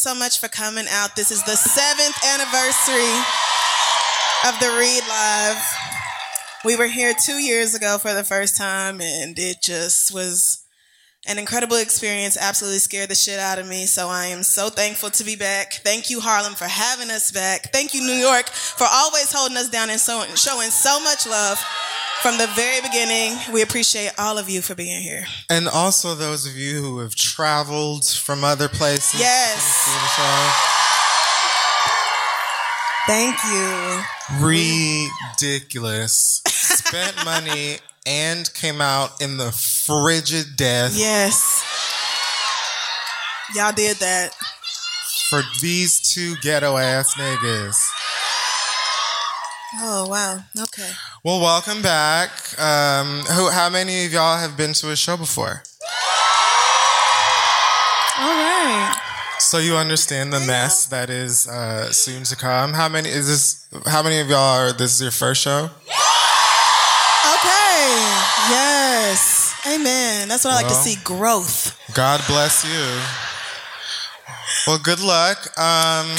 so 0.00 0.14
much 0.14 0.40
for 0.40 0.48
coming 0.48 0.86
out. 0.88 1.14
This 1.14 1.30
is 1.30 1.42
the 1.44 1.56
seventh 1.56 2.16
anniversary 2.24 3.12
of 4.48 4.58
the 4.58 4.74
Read 4.78 5.02
Live. 5.06 5.62
We 6.64 6.74
were 6.76 6.86
here 6.86 7.12
two 7.12 7.34
years 7.34 7.74
ago 7.74 7.98
for 7.98 8.14
the 8.14 8.24
first 8.24 8.56
time, 8.56 9.02
and 9.02 9.38
it 9.38 9.58
just 9.62 10.12
was 10.14 10.64
an 11.26 11.38
incredible 11.38 11.76
experience. 11.76 12.38
Absolutely 12.40 12.78
scared 12.78 13.10
the 13.10 13.14
shit 13.14 13.38
out 13.38 13.58
of 13.58 13.68
me. 13.68 13.84
So 13.84 14.08
I 14.08 14.26
am 14.26 14.42
so 14.42 14.70
thankful 14.70 15.10
to 15.10 15.24
be 15.24 15.36
back. 15.36 15.74
Thank 15.84 16.08
you, 16.08 16.20
Harlem, 16.20 16.54
for 16.54 16.64
having 16.64 17.10
us 17.10 17.30
back. 17.30 17.70
Thank 17.70 17.92
you, 17.92 18.00
New 18.00 18.14
York, 18.14 18.48
for 18.48 18.86
always 18.90 19.30
holding 19.30 19.58
us 19.58 19.68
down 19.68 19.90
and 19.90 20.00
showing 20.00 20.70
so 20.70 20.98
much 21.00 21.26
love 21.26 21.62
from 22.22 22.38
the 22.38 22.46
very 22.48 22.80
beginning. 22.80 23.36
We 23.52 23.62
appreciate 23.62 24.12
all 24.18 24.38
of 24.38 24.48
you 24.48 24.62
for 24.62 24.74
being 24.74 25.02
here. 25.02 25.24
And 25.48 25.68
also 25.68 26.14
those 26.14 26.46
of 26.46 26.56
you 26.56 26.82
who 26.82 26.98
have 27.00 27.14
traveled 27.14 28.06
from 28.06 28.44
other 28.44 28.68
places. 28.68 29.18
Yes. 29.18 29.88
Thank 33.06 33.36
you. 33.44 34.02
Ridiculous. 35.40 36.42
Spent 36.46 37.16
money 37.24 37.78
and 38.06 38.52
came 38.54 38.80
out 38.80 39.20
in 39.20 39.36
the 39.36 39.50
frigid 39.52 40.56
death. 40.56 40.92
Yes. 40.94 41.64
Y'all 43.54 43.72
did 43.72 43.96
that. 43.98 44.34
For 45.28 45.42
these 45.60 46.00
two 46.00 46.34
ghetto 46.42 46.76
ass 46.76 47.14
niggas. 47.14 47.88
Oh 49.82 50.06
wow. 50.08 50.40
Okay. 50.60 50.90
Well, 51.22 51.40
welcome 51.40 51.82
back. 51.82 52.30
Um, 52.58 53.20
who? 53.30 53.50
How 53.50 53.68
many 53.70 54.06
of 54.06 54.12
y'all 54.12 54.38
have 54.38 54.56
been 54.56 54.72
to 54.74 54.90
a 54.90 54.96
show 54.96 55.16
before? 55.18 55.62
All 58.18 58.26
right. 58.28 58.96
So 59.38 59.58
you 59.58 59.76
understand 59.76 60.32
the 60.32 60.40
mess 60.40 60.86
that 60.86 61.10
is 61.10 61.46
uh, 61.46 61.92
soon 61.92 62.24
to 62.24 62.36
come. 62.36 62.72
How 62.72 62.88
many 62.88 63.10
is 63.10 63.26
this? 63.28 63.66
How 63.86 64.02
many 64.02 64.20
of 64.20 64.28
y'all 64.28 64.38
are? 64.38 64.72
This 64.72 64.94
is 64.94 65.02
your 65.02 65.10
first 65.10 65.42
show. 65.42 65.64
Okay. 67.24 67.86
Yes. 68.48 69.54
Amen. 69.66 70.28
That's 70.28 70.44
what 70.44 70.52
I 70.52 70.56
like 70.56 70.68
to 70.68 70.72
Well. 70.72 70.82
see. 70.82 70.96
Growth. 71.04 71.78
God 71.94 72.22
bless 72.28 72.64
you. 72.64 73.00
Well, 74.66 74.78
good 74.82 75.00
luck. 75.00 75.36
Um, 75.58 76.06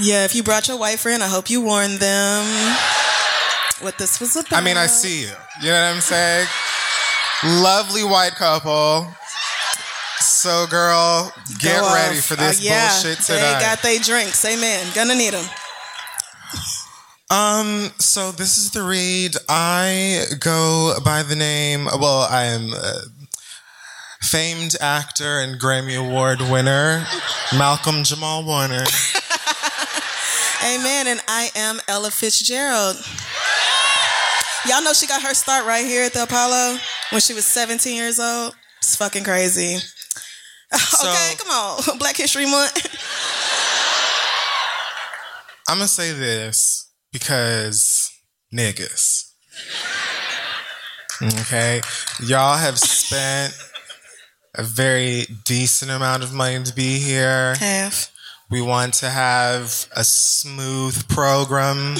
Yeah. 0.00 0.24
If 0.24 0.36
you 0.36 0.44
brought 0.44 0.68
your 0.68 0.78
white 0.78 1.00
friend, 1.00 1.24
I 1.24 1.26
hope 1.28 1.50
you 1.50 1.60
warned 1.60 1.98
them 1.98 2.44
what 3.80 3.98
this 3.98 4.20
was 4.20 4.36
about. 4.36 4.52
I 4.60 4.64
mean, 4.64 4.76
I 4.76 4.86
see 4.86 5.22
you. 5.22 5.32
You 5.62 5.68
know 5.68 5.82
what 5.88 5.94
I'm 5.94 6.00
saying? 6.00 6.46
Lovely 7.62 8.04
white 8.04 8.32
couple. 8.34 9.06
So, 10.20 10.66
girl, 10.68 11.32
get 11.58 11.80
Go 11.80 11.94
ready 11.94 12.18
off. 12.18 12.24
for 12.24 12.36
this 12.36 12.58
Uh, 12.58 12.62
yeah, 12.62 12.90
bullshit 12.92 13.18
today. 13.20 13.40
They 13.40 13.60
got 13.60 13.82
their 13.82 13.98
drinks. 13.98 14.44
Amen. 14.44 14.86
Gonna 14.94 15.14
need 15.14 15.32
them. 15.34 15.44
Um, 17.30 17.92
so 17.98 18.32
this 18.32 18.56
is 18.56 18.70
the 18.70 18.82
read. 18.82 19.36
I 19.48 20.24
go 20.40 20.94
by 21.04 21.22
the 21.22 21.36
name, 21.36 21.84
well, 21.84 22.22
I 22.30 22.44
am 22.44 22.72
famed 24.22 24.76
actor 24.80 25.38
and 25.40 25.60
Grammy 25.60 25.96
Award 25.98 26.40
winner, 26.40 27.06
Malcolm 27.56 28.02
Jamal 28.04 28.44
Warner. 28.44 28.84
Amen. 30.64 31.06
And 31.06 31.20
I 31.28 31.50
am 31.54 31.80
Ella 31.86 32.10
Fitzgerald. 32.10 32.96
Y'all 34.68 34.82
know 34.82 34.92
she 34.92 35.06
got 35.06 35.22
her 35.22 35.32
start 35.32 35.66
right 35.66 35.86
here 35.86 36.04
at 36.04 36.12
the 36.12 36.24
Apollo 36.24 36.76
when 37.10 37.22
she 37.22 37.32
was 37.32 37.46
17 37.46 37.96
years 37.96 38.20
old. 38.20 38.54
It's 38.78 38.96
fucking 38.96 39.24
crazy. 39.24 39.76
okay, 40.74 41.34
come 41.38 41.50
on. 41.50 41.80
Black 41.98 42.16
History 42.16 42.44
Month. 42.44 42.76
I'm 45.68 45.78
gonna 45.78 45.88
say 45.88 46.12
this 46.12 46.90
because 47.12 48.10
niggas. 48.52 49.32
Okay? 51.22 51.80
Y'all 52.22 52.58
have 52.58 52.78
spent 52.78 53.54
a 54.54 54.62
very 54.62 55.24
decent 55.44 55.90
amount 55.90 56.22
of 56.22 56.34
money 56.34 56.62
to 56.62 56.74
be 56.74 56.98
here. 56.98 57.54
Half. 57.58 58.12
We 58.50 58.62
want 58.62 58.94
to 58.94 59.10
have 59.10 59.86
a 59.94 60.04
smooth 60.04 61.06
program. 61.08 61.96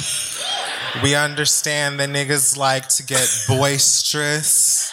We 1.03 1.13
understand 1.13 1.99
that 1.99 2.09
niggas 2.09 2.57
like 2.57 2.89
to 2.89 3.03
get 3.03 3.27
boisterous. 3.47 4.91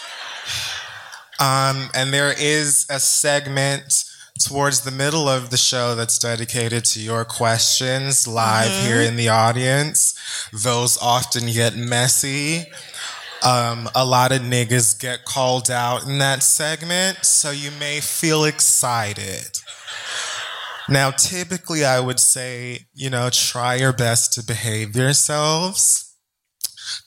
Um, 1.38 1.88
and 1.94 2.12
there 2.12 2.34
is 2.38 2.86
a 2.90 3.00
segment 3.00 4.04
towards 4.38 4.80
the 4.82 4.90
middle 4.90 5.28
of 5.30 5.48
the 5.48 5.56
show 5.56 5.94
that's 5.94 6.18
dedicated 6.18 6.84
to 6.84 7.00
your 7.00 7.24
questions 7.24 8.26
live 8.26 8.70
Mhm. 8.70 8.82
here 8.82 9.00
in 9.00 9.16
the 9.16 9.30
audience. 9.30 10.12
Those 10.52 10.98
often 10.98 11.50
get 11.50 11.74
messy. 11.74 12.70
Um, 13.42 13.88
a 13.94 14.04
lot 14.04 14.32
of 14.32 14.42
niggas 14.42 14.98
get 14.98 15.24
called 15.24 15.70
out 15.70 16.02
in 16.02 16.18
that 16.18 16.42
segment, 16.42 17.24
so 17.24 17.50
you 17.50 17.70
may 17.70 18.00
feel 18.00 18.44
excited. 18.44 19.58
Now, 20.88 21.10
typically, 21.10 21.84
I 21.84 21.98
would 21.98 22.20
say, 22.20 22.86
you 22.94 23.10
know, 23.10 23.28
try 23.30 23.74
your 23.74 23.92
best 23.92 24.32
to 24.34 24.44
behave 24.44 24.94
yourselves. 24.94 26.14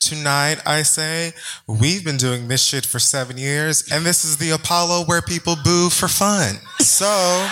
Tonight, 0.01 0.61
I 0.65 0.83
say, 0.83 1.31
we've 1.65 2.03
been 2.03 2.17
doing 2.17 2.49
this 2.49 2.63
shit 2.63 2.85
for 2.85 2.99
seven 2.99 3.37
years, 3.37 3.89
and 3.89 4.05
this 4.05 4.25
is 4.25 4.37
the 4.37 4.49
Apollo 4.49 5.05
where 5.05 5.21
people 5.21 5.55
boo 5.63 5.89
for 5.89 6.09
fun. 6.09 6.55
So, 6.79 7.49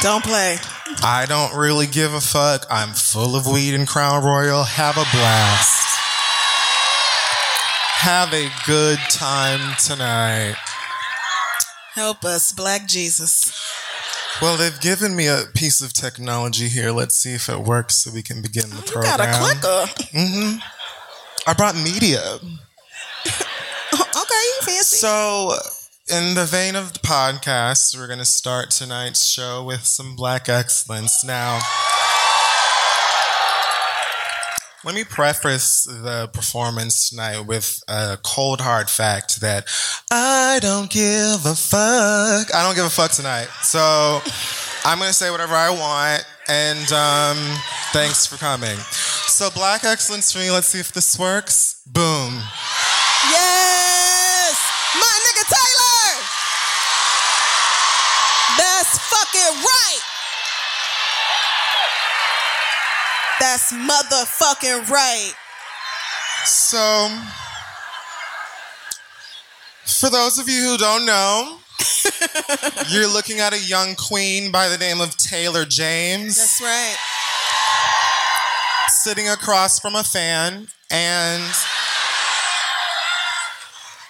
don't 0.00 0.24
play. 0.24 0.56
I 1.02 1.26
don't 1.28 1.54
really 1.54 1.86
give 1.86 2.14
a 2.14 2.20
fuck. 2.20 2.64
I'm 2.70 2.94
full 2.94 3.36
of 3.36 3.46
weed 3.46 3.74
and 3.74 3.86
Crown 3.86 4.24
Royal. 4.24 4.64
Have 4.64 4.96
a 4.96 5.04
blast. 5.12 5.84
Have 8.00 8.32
a 8.32 8.48
good 8.66 8.98
time 9.10 9.76
tonight. 9.84 10.56
Help 11.94 12.24
us, 12.24 12.52
Black 12.52 12.86
Jesus. 12.86 13.47
Well, 14.40 14.56
they've 14.56 14.80
given 14.80 15.16
me 15.16 15.26
a 15.26 15.44
piece 15.54 15.80
of 15.80 15.92
technology 15.92 16.68
here. 16.68 16.92
Let's 16.92 17.16
see 17.16 17.34
if 17.34 17.48
it 17.48 17.58
works 17.58 17.96
so 17.96 18.12
we 18.12 18.22
can 18.22 18.40
begin 18.40 18.70
the 18.70 18.76
You 18.76 18.82
program. 18.82 19.16
got 19.16 19.20
a 19.20 19.32
clicker. 19.32 20.08
Mm-hmm. 20.16 20.58
I 21.48 21.54
brought 21.54 21.74
media. 21.74 22.20
okay, 23.24 24.46
fancy. 24.60 24.96
So, 24.96 25.54
in 26.08 26.34
the 26.34 26.44
vein 26.44 26.76
of 26.76 26.92
the 26.92 27.00
podcast, 27.00 27.96
we're 27.98 28.06
going 28.06 28.20
to 28.20 28.24
start 28.24 28.70
tonight's 28.70 29.26
show 29.26 29.64
with 29.64 29.84
some 29.84 30.14
black 30.14 30.48
excellence. 30.48 31.24
Now, 31.24 31.58
let 34.84 34.94
me 34.94 35.02
preface 35.02 35.84
the 35.84 36.28
performance 36.32 37.10
tonight 37.10 37.40
with 37.40 37.82
a 37.88 38.16
cold 38.22 38.60
hard 38.60 38.88
fact 38.88 39.40
that 39.40 39.66
I 40.10 40.58
don't 40.62 40.88
give 40.88 41.44
a 41.44 41.54
fuck. 41.54 42.54
I 42.54 42.62
don't 42.62 42.76
give 42.76 42.84
a 42.84 42.90
fuck 42.90 43.10
tonight. 43.10 43.48
So, 43.62 44.20
I'm 44.84 44.98
to 44.98 45.12
say 45.12 45.30
whatever 45.30 45.54
I 45.54 45.70
want. 45.70 46.24
And 46.48 46.92
um, 46.92 47.36
thanks 47.92 48.24
for 48.24 48.36
coming. 48.36 48.76
So, 49.26 49.50
black 49.50 49.84
excellence 49.84 50.32
for 50.32 50.38
me. 50.38 50.50
Let's 50.50 50.68
see 50.68 50.78
if 50.80 50.92
this 50.92 51.18
works. 51.18 51.82
Boom. 51.86 52.40
Yes! 53.30 54.56
My 54.94 55.18
nigga 55.26 55.44
Taylor! 55.44 56.22
That's 58.56 58.98
fucking 59.10 59.62
right! 59.62 60.02
That's 63.40 63.72
motherfucking 63.72 64.88
right. 64.88 65.32
So, 66.44 67.08
for 69.84 70.10
those 70.10 70.38
of 70.38 70.48
you 70.48 70.62
who 70.62 70.76
don't 70.76 71.06
know, 71.06 71.58
you're 72.88 73.06
looking 73.06 73.38
at 73.38 73.52
a 73.52 73.58
young 73.58 73.94
queen 73.94 74.50
by 74.50 74.68
the 74.68 74.78
name 74.78 75.00
of 75.00 75.16
Taylor 75.16 75.64
James. 75.64 76.36
That's 76.36 76.60
right. 76.60 76.96
Sitting 78.88 79.28
across 79.28 79.78
from 79.78 79.94
a 79.94 80.02
fan. 80.02 80.66
And 80.90 81.44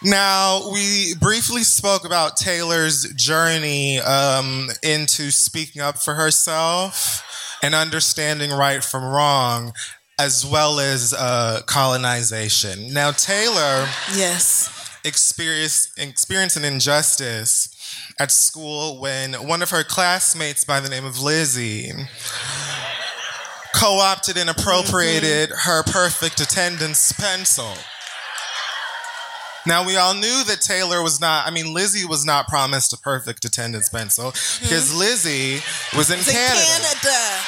now 0.02 0.70
we 0.72 1.14
briefly 1.16 1.64
spoke 1.64 2.06
about 2.06 2.36
Taylor's 2.36 3.12
journey 3.14 3.98
um, 3.98 4.68
into 4.82 5.30
speaking 5.30 5.82
up 5.82 5.98
for 5.98 6.14
herself 6.14 7.24
and 7.62 7.74
understanding 7.74 8.50
right 8.50 8.82
from 8.82 9.04
wrong, 9.04 9.72
as 10.18 10.44
well 10.44 10.80
as 10.80 11.14
uh, 11.14 11.60
colonization. 11.66 12.92
Now, 12.92 13.12
Taylor 13.12 13.88
Yes. 14.14 14.98
experienced, 15.04 15.98
experienced 15.98 16.56
an 16.56 16.64
injustice 16.64 17.74
at 18.18 18.32
school 18.32 19.00
when 19.00 19.34
one 19.34 19.62
of 19.62 19.70
her 19.70 19.84
classmates 19.84 20.64
by 20.64 20.80
the 20.80 20.88
name 20.88 21.04
of 21.04 21.20
Lizzie 21.20 21.92
co 23.74 23.98
opted 23.98 24.36
and 24.36 24.50
appropriated 24.50 25.50
mm-hmm. 25.50 25.70
her 25.70 25.82
perfect 25.84 26.40
attendance 26.40 27.12
pencil. 27.12 27.72
Now 29.68 29.84
we 29.84 29.98
all 29.98 30.14
knew 30.14 30.44
that 30.44 30.62
Taylor 30.62 31.02
was 31.02 31.20
not. 31.20 31.46
I 31.46 31.50
mean, 31.50 31.74
Lizzie 31.74 32.06
was 32.06 32.24
not 32.24 32.48
promised 32.48 32.94
a 32.94 32.96
perfect 32.96 33.44
attendance 33.44 33.90
pencil 33.90 34.30
because 34.30 34.88
mm-hmm. 34.88 34.98
Lizzie 34.98 35.60
was 35.94 36.10
in 36.10 36.18
Canada. 36.20 36.64
Canada. 36.64 37.44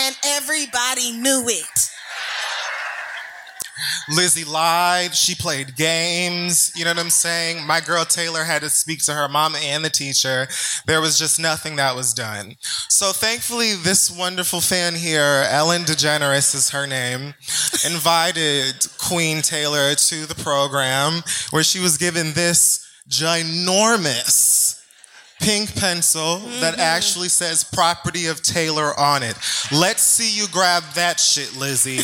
And 0.00 0.16
everybody 0.24 1.10
knew 1.10 1.42
it. 1.48 1.87
Lizzie 4.08 4.44
lied. 4.44 5.14
She 5.14 5.34
played 5.34 5.76
games. 5.76 6.72
You 6.74 6.84
know 6.84 6.90
what 6.90 7.00
I'm 7.00 7.10
saying? 7.10 7.66
My 7.66 7.80
girl 7.80 8.04
Taylor 8.04 8.44
had 8.44 8.62
to 8.62 8.70
speak 8.70 9.02
to 9.04 9.14
her 9.14 9.28
mama 9.28 9.58
and 9.58 9.84
the 9.84 9.90
teacher. 9.90 10.48
There 10.86 11.00
was 11.00 11.18
just 11.18 11.40
nothing 11.40 11.76
that 11.76 11.94
was 11.96 12.14
done. 12.14 12.56
So 12.88 13.12
thankfully, 13.12 13.74
this 13.74 14.10
wonderful 14.10 14.60
fan 14.60 14.94
here, 14.94 15.46
Ellen 15.48 15.82
DeGeneres 15.82 16.54
is 16.54 16.70
her 16.70 16.86
name, 16.86 17.34
invited 17.84 18.86
Queen 18.98 19.42
Taylor 19.42 19.94
to 19.94 20.26
the 20.26 20.34
program 20.34 21.22
where 21.50 21.62
she 21.62 21.80
was 21.80 21.98
given 21.98 22.32
this 22.32 22.84
ginormous 23.08 24.77
pink 25.40 25.74
pencil 25.76 26.40
mm-hmm. 26.40 26.60
that 26.60 26.78
actually 26.78 27.28
says 27.28 27.64
property 27.64 28.26
of 28.26 28.42
Taylor 28.42 28.98
on 28.98 29.22
it. 29.22 29.36
Let's 29.72 30.02
see 30.02 30.30
you 30.30 30.46
grab 30.48 30.82
that 30.94 31.20
shit, 31.20 31.56
Lizzie. 31.56 31.98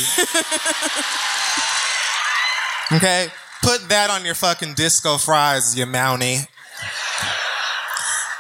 okay? 2.97 3.29
Put 3.63 3.89
that 3.89 4.11
on 4.11 4.25
your 4.25 4.35
fucking 4.35 4.75
disco 4.75 5.17
fries, 5.19 5.77
you 5.77 5.87
mountie. 5.87 6.47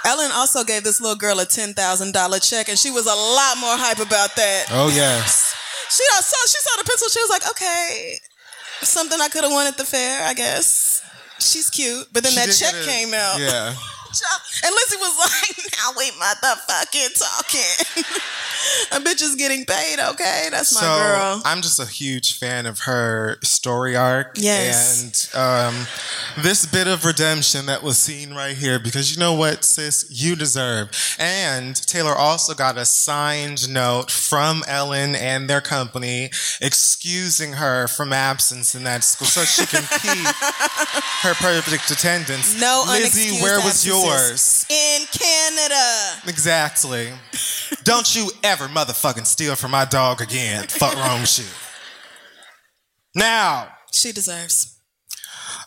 Ellen 0.06 0.30
also 0.34 0.64
gave 0.64 0.84
this 0.84 1.00
little 1.00 1.16
girl 1.16 1.40
a 1.40 1.46
$10,000 1.46 2.50
check, 2.50 2.68
and 2.68 2.78
she 2.78 2.90
was 2.90 3.06
a 3.06 3.14
lot 3.14 3.56
more 3.58 3.76
hype 3.76 4.04
about 4.06 4.36
that. 4.36 4.66
Oh, 4.70 4.92
yes. 4.94 5.56
She 5.88 6.04
saw, 6.04 6.36
she 6.46 6.58
saw 6.60 6.76
the 6.76 6.84
pencil. 6.84 7.08
She 7.08 7.20
was 7.20 7.30
like, 7.30 7.48
okay, 7.48 8.16
something 8.82 9.18
I 9.20 9.28
could 9.28 9.44
have 9.44 9.52
won 9.52 9.66
at 9.66 9.78
the 9.78 9.84
fair, 9.84 10.26
I 10.26 10.34
guess. 10.34 11.02
She's 11.38 11.70
cute. 11.70 12.06
But 12.12 12.22
then 12.22 12.32
she 12.32 12.38
that 12.38 12.52
check 12.52 12.74
came 12.84 13.14
out. 13.14 13.40
Yeah. 13.40 13.74
And 14.64 14.74
Lizzie 14.74 14.96
was 14.96 15.18
like, 15.24 15.72
now 15.78 15.90
we 15.96 16.10
motherfucking 16.12 17.18
talking. 17.18 18.04
a 18.92 19.00
bitch 19.00 19.22
is 19.22 19.34
getting 19.36 19.64
paid, 19.64 19.98
okay? 20.00 20.48
That's 20.50 20.74
my 20.74 20.80
so, 20.80 20.86
girl. 20.86 21.42
I'm 21.44 21.62
just 21.62 21.80
a 21.80 21.86
huge 21.86 22.38
fan 22.38 22.66
of 22.66 22.80
her 22.80 23.38
story 23.42 23.96
arc. 23.96 24.36
Yes. 24.36 25.30
And 25.34 25.40
um, 25.40 25.86
this 26.42 26.66
bit 26.66 26.86
of 26.86 27.04
redemption 27.04 27.66
that 27.66 27.82
was 27.82 27.98
seen 27.98 28.34
right 28.34 28.56
here, 28.56 28.78
because 28.78 29.12
you 29.12 29.20
know 29.20 29.34
what, 29.34 29.64
sis? 29.64 30.06
You 30.10 30.36
deserve. 30.36 30.90
And 31.18 31.76
Taylor 31.76 32.14
also 32.14 32.54
got 32.54 32.78
a 32.78 32.84
signed 32.84 33.68
note 33.68 34.10
from 34.10 34.62
Ellen 34.68 35.14
and 35.14 35.48
their 35.48 35.60
company 35.60 36.30
excusing 36.60 37.54
her 37.54 37.86
from 37.88 38.12
absence 38.12 38.74
in 38.74 38.84
that 38.84 39.04
school 39.04 39.26
so 39.26 39.44
she 39.44 39.66
can 39.66 39.82
keep 40.00 40.26
her 41.22 41.34
perfect 41.34 41.90
attendance. 41.90 42.60
No 42.60 42.84
Lizzie, 42.88 43.42
where 43.42 43.60
was 43.60 43.84
yours? 44.04 44.66
In 44.68 45.06
Canada. 45.12 46.20
Exactly. 46.26 47.12
Don't 47.84 48.14
you 48.14 48.30
ever 48.42 48.66
motherfucking 48.66 49.26
steal 49.26 49.56
from 49.56 49.70
my 49.70 49.84
dog 49.84 50.20
again. 50.20 50.66
Fuck 50.68 50.94
wrong 50.96 51.20
with 51.20 51.38
you. 51.38 51.44
Now. 53.14 53.68
She 53.92 54.12
deserves. 54.12 54.80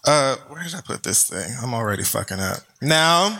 Uh, 0.05 0.35
where 0.47 0.63
did 0.63 0.75
I 0.75 0.81
put 0.81 1.03
this 1.03 1.29
thing? 1.29 1.55
I'm 1.61 1.73
already 1.73 2.03
fucking 2.03 2.39
up. 2.39 2.59
Now. 2.81 3.39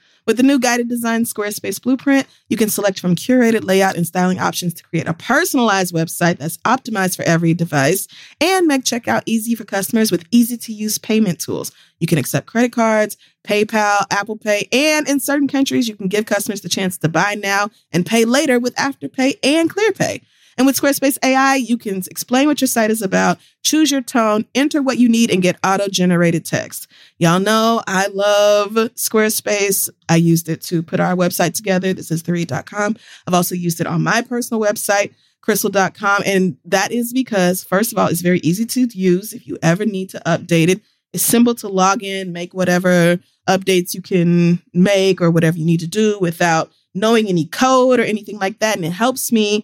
With 0.27 0.37
the 0.37 0.43
new 0.43 0.59
guided 0.59 0.87
design 0.87 1.23
Squarespace 1.23 1.81
blueprint, 1.81 2.27
you 2.47 2.55
can 2.55 2.69
select 2.69 2.99
from 2.99 3.15
curated 3.15 3.63
layout 3.63 3.95
and 3.95 4.05
styling 4.05 4.39
options 4.39 4.73
to 4.75 4.83
create 4.83 5.07
a 5.07 5.13
personalized 5.15 5.93
website 5.95 6.37
that's 6.37 6.57
optimized 6.59 7.15
for 7.15 7.23
every 7.23 7.55
device 7.55 8.07
and 8.39 8.67
make 8.67 8.83
checkout 8.83 9.23
easy 9.25 9.55
for 9.55 9.65
customers 9.65 10.11
with 10.11 10.25
easy 10.29 10.57
to 10.57 10.73
use 10.73 10.99
payment 10.99 11.39
tools. 11.39 11.71
You 11.99 12.05
can 12.05 12.19
accept 12.19 12.45
credit 12.45 12.71
cards, 12.71 13.17
PayPal, 13.43 14.05
Apple 14.11 14.37
Pay, 14.37 14.67
and 14.71 15.07
in 15.09 15.19
certain 15.19 15.47
countries, 15.47 15.87
you 15.87 15.95
can 15.95 16.07
give 16.07 16.27
customers 16.27 16.61
the 16.61 16.69
chance 16.69 16.97
to 16.99 17.09
buy 17.09 17.33
now 17.33 17.69
and 17.91 18.05
pay 18.05 18.23
later 18.23 18.59
with 18.59 18.75
Afterpay 18.75 19.39
and 19.43 19.73
ClearPay. 19.73 20.21
And 20.57 20.67
with 20.67 20.79
Squarespace 20.79 21.17
AI, 21.23 21.55
you 21.55 21.77
can 21.77 21.97
explain 21.97 22.47
what 22.47 22.61
your 22.61 22.67
site 22.67 22.91
is 22.91 23.01
about, 23.01 23.39
choose 23.63 23.89
your 23.89 24.01
tone, 24.01 24.45
enter 24.53 24.81
what 24.81 24.99
you 24.99 25.09
need, 25.09 25.31
and 25.31 25.41
get 25.41 25.57
auto 25.65 25.87
generated 25.87 26.45
text. 26.45 26.87
Y'all 27.21 27.39
know 27.39 27.83
I 27.85 28.07
love 28.07 28.71
Squarespace. 28.95 29.91
I 30.09 30.15
used 30.15 30.49
it 30.49 30.59
to 30.63 30.81
put 30.81 30.99
our 30.99 31.15
website 31.15 31.53
together. 31.53 31.93
This 31.93 32.09
is 32.09 32.23
theread.com. 32.23 32.95
I've 33.27 33.33
also 33.35 33.53
used 33.53 33.79
it 33.79 33.85
on 33.85 34.01
my 34.01 34.23
personal 34.23 34.59
website, 34.59 35.13
crissle.com. 35.45 36.23
And 36.25 36.57
that 36.65 36.91
is 36.91 37.13
because, 37.13 37.63
first 37.63 37.91
of 37.91 37.99
all, 37.99 38.07
it's 38.07 38.21
very 38.21 38.39
easy 38.39 38.65
to 38.65 38.87
use 38.97 39.33
if 39.33 39.45
you 39.45 39.59
ever 39.61 39.85
need 39.85 40.09
to 40.09 40.21
update 40.25 40.69
it. 40.69 40.81
It's 41.13 41.21
simple 41.21 41.53
to 41.53 41.67
log 41.67 42.01
in, 42.01 42.33
make 42.33 42.55
whatever 42.55 43.19
updates 43.47 43.93
you 43.93 44.01
can 44.01 44.59
make 44.73 45.21
or 45.21 45.29
whatever 45.29 45.59
you 45.59 45.65
need 45.65 45.81
to 45.81 45.87
do 45.87 46.17
without 46.19 46.71
knowing 46.95 47.27
any 47.27 47.45
code 47.45 47.99
or 47.99 48.03
anything 48.03 48.39
like 48.39 48.57
that. 48.61 48.77
And 48.77 48.85
it 48.85 48.93
helps 48.93 49.31
me 49.31 49.63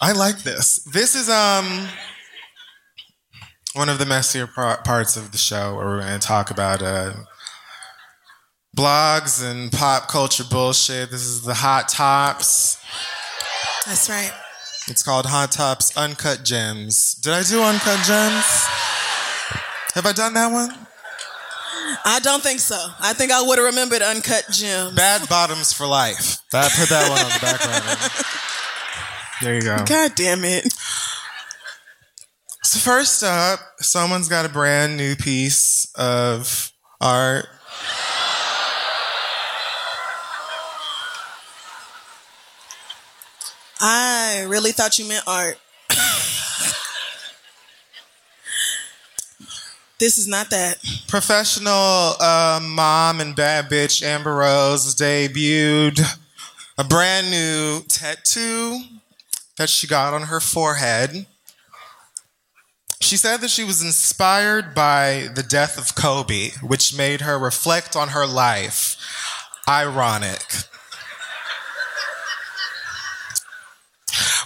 I 0.00 0.12
like 0.12 0.42
this. 0.42 0.78
This 0.84 1.14
is 1.14 1.28
um 1.28 1.88
one 3.74 3.88
of 3.88 3.98
the 3.98 4.06
messier 4.06 4.46
parts 4.46 5.16
of 5.16 5.32
the 5.32 5.38
show 5.38 5.76
where 5.76 5.86
we're 5.86 6.00
going 6.00 6.18
to 6.18 6.26
talk 6.26 6.50
about 6.50 6.82
uh, 6.82 7.12
blogs 8.76 9.44
and 9.44 9.70
pop 9.70 10.08
culture 10.08 10.42
bullshit. 10.42 11.10
This 11.10 11.24
is 11.24 11.42
the 11.42 11.54
Hot 11.54 11.88
Tops. 11.88 12.82
That's 13.86 14.08
right. 14.10 14.32
It's 14.88 15.02
called 15.02 15.26
Hot 15.26 15.52
Tops 15.52 15.96
Uncut 15.96 16.44
Gems. 16.44 17.14
Did 17.22 17.34
I 17.34 17.42
do 17.44 17.62
Uncut 17.62 18.04
Gems? 18.04 18.66
Have 19.94 20.06
I 20.06 20.12
done 20.12 20.34
that 20.34 20.50
one? 20.50 20.70
I 22.04 22.18
don't 22.20 22.42
think 22.42 22.60
so. 22.60 22.84
I 23.00 23.12
think 23.12 23.30
I 23.30 23.42
would 23.42 23.58
have 23.58 23.66
remembered 23.66 24.02
Uncut 24.02 24.46
Gems. 24.50 24.94
Bad 24.94 25.28
bottoms 25.28 25.72
for 25.72 25.86
life. 25.86 26.38
I 26.52 26.68
put 26.68 26.88
that 26.88 27.08
one 27.08 27.18
on 27.20 27.30
the 27.30 27.38
background. 27.40 28.24
There 29.40 29.54
you 29.54 29.62
go. 29.62 29.84
God 29.86 30.12
damn 30.16 30.44
it. 30.44 30.72
So 32.64 32.78
first 32.80 33.22
up, 33.22 33.60
someone's 33.78 34.28
got 34.28 34.44
a 34.44 34.48
brand 34.48 34.96
new 34.96 35.14
piece 35.14 35.90
of 35.94 36.72
art. 37.00 37.46
I 43.80 44.44
really 44.48 44.72
thought 44.72 44.98
you 44.98 45.08
meant 45.08 45.22
art. 45.26 45.56
this 50.00 50.18
is 50.18 50.26
not 50.26 50.50
that. 50.50 50.78
Professional 51.06 51.72
uh, 51.72 52.58
mom 52.60 53.20
and 53.20 53.36
bad 53.36 53.66
bitch 53.70 54.02
Amber 54.02 54.34
Rose 54.34 54.96
debuted 54.96 56.00
a 56.76 56.84
brand 56.84 57.30
new 57.30 57.82
tattoo 57.88 58.80
that 59.58 59.68
she 59.68 59.86
got 59.86 60.14
on 60.14 60.22
her 60.22 60.40
forehead. 60.40 61.26
She 63.00 63.16
said 63.16 63.40
that 63.42 63.50
she 63.50 63.64
was 63.64 63.82
inspired 63.82 64.74
by 64.74 65.28
the 65.34 65.42
death 65.42 65.78
of 65.78 65.94
Kobe, 65.94 66.50
which 66.62 66.96
made 66.96 67.20
her 67.20 67.38
reflect 67.38 67.94
on 67.94 68.08
her 68.08 68.26
life. 68.26 68.96
Ironic. 69.68 70.42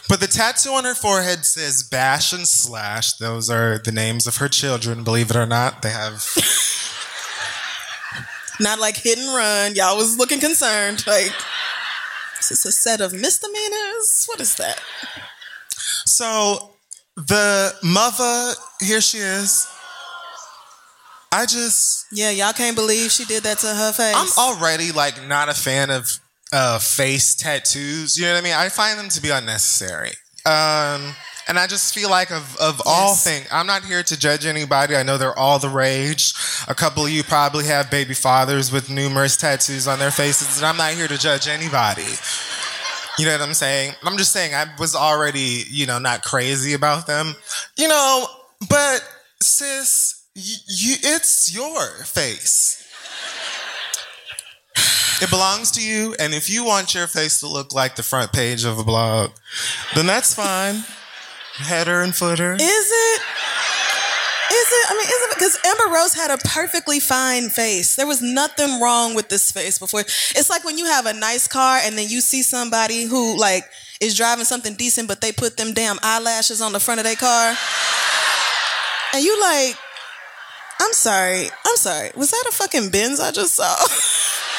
But 0.09 0.21
the 0.21 0.27
tattoo 0.27 0.73
on 0.73 0.85
her 0.85 0.95
forehead 0.95 1.47
says 1.47 1.83
Bash 1.83 2.35
and 2.35 2.47
Slash. 2.47 3.15
Those 3.15 3.49
are 3.49 3.79
the 3.79 3.93
names 3.93 4.27
of 4.27 4.37
her 4.37 4.49
children, 4.49 5.05
believe 5.05 5.31
it 5.31 5.37
or 5.37 5.47
not. 5.47 5.81
They 5.81 5.91
have. 5.91 6.27
Not 8.61 8.79
like 8.79 8.99
hit 8.99 9.19
and 9.19 9.35
run. 9.35 9.75
Y'all 9.75 9.97
was 9.97 10.19
looking 10.19 10.39
concerned. 10.39 11.05
Like, 11.07 11.33
is 12.43 12.49
this 12.49 12.65
a 12.65 12.73
set 12.73 13.01
of 13.01 13.13
misdemeanors? 13.13 14.27
What 14.27 14.41
is 14.41 14.57
that? 14.57 14.81
So 16.07 16.71
the 17.17 17.75
mother, 17.83 18.55
here 18.81 19.01
she 19.01 19.19
is. 19.19 19.69
I 21.31 21.47
just, 21.47 22.07
Yeah, 22.13 22.31
y'all 22.31 22.53
can't 22.53 22.77
believe 22.77 23.11
she 23.11 23.25
did 23.25 23.43
that 23.45 23.59
to 23.59 23.69
her 23.69 23.93
face. 23.93 24.15
I'm 24.17 24.29
already 24.37 24.93
like 24.93 25.27
not 25.27 25.49
a 25.49 25.55
fan 25.55 25.91
of 25.91 26.11
uh, 26.53 26.79
face 26.79 27.35
tattoos. 27.35 28.19
You 28.19 28.25
know 28.27 28.35
what 28.35 28.41
I 28.41 28.45
mean? 28.45 28.53
I 28.55 28.69
find 28.69 28.99
them 28.99 29.09
to 29.09 29.23
be 29.23 29.31
unnecessary. 29.31 30.13
Um, 30.45 31.15
and 31.49 31.59
I 31.59 31.67
just 31.67 31.95
feel 31.95 32.11
like 32.11 32.31
of, 32.31 32.57
of 32.59 32.81
all 32.87 33.15
things, 33.15 33.47
I'm 33.51 33.67
not 33.67 33.85
here 33.85 34.03
to 34.03 34.19
judge 34.19 34.47
anybody. 34.47 34.97
I 34.97 35.03
know 35.03 35.19
they're 35.19 35.39
all 35.39 35.59
the 35.59 35.69
rage. 35.69 36.35
A 36.69 36.75
couple 36.75 37.05
of 37.05 37.11
you 37.11 37.23
probably 37.23 37.67
have 37.67 37.91
baby 37.91 38.15
fathers 38.15 38.73
with 38.73 38.91
numerous 38.91 39.37
tattoos 39.37 39.89
on 39.89 39.99
their 39.99 40.11
faces, 40.11 40.59
and 40.59 40.67
I'm 40.67 40.77
not 40.77 40.93
here 40.93 41.09
to 41.09 41.19
judge 41.19 41.49
anybody. 41.49 42.07
You 43.19 43.27
know 43.27 43.33
what 43.33 43.43
I'm 43.43 43.55
saying? 43.55 43.95
I'm 44.03 44.17
just 44.17 44.33
saying 44.33 44.55
I 44.55 44.67
was 44.79 44.95
already, 44.95 45.65
you 45.69 45.87
know, 45.87 45.99
not 45.99 46.23
crazy 46.23 46.73
about 46.73 47.07
them. 47.07 47.35
You 47.77 47.89
know, 47.89 48.27
but 48.69 49.07
sis, 49.41 50.27
you, 50.35 50.97
it's 51.03 51.55
your 51.55 51.89
face. 52.05 52.79
It 55.21 55.31
belongs 55.31 55.71
to 55.73 55.83
you, 55.83 56.17
and 56.19 56.35
if 56.35 56.51
you 56.51 56.65
want 56.65 56.95
your 56.95 57.07
face 57.07 57.39
to 57.41 57.47
look 57.47 57.73
like 57.73 57.95
the 57.95 58.03
front 58.03 58.33
page 58.33 58.65
of 58.65 58.79
a 58.79 58.83
blog, 58.83 59.31
then 59.95 60.07
that's 60.07 60.35
fine. 60.35 60.83
Header 61.63 62.03
and 62.03 62.15
footer. 62.15 62.55
Is 62.55 62.61
it? 62.61 63.21
Is 64.53 64.69
it? 64.71 64.91
I 64.91 64.95
mean, 64.95 65.07
is 65.07 65.23
it? 65.23 65.31
Because 65.35 65.59
Amber 65.65 65.95
Rose 65.95 66.13
had 66.15 66.31
a 66.31 66.37
perfectly 66.37 67.01
fine 67.01 67.49
face. 67.49 67.97
There 67.97 68.07
was 68.07 68.21
nothing 68.21 68.81
wrong 68.81 69.15
with 69.15 69.29
this 69.31 69.51
face 69.51 69.79
before. 69.79 70.01
It's 70.01 70.51
like 70.51 70.65
when 70.65 70.77
you 70.77 70.85
have 70.87 71.07
a 71.07 71.13
nice 71.15 71.49
car 71.49 71.79
and 71.83 71.97
then 71.97 72.09
you 72.09 72.21
see 72.21 72.43
somebody 72.43 73.05
who 73.05 73.39
like 73.39 73.65
is 74.01 74.15
driving 74.17 74.45
something 74.45 74.75
decent, 74.75 75.09
but 75.09 75.21
they 75.23 75.33
put 75.33 75.57
them 75.57 75.73
damn 75.73 75.99
eyelashes 76.03 76.61
on 76.61 76.73
the 76.73 76.81
front 76.81 77.01
of 77.01 77.05
their 77.05 77.17
car, 77.17 77.55
and 79.15 79.25
you 79.25 79.41
like, 79.41 79.77
I'm 80.81 80.93
sorry, 80.93 81.49
I'm 81.65 81.77
sorry. 81.77 82.11
Was 82.17 82.31
that 82.33 82.45
a 82.49 82.53
fucking 82.53 82.91
Benz 82.91 83.21
I 83.21 83.31
just 83.31 83.55
saw? 83.55 83.75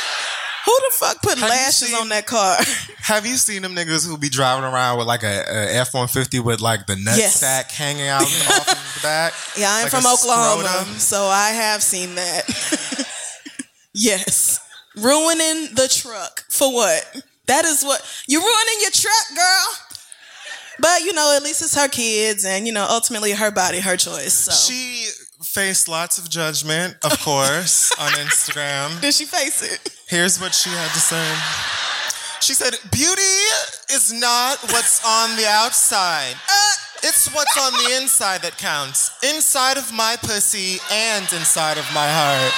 Who 0.66 0.72
the 0.90 0.96
fuck 0.96 1.22
put 1.22 1.38
Have 1.40 1.50
lashes 1.50 1.90
seen- 1.90 1.96
on 1.96 2.10
that 2.10 2.26
car? 2.26 2.58
Have 3.00 3.26
you 3.26 3.36
seen 3.36 3.62
them 3.64 3.76
niggas 3.76 4.08
who 4.08 4.18
be 4.18 4.30
driving 4.30 4.64
around 4.64 4.98
with 4.98 5.08
like 5.08 5.24
a, 5.24 5.44
F 5.76 5.94
one 5.94 6.08
fifty 6.08 6.40
with 6.40 6.62
like 6.62 6.86
the 6.88 6.96
nut 6.96 7.18
Yes. 7.18 7.36
sack 7.36 7.70
hanging 7.72 8.08
out 8.08 8.22
off 8.24 8.70
of 8.70 8.96
the 8.96 9.00
back? 9.06 9.34
Yeah, 9.58 9.70
I'm 9.72 9.84
Like 9.84 9.92
from 9.92 10.06
Oklahoma, 10.06 10.64
scrotum? 10.68 10.94
so 11.00 11.24
I 11.26 11.50
have 11.50 11.84
seen 11.84 12.16
that. 12.16 13.08
yes. 13.94 14.60
Ruining 14.96 15.74
the 15.76 15.88
truck. 15.92 16.44
For 16.50 16.72
what? 16.74 17.22
That 17.48 17.66
is 17.66 17.84
what 17.84 18.02
you're 18.28 18.42
ruining 18.42 18.76
your 18.82 18.92
truck, 18.92 19.36
girl. 19.36 19.68
But 20.80 21.02
you 21.02 21.14
know, 21.14 21.34
at 21.36 21.44
least 21.44 21.62
it's 21.62 21.76
her 21.76 21.88
kids 21.88 22.46
and 22.46 22.66
you 22.66 22.74
know, 22.74 22.86
ultimately 22.90 23.32
her 23.34 23.52
body, 23.52 23.80
her 23.80 23.98
choice. 23.98 24.34
So 24.34 24.52
She 24.74 25.08
faced 25.44 25.88
lots 25.88 26.18
of 26.18 26.30
judgment, 26.30 26.96
of 27.04 27.20
course, 27.22 27.92
on 28.00 28.12
Instagram. 28.14 29.02
did 29.02 29.14
she 29.14 29.26
face 29.26 29.62
it? 29.62 29.90
Here's 30.14 30.40
what 30.40 30.54
she 30.54 30.70
had 30.70 30.92
to 30.94 31.00
say. 31.00 31.26
She 32.40 32.54
said, 32.54 32.78
Beauty 32.92 33.34
is 33.92 34.14
not 34.14 34.62
what's 34.70 35.04
on 35.04 35.36
the 35.38 35.48
outside. 35.48 36.36
Uh, 36.48 36.74
It's 37.02 37.34
what's 37.34 37.58
on 37.58 37.74
the 37.74 38.00
inside 38.00 38.44
that 38.44 38.60
counts. 38.60 39.10
Inside 39.24 39.78
of 39.78 39.92
my 39.92 40.16
pussy 40.22 40.78
and 40.92 41.24
inside 41.34 41.80
of 41.80 41.86
my 41.96 42.06
heart. 42.08 42.54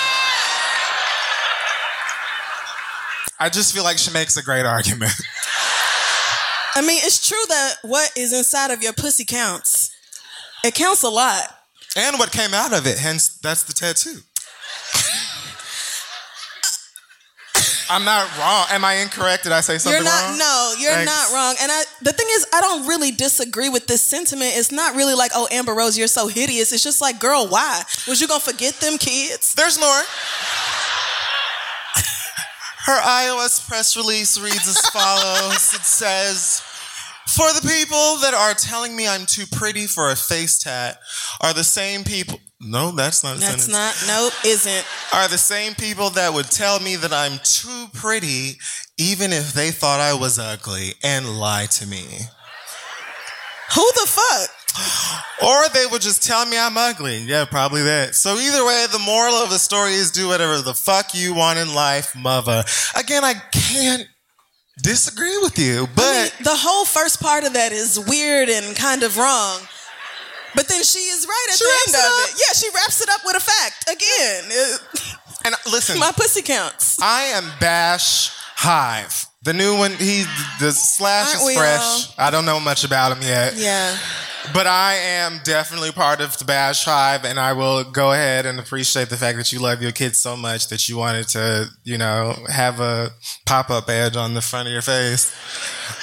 I 3.39 3.47
just 3.47 3.73
feel 3.73 3.85
like 3.85 3.99
she 3.99 4.11
makes 4.11 4.35
a 4.35 4.43
great 4.43 4.65
argument. 4.65 5.13
I 6.75 6.81
mean, 6.81 6.99
it's 7.05 7.25
true 7.25 7.45
that 7.47 7.75
what 7.83 8.11
is 8.17 8.33
inside 8.33 8.71
of 8.71 8.83
your 8.83 8.91
pussy 8.91 9.23
counts. 9.23 9.95
It 10.65 10.75
counts 10.75 11.03
a 11.03 11.09
lot. 11.09 11.57
And 11.95 12.19
what 12.19 12.33
came 12.33 12.53
out 12.53 12.73
of 12.73 12.85
it, 12.85 12.97
hence, 12.99 13.29
that's 13.29 13.63
the 13.63 13.71
tattoo. 13.71 14.19
I'm 17.89 18.03
not 18.03 18.25
wrong. 18.37 18.65
Am 18.71 18.83
I 18.83 18.95
incorrect? 18.95 19.43
Did 19.43 19.51
I 19.51 19.61
say 19.61 19.77
something 19.77 19.95
You're 19.95 20.03
not. 20.03 20.29
wrong? 20.29 20.37
No, 20.37 20.73
you're 20.79 20.91
Thanks. 20.93 21.11
not 21.11 21.33
wrong. 21.33 21.55
And 21.61 21.71
I, 21.71 21.83
the 22.01 22.13
thing 22.13 22.27
is, 22.31 22.47
I 22.53 22.61
don't 22.61 22.87
really 22.87 23.11
disagree 23.11 23.69
with 23.69 23.87
this 23.87 24.01
sentiment. 24.01 24.53
It's 24.55 24.71
not 24.71 24.95
really 24.95 25.13
like, 25.13 25.31
oh, 25.35 25.47
Amber 25.51 25.73
Rose, 25.73 25.97
you're 25.97 26.07
so 26.07 26.27
hideous. 26.27 26.71
It's 26.71 26.83
just 26.83 27.01
like, 27.01 27.19
girl, 27.19 27.47
why? 27.47 27.83
Was 28.07 28.19
you 28.21 28.27
gonna 28.27 28.39
forget 28.39 28.75
them 28.75 28.97
kids? 28.97 29.53
There's 29.53 29.79
more. 29.79 30.01
Her 32.85 33.01
iOS 33.01 33.67
press 33.67 33.97
release 33.97 34.37
reads 34.39 34.67
as 34.67 34.79
follows 34.89 35.73
It 35.73 35.81
says, 35.81 36.61
For 37.27 37.47
the 37.59 37.67
people 37.67 38.17
that 38.21 38.35
are 38.35 38.53
telling 38.53 38.95
me 38.95 39.07
I'm 39.07 39.25
too 39.25 39.45
pretty 39.51 39.87
for 39.87 40.11
a 40.11 40.15
face 40.15 40.59
tat 40.59 40.99
are 41.41 41.53
the 41.53 41.63
same 41.63 42.03
people. 42.03 42.39
No, 42.61 42.91
that's 42.91 43.23
not 43.23 43.37
That's 43.37 43.67
not. 43.67 43.93
Nope, 44.07 44.33
isn't. 44.45 44.85
Are 45.13 45.27
the 45.27 45.37
same 45.37 45.75
people 45.75 46.09
that 46.11 46.33
would 46.33 46.49
tell 46.49 46.79
me 46.79 46.95
that 46.95 47.11
I'm 47.11 47.39
too 47.43 47.87
pretty 47.93 48.57
even 48.97 49.33
if 49.33 49.53
they 49.53 49.71
thought 49.71 49.99
I 49.99 50.13
was 50.13 50.39
ugly 50.39 50.93
and 51.03 51.37
lie 51.37 51.65
to 51.71 51.87
me. 51.87 52.05
Who 53.75 53.91
the 53.93 54.07
fuck? 54.07 54.49
Or 55.43 55.69
they 55.69 55.85
would 55.85 56.01
just 56.01 56.23
tell 56.23 56.45
me 56.45 56.57
I'm 56.57 56.77
ugly. 56.77 57.17
Yeah, 57.19 57.45
probably 57.45 57.81
that. 57.83 58.15
So 58.15 58.35
either 58.37 58.65
way, 58.65 58.85
the 58.91 58.99
moral 58.99 59.35
of 59.35 59.49
the 59.49 59.59
story 59.59 59.93
is 59.93 60.11
do 60.11 60.27
whatever 60.27 60.61
the 60.61 60.73
fuck 60.73 61.13
you 61.13 61.33
want 61.33 61.59
in 61.59 61.73
life, 61.73 62.15
mother. 62.15 62.63
Again, 62.97 63.23
I 63.23 63.35
can't 63.51 64.07
disagree 64.81 65.37
with 65.41 65.57
you, 65.57 65.87
but 65.95 66.03
I 66.03 66.23
mean, 66.23 66.43
the 66.43 66.55
whole 66.55 66.85
first 66.85 67.21
part 67.21 67.45
of 67.45 67.53
that 67.53 67.71
is 67.71 67.99
weird 67.99 68.49
and 68.49 68.75
kind 68.75 69.03
of 69.03 69.17
wrong. 69.17 69.59
But 70.55 70.67
then 70.67 70.83
she 70.83 70.99
is 70.99 71.25
right 71.27 71.47
at 71.49 71.57
She 71.57 71.65
the 71.65 71.71
end 71.87 71.95
it 71.95 72.05
of 72.05 72.29
it. 72.29 72.41
Yeah, 72.41 72.53
she 72.53 72.69
wraps 72.69 73.01
it 73.01 73.09
up 73.09 73.21
with 73.25 73.35
a 73.35 73.39
fact. 73.39 73.89
Again, 73.89 74.43
and 75.45 75.55
listen, 75.71 75.99
my 75.99 76.11
pussy 76.11 76.41
counts. 76.41 77.01
I 77.01 77.23
am 77.35 77.51
Bash 77.59 78.31
Hive. 78.55 79.27
The 79.43 79.53
new 79.53 79.77
one, 79.77 79.91
he 79.91 80.23
the 80.59 80.71
slash 80.71 81.35
Aren't 81.35 81.51
is 81.51 81.57
fresh. 81.57 82.13
I 82.17 82.31
don't 82.31 82.45
know 82.45 82.59
much 82.59 82.83
about 82.83 83.15
him 83.15 83.21
yet. 83.21 83.53
Yeah. 83.55 83.95
But 84.53 84.67
I 84.67 84.93
am 84.93 85.39
definitely 85.43 85.91
part 85.91 86.21
of 86.21 86.37
the 86.37 86.45
Bash 86.45 86.85
Hive, 86.85 87.25
and 87.25 87.39
I 87.39 87.53
will 87.53 87.83
go 87.83 88.11
ahead 88.11 88.45
and 88.45 88.59
appreciate 88.59 89.09
the 89.09 89.17
fact 89.17 89.37
that 89.37 89.51
you 89.51 89.59
love 89.59 89.81
your 89.81 89.91
kids 89.91 90.19
so 90.19 90.37
much 90.37 90.69
that 90.69 90.87
you 90.87 90.97
wanted 90.97 91.27
to, 91.29 91.67
you 91.83 91.97
know, 91.97 92.35
have 92.47 92.79
a 92.79 93.11
pop 93.45 93.69
up 93.69 93.89
edge 93.89 94.15
on 94.15 94.33
the 94.33 94.41
front 94.41 94.67
of 94.67 94.71
your 94.71 94.81
face. 94.81 95.35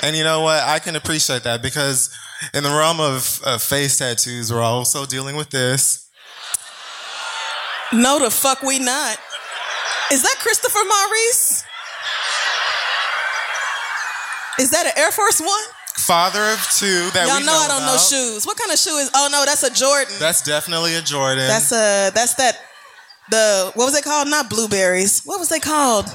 And 0.02 0.16
you 0.16 0.24
know 0.24 0.40
what? 0.40 0.62
I 0.62 0.78
can 0.78 0.96
appreciate 0.96 1.44
that 1.44 1.62
because 1.62 2.10
in 2.54 2.62
the 2.62 2.70
realm 2.70 3.00
of, 3.00 3.40
of 3.44 3.62
face 3.62 3.98
tattoos, 3.98 4.52
we're 4.52 4.60
also 4.60 5.06
dealing 5.06 5.36
with 5.36 5.50
this. 5.50 6.08
No, 7.92 8.18
the 8.18 8.30
fuck 8.30 8.62
we 8.62 8.78
not. 8.78 9.18
Is 10.10 10.22
that 10.22 10.36
Christopher 10.40 10.80
Maurice? 10.86 11.64
Is 14.58 14.70
that 14.70 14.86
an 14.86 14.92
Air 14.96 15.10
Force 15.10 15.40
One? 15.40 15.62
Father 15.96 16.40
of 16.40 16.58
two 16.76 17.10
that 17.14 17.28
Y'all 17.28 17.38
we 17.38 17.46
know, 17.46 17.52
I 17.52 17.68
don't 17.68 17.86
know 17.86 17.96
shoes. 17.96 18.44
What 18.44 18.56
kind 18.56 18.72
of 18.72 18.78
shoe 18.78 18.96
is? 18.96 19.10
Oh 19.14 19.28
no, 19.30 19.44
that's 19.44 19.62
a 19.62 19.72
Jordan. 19.72 20.14
That's 20.18 20.42
definitely 20.42 20.96
a 20.96 21.02
Jordan. 21.02 21.46
That's 21.46 21.70
a 21.70 22.10
that's 22.10 22.34
that 22.34 22.58
the 23.30 23.70
what 23.74 23.84
was 23.86 23.96
it 23.96 24.04
called? 24.04 24.28
Not 24.28 24.50
blueberries. 24.50 25.22
What 25.24 25.38
was 25.38 25.48
they 25.48 25.60
called? 25.60 26.06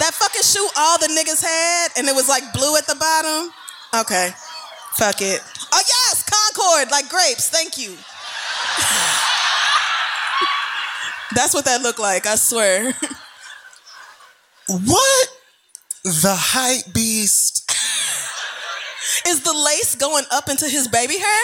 That 0.00 0.12
fucking 0.12 0.42
shoe 0.42 0.66
all 0.76 0.98
the 0.98 1.08
niggas 1.08 1.42
had, 1.42 1.88
and 1.96 2.08
it 2.08 2.14
was 2.14 2.28
like 2.28 2.42
blue 2.52 2.76
at 2.76 2.86
the 2.86 2.96
bottom. 2.96 3.50
Okay, 4.00 4.30
fuck 4.98 5.20
it. 5.20 5.40
Oh 5.72 5.82
yes, 5.86 6.22
Concord, 6.24 6.90
like 6.90 7.08
grapes. 7.08 7.48
Thank 7.48 7.78
you. 7.78 7.96
That's 11.34 11.52
what 11.54 11.64
that 11.66 11.82
looked 11.82 11.98
like. 11.98 12.26
I 12.26 12.36
swear. 12.36 12.94
What? 14.68 15.28
The 16.04 16.34
hype 16.34 16.92
beast. 16.94 17.70
Is 19.26 19.42
the 19.42 19.52
lace 19.52 19.94
going 19.96 20.24
up 20.30 20.48
into 20.48 20.68
his 20.68 20.88
baby 20.88 21.18
hair? 21.18 21.42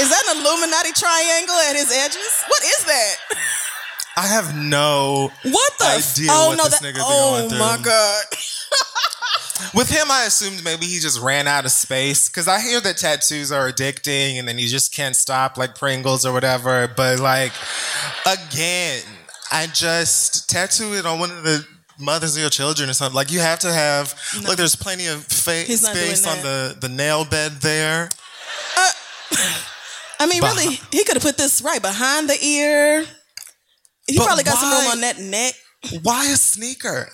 Is 0.00 0.08
that 0.10 0.22
an 0.34 0.40
Illuminati 0.42 0.92
triangle 0.92 1.54
at 1.70 1.76
his 1.76 1.92
edges? 1.92 2.42
What 2.48 2.62
is 2.64 2.84
that? 2.84 3.14
I 4.16 4.26
have 4.26 4.54
no 4.56 5.30
What 5.42 5.72
the? 5.78 5.84
f- 5.86 6.12
idea 6.14 6.28
oh 6.30 6.48
what 6.50 6.58
no! 6.58 6.64
this 6.64 6.78
That, 6.80 6.94
nigga 6.94 6.98
be 6.98 7.00
oh 7.04 7.38
going 7.38 7.48
through. 7.50 7.58
my 7.58 7.78
god! 7.82 8.24
With 9.72 9.88
him, 9.88 10.10
I 10.10 10.24
assumed 10.24 10.64
maybe 10.64 10.86
he 10.86 10.98
just 10.98 11.20
ran 11.20 11.46
out 11.46 11.64
of 11.64 11.70
space 11.70 12.28
because 12.28 12.48
I 12.48 12.60
hear 12.60 12.80
that 12.80 12.96
tattoos 12.96 13.52
are 13.52 13.70
addicting 13.70 14.38
and 14.38 14.46
then 14.48 14.58
you 14.58 14.68
just 14.68 14.94
can't 14.94 15.14
stop, 15.14 15.56
like 15.56 15.76
Pringles 15.76 16.26
or 16.26 16.32
whatever. 16.32 16.88
But 16.88 17.20
like, 17.20 17.52
again, 18.26 19.02
I 19.52 19.66
just 19.68 20.50
tattoo 20.50 20.94
it 20.94 21.06
on 21.06 21.18
one 21.18 21.30
of 21.30 21.44
the 21.44 21.64
mothers 21.98 22.36
of 22.36 22.40
your 22.40 22.50
children 22.50 22.90
or 22.90 22.92
something. 22.92 23.14
Like 23.14 23.30
you 23.30 23.40
have 23.40 23.60
to 23.60 23.72
have. 23.72 24.14
Look, 24.42 24.56
there's 24.56 24.76
plenty 24.76 25.06
of 25.06 25.24
fa- 25.24 25.62
He's 25.62 25.82
not 25.82 25.94
doing 25.94 26.16
space 26.16 26.26
on 26.26 26.42
the 26.42 26.76
the 26.80 26.88
nail 26.88 27.24
bed 27.24 27.52
there. 27.60 28.08
Uh, 28.76 28.90
I 30.20 30.26
mean, 30.26 30.40
Bah- 30.40 30.48
really, 30.48 30.78
he 30.90 31.04
could 31.04 31.14
have 31.14 31.22
put 31.22 31.36
this 31.36 31.62
right 31.62 31.80
behind 31.80 32.28
the 32.28 32.44
ear. 32.44 33.04
He 34.06 34.18
But 34.18 34.26
probably 34.26 34.44
got 34.44 34.58
some 34.58 34.70
room 34.70 34.90
on 34.92 35.00
that 35.00 35.18
neck. 35.18 35.54
Why 36.02 36.24
a 36.26 36.36
sneaker? 36.36 37.08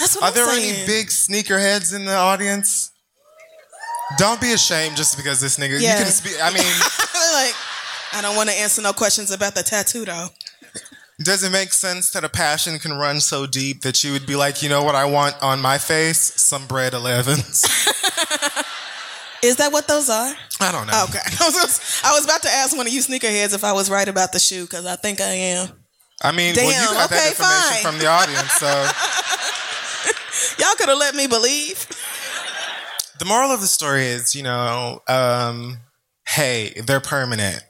That's 0.00 0.16
what 0.16 0.24
Are 0.24 0.28
I'm 0.28 0.34
there 0.34 0.46
saying. 0.48 0.74
any 0.74 0.86
big 0.86 1.08
sneakerheads 1.08 1.94
in 1.94 2.06
the 2.06 2.16
audience? 2.16 2.90
Don't 4.16 4.40
be 4.40 4.52
ashamed 4.52 4.96
just 4.96 5.16
because 5.16 5.40
this 5.40 5.58
nigga. 5.58 5.78
Yeah. 5.80 5.98
You 5.98 6.04
can 6.04 6.12
speak. 6.12 6.34
I 6.42 6.48
mean. 6.48 6.64
like, 6.64 7.54
I 8.14 8.20
don't 8.22 8.34
want 8.34 8.48
to 8.48 8.58
answer 8.58 8.82
no 8.82 8.92
questions 8.92 9.30
about 9.30 9.54
the 9.54 9.62
tattoo 9.62 10.04
though. 10.06 10.28
Does 11.22 11.44
it 11.44 11.52
make 11.52 11.74
sense 11.74 12.10
that 12.12 12.24
a 12.24 12.30
passion 12.30 12.78
can 12.78 12.94
run 12.94 13.20
so 13.20 13.46
deep 13.46 13.82
that 13.82 14.02
you 14.02 14.12
would 14.12 14.26
be 14.26 14.36
like, 14.36 14.62
you 14.62 14.70
know 14.70 14.82
what 14.82 14.94
I 14.94 15.04
want 15.04 15.36
on 15.42 15.60
my 15.60 15.76
face? 15.76 16.18
Some 16.18 16.66
Bred 16.66 16.94
11s. 16.94 17.66
Is 19.44 19.56
that 19.56 19.70
what 19.70 19.86
those 19.86 20.08
are? 20.08 20.32
I 20.60 20.72
don't 20.72 20.86
know. 20.86 21.04
Okay. 21.08 21.18
I 21.40 21.44
was, 21.44 22.00
I 22.04 22.12
was 22.12 22.24
about 22.24 22.40
to 22.42 22.48
ask 22.48 22.74
one 22.74 22.86
of 22.86 22.92
you 22.92 23.00
sneakerheads 23.02 23.54
if 23.54 23.64
I 23.64 23.72
was 23.72 23.90
right 23.90 24.08
about 24.08 24.32
the 24.32 24.38
shoe 24.38 24.62
because 24.62 24.86
I 24.86 24.96
think 24.96 25.20
I 25.20 25.28
am. 25.30 25.68
I 26.22 26.32
mean, 26.32 26.54
well, 26.56 26.70
Damn, 26.70 26.82
you 26.82 26.94
got 26.94 27.06
okay, 27.10 27.16
that 27.16 27.28
information 27.32 27.82
fine. 27.82 27.92
from 27.92 27.98
the 27.98 28.06
audience. 28.06 28.52
So 28.52 28.68
could 30.80 30.88
have 30.88 30.98
let 30.98 31.14
me 31.14 31.26
believe. 31.26 31.86
the 33.18 33.26
moral 33.26 33.50
of 33.50 33.60
the 33.60 33.66
story 33.66 34.06
is, 34.06 34.34
you 34.34 34.42
know, 34.42 35.00
um, 35.08 35.78
hey, 36.26 36.72
they're 36.86 37.00
permanent. 37.00 37.62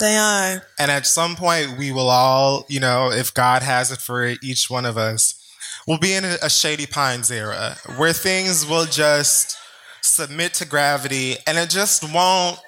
They 0.00 0.16
are. 0.16 0.62
And 0.78 0.90
at 0.90 1.06
some 1.06 1.36
point, 1.36 1.78
we 1.78 1.92
will 1.92 2.08
all, 2.08 2.64
you 2.68 2.80
know, 2.80 3.12
if 3.12 3.32
God 3.32 3.62
has 3.62 3.92
it 3.92 4.00
for 4.00 4.34
each 4.42 4.68
one 4.70 4.86
of 4.86 4.96
us, 4.96 5.40
we'll 5.86 5.98
be 5.98 6.14
in 6.14 6.24
a, 6.24 6.36
a 6.42 6.50
Shady 6.50 6.86
Pines 6.86 7.30
era 7.30 7.76
where 7.96 8.12
things 8.12 8.66
will 8.66 8.86
just 8.86 9.56
submit 10.02 10.54
to 10.54 10.66
gravity 10.66 11.36
and 11.46 11.58
it 11.58 11.70
just 11.70 12.02
won't 12.12 12.58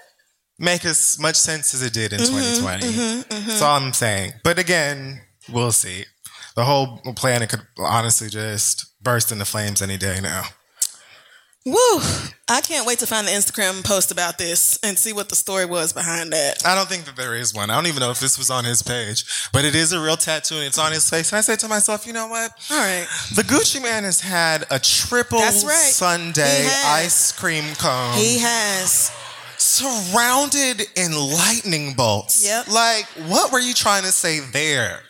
make 0.59 0.85
as 0.85 1.19
much 1.21 1.37
sense 1.37 1.75
as 1.75 1.83
it 1.83 1.93
did 1.93 2.13
in 2.13 2.21
mm-hmm, 2.21 2.63
2020. 2.63 2.87
Mm-hmm, 2.87 3.35
mm-hmm. 3.35 3.49
That's 3.49 3.63
all 3.63 3.77
I'm 3.77 3.93
saying. 3.93 4.35
But 4.45 4.59
again, 4.59 5.21
we'll 5.51 5.73
see. 5.73 6.05
The 6.57 6.65
whole 6.65 6.99
planet 7.17 7.51
could 7.51 7.63
honestly 7.79 8.29
just 8.29 8.87
burst 9.03 9.31
into 9.31 9.45
flames 9.45 9.83
any 9.83 9.97
day 9.99 10.21
now. 10.23 10.45
Woo! 11.67 11.99
I 12.49 12.61
can't 12.63 12.87
wait 12.87 13.01
to 13.01 13.07
find 13.09 13.27
the 13.27 13.33
Instagram 13.33 13.85
post 13.85 14.13
about 14.13 14.39
this 14.39 14.79
and 14.85 14.97
see 14.97 15.13
what 15.13 15.29
the 15.29 15.35
story 15.35 15.67
was 15.67 15.93
behind 15.93 16.33
that. 16.33 16.65
I 16.65 16.77
don't 16.77 16.89
think 16.89 17.07
that 17.07 17.17
there 17.17 17.35
is 17.35 17.53
one. 17.53 17.71
I 17.71 17.75
don't 17.75 17.89
even 17.89 18.01
know 18.01 18.13
if 18.13 18.21
this 18.21 18.39
was 18.39 18.51
on 18.51 18.65
his 18.65 18.83
page, 18.83 19.25
but 19.53 19.65
it 19.65 19.75
is 19.75 19.93
a 19.93 20.01
real 20.01 20.17
tattoo 20.17 20.55
and 20.55 20.65
it's 20.65 20.79
on 20.79 20.93
his 20.93 21.11
face. 21.11 21.33
And 21.33 21.39
I 21.39 21.41
said 21.41 21.59
to 21.61 21.69
myself, 21.69 22.07
you 22.07 22.13
know 22.13 22.29
what? 22.29 22.53
All 22.71 22.79
right. 22.79 23.07
The 23.35 23.43
Gucci 23.43 23.83
Mane 23.83 24.05
has 24.05 24.21
had 24.21 24.65
a 24.71 24.79
triple 24.79 25.41
That's 25.41 25.65
right. 25.65 25.75
sundae 25.75 26.69
ice 26.87 27.33
cream 27.33 27.65
cone 27.75 28.15
He 28.15 28.39
has. 28.39 29.11
surrounded 29.59 30.83
in 30.95 31.13
lightning 31.13 31.95
bolts. 31.95 32.47
Yep. 32.47 32.69
Like, 32.69 33.07
what 33.29 33.51
were 33.53 33.61
you 33.61 33.75
trying 33.75 34.05
to 34.05 34.13
say 34.13 34.39
there? 34.39 35.01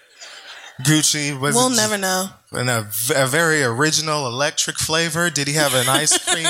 Gucci 0.82 1.38
was 1.38 1.54
We'll 1.54 1.70
never 1.70 1.96
know. 1.96 2.28
in 2.52 2.68
a, 2.68 2.88
a 3.14 3.26
very 3.26 3.62
original 3.62 4.26
electric 4.26 4.78
flavor. 4.78 5.30
Did 5.30 5.48
he 5.48 5.54
have 5.54 5.74
an 5.74 5.88
ice 5.88 6.16
cream 6.28 6.46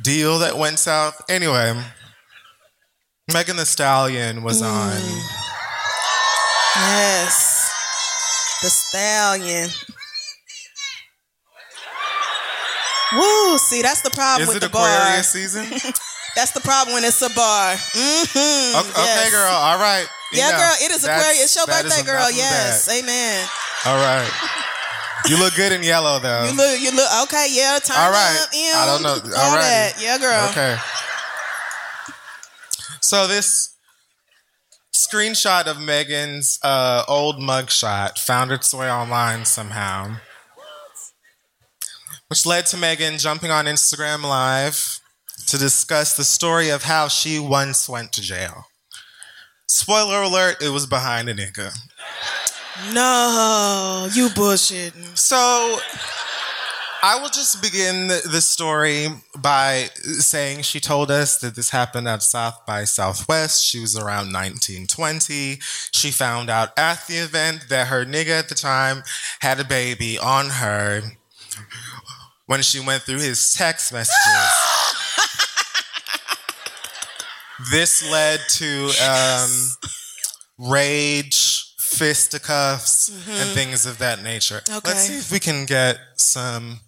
deal 0.00 0.38
that 0.38 0.56
went 0.56 0.78
south? 0.78 1.20
Anyway, 1.28 1.78
Megan 3.32 3.56
Thee 3.58 3.64
Stallion 3.66 4.42
was 4.42 4.62
Mm. 4.62 4.66
on. 4.66 5.22
Yes. 6.76 7.70
The 8.62 8.70
stallion. 8.70 9.68
Woo! 13.12 13.58
See, 13.58 13.82
that's 13.82 14.02
the 14.02 14.10
problem 14.10 14.42
Is 14.42 14.48
with 14.48 14.56
it 14.58 14.60
the 14.60 14.66
Aquarius 14.66 15.14
bar. 15.14 15.22
season? 15.24 15.92
That's 16.36 16.52
the 16.52 16.60
problem 16.60 16.94
when 16.94 17.02
it's 17.02 17.20
a 17.22 17.30
bar. 17.34 17.74
Mm-hmm. 17.74 18.78
okay, 19.00 19.30
girl. 19.32 19.50
All 19.50 19.78
right. 19.80 20.06
Yeah, 20.32 20.50
girl. 20.56 20.74
It 20.82 20.92
is 20.92 21.04
Aquarius. 21.04 21.44
It's 21.44 21.56
your 21.56 21.66
birthday, 21.66 22.02
girl. 22.04 22.30
Yes. 22.30 22.88
Amen. 22.88 23.48
All 23.86 23.96
right. 23.96 24.30
You 25.28 25.38
look 25.38 25.54
good 25.54 25.72
in 25.72 25.82
yellow, 25.82 26.18
though. 26.18 26.44
You 26.44 26.56
look. 26.56 26.80
You 26.80 26.90
look. 26.92 27.08
Okay. 27.24 27.48
Yeah. 27.50 27.78
Turn 27.82 27.96
All 27.98 28.10
right. 28.10 28.38
up. 28.42 28.48
ew, 28.52 28.72
I 28.74 28.86
don't 28.86 29.02
know. 29.02 29.10
All 29.36 29.50
All 29.50 29.54
right. 29.56 29.62
that. 29.62 29.94
Yeah, 30.00 30.18
girl. 30.18 30.48
Okay. 30.50 30.76
So 33.02 33.26
this 33.26 33.76
screenshot 34.94 35.66
of 35.66 35.80
Megan's 35.80 36.58
uh, 36.62 37.04
old 37.08 37.36
mugshot 37.36 38.18
found 38.18 38.52
its 38.52 38.72
way 38.72 38.90
online 38.90 39.44
somehow, 39.44 40.16
which 42.28 42.46
led 42.46 42.66
to 42.66 42.76
Megan 42.76 43.18
jumping 43.18 43.50
on 43.50 43.64
Instagram 43.64 44.22
Live 44.22 45.00
to 45.46 45.58
discuss 45.58 46.16
the 46.16 46.24
story 46.24 46.68
of 46.70 46.84
how 46.84 47.08
she 47.08 47.38
once 47.40 47.88
went 47.88 48.12
to 48.12 48.20
jail. 48.22 48.66
Spoiler 49.70 50.22
alert: 50.22 50.60
it 50.60 50.70
was 50.70 50.84
behind 50.84 51.28
a 51.28 51.34
nigga. 51.34 51.72
No, 52.92 54.08
you 54.12 54.26
bullshitting. 54.30 55.16
So 55.16 55.78
I 57.04 57.20
will 57.22 57.28
just 57.28 57.62
begin 57.62 58.08
the, 58.08 58.20
the 58.28 58.40
story 58.40 59.06
by 59.38 59.90
saying 60.02 60.62
she 60.62 60.80
told 60.80 61.12
us 61.12 61.38
that 61.38 61.54
this 61.54 61.70
happened 61.70 62.08
at 62.08 62.24
South 62.24 62.66
by 62.66 62.82
Southwest. 62.82 63.64
She 63.64 63.78
was 63.78 63.96
around 63.96 64.32
1920. 64.32 65.60
She 65.92 66.10
found 66.10 66.50
out 66.50 66.76
at 66.76 67.06
the 67.06 67.18
event 67.18 67.66
that 67.68 67.86
her 67.86 68.04
nigga 68.04 68.40
at 68.40 68.48
the 68.48 68.56
time 68.56 69.04
had 69.38 69.60
a 69.60 69.64
baby 69.64 70.18
on 70.18 70.48
her 70.48 71.02
when 72.46 72.62
she 72.62 72.80
went 72.80 73.04
through 73.04 73.20
his 73.20 73.52
text 73.52 73.92
messages. 73.92 74.16
this 77.70 78.08
led 78.10 78.40
to 78.48 78.90
um, 79.04 79.50
rage, 80.58 81.74
fisticuffs, 81.78 83.08
and 83.28 83.50
things 83.50 83.86
of 83.86 83.98
that 83.98 84.22
nature. 84.22 84.62
Okay. 84.68 84.80
Let's 84.84 85.08
see 85.08 85.18
if 85.18 85.32
we 85.32 85.40
can 85.40 85.66
get 85.66 85.98
some. 86.16 86.80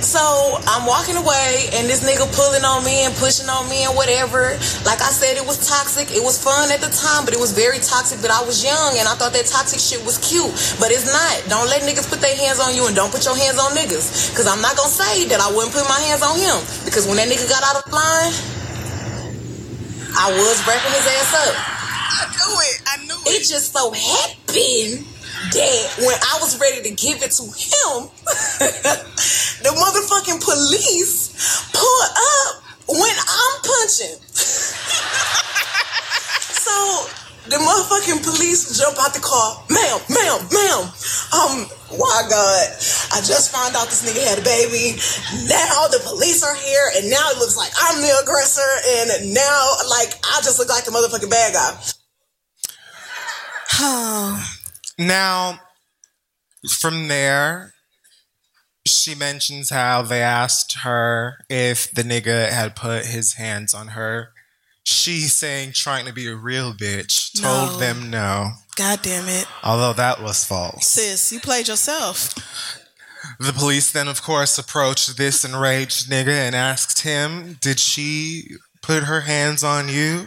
So 0.00 0.20
I'm 0.68 0.84
walking 0.84 1.16
away 1.16 1.68
and 1.72 1.88
this 1.88 2.04
nigga 2.04 2.28
pulling 2.36 2.64
on 2.64 2.84
me 2.84 3.04
and 3.04 3.14
pushing 3.16 3.48
on 3.48 3.68
me 3.68 3.84
and 3.84 3.96
whatever. 3.96 4.52
Like 4.84 5.00
I 5.00 5.08
said, 5.08 5.40
it 5.40 5.44
was 5.44 5.68
toxic. 5.68 6.12
It 6.12 6.20
was 6.20 6.36
fun 6.36 6.68
at 6.72 6.80
the 6.80 6.92
time, 6.92 7.24
but 7.24 7.32
it 7.32 7.40
was 7.40 7.52
very 7.52 7.80
toxic. 7.80 8.20
But 8.20 8.28
I 8.28 8.44
was 8.44 8.60
young 8.60 8.96
and 9.00 9.08
I 9.08 9.16
thought 9.16 9.32
that 9.32 9.48
toxic 9.48 9.80
shit 9.80 10.04
was 10.04 10.20
cute. 10.20 10.52
But 10.80 10.92
it's 10.92 11.08
not. 11.08 11.48
Don't 11.48 11.68
let 11.68 11.80
niggas 11.88 12.08
put 12.08 12.20
their 12.20 12.36
hands 12.36 12.60
on 12.60 12.76
you 12.76 12.88
and 12.88 12.96
don't 12.96 13.12
put 13.12 13.24
your 13.24 13.36
hands 13.36 13.56
on 13.56 13.72
niggas. 13.72 14.36
Cause 14.36 14.44
I'm 14.44 14.60
not 14.60 14.76
gonna 14.76 14.92
say 14.92 15.24
that 15.32 15.40
I 15.40 15.48
wouldn't 15.52 15.72
put 15.72 15.84
my 15.88 16.00
hands 16.00 16.20
on 16.20 16.36
him. 16.36 16.60
Because 16.84 17.08
when 17.08 17.16
that 17.16 17.28
nigga 17.28 17.48
got 17.48 17.64
out 17.64 17.80
of 17.80 17.88
line, 17.88 18.59
I 20.16 20.30
was 20.32 20.66
wrapping 20.66 20.92
his 20.92 21.06
ass 21.06 21.34
up. 21.46 21.54
I 21.56 22.26
knew 22.34 22.54
it. 22.60 22.82
I 22.86 22.96
knew 23.06 23.18
It 23.30 23.42
It 23.42 23.48
just 23.48 23.72
so 23.72 23.90
happened 23.92 25.06
that 25.52 25.94
when 25.98 26.14
I 26.14 26.38
was 26.40 26.58
ready 26.60 26.82
to 26.82 26.90
give 26.94 27.22
it 27.22 27.30
to 27.32 27.44
him, 27.44 28.10
the 29.62 29.70
motherfucking 29.70 30.42
police 30.42 31.70
pulled 31.72 32.10
up 32.10 32.62
when 32.88 33.14
I'm 33.14 33.60
punching. 33.62 34.18
so 36.42 37.06
the 37.48 37.56
motherfucking 37.56 38.22
police 38.24 38.76
jump 38.78 38.98
out 39.00 39.14
the 39.14 39.20
car, 39.20 39.62
ma'am, 39.70 40.00
ma'am, 40.10 40.38
ma'am. 40.52 40.82
Um, 41.32 41.66
why 41.96 42.26
God? 42.28 42.66
I 43.12 43.20
just 43.24 43.50
found 43.50 43.74
out 43.74 43.88
this 43.88 44.04
nigga 44.04 44.22
had 44.26 44.38
a 44.38 44.44
baby. 44.44 44.98
Now 45.48 45.88
the 45.88 46.00
police 46.04 46.42
are 46.42 46.54
here, 46.54 46.90
and 46.96 47.10
now 47.10 47.30
it 47.30 47.38
looks 47.38 47.56
like 47.56 47.72
I'm 47.80 48.00
the 48.00 48.12
aggressor, 48.22 48.70
and 48.86 49.34
now 49.34 49.74
like 49.88 50.14
I 50.24 50.40
just 50.42 50.58
look 50.58 50.68
like 50.68 50.84
the 50.84 50.92
motherfucking 50.92 51.30
bad 51.30 51.54
guy. 51.54 51.80
Oh, 53.80 54.46
Now, 55.00 55.60
from 56.68 57.08
there, 57.08 57.72
she 58.86 59.14
mentions 59.14 59.70
how 59.70 60.02
they 60.02 60.20
asked 60.20 60.80
her 60.82 61.38
if 61.48 61.90
the 61.90 62.02
nigga 62.02 62.50
had 62.50 62.76
put 62.76 63.06
his 63.06 63.34
hands 63.34 63.72
on 63.72 63.88
her. 63.88 64.34
She 64.90 65.20
saying 65.22 65.72
trying 65.72 66.06
to 66.06 66.12
be 66.12 66.26
a 66.26 66.34
real 66.34 66.72
bitch 66.72 67.40
told 67.40 67.72
No. 67.72 67.78
them 67.78 68.10
no, 68.10 68.52
God 68.76 69.00
damn 69.02 69.28
it. 69.28 69.46
although 69.62 69.92
that 69.94 70.22
was 70.22 70.44
false. 70.44 70.86
Sis, 70.86 71.32
you 71.32 71.40
played 71.40 71.68
yourself. 71.68 72.34
The 73.38 73.52
police 73.52 73.90
then, 73.92 74.08
of 74.08 74.22
course, 74.22 74.58
approached 74.58 75.16
this 75.16 75.44
enraged 75.44 76.08
nigga 76.10 76.28
and 76.28 76.54
asked 76.56 77.00
him, 77.00 77.58
Did 77.60 77.78
she 77.78 78.56
put 78.82 79.04
her 79.04 79.20
hands 79.22 79.62
on 79.62 79.88
you? 79.88 80.26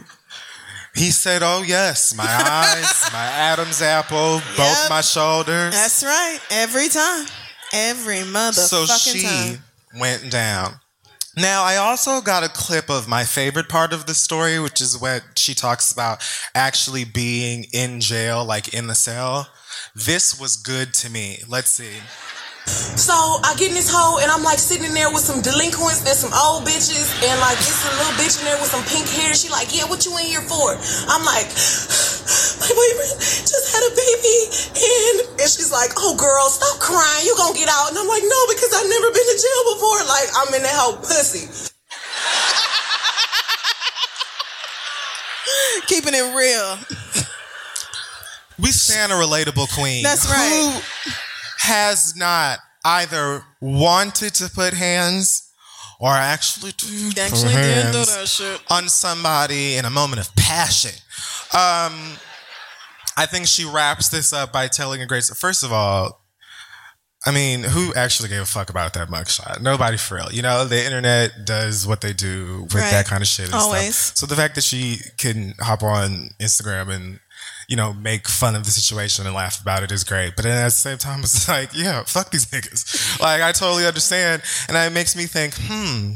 He 0.94 1.10
said, 1.10 1.42
Oh, 1.42 1.62
yes, 1.66 2.14
my 2.14 2.24
eyes, 2.28 3.10
my 3.12 3.24
Adam's 3.26 3.82
apple, 3.82 4.40
both 4.56 4.88
my 4.88 5.00
shoulders. 5.00 5.74
That's 5.74 6.04
right. 6.04 6.38
Every 6.50 6.88
time. 6.88 7.26
Every 7.72 8.18
motherfucking 8.18 8.52
so 8.52 8.86
she 8.86 9.22
time. 9.24 9.64
went 9.98 10.30
down. 10.30 10.74
Now, 11.36 11.64
I 11.64 11.76
also 11.76 12.20
got 12.20 12.44
a 12.44 12.48
clip 12.48 12.88
of 12.88 13.08
my 13.08 13.24
favorite 13.24 13.68
part 13.68 13.92
of 13.92 14.06
the 14.06 14.14
story, 14.14 14.58
which 14.60 14.80
is 14.80 15.00
when 15.00 15.20
she 15.34 15.54
talks 15.54 15.90
about 15.90 16.22
actually 16.54 17.04
being 17.04 17.66
in 17.72 18.00
jail, 18.00 18.44
like 18.44 18.72
in 18.72 18.86
the 18.86 18.94
cell. 18.94 19.48
This 19.94 20.38
was 20.38 20.56
good 20.56 20.94
to 20.94 21.10
me. 21.10 21.42
Let's 21.48 21.70
see. 21.70 21.98
So 22.66 23.12
I 23.12 23.54
get 23.58 23.68
in 23.68 23.74
this 23.74 23.92
hole 23.92 24.20
and 24.20 24.30
I'm 24.30 24.42
like 24.42 24.58
sitting 24.58 24.86
in 24.86 24.94
there 24.94 25.10
with 25.12 25.20
some 25.20 25.42
delinquents 25.42 26.00
and 26.00 26.16
some 26.16 26.32
old 26.32 26.64
bitches 26.64 27.12
and 27.20 27.36
like 27.40 27.58
a 27.60 27.92
little 28.00 28.16
bitch 28.16 28.40
in 28.40 28.46
there 28.46 28.56
with 28.56 28.72
some 28.72 28.82
pink 28.88 29.04
hair. 29.10 29.34
She 29.34 29.50
like, 29.50 29.74
yeah, 29.74 29.84
what 29.84 30.06
you 30.06 30.16
in 30.16 30.24
here 30.24 30.40
for? 30.40 30.72
I'm 31.10 31.24
like, 31.26 31.50
my 32.60 32.68
boyfriend 32.72 33.20
just 33.20 33.68
had 33.72 33.82
a 33.84 33.92
baby 33.92 34.38
and 34.74 35.16
and 35.40 35.48
she's 35.50 35.70
like, 35.72 35.90
oh 35.98 36.16
girl, 36.16 36.48
stop 36.48 36.78
crying. 36.80 37.24
You're 37.26 37.36
gonna 37.36 37.54
get 37.56 37.68
out? 37.68 37.90
And 37.90 37.98
I'm 37.98 38.08
like, 38.08 38.22
no, 38.24 38.40
because 38.48 38.72
I've 38.72 38.88
never 38.88 39.10
been 39.12 39.26
to 39.28 39.36
jail 39.36 39.62
before. 39.76 40.00
Like 40.08 40.28
I'm 40.36 40.54
in 40.54 40.62
that 40.64 40.74
whole 40.76 40.96
pussy. 40.98 41.46
Keeping 45.86 46.14
it 46.14 46.34
real. 46.34 46.78
We 48.58 48.70
stand 48.70 49.12
a 49.12 49.16
relatable 49.16 49.72
queen. 49.74 50.02
That's 50.02 50.26
right. 50.30 50.72
Who 50.72 50.80
has 51.58 52.16
not 52.16 52.58
either 52.84 53.44
wanted 53.60 54.34
to 54.34 54.48
put 54.48 54.72
hands 54.74 55.50
or 56.00 56.10
actually, 56.10 56.72
did 56.72 57.18
Actually 57.18 57.54
put 57.54 57.62
did 57.62 57.92
do 57.92 57.98
hands 57.98 58.16
that 58.16 58.28
shit. 58.28 58.60
on 58.70 58.88
somebody 58.88 59.76
in 59.76 59.84
a 59.84 59.90
moment 59.90 60.20
of 60.20 60.34
passion. 60.36 60.92
Um, 61.52 62.16
I 63.16 63.26
think 63.26 63.46
she 63.46 63.64
wraps 63.64 64.08
this 64.08 64.32
up 64.32 64.52
by 64.52 64.68
telling 64.68 65.00
a 65.02 65.06
great. 65.06 65.24
First 65.24 65.62
of 65.62 65.72
all, 65.72 66.20
I 67.26 67.30
mean, 67.30 67.62
who 67.62 67.94
actually 67.94 68.28
gave 68.28 68.40
a 68.42 68.46
fuck 68.46 68.70
about 68.70 68.92
that 68.94 69.08
mugshot? 69.08 69.60
Nobody 69.62 69.96
for 69.96 70.16
real. 70.16 70.30
You 70.32 70.42
know, 70.42 70.64
the 70.66 70.84
internet 70.84 71.46
does 71.46 71.86
what 71.86 72.00
they 72.00 72.12
do 72.12 72.62
with 72.64 72.74
Right. 72.74 72.90
that 72.90 73.06
kind 73.06 73.22
of 73.22 73.28
shit. 73.28 73.46
And 73.46 73.54
Always. 73.54 73.96
Stuff. 73.96 74.16
So 74.18 74.26
the 74.26 74.36
fact 74.36 74.56
that 74.56 74.64
she 74.64 74.98
can 75.16 75.54
hop 75.60 75.82
on 75.82 76.30
Instagram 76.40 76.90
and 76.94 77.20
you 77.68 77.76
know 77.76 77.94
make 77.94 78.28
fun 78.28 78.54
of 78.54 78.64
the 78.64 78.70
situation 78.70 79.24
and 79.26 79.34
laugh 79.34 79.60
about 79.62 79.82
it 79.82 79.90
is 79.92 80.04
great. 80.04 80.36
But 80.36 80.42
then 80.42 80.58
at 80.58 80.64
the 80.64 80.70
same 80.72 80.98
time, 80.98 81.20
it's 81.20 81.48
like, 81.48 81.70
yeah, 81.74 82.02
fuck 82.04 82.30
these 82.30 82.46
niggas. 82.46 83.20
Like 83.20 83.40
I 83.42 83.52
totally 83.52 83.86
understand, 83.86 84.42
and 84.68 84.76
it 84.76 84.92
makes 84.92 85.16
me 85.16 85.24
think, 85.26 85.54
hmm. 85.56 86.14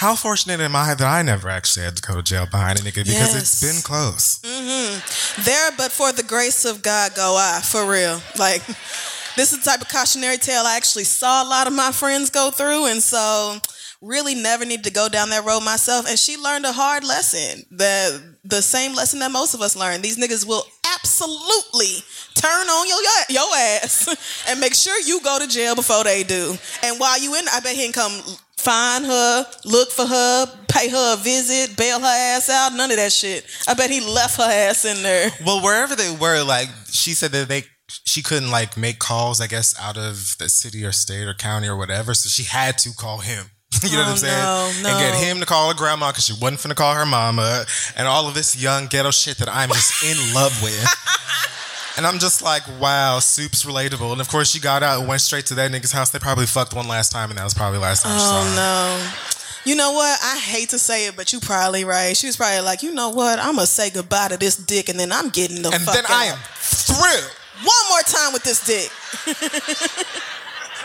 How 0.00 0.14
fortunate 0.14 0.60
am 0.60 0.74
I 0.74 0.94
that 0.94 1.06
I 1.06 1.20
never 1.20 1.50
actually 1.50 1.84
had 1.84 1.96
to 1.96 2.00
go 2.02 2.16
to 2.16 2.22
jail 2.22 2.46
behind 2.46 2.78
a 2.78 2.82
nigga 2.82 3.04
because 3.04 3.36
it's 3.36 3.60
been 3.60 3.82
close. 3.82 4.38
Mm-hmm. 4.38 5.42
There, 5.42 5.72
but 5.76 5.92
for 5.92 6.10
the 6.10 6.22
grace 6.22 6.64
of 6.64 6.80
God, 6.80 7.14
go 7.14 7.36
I. 7.38 7.60
For 7.62 7.84
real. 7.84 8.22
Like, 8.38 8.64
this 9.36 9.52
is 9.52 9.58
the 9.58 9.70
type 9.70 9.82
of 9.82 9.90
cautionary 9.90 10.38
tale 10.38 10.62
I 10.64 10.78
actually 10.78 11.04
saw 11.04 11.44
a 11.44 11.46
lot 11.46 11.66
of 11.66 11.74
my 11.74 11.92
friends 11.92 12.30
go 12.30 12.50
through. 12.50 12.86
And 12.86 13.02
so, 13.02 13.58
really 14.00 14.34
never 14.34 14.64
need 14.64 14.84
to 14.84 14.90
go 14.90 15.10
down 15.10 15.28
that 15.28 15.44
road 15.44 15.60
myself. 15.60 16.08
And 16.08 16.18
she 16.18 16.38
learned 16.38 16.64
a 16.64 16.72
hard 16.72 17.04
lesson. 17.04 17.66
The, 17.70 18.22
the 18.42 18.62
same 18.62 18.94
lesson 18.94 19.18
that 19.18 19.30
most 19.30 19.52
of 19.52 19.60
us 19.60 19.76
learn. 19.76 20.00
These 20.00 20.16
niggas 20.16 20.46
will 20.46 20.64
absolutely 20.94 22.02
turn 22.34 22.68
on 22.68 22.88
your, 22.88 22.98
your 23.28 23.54
ass 23.54 24.44
and 24.48 24.60
make 24.60 24.74
sure 24.74 24.98
you 25.02 25.20
go 25.20 25.38
to 25.38 25.46
jail 25.46 25.74
before 25.74 26.04
they 26.04 26.22
do. 26.22 26.56
And 26.82 26.98
while 26.98 27.20
you 27.20 27.34
in, 27.34 27.44
I 27.52 27.60
bet 27.60 27.76
he 27.76 27.92
come 27.92 28.18
find 28.60 29.04
her, 29.06 29.46
look 29.64 29.90
for 29.90 30.06
her, 30.06 30.46
pay 30.68 30.88
her 30.88 31.14
a 31.14 31.16
visit, 31.16 31.76
bail 31.76 31.98
her 32.00 32.06
ass 32.06 32.48
out, 32.50 32.72
none 32.74 32.90
of 32.90 32.96
that 32.96 33.12
shit. 33.12 33.44
I 33.68 33.74
bet 33.74 33.90
he 33.90 34.00
left 34.00 34.36
her 34.36 34.42
ass 34.50 34.84
in 34.84 35.02
there. 35.02 35.30
Well, 35.44 35.62
wherever 35.62 35.96
they 35.96 36.14
were, 36.20 36.42
like 36.42 36.68
she 36.90 37.12
said 37.12 37.32
that 37.32 37.48
they 37.48 37.64
she 37.88 38.22
couldn't 38.22 38.50
like 38.50 38.76
make 38.76 38.98
calls, 39.00 39.40
I 39.40 39.46
guess, 39.48 39.74
out 39.80 39.96
of 39.96 40.36
the 40.38 40.48
city 40.48 40.84
or 40.84 40.92
state 40.92 41.26
or 41.26 41.34
county 41.34 41.66
or 41.68 41.76
whatever. 41.76 42.14
So 42.14 42.28
she 42.28 42.44
had 42.44 42.78
to 42.78 42.90
call 42.94 43.18
him. 43.18 43.46
you 43.82 43.92
know 43.92 43.98
what 44.04 44.08
Oh, 44.08 44.10
I'm 44.12 44.16
saying? 44.16 44.82
no, 44.84 44.88
And 44.90 44.98
get 44.98 45.14
him 45.14 45.40
to 45.40 45.46
call 45.46 45.68
her 45.68 45.74
grandma 45.74 46.10
because 46.10 46.24
she 46.26 46.32
wasn't 46.40 46.60
finna 46.60 46.76
call 46.76 46.94
her 46.94 47.06
mama, 47.06 47.64
and 47.96 48.06
all 48.06 48.28
of 48.28 48.34
this 48.34 48.60
young 48.60 48.86
ghetto 48.86 49.10
shit 49.10 49.38
that 49.38 49.48
I'm 49.48 49.68
just 49.70 50.04
in 50.04 50.34
love 50.34 50.60
with. 50.62 50.74
And 52.00 52.06
I'm 52.06 52.18
just 52.18 52.40
like, 52.40 52.62
wow, 52.80 53.18
soup's 53.18 53.66
relatable. 53.66 54.10
And 54.12 54.22
of 54.22 54.28
course, 54.30 54.50
she 54.50 54.58
got 54.58 54.82
out 54.82 55.00
and 55.00 55.06
went 55.06 55.20
straight 55.20 55.44
to 55.48 55.54
that 55.56 55.70
nigga's 55.70 55.92
house. 55.92 56.08
They 56.08 56.18
probably 56.18 56.46
fucked 56.46 56.72
one 56.72 56.88
last 56.88 57.12
time, 57.12 57.28
and 57.28 57.38
that 57.38 57.44
was 57.44 57.52
probably 57.52 57.78
last 57.78 58.04
time 58.04 58.16
Oh 58.16 58.54
no. 58.56 59.70
You 59.70 59.76
know 59.76 59.92
what? 59.92 60.18
I 60.22 60.38
hate 60.38 60.70
to 60.70 60.78
say 60.78 61.08
it, 61.08 61.14
but 61.14 61.34
you 61.34 61.40
probably 61.40 61.84
right. 61.84 62.16
She 62.16 62.26
was 62.26 62.38
probably 62.38 62.62
like, 62.62 62.82
you 62.82 62.94
know 62.94 63.10
what? 63.10 63.38
I'm 63.38 63.56
gonna 63.56 63.66
say 63.66 63.90
goodbye 63.90 64.28
to 64.28 64.38
this 64.38 64.56
dick, 64.56 64.88
and 64.88 64.98
then 64.98 65.12
I'm 65.12 65.28
getting 65.28 65.60
the 65.60 65.64
fuck 65.64 65.74
And 65.74 65.82
fuck 65.84 65.94
then 65.94 66.04
out. 66.06 66.10
I 66.10 66.24
am 66.24 66.38
thrilled. 66.54 67.36
One 67.64 67.88
more 67.90 68.00
time 68.00 68.32
with 68.32 68.44
this 68.44 68.64
dick. 68.64 68.90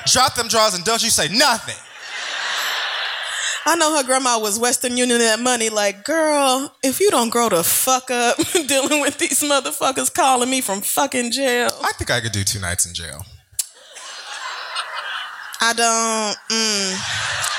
Drop 0.11 0.35
them 0.35 0.49
drawers 0.49 0.73
and 0.73 0.83
don't 0.83 1.01
you 1.01 1.11
say 1.11 1.29
nothing. 1.29 1.77
I 3.67 3.75
know 3.75 3.95
her 3.97 4.03
grandma 4.03 4.37
was 4.37 4.59
Western 4.59 4.95
Union 4.95 5.17
that 5.19 5.39
money. 5.39 5.69
Like, 5.69 6.03
girl, 6.03 6.71
if 6.83 6.99
you 6.99 7.09
don't 7.09 7.29
grow 7.29 7.49
the 7.49 7.63
fuck 7.63 8.11
up 8.11 8.37
dealing 8.67 9.01
with 9.01 9.17
these 9.17 9.41
motherfuckers 9.41 10.13
calling 10.13 10.49
me 10.49 10.61
from 10.61 10.81
fucking 10.81 11.31
jail, 11.31 11.69
I 11.83 11.91
think 11.93 12.11
I 12.11 12.21
could 12.21 12.31
do 12.31 12.43
two 12.43 12.59
nights 12.59 12.85
in 12.85 12.93
jail. 12.93 13.25
I 15.61 15.73
don't. 15.73 16.37
Mm, 16.55 16.91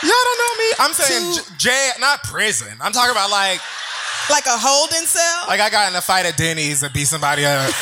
Y'all 0.03 0.13
don't 0.13 0.39
know 0.39 0.55
me. 0.65 0.73
I'm 0.79 0.93
saying 0.93 1.35
Two- 1.35 1.41
j- 1.59 1.71
jail, 1.71 1.93
not 1.99 2.23
prison. 2.23 2.69
I'm 2.81 2.93
talking 2.93 3.11
about 3.11 3.31
like, 3.31 3.61
like 4.31 4.47
a 4.47 4.51
holding 4.57 5.07
cell. 5.07 5.45
like 5.49 5.59
I 5.61 5.71
got 5.71 5.89
in 5.91 5.97
a 5.97 6.01
fight 6.01 6.25
at 6.27 6.37
Denny's 6.37 6.83
and 6.85 6.93
beat 6.93 7.07
somebody 7.07 7.45
up. 7.45 7.69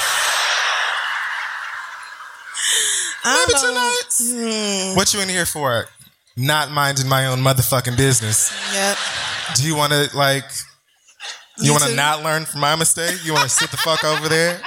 Maybe 3.24 3.52
two 3.60 3.74
nights. 3.74 4.96
What 4.96 5.12
you 5.14 5.20
in 5.20 5.28
here 5.28 5.46
for? 5.46 5.86
Not 6.36 6.70
minding 6.70 7.08
my 7.08 7.26
own 7.26 7.38
motherfucking 7.38 7.96
business. 7.96 8.52
Yep. 8.72 8.98
Do 9.56 9.66
you 9.66 9.76
want 9.76 9.92
to 9.92 10.08
like? 10.16 10.44
You 11.58 11.70
want 11.70 11.84
to 11.84 11.94
not 11.94 12.24
learn 12.24 12.44
from 12.44 12.60
my 12.60 12.74
mistake? 12.74 13.24
You 13.24 13.32
want 13.32 13.44
to 13.44 13.54
sit 13.54 13.70
the 13.70 13.76
fuck 13.76 14.02
over 14.02 14.28
there? 14.28 14.60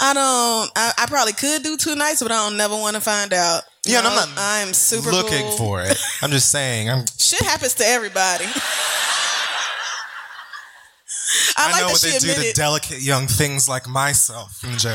I 0.00 0.12
don't. 0.12 0.70
I, 0.76 0.92
I 0.98 1.06
probably 1.06 1.32
could 1.32 1.62
do 1.62 1.76
two 1.76 1.94
nights, 1.94 2.22
but 2.22 2.30
I 2.30 2.48
don't 2.48 2.56
never 2.56 2.74
want 2.74 2.96
to 2.96 3.00
find 3.00 3.32
out. 3.32 3.62
Yeah, 3.86 3.98
I'm 3.98 4.14
not 4.14 4.28
I'm 4.36 4.74
super 4.74 5.10
looking 5.10 5.42
cool. 5.42 5.56
for 5.56 5.82
it. 5.82 5.96
I'm 6.22 6.30
just 6.30 6.50
saying. 6.50 6.90
I'm. 6.90 7.04
Shit 7.18 7.42
happens 7.42 7.74
to 7.74 7.84
everybody. 7.86 8.44
I, 11.56 11.68
I, 11.68 11.72
like 11.72 11.80
know 11.80 11.88
what 11.88 12.00
they 12.00 12.18
do 12.18 12.34
to 12.34 12.52
delicate 12.52 13.00
young 13.00 13.26
things 13.26 13.68
like 13.68 13.88
myself 13.88 14.62
in 14.64 14.76
jail. 14.78 14.94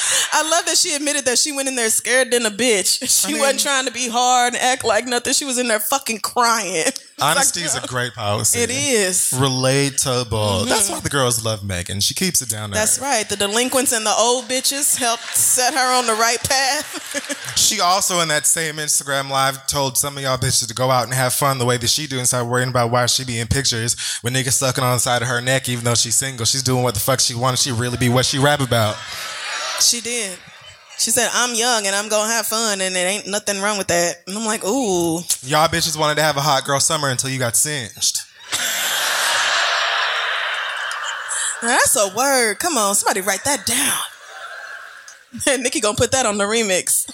I 0.32 0.42
love 0.48 0.66
that 0.66 0.76
she 0.76 0.94
admitted 0.94 1.24
that 1.26 1.38
she 1.38 1.52
went 1.52 1.68
in 1.68 1.76
there 1.76 1.90
scared 1.90 2.30
than 2.30 2.46
a 2.46 2.50
bitch. 2.50 3.00
She 3.20 3.32
mean- 3.32 3.42
wasn't 3.42 3.60
trying 3.60 3.84
to 3.86 3.90
be 3.92 4.08
hard 4.08 4.54
and 4.54 4.62
act 4.62 4.84
like 4.84 5.04
nothing. 5.06 5.32
She 5.34 5.44
was 5.44 5.58
in 5.58 5.68
there 5.68 5.80
fucking 5.80 6.20
crying. 6.20 6.84
It's 7.20 7.26
like, 7.26 7.36
Honesty 7.36 7.60
is 7.60 7.74
a 7.76 7.86
great 7.86 8.14
policy. 8.14 8.60
It 8.60 8.70
is. 8.70 9.32
relatable. 9.34 10.30
Mm-hmm. 10.30 10.68
That's 10.70 10.88
why 10.88 11.00
the 11.00 11.10
girls 11.10 11.44
love 11.44 11.62
Megan. 11.62 12.00
She 12.00 12.14
keeps 12.14 12.40
it 12.40 12.48
down 12.48 12.70
there. 12.70 12.80
That's 12.80 12.98
right. 12.98 13.28
The 13.28 13.36
delinquents 13.36 13.92
and 13.92 14.06
the 14.06 14.14
old 14.18 14.46
bitches 14.46 14.96
helped 14.96 15.36
set 15.36 15.74
her 15.74 15.98
on 15.98 16.06
the 16.06 16.14
right 16.14 16.42
path. 16.42 17.58
She 17.58 17.78
also 17.80 18.20
in 18.20 18.28
that 18.28 18.46
same 18.46 18.76
Instagram 18.76 19.28
live 19.28 19.66
told 19.66 19.98
some 19.98 20.16
of 20.16 20.22
y'all 20.22 20.38
bitches 20.38 20.66
to 20.68 20.72
go 20.72 20.90
out 20.90 21.04
and 21.04 21.12
have 21.12 21.34
fun 21.34 21.58
the 21.58 21.66
way 21.66 21.76
that 21.76 21.90
she 21.90 22.06
do 22.06 22.16
and 22.16 22.26
start 22.26 22.46
worrying 22.46 22.70
about 22.70 22.90
why 22.90 23.04
she 23.04 23.22
be 23.26 23.38
in 23.38 23.48
pictures 23.48 23.96
when 24.22 24.32
niggas 24.32 24.52
sucking 24.52 24.82
on 24.82 24.94
the 24.94 25.00
side 25.00 25.20
of 25.20 25.28
her 25.28 25.42
neck 25.42 25.68
even 25.68 25.84
though 25.84 25.94
she's 25.94 26.16
single. 26.16 26.46
She's 26.46 26.62
doing 26.62 26.82
what 26.82 26.94
the 26.94 27.00
fuck 27.00 27.20
she 27.20 27.34
wants. 27.34 27.62
She 27.62 27.70
really 27.70 27.98
be 27.98 28.08
what 28.08 28.24
she 28.24 28.38
rap 28.38 28.60
about. 28.60 28.96
She 29.80 30.00
did. 30.00 30.38
She 30.98 31.10
said, 31.10 31.30
I'm 31.32 31.54
young 31.54 31.86
and 31.86 31.96
I'm 31.96 32.08
going 32.08 32.28
to 32.28 32.34
have 32.34 32.46
fun 32.46 32.80
and 32.80 32.94
it 32.94 32.98
ain't 32.98 33.26
nothing 33.26 33.60
wrong 33.62 33.78
with 33.78 33.86
that. 33.88 34.16
And 34.26 34.36
I'm 34.36 34.44
like, 34.44 34.64
ooh. 34.64 35.20
Y'all 35.42 35.66
bitches 35.68 35.98
wanted 35.98 36.16
to 36.16 36.22
have 36.22 36.36
a 36.36 36.42
hot 36.42 36.64
girl 36.64 36.78
summer 36.78 37.08
until 37.08 37.30
you 37.30 37.38
got 37.38 37.56
singed. 37.56 38.18
Now, 41.62 41.68
that's 41.68 41.96
a 41.96 42.14
word. 42.16 42.58
Come 42.58 42.76
on, 42.78 42.94
somebody 42.94 43.20
write 43.20 43.44
that 43.44 43.66
down. 43.66 43.98
Nikki 45.62 45.80
gonna 45.80 45.96
put 45.96 46.10
that 46.12 46.26
on 46.26 46.38
the 46.38 46.44
remix. 46.44 47.10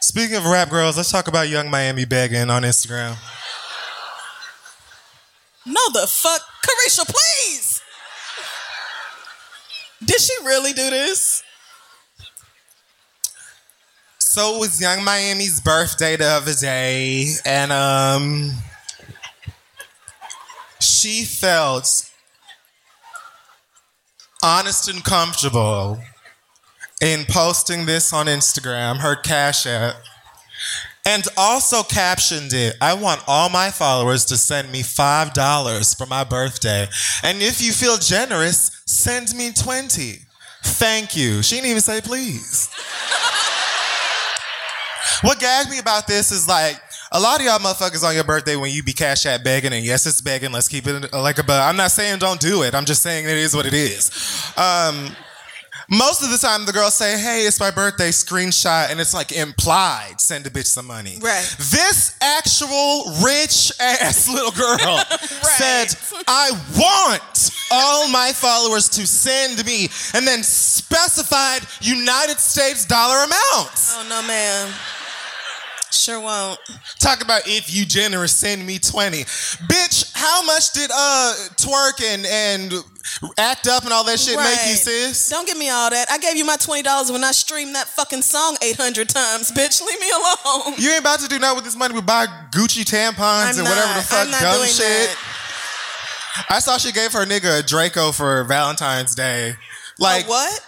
Speaking 0.00 0.36
of 0.36 0.46
rap 0.46 0.70
girls, 0.70 0.96
let's 0.96 1.10
talk 1.10 1.28
about 1.28 1.48
Yung 1.48 1.70
Miami 1.70 2.04
begging 2.04 2.50
on 2.50 2.62
Instagram. 2.62 3.16
No, 5.64 5.80
the 5.92 6.06
fuck, 6.08 6.42
Caresha, 6.66 7.06
please. 7.06 7.71
Did 10.04 10.20
she 10.20 10.34
really 10.44 10.72
do 10.72 10.90
this? 10.90 11.42
So 14.18 14.56
it 14.56 14.60
was 14.60 14.80
Yung 14.80 15.04
Miami's 15.04 15.60
birthday 15.60 16.16
the 16.16 16.24
other 16.24 16.54
day, 16.54 17.26
and 17.44 17.70
um, 17.70 18.52
she 20.80 21.24
felt 21.24 22.10
honest 24.42 24.88
and 24.88 25.04
comfortable 25.04 25.98
in 27.02 27.24
posting 27.28 27.84
this 27.84 28.12
on 28.12 28.26
Instagram, 28.26 28.98
her 28.98 29.16
Cash 29.16 29.66
App, 29.66 29.96
and 31.04 31.26
also 31.36 31.82
captioned 31.82 32.52
it. 32.52 32.76
I 32.80 32.94
want 32.94 33.22
all 33.26 33.48
my 33.48 33.70
followers 33.70 34.24
to 34.26 34.36
send 34.36 34.70
me 34.70 34.82
$5 34.82 35.96
for 35.96 36.06
my 36.06 36.24
birthday. 36.24 36.88
And 37.22 37.42
if 37.42 37.60
you 37.60 37.72
feel 37.72 37.96
generous, 37.96 38.82
send 38.86 39.34
me 39.34 39.52
20. 39.52 40.20
Thank 40.62 41.16
you. 41.16 41.42
She 41.42 41.56
didn't 41.56 41.70
even 41.70 41.80
say 41.80 42.00
please. 42.00 42.70
what 45.22 45.40
gagged 45.40 45.70
me 45.70 45.78
about 45.78 46.06
this 46.06 46.30
is 46.30 46.46
like, 46.46 46.80
a 47.14 47.20
lot 47.20 47.40
of 47.40 47.46
y'all 47.46 47.58
motherfuckers 47.58 48.04
on 48.04 48.14
your 48.14 48.24
birthday 48.24 48.56
when 48.56 48.70
you 48.70 48.82
be 48.82 48.94
cash 48.94 49.26
at 49.26 49.44
begging, 49.44 49.74
and 49.74 49.84
yes, 49.84 50.06
it's 50.06 50.22
begging. 50.22 50.50
Let's 50.50 50.66
keep 50.66 50.86
it 50.86 51.12
like 51.12 51.38
a. 51.38 51.44
But 51.44 51.60
I'm 51.60 51.76
not 51.76 51.90
saying 51.90 52.20
don't 52.20 52.40
do 52.40 52.62
it. 52.62 52.74
I'm 52.74 52.86
just 52.86 53.02
saying 53.02 53.26
it 53.26 53.36
is 53.36 53.54
what 53.54 53.66
it 53.66 53.74
is. 53.74 54.10
Um, 54.56 55.14
most 55.92 56.22
of 56.22 56.30
the 56.30 56.38
time, 56.38 56.64
the 56.64 56.72
girls 56.72 56.94
say, 56.94 57.18
"Hey, 57.18 57.42
it's 57.46 57.60
my 57.60 57.70
birthday." 57.70 58.08
Screenshot, 58.10 58.90
and 58.90 58.98
it's 59.00 59.12
like 59.14 59.30
implied. 59.30 60.20
Send 60.20 60.46
a 60.46 60.50
bitch 60.50 60.66
some 60.66 60.86
money. 60.86 61.18
Right. 61.20 61.44
This 61.58 62.14
actual 62.20 63.14
rich 63.22 63.70
ass 63.78 64.28
little 64.32 64.52
girl 64.52 64.78
said, 65.58 65.94
"I 66.26 66.50
want 66.76 67.50
all 67.70 68.08
my 68.08 68.32
followers 68.32 68.88
to 68.90 69.06
send 69.06 69.64
me," 69.66 69.88
and 70.14 70.26
then 70.26 70.42
specified 70.42 71.60
United 71.80 72.38
States 72.40 72.84
dollar 72.84 73.24
amounts. 73.24 73.94
Oh 73.96 74.06
no, 74.08 74.22
ma'am. 74.22 74.72
Sure 75.92 76.20
won't. 76.20 76.58
Talk 76.98 77.22
about 77.22 77.42
if 77.46 77.74
you 77.74 77.84
generous, 77.84 78.34
send 78.34 78.66
me 78.66 78.78
20. 78.78 79.24
Bitch, 79.68 80.10
how 80.14 80.42
much 80.44 80.72
did 80.72 80.90
uh 80.92 81.34
twerk 81.56 82.02
and, 82.02 82.26
and 82.26 82.72
act 83.38 83.66
up 83.68 83.84
and 83.84 83.92
all 83.92 84.04
that 84.04 84.18
shit 84.18 84.36
make 84.36 84.58
you, 84.66 84.74
sis? 84.74 85.28
Don't 85.28 85.46
give 85.46 85.58
me 85.58 85.68
all 85.68 85.90
that. 85.90 86.10
I 86.10 86.18
gave 86.18 86.36
you 86.36 86.44
my 86.44 86.56
twenty 86.56 86.82
dollars 86.82 87.12
when 87.12 87.22
I 87.24 87.32
streamed 87.32 87.74
that 87.74 87.88
fucking 87.88 88.22
song 88.22 88.56
eight 88.62 88.76
hundred 88.76 89.08
times, 89.08 89.52
bitch. 89.52 89.84
Leave 89.84 90.00
me 90.00 90.10
alone. 90.10 90.74
You 90.78 90.90
ain't 90.90 91.00
about 91.00 91.20
to 91.20 91.28
do 91.28 91.38
nothing 91.38 91.56
with 91.56 91.64
this 91.64 91.76
money 91.76 91.94
We 91.94 92.00
buy 92.00 92.26
Gucci 92.52 92.84
tampons 92.84 93.52
I'm 93.52 93.58
and 93.58 93.68
whatever 93.68 93.94
the 93.94 94.02
fuck 94.06 94.30
not 94.30 94.40
dumb 94.40 94.66
shit. 94.66 94.78
that. 94.78 95.16
I 96.48 96.58
saw 96.60 96.78
she 96.78 96.92
gave 96.92 97.12
her 97.12 97.26
nigga 97.26 97.60
a 97.60 97.62
Draco 97.62 98.12
for 98.12 98.44
Valentine's 98.44 99.14
Day. 99.14 99.54
Like 99.98 100.24
A 100.24 100.28
what? 100.28 100.66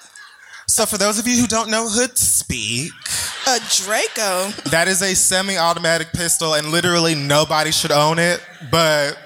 So 0.66 0.86
for 0.86 0.96
those 0.98 1.18
of 1.18 1.26
you 1.28 1.40
who 1.40 1.46
don't 1.46 1.70
know 1.70 1.88
hood 1.88 2.16
speak, 2.18 2.90
A 3.46 3.58
Draco. 3.84 4.48
that 4.70 4.86
is 4.88 5.02
a 5.02 5.14
semi-automatic 5.14 6.12
pistol 6.12 6.54
and 6.54 6.68
literally 6.70 7.14
nobody 7.14 7.70
should 7.70 7.92
own 7.92 8.18
it, 8.18 8.40
but 8.70 9.18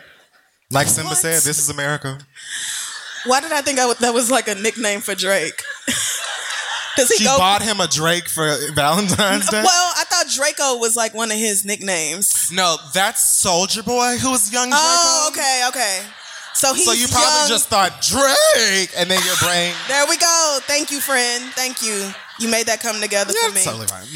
like 0.70 0.88
Simba 0.88 1.10
What? 1.10 1.18
said, 1.18 1.42
this 1.42 1.58
is 1.58 1.70
America. 1.70 2.18
Why 3.26 3.40
did 3.40 3.52
I 3.52 3.62
think 3.62 3.78
I 3.78 3.82
w- 3.82 3.98
that 4.00 4.12
was 4.14 4.30
like 4.30 4.48
a 4.48 4.54
nickname 4.56 5.00
for 5.00 5.14
Drake? 5.14 5.62
Does 6.96 7.08
he 7.10 7.18
She 7.18 7.24
go? 7.24 7.38
bought 7.38 7.62
him 7.62 7.78
a 7.80 7.86
Drake 7.86 8.28
for 8.28 8.56
Valentine's 8.74 9.46
Day. 9.50 9.62
well, 9.62 9.92
I 9.96 10.04
thought 10.04 10.26
Draco 10.34 10.78
was 10.78 10.96
like 10.96 11.14
one 11.14 11.30
of 11.30 11.36
his 11.38 11.64
nicknames. 11.64 12.50
No, 12.52 12.76
that's 12.92 13.44
Soulja 13.44 13.84
Boy, 13.84 14.18
who 14.18 14.30
was 14.32 14.52
young 14.52 14.70
Draco. 14.70 14.82
Oh, 14.84 15.28
okay, 15.32 15.64
okay. 15.68 16.02
So 16.58 16.74
he's 16.74 16.84
So 16.86 16.92
you 16.92 17.06
probably 17.06 17.38
young. 17.40 17.48
just 17.48 17.68
thought 17.68 18.02
Drake, 18.02 18.90
and 18.98 19.08
then 19.08 19.22
your 19.24 19.36
brain. 19.42 19.72
There 19.86 20.04
we 20.08 20.16
go. 20.16 20.58
Thank 20.62 20.90
you, 20.90 20.98
friend. 21.00 21.44
Thank 21.54 21.82
you. 21.82 22.10
You 22.40 22.48
made 22.50 22.66
that 22.66 22.80
come 22.80 23.00
together 23.00 23.32
Yeah, 23.32 23.48
for 23.48 23.54
me. 23.54 23.62
totally 23.62 23.86
fine. 23.86 24.06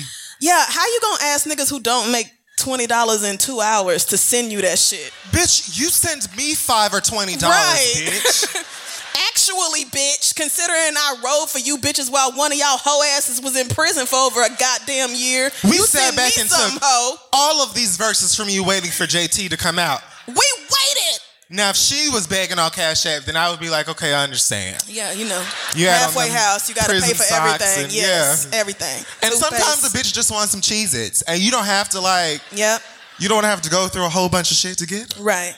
Yeah, 0.41 0.65
how 0.67 0.85
you 0.87 0.99
gonna 1.01 1.23
ask 1.25 1.47
niggas 1.47 1.71
who 1.71 1.79
don't 1.79 2.11
make 2.11 2.27
twenty 2.59 2.87
dollars 2.89 3.23
in 3.23 3.39
two 3.39 3.61
hours 3.61 4.05
to 4.07 4.17
send 4.19 4.51
you 4.51 4.61
that 4.63 4.79
shit? 4.79 5.13
Bitch, 5.31 5.79
you 5.79 5.87
send 5.89 6.27
me 6.37 6.55
five 6.55 6.93
or 6.93 7.01
twenty 7.01 7.37
dollars, 7.37 7.55
Right. 7.57 7.95
bitch. 8.11 8.69
Actually, 9.29 9.85
bitch, 9.85 10.35
considering 10.35 10.97
I 10.97 11.17
rode 11.23 11.49
for 11.51 11.59
you 11.59 11.77
bitches 11.79 12.11
while 12.11 12.33
one 12.33 12.51
of 12.51 12.59
y'all 12.59 12.77
hoe 12.79 13.03
asses 13.17 13.41
was 13.41 13.57
in 13.57 13.69
prison 13.69 14.07
for 14.07 14.17
over 14.17 14.43
a 14.43 14.49
goddamn 14.59 15.11
year, 15.15 15.51
We 15.65 15.77
you 15.77 15.87
sat 15.87 16.15
sent 16.15 16.17
back 16.17 16.35
me 16.37 16.41
and 16.43 16.51
some 16.51 16.73
took 16.73 16.83
hoe. 16.83 17.17
all 17.33 17.63
of 17.63 17.75
these 17.75 17.97
verses 17.97 18.35
from 18.35 18.49
you 18.49 18.65
waiting 18.65 18.91
for 18.91 19.05
JT 19.05 19.51
to 19.51 19.57
come 19.57 19.79
out. 19.79 20.01
We 20.27 20.35
waited. 20.35 21.21
Now, 21.55 21.69
if 21.69 21.77
she 21.77 22.09
was 22.09 22.27
begging 22.27 22.59
on 22.59 22.71
Cash 22.71 23.05
App, 23.05 23.25
then 23.25 23.37
I 23.37 23.51
would 23.51 23.61
be 23.61 23.69
like, 23.69 23.87
okay, 23.91 24.15
I 24.15 24.25
understand. 24.25 24.83
Yeah, 24.89 25.13
you 25.13 25.29
know, 25.29 25.45
You 25.77 25.87
halfway 25.87 26.31
house. 26.31 26.67
You 26.67 26.75
got 26.75 26.87
to 26.87 26.93
pay 26.93 27.13
for 27.13 27.25
everything. 27.35 27.85
and- 27.85 27.93
yes, 27.93 28.49
yeah. 28.51 28.59
everything. 28.59 29.05
And 29.23 29.35
sometimes 29.35 29.63
Toothpaste. 29.83 29.93
the 29.93 29.99
bitch 29.99 30.15
just 30.15 30.31
wants 30.31 30.51
some 30.53 30.63
Cheez 30.63 30.95
Its. 30.95 31.21
And 31.23 31.39
you 31.41 31.51
don't 31.51 31.67
have 31.67 31.91
to, 31.91 32.01
like, 32.01 32.41
Yep. 32.53 32.81
you 33.19 33.29
don't 33.29 33.45
have 33.45 33.61
to 33.63 33.71
go 33.71 33.87
through 33.89 34.07
a 34.07 34.09
whole 34.09 34.31
bunch 34.31 34.51
of 34.51 34.57
shit 34.57 34.79
to 34.79 34.87
get 34.87 35.11
them. 35.11 35.23
Right. 35.25 35.55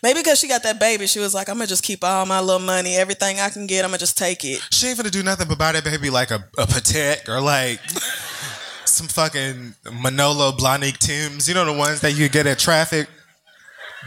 Maybe 0.00 0.20
because 0.20 0.38
she 0.38 0.46
got 0.46 0.62
that 0.62 0.78
baby, 0.78 1.08
she 1.08 1.18
was 1.18 1.34
like, 1.34 1.48
I'm 1.48 1.56
gonna 1.56 1.66
just 1.66 1.82
keep 1.82 2.04
all 2.04 2.24
my 2.24 2.38
little 2.38 2.60
money, 2.60 2.94
everything 2.94 3.40
I 3.40 3.48
can 3.48 3.66
get, 3.66 3.84
I'm 3.84 3.90
gonna 3.90 3.98
just 3.98 4.16
take 4.16 4.44
it. 4.44 4.60
She 4.70 4.86
ain't 4.86 4.96
gonna 4.96 5.10
do 5.10 5.24
nothing 5.24 5.48
but 5.48 5.58
buy 5.58 5.72
that 5.72 5.82
baby 5.82 6.08
like 6.08 6.30
a, 6.30 6.44
a 6.56 6.66
Patek 6.66 7.28
or 7.28 7.40
like 7.40 7.80
some 8.84 9.08
fucking 9.08 9.74
Manolo 9.92 10.52
Blahnik 10.52 10.98
Tims. 10.98 11.48
You 11.48 11.54
know 11.54 11.64
the 11.64 11.72
ones 11.72 12.00
that 12.02 12.12
you 12.12 12.28
get 12.28 12.46
at 12.46 12.60
traffic, 12.60 13.08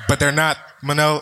but 0.08 0.18
they're 0.20 0.32
not 0.32 0.58
Manolo. 0.82 1.22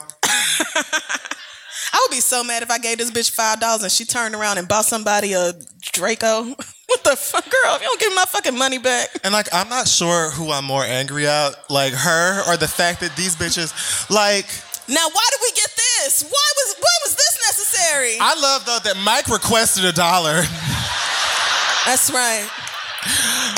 I 1.96 2.00
would 2.08 2.16
be 2.16 2.22
so 2.22 2.44
mad 2.44 2.63
if 2.63 2.72
I 2.72 2.80
gave 2.80 2.98
this 2.98 3.12
bitch 3.12 3.30
five 3.32 3.60
dollars 3.60 3.84
and 3.84 3.92
she 3.92 4.04
turned 4.06 4.34
around 4.36 4.58
and 4.58 4.68
bought 4.68 4.86
somebody 4.86 5.34
a 5.34 5.54
Draco. 5.82 6.44
what 6.88 7.04
the 7.04 7.16
fuck, 7.16 7.44
girl? 7.44 7.76
If 7.76 7.82
you 7.82 7.88
don't 7.88 8.00
give 8.00 8.16
my 8.16 8.26
fucking 8.26 8.58
money 8.58 8.78
back. 8.80 9.10
And 9.24 9.32
like, 9.34 9.48
I'm 9.54 9.70
not 9.70 9.88
sure 9.88 10.32
who 10.32 10.52
I'm 10.52 10.66
more 10.66 10.84
angry 10.84 11.28
at, 11.28 11.52
like 11.70 11.94
her 11.94 12.52
or 12.52 12.58
the 12.58 12.68
fact 12.68 13.02
that 13.02 13.16
these 13.16 13.36
bitches, 13.36 14.10
like, 14.10 14.48
Now, 14.88 15.08
why 15.12 15.28
did 15.32 15.39
we 15.42 15.52
get 15.52 15.70
this? 15.76 16.24
Why 16.24 16.48
was 16.58 16.76
why 16.80 16.96
was 17.06 17.16
this 17.16 17.39
necessary? 17.48 18.18
I 18.20 18.39
love 18.39 18.66
though 18.66 18.80
that 18.84 18.98
Mike 19.04 19.28
requested 19.28 19.86
a 19.86 19.92
dollar. 19.92 20.42
That's 21.86 22.10
right. 22.12 22.48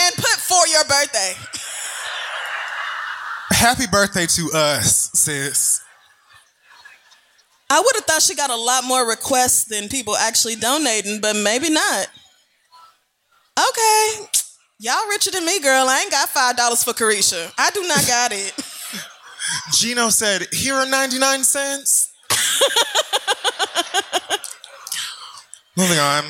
And 0.01 0.15
put 0.15 0.37
for 0.41 0.67
your 0.67 0.83
birthday. 0.85 1.33
Happy 3.51 3.85
birthday 3.87 4.25
to 4.25 4.51
us, 4.53 5.09
sis. 5.13 5.74
I 7.69 7.79
would 7.79 7.95
have 7.95 8.05
thought 8.05 8.21
she 8.21 8.35
got 8.35 8.49
a 8.49 8.55
lot 8.55 8.83
more 8.83 9.07
requests 9.07 9.65
than 9.65 9.89
people 9.89 10.15
actually 10.15 10.55
donating, 10.55 11.19
but 11.19 11.35
maybe 11.35 11.69
not. 11.69 12.07
Okay. 13.57 14.25
Y'all 14.79 15.07
richer 15.09 15.31
than 15.31 15.45
me, 15.45 15.59
girl. 15.61 15.87
I 15.87 16.01
ain't 16.01 16.11
got 16.11 16.29
five 16.29 16.57
dollars 16.57 16.83
for 16.83 16.91
Caresha. 16.93 17.51
I 17.57 17.71
do 17.71 17.81
not 17.87 18.05
got 18.05 18.31
it. 18.33 18.53
Gino 19.73 20.09
said, 20.09 20.47
here 20.51 20.73
are 20.75 20.85
99 20.85 21.43
cents. 21.43 22.11
Moving 25.77 25.99
on. 25.99 26.23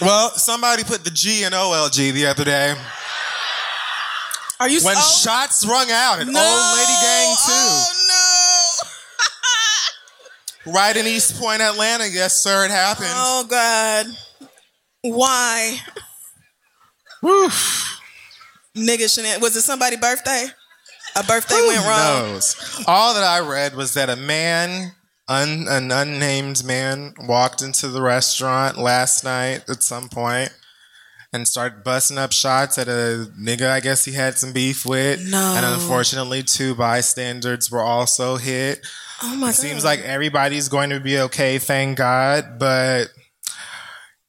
well, 0.00 0.30
somebody 0.30 0.84
put 0.84 1.04
the 1.04 1.10
G 1.10 1.44
in 1.44 1.52
OLG 1.52 2.12
the 2.12 2.26
other 2.26 2.44
day. 2.44 2.74
Are 4.60 4.68
you 4.68 4.80
When 4.82 4.96
oh, 4.96 5.00
shots 5.00 5.66
rung 5.66 5.90
out 5.90 6.20
at 6.20 6.26
no. 6.26 6.38
Old 6.40 6.78
Lady 6.78 6.96
Gang 7.02 7.36
2. 7.36 7.52
Oh 7.52 7.90
no. 7.92 7.93
Right 10.66 10.96
in 10.96 11.06
East 11.06 11.38
Point, 11.40 11.60
Atlanta. 11.60 12.08
Yes, 12.08 12.42
sir, 12.42 12.64
it 12.64 12.70
happened. 12.70 13.08
Oh 13.10 13.46
God. 13.48 14.06
Why? 15.02 15.78
Woof. 17.22 18.00
Nigga 18.76 19.04
shenan- 19.04 19.40
Was 19.40 19.56
it 19.56 19.62
somebody's 19.62 20.00
birthday? 20.00 20.46
A 21.16 21.22
birthday 21.22 21.54
Who 21.56 21.68
went 21.68 21.84
wrong. 21.86 22.32
knows? 22.32 22.82
All 22.86 23.14
that 23.14 23.22
I 23.22 23.38
read 23.40 23.76
was 23.76 23.94
that 23.94 24.10
a 24.10 24.16
man, 24.16 24.92
un, 25.28 25.66
an 25.68 25.92
unnamed 25.92 26.64
man, 26.64 27.14
walked 27.20 27.62
into 27.62 27.88
the 27.88 28.02
restaurant 28.02 28.78
last 28.78 29.22
night 29.22 29.64
at 29.68 29.82
some 29.82 30.08
point 30.08 30.50
and 31.34 31.48
started 31.48 31.82
busting 31.82 32.16
up 32.16 32.32
shots 32.32 32.78
at 32.78 32.86
a 32.86 33.28
nigga 33.38 33.68
I 33.68 33.80
guess 33.80 34.04
he 34.04 34.12
had 34.12 34.38
some 34.38 34.52
beef 34.52 34.86
with. 34.86 35.28
No. 35.28 35.54
And 35.56 35.66
unfortunately, 35.66 36.44
two 36.44 36.74
bystanders 36.76 37.70
were 37.70 37.82
also 37.82 38.36
hit. 38.36 38.86
Oh 39.22 39.34
my 39.34 39.48
god. 39.48 39.50
It 39.50 39.54
seems 39.54 39.84
like 39.84 40.00
everybody's 40.00 40.68
going 40.68 40.90
to 40.90 41.00
be 41.00 41.18
okay, 41.18 41.58
thank 41.58 41.98
God, 41.98 42.58
but. 42.58 43.08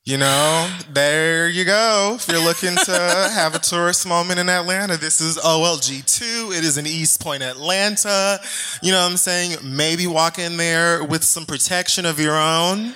You 0.08 0.20
know, 0.20 0.72
there 0.94 1.50
you 1.50 1.66
go. 1.66 2.14
If 2.16 2.28
you're 2.28 2.44
looking 2.44 2.76
to 2.76 2.92
have 3.34 3.56
a 3.56 3.60
tourist 3.60 4.08
moment 4.08 4.40
in 4.40 4.50
Atlanta, 4.50 4.98
this 4.98 5.20
is 5.20 5.36
OLG2. 5.40 6.56
It 6.56 6.64
is 6.64 6.78
in 6.78 6.86
East 6.86 7.24
Point, 7.24 7.42
Atlanta. 7.42 8.40
You 8.84 8.92
know 8.92 9.02
what 9.02 9.10
I'm 9.10 9.18
saying? 9.18 9.58
Maybe 9.64 10.06
walk 10.06 10.38
in 10.38 10.58
there 10.58 11.04
with 11.04 11.24
some 11.24 11.48
protection 11.48 12.06
of 12.06 12.20
your 12.20 12.38
own 12.38 12.94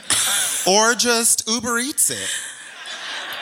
or 0.68 0.94
just 0.94 1.50
Uber 1.50 1.80
Eats 1.80 2.12
it. 2.12 2.30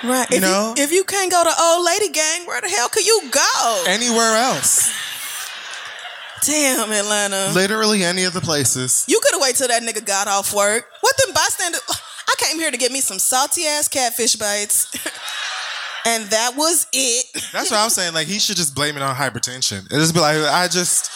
Right. 0.03 0.29
You 0.29 0.37
if 0.37 0.41
know? 0.41 0.73
you, 0.77 0.83
if 0.83 0.91
you 0.91 1.03
can't 1.03 1.31
go 1.31 1.43
to 1.43 1.51
old 1.59 1.85
lady 1.85 2.09
gang, 2.09 2.45
where 2.45 2.61
the 2.61 2.69
hell 2.69 2.89
could 2.89 3.05
you 3.05 3.29
go? 3.31 3.83
Anywhere 3.87 4.35
else. 4.35 4.91
Damn, 6.45 6.91
Atlanta. 6.91 7.51
Literally 7.53 8.03
any 8.03 8.23
of 8.23 8.33
the 8.33 8.41
places. 8.41 9.05
You 9.07 9.19
could 9.21 9.33
have 9.33 9.41
waited 9.41 9.57
till 9.57 9.67
that 9.69 9.81
nigga 9.81 10.05
got 10.05 10.27
off 10.27 10.53
work. 10.53 10.85
What 11.01 11.17
them 11.17 11.33
bystander? 11.33 11.79
I 12.29 12.35
came 12.37 12.59
here 12.59 12.71
to 12.71 12.77
get 12.77 12.91
me 12.91 13.01
some 13.01 13.19
salty 13.19 13.65
ass 13.65 13.87
catfish 13.87 14.35
bites, 14.35 14.93
and 16.05 16.25
that 16.25 16.55
was 16.55 16.85
it. 16.91 17.25
That's 17.53 17.71
what 17.71 17.79
I'm 17.79 17.89
saying. 17.89 18.13
Like 18.13 18.27
he 18.27 18.37
should 18.39 18.57
just 18.57 18.75
blame 18.75 18.97
it 18.97 19.01
on 19.01 19.15
hypertension. 19.15 19.85
It 19.85 19.95
just 19.95 20.13
be 20.13 20.19
like, 20.19 20.37
I 20.37 20.67
just 20.67 21.09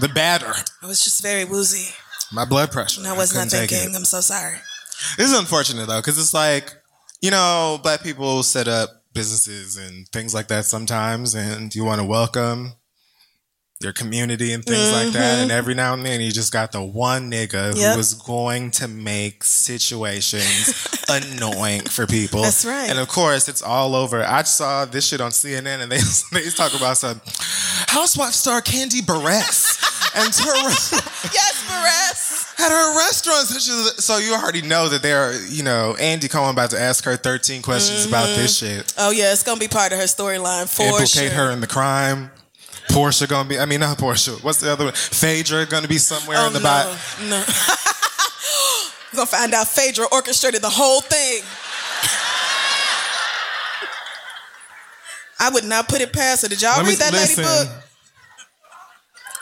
the 0.00 0.08
batter. 0.08 0.52
I 0.82 0.86
was 0.86 1.02
just 1.02 1.22
very 1.22 1.44
woozy. 1.44 1.94
My 2.32 2.44
blood 2.44 2.72
pressure. 2.72 3.00
And 3.00 3.08
I 3.08 3.16
was 3.16 3.34
not 3.34 3.50
couldn't 3.50 3.68
thinking. 3.68 3.94
I'm 3.94 4.04
so 4.04 4.20
sorry. 4.20 4.56
This 5.16 5.30
is 5.30 5.38
unfortunate 5.38 5.86
though, 5.86 6.00
because 6.00 6.18
it's 6.18 6.34
like, 6.34 6.74
you 7.22 7.30
know, 7.30 7.78
black 7.82 8.02
people 8.02 8.42
set 8.42 8.68
up 8.68 8.90
businesses 9.14 9.76
and 9.76 10.06
things 10.08 10.34
like 10.34 10.48
that 10.48 10.64
sometimes, 10.66 11.34
and 11.34 11.74
you 11.74 11.84
want 11.84 12.00
to 12.00 12.06
welcome 12.06 12.72
your 13.80 13.92
community 13.92 14.52
and 14.52 14.64
things 14.64 14.92
like 14.92 15.12
that. 15.12 15.40
And 15.42 15.50
every 15.50 15.74
now 15.74 15.92
and 15.94 16.04
then, 16.06 16.20
you 16.20 16.30
just 16.30 16.52
got 16.52 16.70
the 16.72 16.80
one 16.82 17.30
nigga 17.30 17.48
Mm-hmm. 17.72 17.78
Yep. 17.80 17.94
who 17.94 18.00
is 18.00 18.14
going 18.14 18.70
to 18.72 18.86
make 18.88 19.42
situations 19.42 20.86
annoying 21.08 21.82
for 21.82 22.06
people. 22.06 22.42
That's 22.42 22.64
right. 22.64 22.88
And 22.88 22.98
of 23.00 23.08
course, 23.08 23.48
it's 23.48 23.60
all 23.62 23.94
over. 23.96 24.22
I 24.22 24.42
saw 24.44 24.84
this 24.84 25.08
shit 25.08 25.20
on 25.20 25.30
CNN, 25.32 25.80
and 25.82 25.90
they 25.90 25.98
they 26.32 26.48
talk 26.50 26.74
about 26.76 26.96
some 26.96 27.20
housewife 27.88 28.34
star 28.34 28.60
Kandi 28.62 29.00
Burruss. 29.00 29.78
And 30.14 30.32
her, 30.34 30.54
Yes, 31.32 31.64
Perez. 31.66 32.31
At 32.58 32.70
her 32.70 32.98
restaurants. 32.98 34.04
So 34.04 34.18
you 34.18 34.34
already 34.34 34.62
know 34.62 34.88
that 34.88 35.02
they're, 35.02 35.32
you 35.48 35.62
know, 35.62 35.96
Andy 35.98 36.28
Cohen 36.28 36.50
about 36.50 36.70
to 36.70 36.80
ask 36.80 37.04
her 37.04 37.16
13 37.16 37.62
questions 37.62 38.06
about 38.06 38.26
this 38.26 38.60
mm-hmm. 38.60 38.78
shit. 38.78 38.94
Oh 38.98 39.10
yeah, 39.10 39.32
it's 39.32 39.42
gonna 39.42 39.58
be 39.58 39.68
part 39.68 39.92
of 39.92 39.98
her 39.98 40.04
storyline 40.04 40.68
for 40.68 40.82
Implicate 40.82 41.08
sure. 41.08 41.30
her 41.30 41.50
in 41.50 41.60
the 41.60 41.66
crime. 41.66 42.30
Porsha 42.88 43.28
gonna 43.28 43.48
be, 43.48 43.58
I 43.58 43.64
mean, 43.64 43.80
not 43.80 43.96
Porsha. 43.98 44.42
What's 44.44 44.60
the 44.60 44.70
other 44.70 44.84
one? 44.84 44.94
Phaedra 44.94 45.66
gonna 45.66 45.88
be 45.88 45.98
somewhere 45.98 46.38
Oh 46.40 46.48
in 46.48 46.52
the 46.52 46.58
no, 46.58 46.64
back. 46.64 46.86
no. 47.22 47.42
We're 49.12 49.16
gonna 49.16 49.26
find 49.26 49.54
out 49.54 49.68
Phaedra 49.68 50.06
orchestrated 50.12 50.62
the 50.62 50.70
whole 50.70 51.00
thing. 51.00 51.42
I 55.40 55.50
would 55.50 55.64
not 55.64 55.88
put 55.88 56.00
it 56.00 56.12
past 56.12 56.42
her. 56.42 56.48
Did 56.48 56.62
y'all 56.62 56.76
Let 56.76 56.84
me 56.84 56.90
read 56.90 56.98
that 57.00 57.12
lady 57.12 57.34
book? 57.34 57.84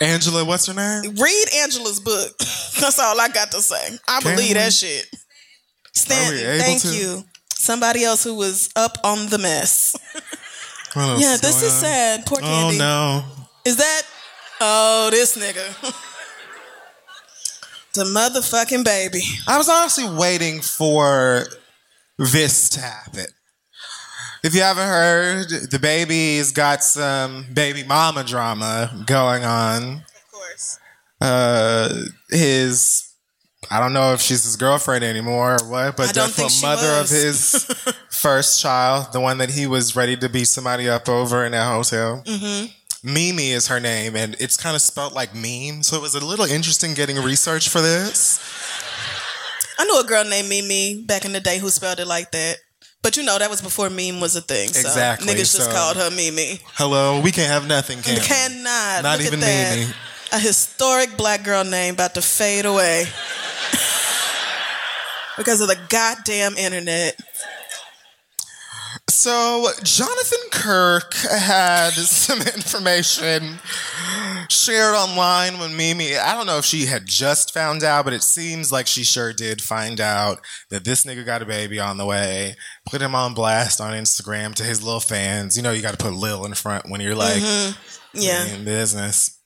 Angela, 0.00 0.44
what's 0.44 0.66
her 0.66 0.74
name? 0.74 1.14
Read 1.14 1.46
Angela's 1.56 2.00
book. 2.00 2.36
That's 2.80 2.98
all 2.98 3.20
I 3.20 3.28
got 3.28 3.50
to 3.52 3.60
say. 3.60 3.98
I 4.08 4.20
Can 4.20 4.34
believe 4.34 4.50
we? 4.50 4.54
that 4.54 4.72
shit. 4.72 5.06
Able 6.10 6.58
thank 6.58 6.82
to? 6.82 6.94
you. 6.94 7.24
Somebody 7.54 8.04
else 8.04 8.24
who 8.24 8.34
was 8.34 8.70
up 8.74 8.98
on 9.04 9.28
the 9.28 9.38
mess. 9.38 9.94
Else 10.96 11.22
Yeah, 11.22 11.36
this 11.36 11.62
is 11.62 11.72
sad. 11.72 12.26
Poor 12.26 12.40
oh, 12.42 12.44
Kandi. 12.44 12.74
Oh 12.74 12.78
no. 12.78 13.24
Is 13.64 13.76
that? 13.76 14.02
Oh, 14.60 15.08
this 15.12 15.36
nigga. 15.36 15.64
the 17.94 18.04
motherfucking 18.04 18.84
baby. 18.84 19.22
I 19.46 19.56
was 19.56 19.68
honestly 19.68 20.08
waiting 20.08 20.60
for 20.60 21.46
this 22.18 22.68
to 22.70 22.80
happen. 22.80 23.26
If 24.42 24.54
you 24.54 24.62
haven't 24.62 24.88
heard, 24.88 25.48
the 25.70 25.78
baby's 25.78 26.52
got 26.52 26.82
some 26.82 27.46
baby 27.52 27.84
mama 27.84 28.24
drama 28.24 29.04
going 29.06 29.44
on. 29.44 29.96
Of 29.96 30.32
course. 30.32 30.78
uh 31.20 32.04
his 32.30 33.10
I 33.70 33.78
don't 33.78 33.92
know 33.92 34.14
if 34.14 34.20
she's 34.20 34.42
his 34.44 34.56
girlfriend 34.56 35.04
anymore 35.04 35.56
or 35.60 35.70
what, 35.70 35.96
but 35.96 36.14
definitely 36.14 36.54
mother 36.62 37.00
of 37.00 37.08
his 37.08 37.64
first 38.10 38.60
child, 38.60 39.12
the 39.12 39.20
one 39.20 39.38
that 39.38 39.50
he 39.50 39.66
was 39.66 39.94
ready 39.94 40.16
to 40.16 40.28
beat 40.28 40.46
somebody 40.46 40.88
up 40.88 41.08
over 41.08 41.44
in 41.44 41.52
that 41.52 41.70
hotel. 41.72 42.22
Mm-hmm. 42.26 42.66
Mimi 43.02 43.52
is 43.52 43.68
her 43.68 43.78
name, 43.78 44.16
and 44.16 44.34
it's 44.40 44.56
kind 44.56 44.74
of 44.74 44.82
spelled 44.82 45.12
like 45.12 45.34
meme, 45.34 45.82
so 45.82 45.96
it 45.96 46.02
was 46.02 46.14
a 46.14 46.24
little 46.24 46.44
interesting 46.46 46.94
getting 46.94 47.16
research 47.16 47.68
for 47.68 47.80
this. 47.80 48.40
I 49.78 49.84
knew 49.84 50.00
a 50.00 50.04
girl 50.04 50.24
named 50.24 50.48
Mimi 50.48 51.02
back 51.04 51.24
in 51.24 51.32
the 51.32 51.40
day 51.40 51.58
who 51.58 51.70
spelled 51.70 52.00
it 52.00 52.06
like 52.06 52.32
that. 52.32 52.58
But 53.02 53.16
you 53.16 53.22
know, 53.22 53.38
that 53.38 53.48
was 53.48 53.62
before 53.62 53.88
meme 53.88 54.20
was 54.20 54.36
a 54.36 54.42
thing. 54.42 54.68
So 54.68 54.80
Exactly, 54.80 55.32
Niggas 55.32 55.56
just 55.56 55.64
so- 55.64 55.72
called 55.72 55.96
her 55.96 56.10
Mimi. 56.10 56.60
Hello, 56.74 57.20
we 57.20 57.32
can't 57.32 57.50
have 57.50 57.66
nothing, 57.66 58.02
can 58.02 58.16
we? 58.16 58.20
Cannot. 58.20 59.02
Not 59.02 59.18
Look 59.18 59.28
even. 59.28 59.40
Mimi. 59.40 59.86
A 60.32 60.38
historic 60.38 61.16
black 61.16 61.42
girl 61.42 61.64
name 61.64 61.94
about 61.94 62.14
to 62.14 62.22
fade 62.22 62.66
away. 62.66 63.06
because 65.36 65.60
of 65.60 65.68
the 65.68 65.78
goddamn 65.88 66.56
internet. 66.56 67.18
So 69.10 69.66
Jonathan 69.82 70.38
Kirk 70.52 71.14
had 71.14 71.90
some 71.90 72.40
information 72.40 73.58
shared 74.48 74.94
online 74.94 75.58
when 75.58 75.76
Mimi. 75.76 76.16
I 76.16 76.34
don't 76.34 76.46
know 76.46 76.58
if 76.58 76.64
she 76.64 76.86
had 76.86 77.06
just 77.06 77.52
found 77.52 77.82
out, 77.82 78.04
but 78.04 78.14
it 78.14 78.22
seems 78.22 78.70
like 78.70 78.86
she 78.86 79.02
sure 79.02 79.32
did 79.32 79.60
find 79.60 80.00
out 80.00 80.38
that 80.70 80.84
this 80.84 81.04
nigga 81.04 81.26
got 81.26 81.42
a 81.42 81.46
baby 81.46 81.80
on 81.80 81.96
the 81.96 82.06
way. 82.06 82.54
Put 82.86 83.02
him 83.02 83.16
on 83.16 83.34
blast 83.34 83.80
on 83.80 83.94
Instagram 83.94 84.54
to 84.54 84.62
his 84.62 84.82
little 84.82 85.00
fans. 85.00 85.56
You 85.56 85.64
know, 85.64 85.72
you 85.72 85.82
got 85.82 85.98
to 85.98 86.04
put 86.04 86.14
Lil 86.14 86.46
in 86.46 86.54
front 86.54 86.88
when 86.88 87.00
you're 87.00 87.16
like 87.16 87.42
mm-hmm. 87.42 87.80
Yeah. 88.14 88.46
in 88.46 88.64
business. 88.64 89.39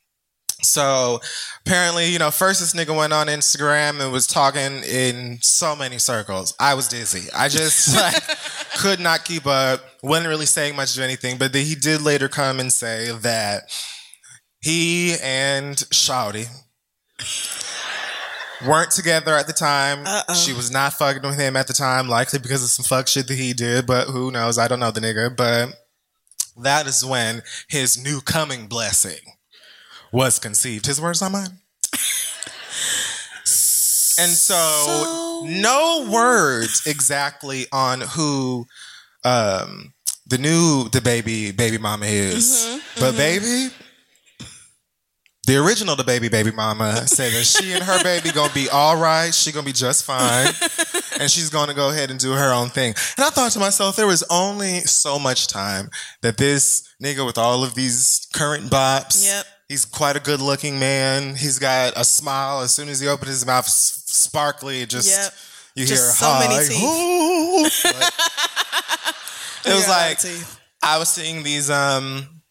So 0.65 1.21
apparently, 1.67 2.11
you 2.11 2.19
know, 2.19 2.31
first 2.31 2.61
this 2.61 2.75
nigga 2.75 2.97
went 2.97 3.13
on 3.13 3.27
Instagram 3.27 4.01
and 4.01 4.13
was 4.13 4.27
talking 4.27 4.83
in 4.85 5.39
so 5.43 5.77
many 5.77 5.99
circles. 5.99 6.55
I 6.59 6.75
was 6.75 6.89
dizzy. 6.89 7.31
I 7.35 7.49
just 7.49 7.95
like 7.97 8.23
could 8.77 9.01
not 9.01 9.25
keep 9.25 9.47
up. 9.47 9.81
wasn't 10.03 10.29
really 10.29 10.47
saying 10.47 10.77
much 10.77 10.97
of 10.97 11.03
anything. 11.03 11.39
But 11.39 11.53
then 11.53 11.65
he 11.65 11.75
did 11.75 12.03
later 12.03 12.29
come 12.29 12.61
and 12.61 12.73
say 12.73 13.11
that 13.11 13.65
he 14.61 15.17
and 15.23 15.77
Shouty 15.77 16.49
weren't 18.67 18.91
together 18.91 19.35
at 19.35 19.47
the 19.47 19.53
time. 19.53 20.07
She 20.35 20.53
was 20.53 20.71
not 20.71 20.95
fucking 20.95 21.23
with 21.23 21.39
him 21.39 21.57
at 21.57 21.67
the 21.67 21.75
time, 21.75 22.09
likely 22.09 22.39
because 22.39 22.63
of 22.63 22.71
some 22.71 22.85
fuck 22.85 23.09
shit 23.09 23.29
that 23.29 23.35
he 23.35 23.53
did. 23.53 23.87
But 23.87 24.09
who 24.09 24.31
knows? 24.31 24.59
I 24.59 24.69
don't 24.69 24.81
know 24.81 24.91
the 24.91 25.01
nigga. 25.01 25.37
But 25.37 25.75
that 26.57 26.87
is 26.87 27.05
when 27.05 27.43
his 27.69 28.03
new 28.03 28.21
coming 28.21 28.67
blessing 28.67 29.34
was 30.15 30.39
conceived. 30.39 30.87
His 30.87 31.01
words, 31.01 31.21
not 31.21 31.33
mine. 31.33 31.59
And 34.17 34.31
so, 34.31 34.55
So- 34.55 35.43
no 35.47 36.09
words 36.09 36.83
exactly 36.87 37.67
on 37.73 38.01
who 38.01 38.67
um, 39.25 39.93
the 40.27 40.39
new 40.39 40.89
the 40.91 41.01
baby 41.01 41.51
baby 41.51 41.79
mama 41.79 42.07
is, 42.07 42.81
but 42.99 43.17
baby. 43.17 43.71
The 45.47 45.59
original, 45.59 45.95
the 45.95 46.05
baby 46.05 46.29
baby 46.31 46.53
mama 46.53 47.07
said 47.07 47.33
that 47.35 47.45
she 47.45 47.73
and 47.75 47.83
her 47.83 48.03
baby 48.03 48.31
gonna 48.31 48.53
be 48.55 48.69
all 48.71 48.97
right. 48.97 49.35
She 49.35 49.53
gonna 49.53 49.67
be 49.67 49.73
just 49.75 50.05
fine, 50.05 50.47
and 51.21 51.31
she's 51.31 51.51
gonna 51.51 51.75
go 51.75 51.91
ahead 51.91 52.11
and 52.11 52.19
do 52.19 52.33
her 52.33 52.51
own 52.53 52.71
thing. 52.71 52.95
And 53.19 53.27
I 53.27 53.31
thought 53.31 53.53
to 53.53 53.59
myself, 53.59 53.95
there 53.97 54.07
was 54.07 54.23
only 54.31 54.81
so 54.83 55.19
much 55.19 55.49
time 55.49 55.91
that 56.23 56.39
this 56.39 56.89
nigga 57.03 57.27
with 57.27 57.37
all 57.37 57.63
of 57.63 57.75
these 57.75 58.27
current 58.33 58.71
bops. 58.71 59.27
Yep. 59.27 59.47
He's 59.69 59.85
quite 59.85 60.17
a 60.17 60.21
good 60.21 60.41
looking 60.41 60.79
man. 60.79 61.37
He's 61.37 61.59
got 61.59 61.95
a 61.97 62.05
smile. 62.05 62.61
As 62.61 62.73
soon 62.75 62.89
as 62.89 63.01
he 63.01 63.09
opens 63.09 63.31
his 63.31 63.47
mouth, 63.47 63.67
sparkly. 63.69 64.85
Just 64.87 65.09
Yep. 65.09 65.33
you 65.75 65.87
Just 65.87 66.03
hear 66.03 66.13
so 66.13 66.39
many 66.39 66.69
teeth. 66.69 67.85
Like, 67.85 68.13
it 69.73 69.75
was 69.75 69.89
like 69.89 70.19
teeth. 70.19 70.61
I 70.83 70.99
was 70.99 71.09
seeing 71.09 71.43
these 71.43 71.71
um 71.71 72.43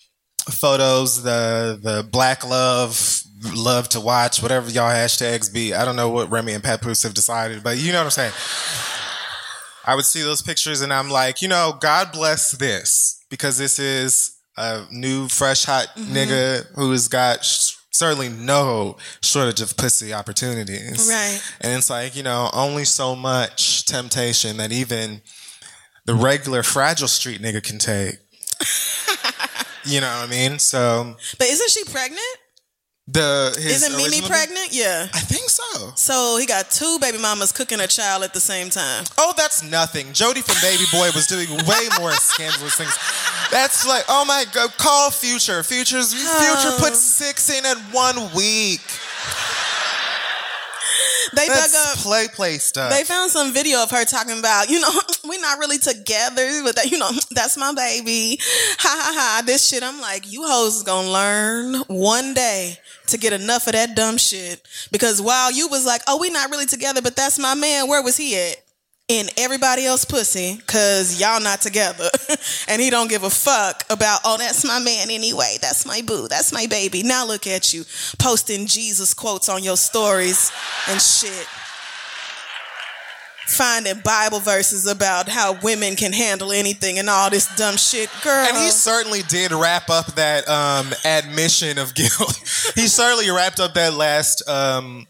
photos, 0.49 1.21
the 1.23 1.80
the 1.82 2.07
black 2.11 2.47
love, 2.47 3.22
love 3.55 3.89
to 3.89 3.99
watch, 3.99 4.41
whatever 4.41 4.70
y'all 4.72 4.89
hashtags 4.89 5.53
be. 5.53 5.74
I 5.74 5.86
don't 5.86 5.95
know 5.95 6.09
what 6.09 6.32
Remy 6.32 6.53
and 6.53 6.64
Papoose 6.64 7.03
have 7.03 7.14
decided, 7.14 7.64
but 7.64 7.78
you 7.78 7.91
know 7.91 7.99
what 7.99 8.05
I'm 8.05 8.11
saying. 8.11 8.34
I 9.86 9.95
would 9.95 10.05
see 10.05 10.22
those 10.22 10.41
pictures 10.41 10.82
and 10.82 10.93
I'm 10.93 11.09
like, 11.09 11.41
you 11.41 11.47
know, 11.47 11.78
God 11.80 12.11
bless 12.14 12.51
this 12.51 13.24
because 13.30 13.57
this 13.57 13.80
is 13.80 14.32
a 14.58 14.84
new, 14.91 15.28
fresh, 15.28 15.66
hot 15.66 15.88
Mm-hmm. 15.95 16.14
nigga 16.16 16.66
who 16.76 16.91
has 16.91 17.08
got 17.08 17.43
sh- 17.43 17.76
certainly 17.91 18.30
no 18.30 18.97
shortage 19.22 19.62
of 19.62 19.76
pussy 19.78 20.14
opportunities. 20.14 21.08
Right. 21.10 21.41
And 21.62 21.78
it's 21.78 21.89
like, 21.89 22.16
you 22.16 22.24
know, 22.24 22.49
only 22.54 22.86
so 22.86 23.16
much 23.16 23.86
temptation 23.86 24.58
that 24.58 24.72
even 24.72 25.22
the 26.06 26.16
regular 26.16 26.64
fragile 26.64 27.08
street 27.08 27.41
nigga 27.41 27.64
can 27.64 27.78
take. 27.78 28.16
you 29.86 30.01
know 30.01 30.08
what 30.08 30.28
I 30.28 30.32
mean? 30.32 30.60
So 30.60 31.16
But 31.38 31.47
isn't 31.47 31.70
she 31.70 31.84
pregnant? 31.86 32.22
The 33.08 33.54
his 33.58 33.84
Isn't 33.84 33.97
Mimi 33.97 34.22
pregnant? 34.22 34.70
Yeah. 34.72 35.08
I 35.14 35.20
think 35.20 35.49
so. 35.49 35.91
So 35.95 36.38
he 36.39 36.45
got 36.45 36.72
two 36.72 36.97
baby 36.99 37.18
mamas 37.18 37.51
cooking 37.51 37.80
a 37.80 37.88
child 37.88 38.24
at 38.24 38.34
the 38.34 38.39
same 38.39 38.70
time. 38.70 39.04
Oh, 39.18 39.34
that's 39.36 39.62
nothing. 39.62 40.14
Jody 40.14 40.41
from 40.41 40.56
Baby 40.62 40.86
Boy 40.91 41.10
was 41.14 41.28
doing 41.28 41.49
way 41.68 41.88
more 41.99 42.12
scandalous 42.14 42.76
things. 42.76 42.97
That's 43.51 43.86
like, 43.86 44.06
oh 44.08 44.24
my 44.26 44.45
god, 44.54 44.72
call 44.78 45.12
Future. 45.12 45.64
Future's 45.64 46.14
Future 46.14 46.78
put 46.80 46.91
oh. 46.91 46.95
six 46.95 47.49
in 47.49 47.66
at 47.66 47.78
one 47.91 48.34
week. 48.34 48.82
They 51.36 51.47
That's 51.47 51.74
dug 51.74 51.97
up. 51.97 52.04
play 52.04 52.28
play 52.28 52.58
stuff. 52.58 52.91
They 52.91 53.04
found 53.04 53.32
some 53.32 53.54
video 53.54 53.82
of 53.82 53.89
her 53.91 54.06
talking 54.06 54.38
about, 54.38 54.70
you 54.70 54.80
know, 54.80 54.89
we're 55.24 55.41
not 55.41 55.58
really 55.58 55.80
together, 55.80 56.62
but 56.64 56.76
that, 56.76 56.91
you 56.91 56.99
know, 56.99 57.10
that's 57.32 57.58
my 57.58 57.74
baby. 57.74 58.38
Ha 58.80 59.01
ha 59.01 59.14
ha. 59.16 59.43
This 59.45 59.68
shit, 59.68 59.84
I'm 59.84 59.99
like, 59.99 60.32
you 60.32 60.43
hoes 60.45 60.78
is 60.78 60.84
gonna 60.84 61.10
learn 61.10 61.76
one 61.88 62.34
day 62.34 62.78
to 63.08 63.18
get 63.18 63.34
enough 63.34 63.68
of 63.68 63.74
that 63.74 63.95
dumb 63.95 64.18
shit. 64.18 64.62
Because 64.91 65.22
while 65.22 65.51
you 65.51 65.68
was 65.68 65.86
like, 65.86 66.01
oh, 66.08 66.20
we 66.20 66.30
not 66.30 66.49
really 66.49 66.66
together, 66.66 67.01
but 67.01 67.16
that's 67.16 67.39
my 67.39 67.56
man, 67.56 67.88
where 67.88 68.04
was 68.04 68.18
he 68.18 68.36
at? 68.36 68.58
In 69.10 69.28
everybody 69.38 69.86
else 69.86 70.06
pussy, 70.06 70.62
cause 70.66 71.20
y'all 71.20 71.41
not 71.41 71.60
together. 71.60 72.10
and 72.70 72.82
he 72.82 72.89
don't 72.89 73.10
give 73.10 73.24
a 73.24 73.30
fuck 73.30 73.84
about, 73.89 74.22
oh, 74.24 74.38
that's 74.38 74.66
my 74.66 74.80
man 74.80 75.10
anyway. 75.10 75.58
That's 75.62 75.86
my 75.86 76.01
boo. 76.01 76.28
That's 76.30 76.54
my 76.54 76.68
baby. 76.68 77.04
Now 77.04 77.26
look 77.26 77.45
at 77.45 77.74
you 77.74 77.84
posting 78.18 78.66
Jesus 78.66 79.14
quotes 79.14 79.49
on 79.49 79.62
your 79.62 79.76
stories 79.76 80.51
and 80.89 81.01
shit 81.01 81.47
finding 83.46 84.00
Bible 84.00 84.39
verses 84.39 84.88
about 84.88 85.28
how 85.30 85.54
women 85.62 85.96
can 85.96 86.14
handle 86.14 86.52
anything 86.52 86.98
and 87.00 87.10
all 87.10 87.30
this 87.30 87.54
dumb 87.56 87.78
shit, 87.78 88.10
girl. 88.24 88.46
and 88.48 88.58
he 88.58 88.70
certainly 88.70 89.22
did 89.24 89.52
wrap 89.52 89.89
up 89.89 90.08
that 90.16 90.48
um, 90.48 90.91
admission 91.06 91.78
of 91.78 91.94
guilt. 91.96 92.38
he 92.76 92.88
certainly 92.88 93.30
wrapped 93.30 93.60
up 93.60 93.74
that 93.74 93.94
last 93.94 94.48
um, 94.48 95.06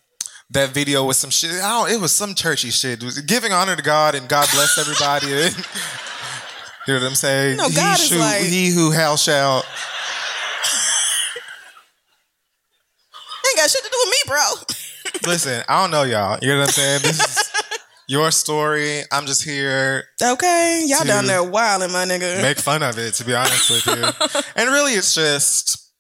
that 0.50 0.70
video 0.70 1.06
with 1.06 1.16
some 1.18 1.30
shit. 1.30 1.52
I 1.52 1.70
don't, 1.70 1.92
it 1.92 2.00
was 2.02 2.12
some 2.12 2.36
churchy 2.36 2.70
shit. 2.70 3.02
It 3.02 3.06
was 3.06 3.20
giving 3.22 3.52
honor 3.52 3.76
to 3.76 3.82
God 3.84 4.16
and 4.16 4.28
God 4.30 4.48
bless 4.54 4.78
everybody. 4.78 5.28
you 6.88 6.94
know 6.94 7.00
what 7.00 7.08
I'm 7.10 7.16
saying? 7.16 7.58
No, 7.58 7.70
God 7.70 7.98
he, 7.98 8.04
is 8.04 8.10
who, 8.12 8.18
like- 8.20 8.42
he 8.44 8.70
who 8.70 8.92
hell 8.92 9.18
shall. 9.18 9.64
ain't 13.48 13.58
got 13.58 13.70
shit 13.70 13.84
to 13.84 13.90
do 13.90 13.98
with 14.06 14.10
me, 14.10 14.18
bro. 14.28 15.32
Listen, 15.32 15.64
I 15.70 15.82
don't 15.82 15.92
know 15.92 16.04
y'all. 16.04 16.38
You 16.42 16.50
know 16.50 16.60
what 16.60 16.70
I'm 16.70 16.74
saying? 16.74 17.02
This 17.04 17.20
is 17.20 17.53
your 18.14 18.30
story. 18.32 19.01
I'm 19.11 19.26
just 19.26 19.43
here 19.43 20.03
Okay, 20.22 20.86
y'all 20.88 21.03
down 21.03 21.26
there 21.26 21.43
wilding, 21.43 21.91
my 21.91 22.05
nigga. 22.05 22.41
make 22.41 22.59
fun 22.59 22.84
of 22.84 22.97
it, 22.97 23.16
to 23.16 23.26
be 23.26 23.34
honest 23.34 23.70
with 23.70 23.86
you. 23.88 24.41
and 24.55 24.70
really, 24.72 24.93
it's 24.93 25.16
just 25.16 25.91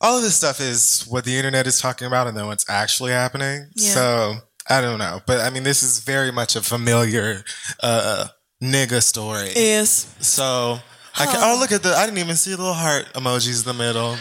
all 0.00 0.16
of 0.16 0.22
this 0.22 0.34
stuff 0.34 0.60
is 0.60 1.06
what 1.08 1.24
the 1.24 1.36
internet 1.36 1.66
is 1.66 1.80
talking 1.80 2.06
about 2.06 2.26
and 2.26 2.36
then 2.36 2.46
what's 2.46 2.68
actually 2.68 3.12
happening. 3.12 3.70
Yeah. 3.76 3.94
So 3.94 4.34
I 4.68 4.80
don't 4.80 4.98
know. 4.98 5.20
But 5.24 5.40
I 5.40 5.50
mean, 5.50 5.62
this 5.62 5.82
is 5.82 6.00
very 6.00 6.32
much 6.32 6.56
a 6.56 6.62
familiar 6.62 7.44
uh, 7.80 8.26
nigga 8.62 9.02
story. 9.02 9.50
Is 9.54 10.12
so. 10.20 10.80
I 11.20 11.26
can, 11.26 11.36
oh, 11.42 11.58
look 11.58 11.72
at 11.72 11.82
the. 11.82 11.90
I 11.90 12.06
didn't 12.06 12.18
even 12.18 12.36
see 12.36 12.50
the 12.50 12.58
little 12.58 12.74
heart 12.74 13.06
emojis 13.14 13.66
in 13.66 13.76
the 13.76 13.84
middle. 13.84 14.16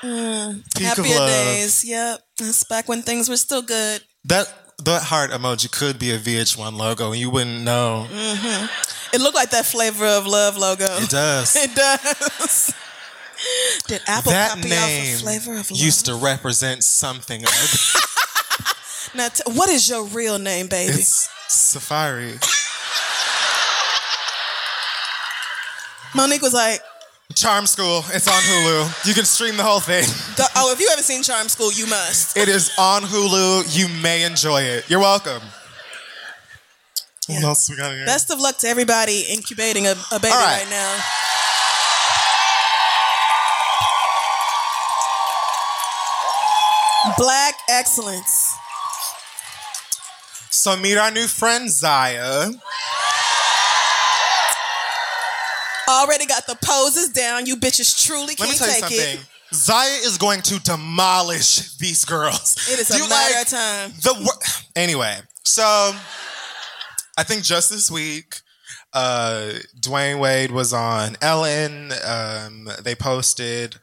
Peak 0.00 0.88
of 0.88 0.96
happier 0.96 1.16
love. 1.16 1.28
days. 1.28 1.84
Yep, 1.84 2.20
that's 2.38 2.64
back 2.64 2.88
when 2.88 3.02
things 3.02 3.28
were 3.28 3.36
still 3.36 3.62
good. 3.62 4.02
That 4.24 4.52
that 4.84 5.02
heart 5.02 5.30
emoji 5.30 5.70
could 5.70 5.98
be 5.98 6.10
a 6.10 6.18
VH1 6.18 6.76
logo, 6.76 7.12
and 7.12 7.20
you 7.20 7.30
wouldn't 7.30 7.62
know. 7.62 8.06
Mm-hmm. 8.10 9.14
It 9.14 9.20
looked 9.20 9.34
like 9.36 9.50
that 9.50 9.66
flavor 9.66 10.06
of 10.06 10.26
love 10.26 10.56
logo. 10.56 10.86
It 10.98 11.10
does. 11.10 11.56
It 11.62 11.74
does. 11.74 12.74
Did 13.88 14.02
Apple 14.06 14.30
that 14.32 14.50
copy 14.50 14.68
name 14.68 15.14
off 15.14 15.20
a 15.20 15.22
flavor 15.22 15.52
of 15.58 15.70
love? 15.70 15.80
used 15.80 16.06
to 16.06 16.14
represent 16.14 16.84
something. 16.84 17.40
now, 19.14 19.28
t- 19.28 19.42
what 19.46 19.68
is 19.68 19.88
your 19.88 20.04
real 20.04 20.38
name, 20.38 20.68
baby? 20.68 20.92
it's 20.92 21.28
Safari. 21.48 22.38
Monique 26.14 26.42
was 26.42 26.54
like, 26.54 26.80
Charm 27.34 27.66
School. 27.66 28.04
It's 28.12 28.28
on 28.28 28.34
Hulu. 28.42 29.06
You 29.06 29.14
can 29.14 29.24
stream 29.24 29.56
the 29.56 29.62
whole 29.62 29.80
thing. 29.80 30.04
Go- 30.36 30.44
"Oh, 30.56 30.72
if 30.72 30.80
you 30.80 30.88
haven't 30.88 31.04
seen 31.04 31.22
Charm 31.22 31.48
School, 31.48 31.72
you 31.72 31.86
must." 31.86 32.36
It 32.36 32.48
is 32.48 32.72
on 32.78 33.02
Hulu. 33.02 33.64
You 33.76 33.88
may 34.02 34.24
enjoy 34.24 34.62
it. 34.62 34.88
You're 34.88 35.00
welcome. 35.00 35.42
What 37.28 37.42
else 37.44 37.70
we 37.70 37.76
got 37.76 37.92
here? 37.94 38.04
Best 38.04 38.30
of 38.30 38.40
luck 38.40 38.58
to 38.58 38.68
everybody 38.68 39.24
incubating 39.30 39.86
a, 39.86 39.92
a 40.10 40.18
baby 40.18 40.32
right. 40.34 40.60
right 40.62 40.70
now. 40.70 41.00
Black 47.18 47.54
excellence. 47.68 48.54
so 50.50 50.76
meet 50.76 50.96
our 50.96 51.10
new 51.10 51.26
friend 51.26 51.68
Zaya. 51.68 52.50
Already 55.92 56.26
got 56.26 56.46
the 56.46 56.56
poses 56.64 57.10
down. 57.10 57.46
You 57.46 57.56
bitches 57.56 58.04
truly 58.06 58.28
Let 58.28 58.38
can't 58.38 58.50
me 58.50 58.56
tell 58.56 58.66
you 58.68 58.72
take 58.74 58.80
something. 58.84 58.98
it. 59.00 59.26
Zaya 59.54 59.90
is 60.04 60.16
going 60.16 60.40
to 60.42 60.58
demolish 60.60 61.76
these 61.76 62.04
girls. 62.06 62.56
It 62.72 62.78
is 62.80 62.90
a 62.90 62.96
You 62.96 63.08
matter 63.08 63.34
like 63.34 63.44
of 63.46 63.50
time. 63.50 63.90
The 64.02 64.14
wor- 64.24 64.38
anyway, 64.76 65.18
so 65.44 65.62
I 67.18 67.22
think 67.22 67.42
just 67.44 67.68
this 67.70 67.90
week, 67.90 68.36
uh, 68.94 69.50
Dwyane 69.80 70.18
Wade 70.18 70.50
was 70.50 70.72
on 70.72 71.16
Ellen. 71.20 71.92
Um, 72.04 72.68
they 72.82 72.94
posted 72.94 73.76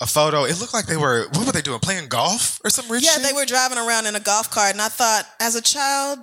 a 0.00 0.06
photo. 0.06 0.44
It 0.44 0.60
looked 0.60 0.74
like 0.74 0.86
they 0.86 0.96
were 0.96 1.26
what 1.32 1.46
were 1.46 1.52
they 1.52 1.62
doing? 1.62 1.80
Playing 1.80 2.08
golf 2.08 2.60
or 2.64 2.70
some 2.70 2.88
rich 2.90 3.04
Yeah, 3.04 3.14
shit? 3.14 3.22
they 3.24 3.32
were 3.32 3.44
driving 3.44 3.78
around 3.78 4.06
in 4.06 4.14
a 4.14 4.20
golf 4.20 4.50
cart, 4.50 4.70
and 4.72 4.80
I 4.80 4.88
thought, 4.88 5.24
as 5.40 5.56
a 5.56 5.60
child, 5.62 6.20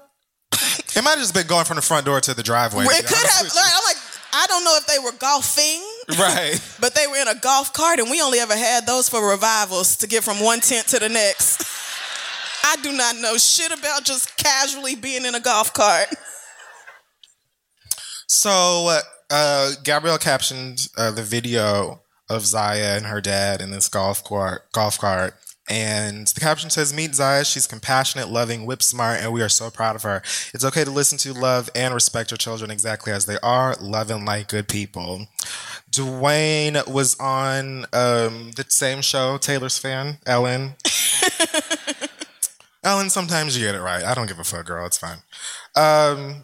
It 0.96 1.04
might 1.04 1.12
have 1.12 1.20
just 1.20 1.34
been 1.34 1.48
going 1.48 1.66
from 1.66 1.76
the 1.76 1.82
front 1.82 2.06
door 2.06 2.22
to 2.22 2.34
the 2.34 2.44
driveway. 2.44 2.86
it 2.86 3.06
could 3.06 3.18
have. 3.18 3.44
Like, 3.44 3.66
I'm 3.76 3.84
like, 3.86 3.95
I 4.38 4.48
don't 4.48 4.66
know 4.66 4.76
if 4.78 4.86
they 4.86 5.00
were 5.00 5.14
golfing, 5.14 5.82
right. 6.20 6.60
but 6.82 6.94
they 6.94 7.08
were 7.08 7.16
in 7.16 7.30
a 7.30 7.40
golf 7.40 7.72
cart, 7.72 8.00
and 8.00 8.12
we 8.12 8.22
only 8.22 8.40
ever 8.40 8.56
had 8.56 8.86
those 8.86 9.08
for 9.08 9.26
revivals 9.26 9.96
to 9.98 10.08
get 10.08 10.26
from 10.26 10.42
one 10.42 10.60
tent 10.60 10.88
to 10.88 11.00
the 11.00 11.08
next. 11.08 11.64
I 12.66 12.76
do 12.82 12.92
not 12.92 13.16
know 13.16 13.38
shit 13.38 13.72
about 13.72 14.04
just 14.04 14.36
casually 14.36 14.96
being 14.96 15.24
in 15.24 15.36
a 15.36 15.40
golf 15.40 15.74
cart. 15.74 16.10
So 18.28 19.00
uh, 19.30 19.72
Gabrielle 19.84 20.18
captioned 20.18 20.90
uh, 20.98 21.12
the 21.12 21.24
video 21.24 22.02
of 22.30 22.46
Zaya 22.46 22.98
and 22.98 23.06
her 23.06 23.22
dad 23.22 23.62
in 23.62 23.72
this 23.72 23.88
golf 23.88 24.22
cart. 24.24 24.72
Golf 24.74 24.98
cart. 25.00 25.36
And 25.68 26.28
the 26.28 26.40
caption 26.40 26.70
says, 26.70 26.94
Meet 26.94 27.16
Zaya. 27.16 27.44
She's 27.44 27.66
compassionate, 27.66 28.30
loving, 28.30 28.66
whip 28.66 28.84
smart, 28.84 29.22
and 29.22 29.34
we 29.34 29.42
are 29.42 29.50
so 29.50 29.72
proud 29.72 29.96
of 29.96 30.04
her. 30.04 30.22
It's 30.54 30.64
okay 30.64 30.84
to 30.84 30.92
listen 30.92 31.18
to, 31.20 31.34
love, 31.34 31.70
and 31.74 31.94
respect 31.94 32.32
your 32.32 32.38
children 32.38 32.70
exactly 32.70 33.12
as 33.12 33.26
they 33.26 33.38
are, 33.42 33.76
loving 33.82 34.26
like 34.26 34.48
good 34.48 34.68
people. 34.68 35.28
Dwyane 35.90 36.88
was 36.88 37.20
on 37.20 37.86
um, 37.94 38.52
the 38.56 38.66
same 38.68 39.02
show, 39.02 39.38
Taylor's 39.38 39.80
fan, 39.80 40.20
Ellen. 40.26 40.76
Ellen, 42.84 43.10
sometimes 43.10 43.58
you 43.58 43.66
get 43.66 43.74
it 43.74 43.82
right. 43.82 44.04
I 44.04 44.14
don't 44.14 44.28
give 44.28 44.40
a 44.40 44.44
fuck, 44.44 44.68
girl. 44.68 44.86
It's 44.86 45.00
fine. 45.00 45.18
Um, 45.76 46.44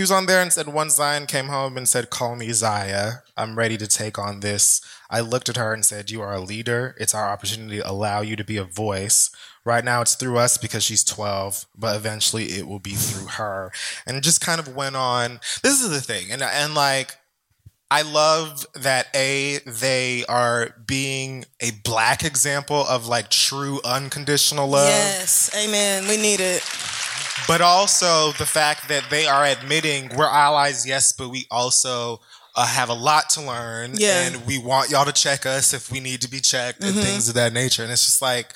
he 0.00 0.02
was 0.02 0.10
on 0.10 0.24
there 0.24 0.40
and 0.40 0.50
said, 0.50 0.66
One 0.66 0.88
Zion 0.88 1.26
came 1.26 1.48
home 1.48 1.76
and 1.76 1.86
said, 1.86 2.08
Call 2.08 2.34
me 2.34 2.52
Zaya. 2.52 3.16
I'm 3.36 3.58
ready 3.58 3.76
to 3.76 3.86
take 3.86 4.18
on 4.18 4.40
this. 4.40 4.80
I 5.10 5.20
looked 5.20 5.50
at 5.50 5.58
her 5.58 5.74
and 5.74 5.84
said, 5.84 6.10
You 6.10 6.22
are 6.22 6.32
a 6.32 6.40
leader. 6.40 6.96
It's 6.98 7.14
our 7.14 7.28
opportunity 7.28 7.80
to 7.80 7.90
allow 7.90 8.22
you 8.22 8.34
to 8.36 8.42
be 8.42 8.56
a 8.56 8.64
voice. 8.64 9.30
Right 9.62 9.84
now, 9.84 10.00
it's 10.00 10.14
through 10.14 10.38
us 10.38 10.56
because 10.56 10.82
she's 10.82 11.04
12, 11.04 11.66
but 11.76 11.96
eventually 11.96 12.44
it 12.44 12.66
will 12.66 12.78
be 12.78 12.92
through 12.94 13.26
her. 13.26 13.72
And 14.06 14.16
it 14.16 14.22
just 14.22 14.40
kind 14.40 14.58
of 14.58 14.74
went 14.74 14.96
on. 14.96 15.38
This 15.62 15.82
is 15.82 15.90
the 15.90 16.00
thing. 16.00 16.32
And, 16.32 16.40
and 16.40 16.74
like, 16.74 17.18
I 17.90 18.00
love 18.00 18.64
that 18.76 19.08
A, 19.14 19.58
they 19.66 20.24
are 20.30 20.76
being 20.86 21.44
a 21.60 21.72
black 21.84 22.24
example 22.24 22.86
of 22.88 23.06
like 23.06 23.28
true 23.28 23.82
unconditional 23.84 24.66
love 24.66 24.88
Yes, 24.88 25.50
amen. 25.54 26.08
We 26.08 26.16
need 26.16 26.40
it. 26.40 26.62
But 27.46 27.60
also 27.60 28.32
the 28.32 28.46
fact 28.46 28.88
that 28.88 29.04
they 29.10 29.26
are 29.26 29.44
admitting 29.44 30.10
we're 30.16 30.26
allies, 30.26 30.86
yes, 30.86 31.12
but 31.12 31.28
we 31.28 31.46
also 31.50 32.20
uh, 32.56 32.66
have 32.66 32.88
a 32.88 32.94
lot 32.94 33.30
to 33.30 33.40
learn, 33.42 33.92
Yeah. 33.94 34.22
and 34.26 34.44
we 34.46 34.58
want 34.58 34.90
y'all 34.90 35.04
to 35.04 35.12
check 35.12 35.46
us 35.46 35.72
if 35.72 35.90
we 35.92 36.00
need 36.00 36.20
to 36.22 36.28
be 36.30 36.40
checked 36.40 36.82
and 36.82 36.94
things 36.94 37.28
of 37.28 37.34
that 37.36 37.52
nature. 37.52 37.82
And 37.82 37.92
it's 37.92 38.04
just 38.04 38.20
like, 38.20 38.52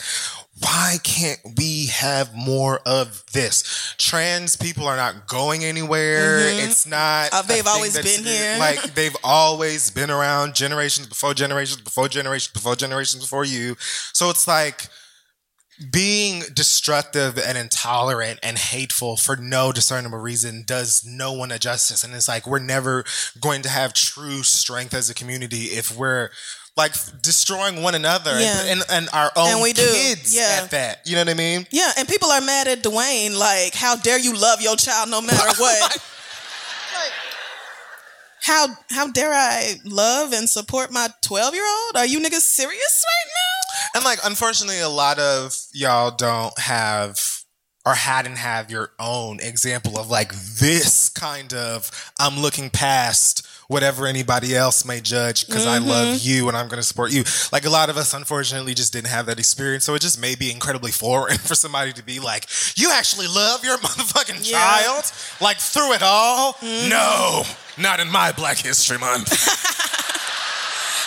why 0.60 0.96
can't 1.02 1.40
we 1.56 1.86
have 1.86 2.34
more 2.34 2.80
of 2.86 3.24
this? 3.32 3.94
Trans 3.98 4.56
people 4.56 4.86
are 4.86 4.96
not 4.96 5.26
going 5.26 5.64
anywhere. 5.64 6.38
It's 6.40 6.86
not. 6.86 7.30
Uh, 7.32 7.42
they've 7.42 7.66
always 7.66 7.96
been 8.00 8.24
here. 8.24 8.56
Like 8.58 8.80
they've 8.94 9.16
always 9.24 9.90
been 9.90 10.10
around 10.10 10.54
generations 10.54 11.06
before 11.08 11.34
generations 11.34 11.80
before 11.80 12.08
generations 12.08 12.52
before 12.52 12.76
generations 12.76 13.22
before 13.24 13.44
you. 13.44 13.76
So 14.12 14.30
it's 14.30 14.46
like 14.46 14.88
being 15.90 16.42
destructive 16.54 17.38
and 17.38 17.58
intolerant 17.58 18.38
and 18.42 18.56
hateful 18.58 19.16
for 19.16 19.36
no 19.36 19.72
discernible 19.72 20.18
reason 20.18 20.62
does 20.66 21.04
no 21.06 21.32
one 21.32 21.50
a 21.50 21.58
justice. 21.58 22.04
And 22.04 22.14
it's 22.14 22.28
like 22.28 22.46
we're 22.46 22.58
never 22.60 23.04
going 23.40 23.62
to 23.62 23.68
have 23.68 23.92
true 23.92 24.42
strength 24.42 24.94
as 24.94 25.10
a 25.10 25.14
community 25.14 25.64
if 25.64 25.96
we're 25.96 26.30
like 26.76 26.94
destroying 27.22 27.82
one 27.82 27.94
another 27.94 28.32
and- 28.32 28.40
Yeah. 28.40 28.64
and, 28.72 28.82
and, 28.90 29.08
our 29.12 29.30
own 29.36 29.48
And 29.48 29.62
we 29.62 29.72
do, 29.72 29.82
kids 29.92 30.34
yeah. 30.34 30.60
at 30.62 30.70
that. 30.70 31.02
You 31.06 31.14
know 31.14 31.20
what 31.22 31.28
I 31.30 31.34
mean? 31.34 31.66
Yeah, 31.70 31.90
and 31.96 32.08
people 32.08 32.30
are 32.30 32.40
mad 32.40 32.66
at 32.68 32.82
Dwyane. 32.82 33.36
Like, 33.38 33.74
how 33.74 33.94
dare 33.96 34.18
you 34.18 34.36
love 34.36 34.60
your 34.60 34.76
child 34.76 35.08
no 35.08 35.20
matter 35.20 35.50
what? 35.58 35.98
how 38.42 38.66
how 38.90 39.08
dare 39.10 39.32
I 39.32 39.76
love 39.84 40.32
and 40.34 40.48
support 40.50 40.92
my 40.92 41.08
twelve 41.22 41.54
year 41.54 41.64
old? 41.66 41.96
Are 41.96 42.06
you 42.06 42.20
niggas 42.20 42.42
serious 42.42 43.04
right 43.06 43.30
And 43.94 44.04
like, 44.04 44.18
unfortunately, 44.24 44.80
a 44.80 44.88
lot 44.88 45.18
of 45.18 45.56
y'all 45.72 46.10
don't 46.10 46.58
have 46.58 47.18
or 47.86 47.94
hadn't 47.94 48.36
have 48.36 48.70
your 48.70 48.90
own 48.98 49.40
example 49.40 49.98
of 49.98 50.08
like 50.08 50.32
this 50.34 51.10
kind 51.10 51.52
of 51.52 52.12
I'm 52.18 52.40
looking 52.40 52.70
past 52.70 53.46
whatever 53.68 54.06
anybody 54.06 54.54
else 54.54 54.84
may 54.84 55.00
judge 55.00 55.46
because 55.46 55.66
I 55.66 55.78
love 55.78 56.16
mm-hmm. 56.16 56.28
you 56.28 56.48
and 56.48 56.56
I'm 56.56 56.68
going 56.68 56.78
to 56.78 56.82
support 56.82 57.12
you. 57.12 57.24
Like 57.52 57.64
a 57.64 57.70
lot 57.70 57.90
of 57.90 57.96
us, 57.96 58.12
unfortunately, 58.14 58.74
just 58.74 58.92
didn't 58.92 59.08
have 59.08 59.26
that 59.26 59.38
experience. 59.38 59.84
So 59.84 59.94
it 59.94 60.02
just 60.02 60.20
may 60.20 60.34
be 60.34 60.50
incredibly 60.50 60.90
foreign 60.92 61.38
for 61.38 61.54
somebody 61.54 61.92
to 61.92 62.04
be 62.04 62.20
like, 62.20 62.46
you 62.76 62.90
actually 62.92 63.26
love 63.26 63.64
your 63.64 63.78
motherfucking 63.84 64.50
Yeah. 64.50 64.58
child? 64.58 65.04
Like 65.40 65.58
through 65.58 65.94
it 65.94 66.02
all? 66.02 66.54
Mm-hmm. 66.54 66.88
No, 66.88 67.42
not 67.82 68.00
in 68.00 68.10
my 68.10 68.32
Black 68.32 68.58
History 68.58 68.98
Month. 68.98 69.32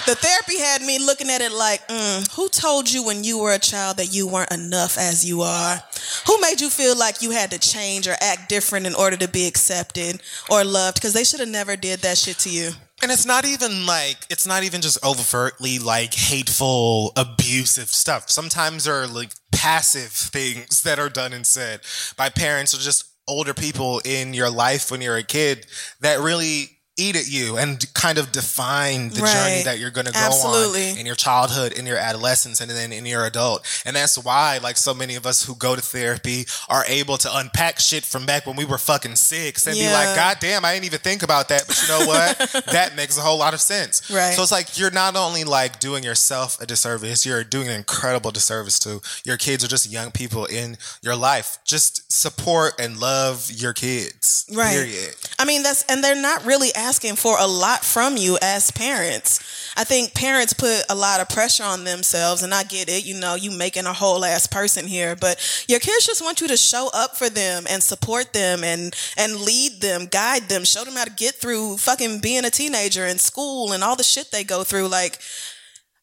The 0.08 0.16
therapy 0.16 0.58
had 0.58 0.82
me 0.84 1.00
looking 1.00 1.30
at 1.30 1.42
it 1.42 1.52
like, 1.52 1.86
mm, 1.90 2.34
who 2.34 2.48
told 2.48 2.90
you 2.90 3.04
when 3.04 3.26
you 3.26 3.40
were 3.40 3.52
a 3.52 3.60
child 3.60 3.98
that 3.98 4.14
you 4.14 4.26
weren't 4.26 4.54
enough 4.54 4.98
as 4.98 5.28
you 5.28 5.42
are? 5.42 5.84
Who 6.28 6.40
made 6.40 6.62
you 6.62 6.70
feel 6.70 6.98
like 6.98 7.22
you 7.22 7.32
had 7.32 7.52
to 7.52 7.60
change 7.60 8.08
or 8.08 8.16
act 8.22 8.48
different 8.48 8.86
in 8.86 8.96
order 8.96 9.18
to 9.18 9.28
be 9.28 9.46
accepted 9.46 10.22
or 10.50 10.64
loved? 10.64 10.96
Because 10.96 11.12
they 11.12 11.26
should 11.26 11.42
have 11.42 11.50
never 11.50 11.76
did 11.76 12.00
that 12.00 12.18
shit 12.18 12.38
to 12.40 12.50
you. 12.50 12.72
And 13.04 13.12
it's 13.12 13.26
not 13.26 13.44
even 13.44 13.86
like 13.86 14.16
it's 14.30 14.48
not 14.48 14.64
even 14.64 14.80
just 14.80 14.98
overtly 15.04 15.78
like 15.78 16.14
hateful, 16.14 17.12
abusive 17.18 17.90
stuff. 17.90 18.30
Sometimes 18.30 18.86
there 18.86 18.96
are 18.96 19.08
like 19.08 19.32
passive 19.52 20.12
things 20.12 20.84
that 20.84 21.00
are 21.00 21.10
done 21.10 21.34
and 21.34 21.46
said 21.46 21.82
by 22.16 22.30
parents 22.30 22.74
or 22.74 22.78
just 22.78 23.12
older 23.28 23.54
people 23.54 24.02
in 24.06 24.34
your 24.34 24.50
life 24.50 24.90
when 24.90 25.02
you're 25.02 25.18
a 25.18 25.24
kid 25.24 25.68
that 26.00 26.22
really 26.22 26.77
eat 26.98 27.16
at 27.16 27.30
you 27.30 27.58
and 27.58 27.94
kind 27.94 28.18
of 28.18 28.32
define 28.32 29.10
the 29.10 29.20
journey 29.20 29.64
that 29.64 29.78
you're 29.80 29.92
going 29.92 30.08
to 30.08 30.14
go 30.14 30.20
Absolutely. 30.20 30.92
on 30.92 30.98
in 30.98 31.06
your 31.06 31.16
childhood, 31.16 31.72
in 31.74 31.86
your 31.86 31.98
adolescence, 31.98 32.60
and 32.60 32.70
then 32.72 32.92
in 32.92 33.06
your 33.06 33.26
adult. 33.26 33.66
And 33.86 33.96
that's 33.96 34.18
why, 34.18 34.60
like, 34.62 34.78
so 34.78 34.94
many 34.94 35.16
of 35.16 35.26
us 35.26 35.44
who 35.44 35.56
go 35.56 35.76
to 35.76 35.82
therapy 35.82 36.46
are 36.68 36.84
able 36.88 37.18
to 37.18 37.38
unpack 37.38 37.80
shit 37.80 38.04
from 38.04 38.26
back 38.26 38.48
when 38.48 38.56
we 38.56 38.66
were 38.66 38.80
fucking 38.80 39.16
six 39.16 39.68
and 39.68 39.76
be 39.76 39.86
like, 39.86 40.16
God 40.16 40.38
damn, 40.40 40.66
I 40.66 40.74
didn't 40.74 40.86
even 40.86 41.00
think 41.00 41.24
about 41.24 41.50
that. 41.50 41.68
But 41.68 41.82
you 41.82 41.88
know 41.88 42.08
what? 42.08 42.66
that 42.72 42.96
makes 42.96 43.18
a 43.18 43.22
whole 43.22 43.38
lot 43.38 43.54
of 43.54 43.62
sense. 43.62 44.10
Right. 44.10 44.34
So 44.34 44.42
it's 44.42 44.52
like 44.52 44.78
you're 44.78 44.92
not 44.92 45.16
only 45.16 45.44
like 45.44 45.80
doing 45.80 46.04
yourself 46.04 46.60
a 46.60 46.66
disservice, 46.66 47.26
you're 47.26 47.44
doing 47.44 47.68
an 47.68 47.76
incredible 47.76 48.32
disservice 48.32 48.80
to 48.80 49.02
your 49.24 49.38
kids 49.38 49.64
or 49.64 49.68
just 49.68 49.92
young 49.92 50.12
people 50.12 50.46
in 50.46 50.78
your 51.04 51.16
life. 51.16 51.60
Just 51.64 52.12
support 52.12 52.74
and 52.80 53.00
love 53.00 53.52
your 53.54 53.74
kids. 53.74 54.46
Right. 54.52 54.74
Period. 54.74 55.16
I 55.38 55.46
mean, 55.46 55.62
that's, 55.62 55.84
and 55.84 56.04
they're 56.04 56.20
not 56.20 56.44
really 56.46 56.74
asking 56.74 56.87
for 57.16 57.38
a 57.40 57.46
lot 57.48 57.84
from 57.84 58.16
you 58.16 58.38
as 58.42 58.72
parents. 58.72 59.74
I 59.76 59.84
think 59.84 60.14
parents 60.14 60.54
put 60.54 60.84
a 60.90 60.96
lot 60.96 61.20
of 61.20 61.30
pressure 61.30 61.64
on 61.64 61.84
themselves, 61.84 62.44
and 62.44 62.54
I 62.54 62.64
get 62.64 62.90
it. 62.90 63.06
You 63.06 63.20
know, 63.20 63.36
you 63.36 63.52
making 63.52 63.86
a 63.86 63.94
whole 63.94 64.24
ass 64.24 64.48
person 64.48 64.88
here, 64.88 65.16
but 65.16 65.66
your 65.68 65.80
kids 65.80 66.06
just 66.06 66.24
want 66.24 66.40
you 66.40 66.48
to 66.48 66.58
show 66.58 66.90
up 66.94 67.18
for 67.18 67.30
them 67.30 67.66
and 67.70 67.84
support 67.84 68.32
them 68.34 68.64
and 68.64 68.96
and 69.18 69.42
lead 69.42 69.82
them, 69.82 70.06
guide 70.06 70.44
them, 70.44 70.64
show 70.64 70.84
them 70.86 70.96
how 70.96 71.04
to 71.04 71.12
get 71.12 71.36
through 71.36 71.78
fucking 71.78 72.20
being 72.22 72.46
a 72.46 72.50
teenager 72.50 73.06
in 73.06 73.18
school 73.18 73.74
and 73.74 73.84
all 73.84 73.96
the 73.96 74.04
shit 74.04 74.32
they 74.32 74.44
go 74.44 74.64
through. 74.64 74.88
Like, 74.88 75.20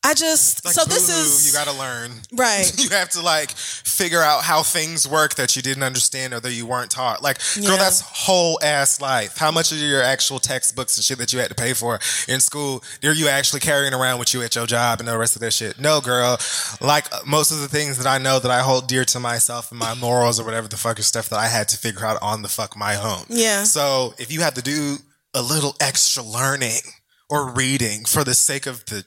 I 0.07 0.13
just 0.15 0.65
Like, 0.65 0.75
so 0.75 0.85
this 0.85 1.09
is 1.09 1.47
you 1.47 1.53
got 1.53 1.67
to 1.67 1.73
learn. 1.79 2.13
right. 2.33 2.71
you 2.79 2.91
have 2.91 3.09
to 3.11 3.23
like 3.23 3.51
figure 3.51 4.21
out 4.21 4.43
how 4.43 4.63
things 4.63 5.09
work 5.09 5.35
that 5.37 5.57
you 5.57 5.63
didn't 5.63 5.83
understand 5.83 6.35
or 6.35 6.41
that 6.41 6.53
you 6.53 6.67
weren't 6.67 6.91
taught. 6.91 7.23
Like, 7.23 7.39
Yeah. 7.57 7.69
girl, 7.69 7.77
that's 7.79 8.01
whole 8.01 8.59
ass 8.63 9.01
life. 9.01 9.39
How 9.39 9.51
much 9.51 9.73
of 9.73 9.79
your 9.79 10.03
actual 10.03 10.39
textbooks 10.39 10.97
and 10.99 11.05
shit 11.05 11.19
that 11.19 11.33
you 11.33 11.39
had 11.39 11.49
to 11.49 11.55
pay 11.55 11.73
for 11.73 11.99
in 12.29 12.41
school 12.41 12.85
are 13.03 13.13
you 13.13 13.29
actually 13.29 13.61
carrying 13.61 13.95
around 13.95 14.19
with 14.19 14.35
you 14.35 14.43
at 14.43 14.55
your 14.55 14.67
job 14.67 14.99
and 15.01 15.09
the 15.09 15.17
rest 15.17 15.37
of 15.37 15.41
that 15.41 15.53
shit? 15.53 15.81
No, 15.81 16.01
girl. 16.01 16.39
Like 16.81 17.13
uh, 17.13 17.21
most 17.27 17.51
of 17.51 17.61
the 17.61 17.69
things 17.69 17.97
that 17.99 18.07
I 18.07 18.19
know 18.19 18.39
that 18.39 18.51
I 18.51 18.61
hold 18.61 18.87
dear 18.89 19.05
to 19.07 19.21
myself 19.21 19.71
and 19.71 19.79
my 19.81 19.95
morals 19.95 20.39
or 20.39 20.45
whatever 20.45 20.69
the 20.69 20.77
fuck 20.77 20.99
is 20.99 21.07
stuff 21.07 21.29
that 21.31 21.39
I 21.39 21.47
had 21.49 21.69
to 21.69 21.79
figure 21.79 22.05
out 22.05 22.19
on 22.21 22.43
the 22.43 22.49
fuck 22.49 22.77
my 22.77 22.97
own. 22.97 23.25
Yeah. 23.31 23.65
So 23.65 24.15
if 24.19 24.31
you 24.31 24.41
have 24.43 24.55
to 24.55 24.63
do 24.63 24.97
a 25.33 25.41
little 25.41 25.75
extra 25.81 26.23
learning 26.23 26.81
or 27.31 27.51
reading 27.51 28.05
for 28.05 28.23
the 28.23 28.35
sake 28.35 28.67
of 28.67 28.85
the 28.87 29.05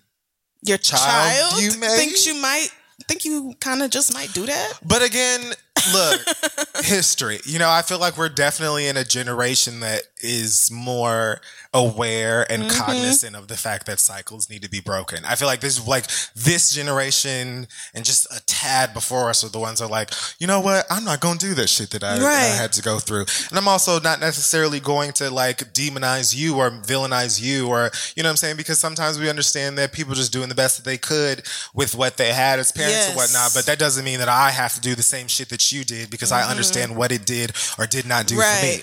Your 0.64 0.78
Child, 0.78 1.52
child, 1.52 1.62
you 1.62 1.80
may- 1.80 1.96
thinks 1.98 2.26
you 2.26 2.36
might 2.36 2.70
think 3.08 3.24
you 3.26 3.54
kind 3.60 3.82
of 3.84 3.90
just 3.90 4.14
might 4.14 4.34
do 4.34 4.46
that. 4.48 4.74
But 4.86 5.04
again, 5.04 5.54
look, 5.94 6.22
history. 6.84 7.40
You 7.46 7.60
know, 7.60 7.70
I 7.70 7.82
feel 7.82 8.00
like 8.00 8.18
we're 8.18 8.28
definitely 8.30 8.88
in 8.88 8.98
a 8.98 9.04
generation 9.04 9.80
that 9.82 10.02
is 10.22 10.70
more 10.72 11.40
aware 11.74 12.50
and 12.52 12.64
Mm-hmm. 12.64 12.82
cognizant 12.82 13.36
of 13.36 13.48
the 13.48 13.56
fact 13.58 13.86
that 13.86 14.00
cycles 14.00 14.50
need 14.50 14.62
to 14.64 14.70
be 14.70 14.80
broken. 14.80 15.24
I 15.26 15.36
feel 15.36 15.48
like 15.48 15.60
this 15.60 15.86
like 15.88 16.06
this 16.36 16.72
generation 16.72 17.68
and 17.94 18.04
just 18.04 18.26
a 18.36 18.42
tad 18.46 18.94
before 18.94 19.30
us 19.30 19.44
are 19.44 19.50
the 19.50 19.60
ones 19.60 19.80
that 19.80 19.86
are 19.86 19.90
like, 19.92 20.10
you 20.40 20.48
know 20.48 20.60
what? 20.60 20.86
I'm 20.90 21.04
not 21.04 21.20
gonna 21.20 21.38
do 21.38 21.54
this 21.54 21.70
shit 21.72 21.92
that 21.92 22.04
I, 22.04 22.16
I 22.18 22.42
had 22.56 22.74
to 22.74 22.82
go 22.82 22.98
through. 23.00 23.26
And 23.50 23.58
I'm 23.58 23.68
also 23.68 24.00
not 24.00 24.20
necessarily 24.20 24.80
going 24.80 25.12
to 25.14 25.30
like 25.30 25.60
demonize 25.74 26.36
you 26.36 26.58
or 26.58 26.72
villainize 26.72 27.42
you 27.42 27.68
or 27.68 27.92
you 28.16 28.24
know 28.24 28.30
what 28.30 28.32
I'm 28.32 28.38
saying? 28.38 28.58
Because 28.58 28.80
sometimes 28.80 29.20
we 29.20 29.30
understand 29.30 29.78
that 29.78 29.92
people 29.94 30.16
just 30.16 30.34
doing 30.34 30.50
the 30.50 30.56
best 30.56 30.78
that 30.78 30.90
they 30.90 30.98
could 30.98 31.44
with 31.76 31.96
what 31.96 32.18
they 32.18 32.34
had 32.34 32.60
as 32.60 32.72
parents 32.72 32.96
Yes. 32.96 33.08
and 33.10 33.16
whatnot. 33.18 33.54
But 33.54 33.66
that 33.68 33.78
doesn't 33.80 34.04
mean 34.04 34.20
that 34.20 34.30
I 34.30 34.50
have 34.50 34.74
to 34.76 34.82
do 34.82 34.96
the 34.96 35.04
same 35.04 35.28
shit 35.28 35.50
that 35.50 35.72
you 35.72 35.84
did 35.84 36.10
because 36.10 36.32
I 36.32 36.50
understand 36.50 36.96
what 36.96 37.12
it 37.12 37.26
did 37.26 37.52
or 37.78 37.86
did 37.86 38.06
not 38.08 38.26
do 38.28 38.36
for 38.36 38.42
me. 38.64 38.82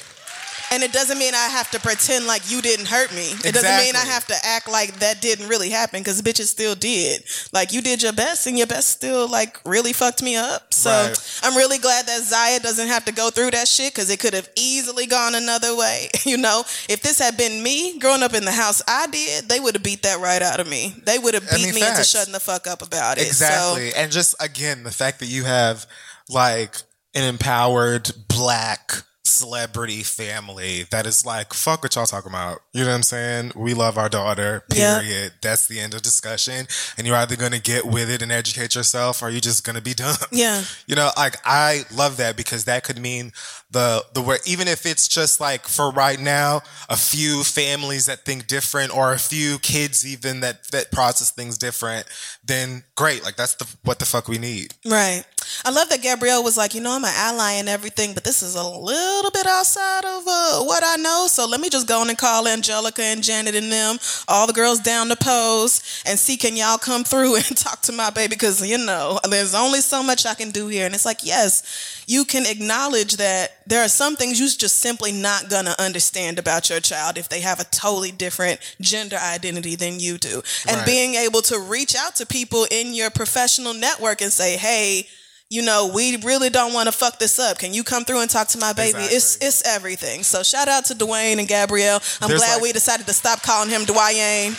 And 0.75 0.83
it 0.83 0.93
doesn't 0.93 1.19
mean 1.19 1.35
I 1.35 1.47
have 1.51 1.71
to 1.71 1.79
pretend 1.79 2.27
like 2.27 2.51
you 2.51 2.61
didn't 2.61 2.87
hurt 2.87 3.15
me. 3.15 3.31
It 3.45 3.55
doesn't 3.55 3.77
mean 3.85 3.95
I 3.95 4.05
have 4.05 4.27
to 4.27 4.35
act 4.43 4.69
like 4.69 4.95
that 4.99 5.23
didn't 5.23 5.47
really 5.47 5.71
happen 5.71 6.01
because 6.01 6.21
bitches 6.21 6.47
still 6.47 6.75
did. 6.75 7.23
Like 7.53 7.73
you 7.73 7.81
did 7.81 8.03
your 8.03 8.13
best 8.13 8.49
and 8.49 8.59
your 8.59 8.67
best 8.67 8.91
still 8.91 9.29
like 9.29 9.61
really 9.65 9.93
fucked 9.93 10.21
me 10.21 10.35
up. 10.35 10.75
So 10.75 10.91
Right. 10.91 11.41
I'm 11.45 11.57
really 11.57 11.79
glad 11.79 12.07
that 12.07 12.23
Zaya 12.23 12.59
doesn't 12.59 12.89
have 12.89 13.05
to 13.05 13.13
go 13.13 13.31
through 13.31 13.53
that 13.53 13.69
shit 13.69 13.95
because 13.95 14.11
it 14.11 14.19
could 14.19 14.35
have 14.35 14.49
easily 14.57 15.07
gone 15.07 15.37
another 15.37 15.77
way. 15.77 16.09
you 16.25 16.39
know, 16.39 16.65
if 16.89 17.03
this 17.03 17.21
had 17.21 17.37
been 17.37 17.63
me 17.63 17.97
growing 18.01 18.25
up 18.25 18.35
in 18.35 18.45
the 18.45 18.53
house 18.53 18.83
I 18.89 19.07
did, 19.07 19.49
they 19.49 19.61
would 19.61 19.77
have 19.77 19.85
beat 19.85 20.03
that 20.03 20.19
right 20.19 20.43
out 20.43 20.59
of 20.59 20.69
me. 20.69 20.93
They 21.07 21.19
would 21.21 21.35
have 21.35 21.47
I 21.53 21.57
beat 21.57 21.67
mean, 21.67 21.77
me 21.77 21.87
into 21.89 22.03
shutting 22.03 22.33
the 22.33 22.41
fuck 22.41 22.67
up 22.67 22.83
about 22.83 23.19
it. 23.19 23.29
Exactly. 23.29 23.91
So, 23.91 23.97
and 23.97 24.11
just 24.11 24.35
again, 24.43 24.83
the 24.83 24.91
fact 24.91 25.21
that 25.21 25.27
you 25.27 25.45
have 25.45 25.87
like 26.29 26.75
an 27.15 27.23
empowered 27.23 28.11
black 28.27 29.05
celebrity 29.25 30.03
family 30.03 30.85
that 30.91 31.07
is 31.07 31.25
like, 31.25 31.55
fuck 31.55 31.83
what 31.83 31.95
y'all 31.97 32.07
talking 32.07 32.31
about. 32.31 32.61
You 32.73 32.83
know 32.83 32.91
what 32.91 32.97
I'm 32.97 33.03
saying? 33.03 33.53
We 33.57 33.73
love 33.75 33.97
our 33.97 34.09
daughter, 34.09 34.63
period. 34.71 35.33
That's 35.41 35.67
the 35.67 35.81
end 35.81 35.95
of 35.95 36.03
discussion. 36.03 36.67
And 36.99 37.07
you're 37.07 37.17
either 37.17 37.37
gonna 37.37 37.59
get 37.59 37.87
with 37.87 38.11
it 38.11 38.23
and 38.23 38.31
educate 38.31 38.75
yourself 38.75 39.23
or 39.23 39.31
you're 39.31 39.41
just 39.41 39.65
gonna 39.65 39.81
be 39.81 39.95
dumb. 39.95 40.17
yeah. 40.31 40.63
You 40.87 40.95
know, 40.95 41.11
like 41.17 41.37
I 41.45 41.85
love 41.95 42.19
that 42.19 42.37
because 42.37 42.65
that 42.67 42.85
could 42.85 42.99
mean 42.99 43.33
the 43.71 44.05
the 44.15 44.21
where 44.23 44.39
even 44.47 44.69
if 44.69 44.87
it's 44.87 45.09
just 45.09 45.41
like 45.41 45.67
for 45.67 45.91
right 45.91 46.21
now, 46.21 46.61
a 46.89 46.97
few 46.97 47.43
families 47.45 48.07
that 48.07 48.25
think 48.25 48.47
different 48.47 48.97
or 48.97 49.13
a 49.13 49.19
few 49.19 49.59
kids 49.59 50.07
even 50.07 50.41
that 50.41 50.65
that 50.71 50.93
process 50.93 51.31
things 51.31 51.59
different, 51.59 52.07
then 52.45 52.85
great. 52.95 53.25
Like 53.25 53.37
that's 53.37 53.55
the 53.55 53.67
what 53.85 53.99
the 53.99 54.05
fuck 54.07 54.29
we 54.29 54.39
need. 54.39 54.75
Right. 54.85 55.25
I 55.65 55.71
love 55.71 55.89
that 55.89 56.03
Gabrielle 56.03 56.43
was 56.43 56.57
like, 56.57 56.75
you 56.75 56.81
know, 56.81 56.93
I'm 56.93 57.05
an 57.05 57.13
ally 57.15 57.53
and 57.53 57.69
everything, 57.69 58.15
but 58.15 58.25
this 58.25 58.43
is 58.43 58.55
a 58.55 58.63
little 58.63 59.31
bit 59.31 59.47
outside 59.47 60.05
of 60.05 60.23
uh, 60.27 60.63
what 60.65 60.83
I 60.85 60.97
know. 60.97 61.27
So 61.29 61.47
let 61.47 61.61
me 61.61 61.69
just 61.71 61.87
go 61.89 62.01
on 62.01 62.09
and 62.09 62.19
call 62.19 62.47
Angelica 62.47 63.03
and 63.03 63.23
Janet 63.23 63.55
and 63.55 63.71
them, 63.73 63.99
all 64.29 64.47
the 64.47 64.53
girls 64.53 64.81
down 64.81 65.09
the 65.09 65.17
pose, 65.17 66.03
and 66.07 66.19
see 66.19 66.37
can 66.37 66.57
y'all 66.57 66.79
come 66.79 67.05
through 67.05 67.37
and 67.37 67.57
talk 67.57 67.81
to 67.83 67.93
my 67.93 68.11
baby 68.11 68.35
because 68.37 68.67
you 68.67 68.79
know 68.79 69.19
there's 69.29 69.55
only 69.55 69.81
so 69.81 70.03
much 70.03 70.27
I 70.27 70.35
can 70.35 70.51
do 70.51 70.69
here. 70.69 70.87
And 70.87 70.95
it's 70.95 71.05
like, 71.05 71.25
yes, 71.25 72.03
you 72.07 72.25
can 72.25 72.45
acknowledge 72.47 73.17
that 73.17 73.59
there 73.67 73.83
are 73.83 73.89
some 73.89 74.17
things 74.17 74.39
you're 74.39 74.49
just 74.49 74.79
simply 74.81 75.13
not 75.13 75.49
gonna 75.49 75.75
understand 75.79 76.39
about 76.39 76.69
your 76.69 76.81
child 76.81 77.17
if 77.17 77.29
they 77.29 77.41
have 77.41 77.61
a 77.61 77.65
totally 77.65 78.11
different 78.13 78.61
gender 78.81 79.17
identity 79.17 79.75
than 79.77 80.01
you 80.01 80.19
do, 80.19 80.43
and 80.69 80.77
Right. 80.79 80.87
being 80.87 81.15
able 81.15 81.41
to 81.43 81.59
reach 81.59 81.95
out 81.97 82.17
to 82.17 82.27
people 82.27 82.67
in 82.71 82.95
your 82.95 83.11
professional 83.11 83.73
network 83.75 84.21
and 84.21 84.33
say, 84.33 84.57
hey 84.57 85.07
you 85.51 85.63
know, 85.63 85.91
we 85.95 86.17
really 86.19 86.51
don't 86.51 86.73
want 86.73 86.87
to 86.87 86.93
fuck 86.93 87.19
this 87.19 87.39
up. 87.39 87.59
Can 87.59 87.73
you 87.75 87.85
come 87.85 88.05
through 88.05 88.21
and 88.21 88.31
talk 88.31 88.49
to 88.49 88.59
my 88.59 88.73
baby? 88.73 88.99
It's 88.99 89.37
Exactly. 89.37 89.47
it's 89.49 89.69
everything. 89.69 90.23
So 90.23 90.43
shout 90.43 90.69
out 90.69 90.87
to 90.87 90.95
Dwyane 90.95 91.39
and 91.39 91.47
Gabrielle. 91.47 92.01
I'm 92.21 92.29
There's 92.29 92.41
glad 92.41 92.55
like- 92.55 92.63
we 92.63 92.73
decided 92.73 93.07
to 93.07 93.13
stop 93.13 93.43
calling 93.43 93.71
him 93.71 93.83
Dwyane. 93.83 94.57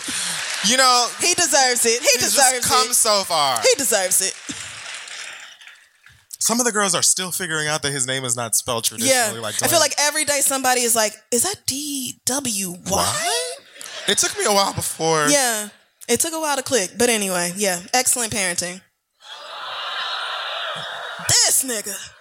You 0.69 0.77
know, 0.77 1.07
He 1.19 1.33
deserves 1.33 1.85
it. 1.85 2.01
He 2.01 2.17
deserves 2.19 2.51
just 2.59 2.67
come 2.69 2.89
it. 2.91 2.95
so 2.95 3.23
far. 3.23 3.59
He 3.61 3.73
deserves 3.77 4.21
it. 4.21 4.33
Some 6.39 6.59
of 6.59 6.65
the 6.65 6.71
girls 6.71 6.93
are 6.93 7.01
still 7.01 7.31
figuring 7.31 7.67
out 7.67 7.81
that 7.81 7.91
his 7.91 8.05
name 8.05 8.23
is 8.23 8.35
not 8.35 8.55
spelled 8.55 8.85
Yeah. 8.91 8.97
traditionally. 8.97 9.39
Like 9.41 9.61
I 9.63 9.67
feel 9.67 9.79
like 9.79 9.95
every 9.97 10.25
day 10.25 10.41
somebody 10.41 10.81
is 10.81 10.95
like, 10.95 11.13
is 11.31 11.43
that 11.43 11.65
D 11.65 12.19
W 12.25 12.75
Y? 12.85 13.41
It 14.07 14.19
took 14.19 14.37
me 14.37 14.45
a 14.45 14.51
while 14.53 14.73
before. 14.73 15.27
Yeah. 15.27 15.69
It 16.07 16.19
took 16.19 16.33
a 16.33 16.39
while 16.39 16.55
to 16.55 16.61
click, 16.61 16.91
but 16.99 17.09
anyway, 17.09 17.51
yeah, 17.55 17.81
excellent 17.91 18.31
parenting. 18.31 18.81
This 21.27 21.63
nigga. 21.63 22.11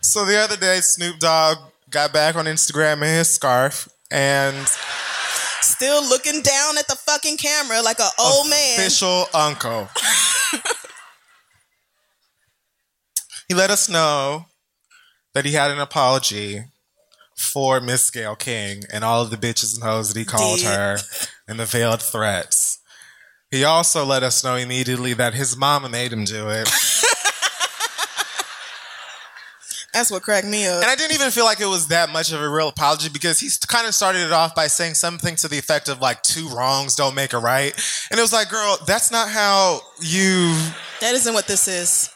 So 0.00 0.24
the 0.24 0.38
other 0.38 0.56
day, 0.56 0.80
Snoop 0.80 1.18
Dogg 1.18 1.58
got 1.90 2.12
back 2.12 2.36
on 2.36 2.44
Instagram 2.44 2.98
in 2.98 3.08
his 3.08 3.28
scarf 3.28 3.88
and 4.10 4.56
still 5.60 6.08
looking 6.08 6.40
down 6.42 6.78
at 6.78 6.86
the 6.86 6.94
fucking 6.94 7.36
camera 7.36 7.82
like 7.82 7.98
an 7.98 8.10
old 8.20 8.48
man. 8.48 8.78
Official 8.78 9.26
uncle. 9.34 9.88
he 13.48 13.54
let 13.54 13.70
us 13.70 13.88
know 13.88 14.46
that 15.32 15.44
he 15.44 15.52
had 15.52 15.70
an 15.70 15.80
apology 15.80 16.64
for 17.36 17.80
Miss 17.80 18.10
Gayle 18.10 18.36
King 18.36 18.82
and 18.92 19.02
all 19.02 19.22
of 19.22 19.30
the 19.30 19.36
bitches 19.36 19.74
and 19.74 19.82
hoes 19.82 20.12
that 20.12 20.18
he 20.18 20.24
called 20.24 20.60
Did. 20.60 20.66
her 20.68 20.98
and 21.48 21.58
the 21.58 21.66
veiled 21.66 22.02
threats. 22.02 22.73
He 23.54 23.62
also 23.62 24.04
let 24.04 24.24
us 24.24 24.42
know 24.42 24.56
immediately 24.56 25.14
that 25.14 25.32
his 25.32 25.56
mama 25.56 25.88
made 25.88 26.12
him 26.12 26.24
do 26.24 26.48
it. 26.48 26.68
That's 29.92 30.10
what 30.10 30.22
cracked 30.24 30.48
me 30.48 30.66
up. 30.66 30.82
And 30.82 30.90
I 30.90 30.96
didn't 30.96 31.14
even 31.14 31.30
feel 31.30 31.44
like 31.44 31.60
it 31.60 31.66
was 31.66 31.86
that 31.86 32.10
much 32.10 32.32
of 32.32 32.42
a 32.42 32.48
real 32.48 32.66
apology 32.66 33.08
because 33.08 33.38
he 33.38 33.48
kind 33.68 33.86
of 33.86 33.94
started 33.94 34.22
it 34.22 34.32
off 34.32 34.56
by 34.56 34.66
saying 34.66 34.94
something 34.94 35.36
to 35.36 35.46
the 35.46 35.56
effect 35.56 35.88
of 35.88 36.00
like 36.00 36.20
two 36.24 36.48
wrongs 36.48 36.96
don't 36.96 37.14
make 37.14 37.32
a 37.32 37.38
right. 37.38 37.72
And 38.10 38.18
it 38.18 38.22
was 38.22 38.32
like, 38.32 38.48
girl, 38.50 38.76
that's 38.88 39.12
not 39.12 39.28
how 39.28 39.78
you 40.00 40.48
That 41.00 41.14
isn't 41.14 41.32
what 41.32 41.46
this 41.46 41.68
is. 41.68 42.10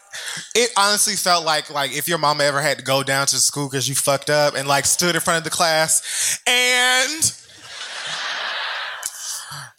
it 0.55 0.71
honestly 0.75 1.15
felt 1.15 1.45
like 1.45 1.69
like 1.69 1.95
if 1.95 2.09
your 2.09 2.17
mama 2.17 2.43
ever 2.43 2.59
had 2.59 2.79
to 2.79 2.83
go 2.83 3.01
down 3.01 3.27
to 3.27 3.37
school 3.37 3.69
because 3.69 3.87
you 3.87 3.95
fucked 3.95 4.29
up 4.29 4.55
and 4.55 4.67
like 4.67 4.83
stood 4.85 5.15
in 5.15 5.21
front 5.21 5.37
of 5.37 5.45
the 5.45 5.49
class 5.49 6.41
and 6.45 7.33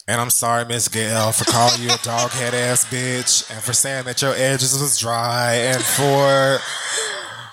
and 0.07 0.19
I'm 0.19 0.29
sorry, 0.29 0.65
Miss 0.65 0.87
Gayle, 0.87 1.31
for 1.31 1.45
calling 1.45 1.81
you 1.81 1.89
a 1.89 1.97
dog 2.03 2.31
head 2.31 2.53
ass 2.53 2.85
bitch 2.85 3.49
and 3.51 3.61
for 3.61 3.73
saying 3.73 4.05
that 4.05 4.21
your 4.21 4.33
edges 4.33 4.79
was 4.79 4.99
dry 4.99 5.53
and 5.53 5.81
for 5.81 6.59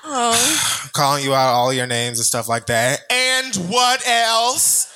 oh. 0.05 0.91
calling 0.93 1.25
you 1.25 1.35
out 1.35 1.53
all 1.53 1.73
your 1.73 1.87
names 1.87 2.19
and 2.19 2.27
stuff 2.27 2.49
like 2.49 2.67
that. 2.67 3.01
And 3.11 3.55
what 3.71 4.07
else? 4.07 4.95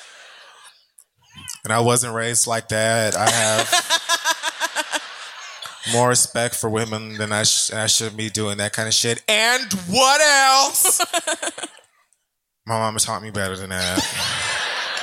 And 1.65 1.73
I 1.73 1.81
wasn't 1.81 2.15
raised 2.15 2.47
like 2.47 2.69
that. 2.69 3.15
I 3.17 3.31
have 3.31 4.73
more 5.93 6.09
respect 6.09 6.57
for 6.57 6.71
women 6.71 7.19
than 7.19 7.33
I, 7.33 7.43
sh- 7.45 7.73
I 7.73 7.87
should 7.87 8.17
be 8.17 8.31
doing 8.31 8.59
that 8.59 8.73
kind 8.73 8.89
of 8.89 8.95
shit. 8.95 9.23
And 9.29 9.73
what 9.89 10.21
else? 10.21 11.01
My 12.67 12.79
mama 12.79 12.99
taught 12.99 13.23
me 13.23 13.31
better 13.31 13.57
than 13.57 13.71
that. 13.71 14.39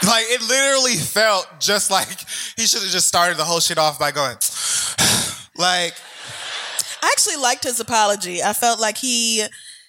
Like 0.10 0.26
it 0.28 0.42
literally 0.42 0.96
felt 0.96 1.48
just 1.60 1.92
like 1.92 2.20
he 2.58 2.66
should 2.66 2.82
have 2.82 2.92
just 2.92 3.08
started 3.08 3.38
the 3.38 3.46
whole 3.46 3.60
shit 3.60 3.78
off 3.78 4.00
by 4.00 4.12
going, 4.12 4.36
like, 5.56 5.94
I 7.02 7.12
actually 7.12 7.38
liked 7.38 7.64
his 7.64 7.80
apology. 7.80 8.44
I 8.44 8.54
felt 8.54 8.80
like 8.80 8.98
he 8.98 9.44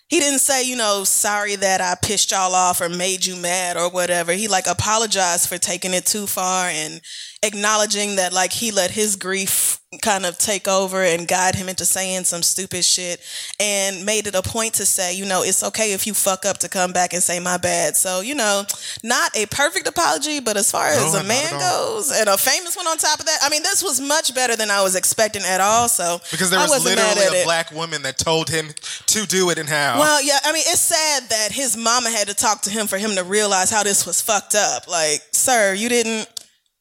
he 0.09 0.19
didn't 0.19 0.41
say, 0.41 0.65
you 0.65 0.77
know, 0.77 1.05
sorry 1.05 1.55
that 1.57 1.81
I 1.81 1.95
pissed 2.01 2.33
y'all 2.33 2.55
off 2.55 2.81
or 2.81 2.89
made 2.89 3.25
you 3.25 3.37
mad 3.37 3.77
or 3.77 3.89
whatever. 3.89 4.33
He 4.33 4.49
like 4.49 4.67
apologized 4.67 5.49
for 5.49 5.57
taking 5.57 5.95
it 5.95 6.05
too 6.05 6.27
far 6.27 6.67
and 6.67 7.01
acknowledging 7.43 8.17
that 8.17 8.33
like 8.33 8.53
he 8.53 8.71
let 8.71 8.91
his 8.91 9.17
grief 9.17 9.81
kind 10.03 10.25
of 10.25 10.39
take 10.39 10.69
over 10.69 11.03
and 11.03 11.27
guide 11.27 11.57
him 11.57 11.69
into 11.69 11.85
saying 11.85 12.23
some 12.23 12.43
stupid 12.43 12.85
shit 12.85 13.21
and 13.59 14.07
made 14.07 14.27
it 14.29 14.37
a 14.37 14.43
point 14.43 14.75
to 14.75 14.87
say, 14.87 15.17
you 15.17 15.25
know, 15.25 15.43
it's 15.43 15.65
okay 15.65 15.93
if 15.93 16.07
you 16.07 16.15
fuck 16.15 16.47
up 16.47 16.59
to 16.59 16.69
come 16.69 16.93
back 16.93 17.13
and 17.13 17.21
say 17.21 17.41
my 17.41 17.57
bad. 17.57 17.97
So, 17.97 18.21
you 18.21 18.37
know, 18.37 18.65
not 19.03 19.37
a 19.37 19.47
perfect 19.47 19.89
apology, 19.89 20.39
but 20.39 20.57
as 20.57 20.71
far 20.71 20.87
as 20.87 21.13
No, 21.13 21.21
a 21.21 21.25
man 21.25 21.51
goes 21.59 22.13
and 22.13 22.29
a 22.29 22.37
famous 22.37 22.77
one 22.77 22.87
on 22.87 22.99
top 22.99 23.19
of 23.19 23.27
that, 23.27 23.39
I 23.43 23.49
mean, 23.49 23.65
this 23.65 23.83
was 23.83 24.01
much 24.01 24.33
better 24.33 24.55
than 24.55 24.71
I 24.71 24.81
was 24.83 24.95
expecting 24.95 25.43
at 25.43 25.61
all. 25.61 25.89
So 25.89 26.21
because 26.31 26.51
there 26.51 26.61
was 26.61 26.85
literally 26.85 27.39
a 27.39 27.41
it. 27.41 27.45
black 27.45 27.73
woman 27.73 28.03
that 28.03 28.17
told 28.17 28.49
him 28.49 28.69
to 29.07 29.27
do 29.27 29.51
it 29.51 29.59
and 29.59 29.69
how. 29.69 29.99
Well, 29.99 30.23
yeah, 30.23 30.39
I 30.45 30.53
mean, 30.53 30.65
it's 30.67 30.81
sad 30.81 31.29
that 31.31 31.51
his 31.51 31.77
mama 31.77 32.11
had 32.11 32.29
to 32.29 32.35
talk 32.35 32.61
to 32.63 32.71
him 32.71 32.87
for 32.87 32.97
him 32.99 33.17
to 33.17 33.25
realize 33.25 33.71
how 33.71 33.83
this 33.83 34.07
was 34.07 34.21
fucked 34.21 34.55
up. 34.55 34.87
Like, 34.87 35.23
sir, 35.33 35.75
you 35.75 35.89
didn't 35.89 36.29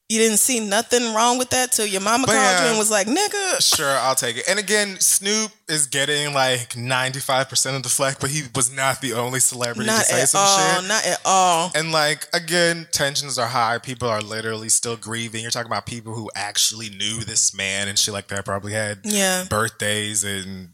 you 0.09 0.17
didn't 0.17 0.37
see 0.39 0.59
nothing 0.59 1.13
wrong 1.13 1.37
with 1.37 1.51
that 1.51 1.71
till 1.71 1.85
your 1.85 2.01
mama 2.01 2.25
But 2.25 2.33
called 2.33 2.63
you 2.63 2.69
and 2.69 2.77
was 2.79 2.89
like, 2.89 3.05
nigga. 3.07 3.75
Sure, 3.75 3.87
I'll 3.99 4.15
take 4.15 4.37
it. 4.37 4.45
And 4.49 4.57
again, 4.57 4.99
Snoop 4.99 5.51
is 5.67 5.85
getting 5.85 6.33
like 6.33 6.69
95% 6.73 7.75
of 7.75 7.83
the 7.83 7.89
flack, 7.89 8.19
but 8.19 8.31
he 8.31 8.41
was 8.55 8.75
not 8.75 9.01
the 9.01 9.13
only 9.13 9.39
celebrity 9.39 9.85
Not 9.85 9.99
to 9.99 10.05
say 10.05 10.25
some 10.25 10.41
all. 10.43 10.79
shit. 10.79 10.87
Not 10.87 11.05
at 11.05 11.21
all. 11.25 11.71
And 11.75 11.91
like 11.91 12.27
again, 12.33 12.87
tensions 12.91 13.37
are 13.37 13.47
high. 13.47 13.77
People 13.77 14.07
are 14.09 14.21
literally 14.21 14.69
still 14.69 14.97
grieving. 14.97 15.43
You're 15.43 15.51
talking 15.51 15.71
about 15.71 15.85
people 15.85 16.15
who 16.15 16.31
actually 16.35 16.89
knew 16.89 17.19
this 17.23 17.53
man 17.55 17.87
and 17.87 17.97
shit 17.99 18.13
like 18.13 18.29
that. 18.29 18.45
Probably 18.45 18.73
had 18.73 19.01
Yeah. 19.03 19.45
birthdays 19.47 20.23
and 20.23 20.69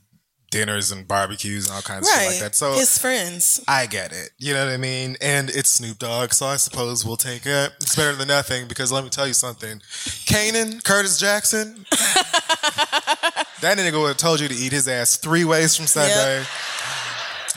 dinners 0.56 0.91
and 0.91 1.08
barbecues 1.08 1.68
and 1.68 1.76
all 1.76 1.82
kinds 1.82 2.08
of 2.08 2.14
shit 2.14 2.28
like 2.32 2.39
that. 2.39 2.56
So 2.56 2.74
his 2.74 2.97
friends. 2.97 3.64
I 3.68 3.86
get 3.88 4.12
it. 4.12 4.32
You 4.38 4.53
know 4.53 4.66
what 4.66 4.74
I 4.74 4.78
mean? 4.78 5.18
And 5.22 5.49
it's 5.49 5.70
Snoop 5.70 5.99
Dogg, 5.99 6.32
so 6.32 6.45
I 6.45 6.56
suppose 6.56 7.06
we'll 7.06 7.18
take 7.18 7.45
it. 7.45 7.74
It's 7.82 7.95
better 7.95 8.16
than 8.16 8.30
nothing 8.30 8.68
because 8.68 8.91
let 8.91 9.03
me 9.03 9.10
tell 9.10 9.28
you 9.28 9.34
something. 9.34 9.80
Kanan, 10.26 10.84
Curtis 10.84 11.20
Jackson, 11.20 11.86
that 11.91 13.78
nigga 13.78 13.99
would 13.99 14.08
have 14.08 14.18
told 14.18 14.39
you 14.39 14.47
to 14.47 14.56
eat 14.56 14.72
his 14.72 14.88
ass 14.88 15.18
three 15.18 15.43
ways 15.43 15.76
from 15.76 15.88
Sunday. 15.88 16.45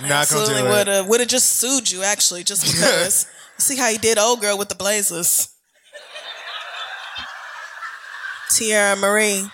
Not 0.03 0.31
Absolutely 0.31 0.63
would 0.63 0.87
have 0.87 1.09
would 1.09 1.21
have 1.21 1.29
just 1.29 1.59
sued 1.59 1.91
you 1.91 2.03
actually, 2.03 2.45
just 2.45 2.65
because. 2.65 3.27
See 3.61 3.77
how 3.77 3.91
he 3.91 3.99
did 3.99 4.19
old 4.19 4.41
girl 4.41 4.57
with 4.57 4.69
the 4.69 4.77
blazers. 4.77 5.49
Teairra 8.51 8.99
Mari. 9.01 9.51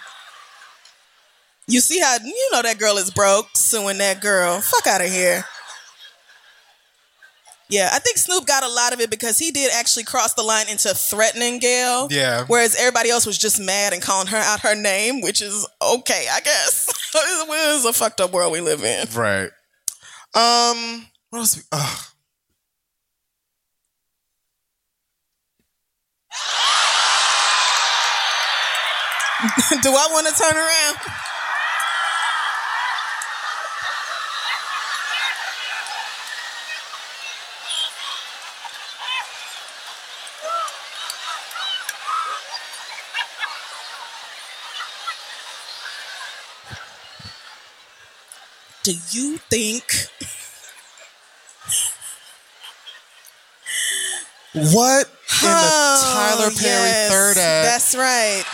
You 1.66 1.80
see 1.80 1.98
how 1.98 2.16
you 2.22 2.50
know 2.52 2.62
that 2.62 2.78
girl 2.78 2.96
is 2.98 3.10
broke 3.10 3.48
suing 3.54 3.98
that 3.98 4.20
girl. 4.20 4.60
Fuck 4.60 4.86
out 4.86 5.00
of 5.00 5.10
here. 5.10 5.44
Yeah, 7.70 7.88
I 7.92 7.98
think 7.98 8.18
Snoop 8.18 8.46
got 8.46 8.62
a 8.62 8.68
lot 8.68 8.92
of 8.92 9.00
it 9.00 9.10
because 9.10 9.38
he 9.38 9.50
did 9.50 9.72
actually 9.72 10.04
cross 10.04 10.34
the 10.34 10.42
line 10.42 10.68
into 10.68 10.92
threatening 10.94 11.58
Gayle. 11.58 12.08
Yeah. 12.10 12.44
Whereas 12.46 12.76
everybody 12.76 13.08
else 13.08 13.24
was 13.24 13.38
just 13.38 13.58
mad 13.58 13.94
and 13.94 14.02
calling 14.02 14.26
her 14.26 14.36
out 14.36 14.60
her 14.60 14.74
name, 14.74 15.22
which 15.22 15.40
is 15.40 15.66
okay, 15.80 16.26
I 16.30 16.40
guess. 16.40 16.86
it 17.14 17.74
is 17.74 17.84
a 17.86 17.92
fucked 17.94 18.20
up 18.20 18.32
world 18.32 18.52
we 18.52 18.60
live 18.60 18.84
in. 18.84 19.06
Right. 19.14 19.50
Um. 20.34 21.06
What 21.30 21.38
else? 21.40 21.56
We, 21.56 21.62
ugh. 21.72 22.04
Do 29.82 29.90
I 29.90 30.08
want 30.12 30.26
to 30.26 30.32
turn 30.42 30.56
around? 30.56 31.23
Do 48.84 48.92
you 49.12 49.38
think 49.48 49.82
What 54.52 55.06
in 55.06 55.48
the 55.48 55.56
oh, 55.56 56.12
Tyler 56.12 56.50
Oh, 56.52 56.56
Perry 56.60 56.88
yes, 56.90 57.10
third 57.10 57.38
act? 57.38 57.66
That's 57.66 57.94
right. 57.96 58.44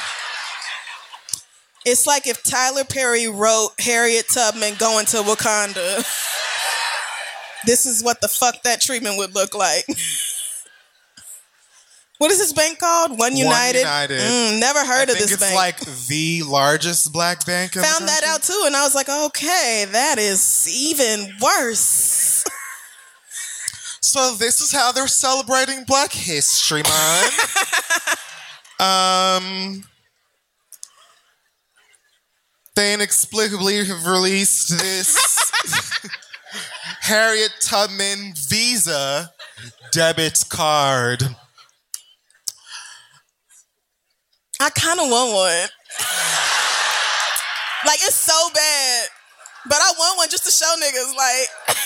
It's 1.84 2.06
like 2.06 2.28
if 2.28 2.44
Tyler 2.44 2.84
Perry 2.84 3.26
wrote 3.26 3.70
Harriet 3.80 4.26
Tubman 4.32 4.74
going 4.78 5.06
to 5.06 5.18
Wakanda. 5.18 6.06
This 7.66 7.84
is 7.84 8.02
what 8.02 8.22
the 8.22 8.28
fuck 8.28 8.62
that 8.62 8.80
treatment 8.80 9.18
would 9.18 9.34
look 9.34 9.54
like. 9.54 9.84
What 12.20 12.30
is 12.30 12.36
this 12.36 12.52
bank 12.52 12.78
called? 12.78 13.18
One 13.18 13.34
United. 13.34 13.78
United. 13.78 14.20
Mm, 14.20 14.60
never 14.60 14.80
I 14.80 14.84
heard 14.84 15.08
of 15.08 15.16
think 15.16 15.20
this 15.20 15.32
it's 15.32 15.40
bank. 15.40 15.76
It's 15.78 15.88
like 15.88 16.06
the 16.06 16.42
largest 16.42 17.14
black 17.14 17.46
bank. 17.46 17.74
in 17.74 17.80
the 17.80 17.88
Found 17.88 18.06
that 18.08 18.22
out 18.24 18.42
too, 18.42 18.62
and 18.66 18.76
I 18.76 18.82
was 18.84 18.94
like, 18.94 19.08
okay, 19.08 19.86
that 19.90 20.18
is 20.18 20.68
even 20.70 21.32
worse. 21.40 22.44
So 24.02 24.34
this 24.34 24.60
is 24.60 24.70
how 24.70 24.92
they're 24.92 25.08
celebrating 25.08 25.84
Black 25.86 26.12
History 26.12 26.82
Month. 26.82 28.20
um, 28.80 29.84
they 32.76 32.92
inexplicably 32.92 33.82
have 33.82 34.06
released 34.06 34.78
this 34.78 35.50
Harriet 37.00 37.54
Tubman 37.62 38.34
Visa 38.36 39.32
debit 39.90 40.44
card. 40.50 41.24
I 44.60 44.68
kind 44.70 45.00
of 45.00 45.08
want 45.08 45.32
one. 45.32 45.68
Like 47.86 47.98
it's 48.04 48.14
so 48.14 48.50
bad, 48.52 49.08
but 49.66 49.78
I 49.80 49.92
want 49.98 50.18
one 50.18 50.28
just 50.28 50.44
to 50.44 50.50
show 50.50 50.70
niggas. 50.76 51.16
Like, 51.16 51.48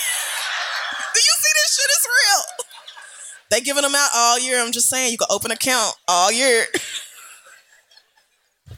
do 1.13 1.19
you 1.19 1.35
see 1.39 1.53
this 1.55 1.75
shit? 1.75 1.89
It's 1.89 2.07
real. 2.07 2.65
They 3.49 3.61
giving 3.61 3.83
them 3.83 3.95
out 3.95 4.09
all 4.13 4.39
year. 4.39 4.61
I'm 4.61 4.73
just 4.73 4.89
saying, 4.89 5.13
you 5.13 5.17
can 5.17 5.27
open 5.29 5.51
account 5.51 5.95
all 6.07 6.31
year. 6.31 6.65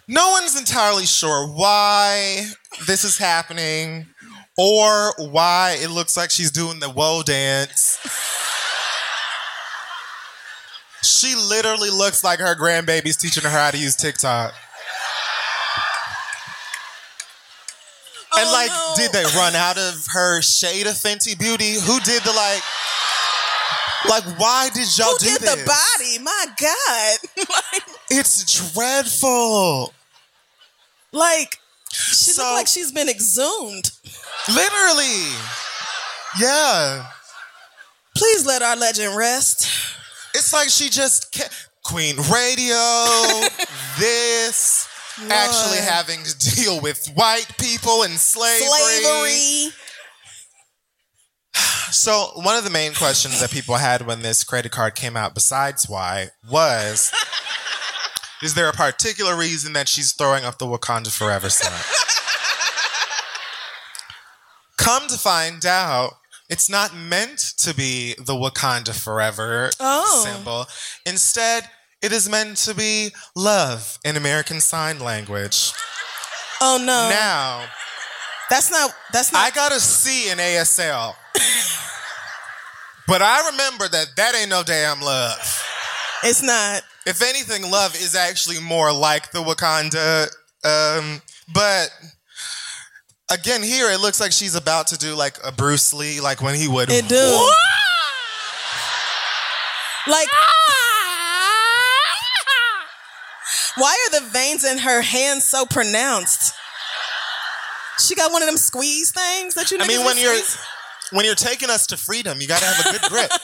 No 0.10 0.32
one's 0.32 0.58
entirely 0.58 1.06
sure 1.06 1.48
why 1.50 2.46
this 2.86 3.04
is 3.04 3.18
happening 3.18 4.06
or 4.58 5.14
why 5.18 5.78
it 5.82 5.90
looks 5.90 6.16
like 6.16 6.30
she's 6.30 6.50
doing 6.50 6.80
the 6.80 6.90
woe 6.90 7.24
dance. 7.24 8.00
She 11.18 11.36
literally 11.36 11.90
looks 11.90 12.24
like 12.24 12.40
her 12.40 12.56
grandbaby's 12.56 13.18
teaching 13.18 13.44
her 13.44 13.50
how 13.50 13.72
to 13.72 13.78
use 13.78 13.96
TikTok. 13.96 14.54
Oh, 18.34 18.40
and 18.40 18.48
Oh, 18.50 18.52
like, 18.54 18.70
no. 18.70 18.94
did 18.98 19.12
they 19.14 19.24
run 19.38 19.56
out 19.56 19.78
of 19.78 20.06
her 20.14 20.42
shade 20.42 20.86
of 20.86 20.94
Fenty 20.94 21.38
Beauty? 21.38 21.74
Who 21.74 22.00
did 22.02 22.22
the 22.24 22.32
like? 22.34 22.62
Like, 24.08 24.40
why 24.40 24.70
did 24.74 24.96
y'all 24.98 25.12
Who 25.14 25.18
do 25.20 25.26
did 25.26 25.42
this? 25.42 25.56
the 25.56 25.66
body? 25.66 26.20
My 26.24 26.46
God. 26.60 27.18
like, 27.74 27.84
It's 28.12 28.72
dreadful. 28.74 29.94
like, 31.12 31.58
she 31.92 32.32
So- 32.32 32.44
looked 32.44 32.54
like 32.56 32.68
she's 32.68 32.92
been 32.92 33.10
exhumed. 33.10 33.92
Literally. 34.48 35.32
Yeah. 36.40 37.08
Please 38.16 38.46
let 38.46 38.62
our 38.62 38.76
legend 38.76 39.16
rest. 39.18 39.68
It's 40.36 40.54
like 40.54 40.70
she 40.70 40.90
just 40.90 41.34
ca- 41.34 41.50
Queen 41.84 42.18
Radio, 42.18 42.76
this, 44.00 44.88
actually 45.30 45.78
having 45.78 46.24
to 46.24 46.56
deal 46.56 46.80
with 46.82 47.08
white 47.16 47.48
people 47.58 48.04
and 48.04 48.14
slavery. 48.14 48.68
Slavery. 48.68 49.74
So 51.90 52.32
one 52.36 52.58
of 52.58 52.66
the 52.66 52.70
main 52.70 52.94
questions 52.94 53.40
that 53.40 53.50
people 53.50 53.76
had 53.76 54.06
when 54.06 54.22
this 54.22 54.44
credit 54.44 54.74
card 54.74 54.94
came 54.94 55.16
out, 55.16 55.34
besides 55.34 55.88
why, 55.88 56.28
was 56.52 57.14
is 58.44 58.56
there 58.56 58.68
a 58.68 58.74
particular 58.74 59.38
reason 59.38 59.72
that 59.74 59.88
she's 59.88 60.12
throwing 60.12 60.44
up 60.44 60.58
the 60.60 60.66
Wakanda 60.66 61.18
Forever 61.18 61.50
sign? 61.50 61.72
Come 64.78 65.08
to 65.08 65.18
find 65.18 65.66
out, 65.66 66.14
it's 66.50 66.70
not 66.70 66.96
meant 66.96 67.40
to 67.60 67.74
be 67.74 68.14
the 68.18 68.34
Wakanda 68.34 68.94
Forever 68.96 69.70
Oh. 69.80 70.24
symbol. 70.24 70.68
Instead, 71.06 71.70
it 72.02 72.12
is 72.12 72.30
meant 72.30 72.58
to 72.60 72.74
be 72.74 73.12
love 73.36 73.98
in 74.06 74.16
American 74.18 74.62
Sign 74.62 75.00
Language. 75.00 75.72
Oh 76.62 76.78
no. 76.78 77.10
Now, 77.10 77.66
that's 78.50 78.72
not 78.72 78.92
that's 79.12 79.32
not 79.34 79.44
I 79.46 79.52
got 79.52 79.72
a 79.72 79.80
C 79.80 80.30
in 80.30 80.38
ASL. 80.40 81.16
but 83.08 83.22
I 83.22 83.50
remember 83.52 83.88
that 83.88 84.08
that 84.16 84.36
ain't 84.36 84.50
no 84.50 84.64
damn 84.64 85.02
love. 85.02 85.64
it's 86.24 86.42
not. 86.44 86.82
If 87.06 87.22
anything, 87.22 87.70
love 87.72 87.96
is 87.96 88.16
actually 88.16 88.60
more 88.60 88.92
like 88.92 89.32
the 89.32 89.40
Wakanda. 89.40 90.28
Um, 90.66 91.22
but 91.54 91.90
again, 93.30 93.62
here 93.64 93.90
it 93.90 94.00
looks 94.00 94.20
like 94.20 94.32
she's 94.32 94.56
about 94.56 94.88
to 94.88 94.98
do 94.98 95.16
like 95.16 95.38
a 95.44 95.52
Bruce 95.52 95.94
Lee, 95.94 96.20
like 96.22 96.42
when 96.42 96.56
he 96.56 96.68
would. 96.68 96.90
It 96.90 97.08
do. 97.08 97.52
Like 100.08 100.28
ah! 100.32 100.48
Why 103.78 103.92
are 104.08 104.20
the 104.20 104.26
veins 104.28 104.64
in 104.64 104.78
her 104.80 105.02
hands 105.02 105.44
so 105.44 105.66
pronounced? 105.66 106.54
She 108.00 108.16
got 108.16 108.32
one 108.32 108.42
of 108.42 108.48
them 108.48 108.58
squeeze 108.58 109.12
things 109.12 109.54
that 109.56 109.70
you 109.72 109.78
know. 109.78 109.84
I 109.84 109.88
mean, 109.88 110.06
when 110.06 110.18
you're 110.18 110.36
squeeze- 110.36 110.58
when 111.12 111.26
you're 111.26 111.36
taking 111.36 111.70
us 111.70 111.88
to 111.88 111.98
freedom, 111.98 112.40
you 112.42 112.48
got 112.48 112.60
to 112.60 112.66
have 112.66 112.86
a 112.86 112.92
good 113.00 113.10
grip. 113.10 113.32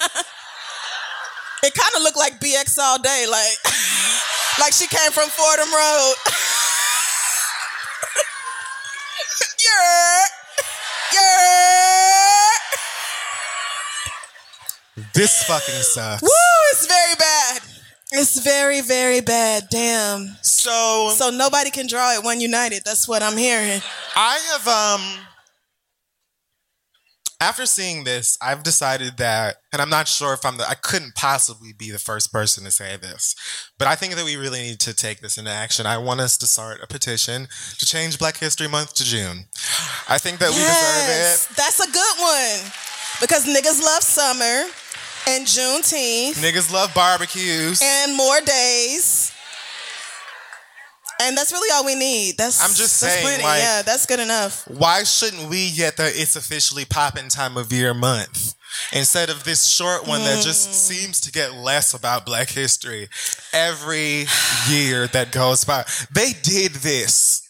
It 1.66 1.74
kind 1.76 1.96
of 1.96 2.02
looked 2.04 2.18
like 2.18 2.42
BX 2.42 2.78
all 2.78 3.00
day, 3.02 3.26
like 3.32 3.56
like 4.60 4.74
she 4.74 4.86
came 4.86 5.12
from 5.12 5.30
Fordham 5.30 5.72
Road. 5.74 6.14
yeah, 9.84 10.26
yeah. 11.14 12.50
this 15.14 15.44
fucking 15.44 15.82
sucks. 15.82 16.22
Woo! 16.22 16.30
It's 16.72 16.86
very 16.88 17.16
bad. 17.16 17.62
It's 18.12 18.40
very, 18.44 18.82
very 18.82 19.22
bad. 19.22 19.68
Damn. 19.70 20.36
So, 20.42 21.12
So 21.16 21.30
nobody 21.32 21.72
can 21.72 21.88
draw 21.88 22.14
it 22.14 22.24
one 22.24 22.40
united. 22.40 22.84
That's 22.86 23.08
what 23.08 23.24
I'm 23.24 23.38
hearing. 23.38 23.82
I 24.16 24.40
have 24.52 24.68
um 24.68 25.02
after 27.44 27.66
seeing 27.66 28.04
this, 28.06 28.38
I've 28.42 28.64
decided 28.64 29.18
that 29.18 29.58
and 29.72 29.82
I'm 29.82 29.90
not 29.90 30.08
sure 30.08 30.34
if 30.34 30.46
I'm 30.46 30.58
the 30.58 30.68
I 30.68 30.76
couldn't 30.76 31.16
possibly 31.16 31.74
be 31.74 31.92
the 31.92 32.00
first 32.00 32.32
person 32.32 32.64
to 32.64 32.72
say 32.72 32.96
this. 32.96 33.36
But 33.78 33.88
I 33.88 33.96
think 33.96 34.16
that 34.16 34.24
we 34.24 34.36
really 34.38 34.62
need 34.62 34.80
to 34.82 34.94
take 34.94 35.20
this 35.20 35.38
into 35.38 35.52
action. 35.52 35.86
I 35.86 35.98
want 35.98 36.22
us 36.22 36.38
to 36.38 36.48
start 36.48 36.80
a 36.82 36.88
petition 36.88 37.48
to 37.80 37.86
change 37.86 38.18
Black 38.18 38.38
History 38.38 38.68
Month 38.68 38.94
to 38.96 39.04
June. 39.04 39.46
I 40.08 40.18
think 40.18 40.40
that 40.40 40.50
we 40.52 40.56
Yes, 40.58 41.48
deserve 41.48 41.58
that's 41.58 41.80
a 41.80 41.92
good 41.92 42.16
one 42.20 42.72
because 43.20 43.46
niggas 43.46 43.82
love 43.84 44.04
summer 44.04 44.70
and 45.28 45.46
Juneteenth 45.46 46.32
it. 46.32 46.54
Niggas 46.54 46.72
love 46.72 46.94
barbecues. 46.94 47.82
and 47.84 48.16
more 48.16 48.40
days. 48.42 49.33
And 51.24 51.38
that's 51.38 51.52
really 51.52 51.70
all 51.74 51.86
we 51.86 51.96
need. 51.96 52.38
That's 52.38 52.62
I'm 52.62 52.70
just 52.76 53.00
that's 53.02 53.14
saying, 53.14 53.26
plenty. 53.26 53.44
like- 53.44 53.62
yeah, 53.62 53.82
that's 53.82 54.06
good 54.06 54.20
enough. 54.20 54.68
Why 54.68 55.04
shouldn't 55.04 55.50
we 55.50 55.72
get 55.72 55.98
the 55.98 56.06
it's 56.08 56.36
officially 56.36 56.86
poppin' 56.86 57.30
time 57.30 57.58
of 57.58 57.72
year 57.72 57.94
month? 57.94 58.56
Instead 58.92 59.30
of 59.30 59.44
this 59.44 59.66
short 59.66 60.08
one 60.08 60.22
that 60.24 60.44
just 60.44 60.70
Mm. 60.70 60.74
seems 60.74 61.20
to 61.22 61.32
get 61.32 61.54
less 61.54 61.94
about 61.94 62.26
black 62.26 62.50
history 62.50 63.08
every 63.54 64.26
year 64.68 65.08
that 65.08 65.32
goes 65.32 65.64
by. 65.64 65.86
They 66.12 66.34
did 66.42 66.74
this 66.76 67.44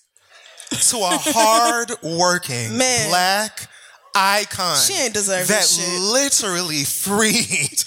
to 0.90 0.98
a 0.98 1.18
hard 1.22 1.92
working 2.04 2.74
black 2.78 3.68
icon. 4.14 4.78
She 4.78 4.94
ain't 5.02 5.14
deserve 5.14 5.48
that 5.48 5.66
literally 6.00 6.84
freed 6.84 7.84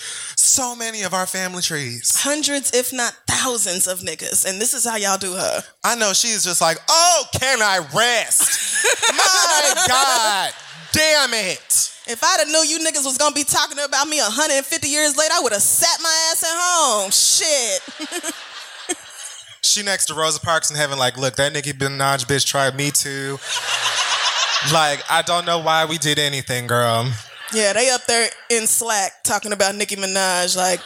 so 0.46 0.76
many 0.76 1.02
of 1.02 1.12
our 1.12 1.26
family 1.26 1.62
trees. 1.62 2.14
Hundreds, 2.22 2.72
if 2.72 2.92
not 2.92 3.12
thousands, 3.26 3.86
of 3.86 4.00
niggas, 4.00 4.48
and 4.48 4.60
this 4.60 4.74
is 4.74 4.86
how 4.86 4.96
y'all 4.96 5.18
do 5.18 5.32
her. 5.32 5.62
I 5.84 5.96
know 5.96 6.12
she's 6.12 6.44
just 6.44 6.60
like, 6.60 6.78
oh, 6.88 7.24
can 7.38 7.60
I 7.60 7.78
rest? 7.94 8.84
My 9.16 9.84
God, 9.86 10.52
damn 10.92 11.34
it. 11.34 11.92
If 12.08 12.22
I'd 12.22 12.38
have 12.38 12.48
knew 12.48 12.64
you 12.64 12.78
niggas 12.78 13.04
was 13.04 13.18
gonna 13.18 13.34
be 13.34 13.44
talking 13.44 13.78
about 13.84 14.08
me 14.08 14.18
150 14.18 14.88
years 14.88 15.16
later, 15.16 15.34
I 15.34 15.40
would 15.42 15.52
have 15.52 15.62
sat 15.62 16.00
my 16.02 16.30
ass 16.30 16.44
at 16.44 16.56
home. 16.56 17.10
Shit. 17.10 18.32
She 19.66 19.82
next 19.82 20.06
to 20.06 20.14
Rosa 20.14 20.40
Parks 20.40 20.70
in 20.70 20.76
heaven, 20.76 20.96
like, 20.96 21.18
look, 21.18 21.36
that 21.36 21.52
Nicki 21.52 21.72
Minaj 21.72 22.24
bitch 22.24 22.46
tried 22.46 22.76
me 22.76 22.90
too. 22.90 23.32
like, 24.72 25.02
I 25.10 25.22
don't 25.26 25.44
know 25.44 25.58
why 25.58 25.84
we 25.84 25.98
did 25.98 26.18
anything, 26.18 26.66
girl. 26.66 27.12
Yeah, 27.52 27.72
they 27.72 27.90
up 27.90 28.04
there 28.06 28.28
in 28.50 28.66
Slack 28.66 29.22
talking 29.22 29.52
about 29.52 29.74
Nicki 29.76 29.96
Minaj. 29.96 30.56
Like, 30.56 30.80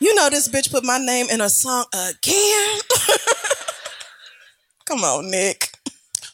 you 0.00 0.14
know, 0.14 0.28
this 0.28 0.48
bitch 0.48 0.70
put 0.70 0.84
my 0.84 0.98
name 0.98 1.26
in 1.30 1.40
a 1.40 1.48
song 1.48 1.86
again. 1.94 2.80
Come 4.84 5.00
on, 5.00 5.30
Nick. 5.30 5.70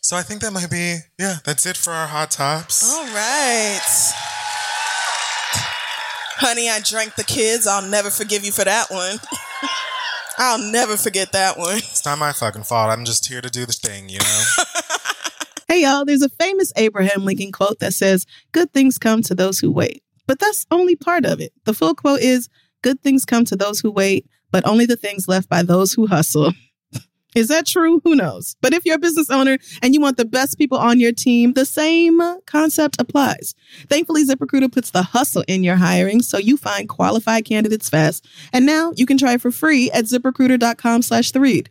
So 0.00 0.16
I 0.16 0.22
think 0.22 0.40
that 0.40 0.52
might 0.52 0.70
be, 0.70 0.98
yeah, 1.18 1.36
that's 1.44 1.66
it 1.66 1.76
for 1.76 1.92
our 1.92 2.08
hot 2.08 2.32
tops. 2.32 2.92
All 2.92 3.04
right. 3.06 3.80
Honey, 6.36 6.68
I 6.68 6.80
drank 6.80 7.14
the 7.14 7.24
kids. 7.24 7.66
I'll 7.66 7.88
never 7.88 8.11
forgive 8.11 8.44
you 8.44 8.50
for 8.50 8.64
that 8.64 8.90
one. 8.90 9.18
I'll 10.38 10.72
never 10.72 10.96
forget 10.96 11.32
that 11.32 11.58
one. 11.58 11.76
It's 11.76 12.04
not 12.04 12.18
my 12.18 12.32
fucking 12.32 12.62
fault. 12.62 12.90
I'm 12.90 13.04
just 13.04 13.28
here 13.28 13.42
to 13.42 13.50
do 13.50 13.66
the 13.66 13.72
thing, 13.72 14.08
you 14.08 14.18
know? 14.18 14.42
Hey, 15.70 15.82
y'all, 15.82 16.04
there's 16.04 16.20
a 16.20 16.28
famous 16.28 16.72
Abraham 16.74 17.24
Lincoln 17.24 17.52
quote 17.52 17.78
that 17.78 17.94
says, 17.94 18.26
Good 18.50 18.72
things 18.72 18.98
come 18.98 19.22
to 19.22 19.36
those 19.36 19.60
who 19.60 19.70
wait. 19.70 20.02
But 20.26 20.40
that's 20.40 20.66
only 20.72 20.96
part 20.96 21.24
of 21.24 21.40
it. 21.40 21.52
The 21.64 21.72
full 21.72 21.94
quote 21.94 22.22
is, 22.22 22.48
Good 22.82 23.00
things 23.04 23.24
come 23.24 23.44
to 23.44 23.54
those 23.54 23.78
who 23.78 23.92
wait, 23.92 24.26
but 24.50 24.66
only 24.66 24.84
the 24.84 24.96
things 24.96 25.28
left 25.28 25.48
by 25.48 25.62
those 25.62 25.92
who 25.92 26.08
hustle. 26.08 26.54
Is 27.36 27.46
that 27.46 27.68
true? 27.68 28.00
Who 28.02 28.16
knows? 28.16 28.56
But 28.60 28.74
if 28.74 28.84
you're 28.84 28.96
a 28.96 28.98
business 28.98 29.30
owner 29.30 29.58
and 29.80 29.94
you 29.94 30.00
want 30.00 30.16
the 30.16 30.24
best 30.24 30.58
people 30.58 30.76
on 30.76 30.98
your 30.98 31.12
team, 31.12 31.52
the 31.52 31.64
same 31.64 32.20
concept 32.46 32.96
applies. 32.98 33.54
Thankfully, 33.88 34.24
ZipRecruiter 34.26 34.72
puts 34.72 34.90
the 34.90 35.04
hustle 35.04 35.44
in 35.46 35.62
your 35.62 35.76
hiring 35.76 36.20
so 36.20 36.36
you 36.36 36.56
find 36.56 36.88
qualified 36.88 37.44
candidates 37.44 37.88
fast. 37.88 38.26
And 38.52 38.66
now 38.66 38.90
you 38.96 39.06
can 39.06 39.18
try 39.18 39.34
it 39.34 39.40
for 39.40 39.52
free 39.52 39.88
at 39.92 40.06
ziprecruiter.com 40.06 41.02
slash 41.02 41.30
the 41.30 41.38
read. 41.38 41.70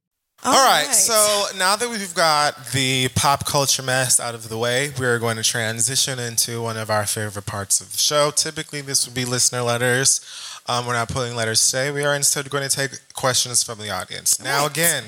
All 0.43 0.53
right, 0.67 0.87
so 0.91 1.45
now 1.57 1.75
that 1.75 1.87
we've 1.87 2.15
got 2.15 2.71
the 2.71 3.09
pop 3.13 3.45
culture 3.45 3.83
mess 3.83 4.19
out 4.19 4.33
of 4.33 4.49
the 4.49 4.57
way, 4.57 4.91
we 4.99 5.05
are 5.05 5.19
going 5.19 5.37
to 5.37 5.43
transition 5.43 6.17
into 6.17 6.63
one 6.63 6.77
of 6.77 6.89
our 6.89 7.05
favorite 7.05 7.45
parts 7.45 7.79
of 7.79 7.91
the 7.91 7.97
show. 7.99 8.31
Typically, 8.31 8.81
this 8.81 9.05
would 9.05 9.13
be 9.13 9.23
listener 9.23 9.61
letters. 9.61 10.19
Um, 10.67 10.87
we're 10.87 10.93
not 10.93 11.09
pulling 11.09 11.35
letters 11.35 11.63
today. 11.69 11.91
We 11.91 12.03
are 12.05 12.15
instead 12.15 12.49
going 12.49 12.67
to 12.67 12.75
take 12.75 12.91
questions 13.13 13.61
from 13.61 13.77
the 13.77 13.91
audience. 13.91 14.41
Now, 14.41 14.63
Right. 14.63 14.71
again, 14.71 15.03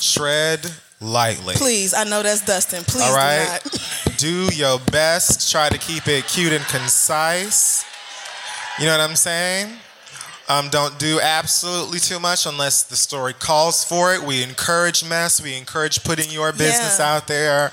shred 0.00 0.66
lightly. 1.00 1.54
Please, 1.54 1.94
I 1.94 2.02
know 2.02 2.22
that's 2.24 2.44
Dustin. 2.44 2.82
Please 2.84 3.02
All 3.04 3.14
right. 3.14 3.60
do 3.62 3.78
not. 3.78 4.18
Do 4.18 4.48
your 4.56 4.80
best. 4.90 5.48
Try 5.52 5.68
to 5.68 5.78
keep 5.78 6.08
it 6.08 6.26
cute 6.26 6.52
and 6.52 6.64
concise. 6.64 7.84
You 8.80 8.86
know 8.86 8.98
what 8.98 9.08
I'm 9.08 9.14
saying? 9.14 9.76
Um, 10.50 10.70
don't 10.70 10.98
do 10.98 11.20
absolutely 11.20 11.98
too 12.00 12.18
much 12.18 12.46
unless 12.46 12.82
the 12.82 12.96
story 12.96 13.34
calls 13.34 13.84
for 13.84 14.14
it. 14.14 14.22
We 14.22 14.42
encourage 14.42 15.04
mess. 15.04 15.42
We 15.42 15.54
encourage 15.56 16.02
putting 16.04 16.30
your 16.30 16.52
business 16.52 16.98
Yeah. 16.98 17.14
out 17.16 17.26
there. 17.26 17.70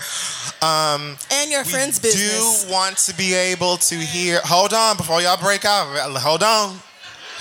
Um, 0.62 1.18
And 1.32 1.50
your 1.50 1.64
friend's 1.64 2.00
business. 2.00 2.64
do 2.66 2.72
want 2.72 2.98
to 2.98 3.14
be 3.14 3.34
able 3.34 3.78
to 3.78 3.96
hear. 3.96 4.42
Hold 4.44 4.74
on 4.74 4.98
before 4.98 5.22
y'all 5.22 5.38
break 5.38 5.64
out. 5.64 5.88
Hold 6.18 6.44
on, 6.44 6.82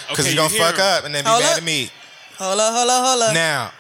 because 0.09 0.27
Okay, 0.27 0.35
you're 0.35 0.45
gonna 0.45 0.55
you 0.55 0.61
fuck 0.61 0.79
up 0.79 1.05
and 1.05 1.13
then 1.13 1.25
be 1.25 1.31
Hold 1.31 1.43
mad 1.43 1.51
up. 1.53 1.57
at 1.59 1.65
me. 1.65 1.91
Hold 2.39 2.61
up, 2.61 2.73
hold 2.75 2.91
up, 2.91 3.05
hold 3.05 3.23
up. 3.23 3.35
Now, 3.35 3.73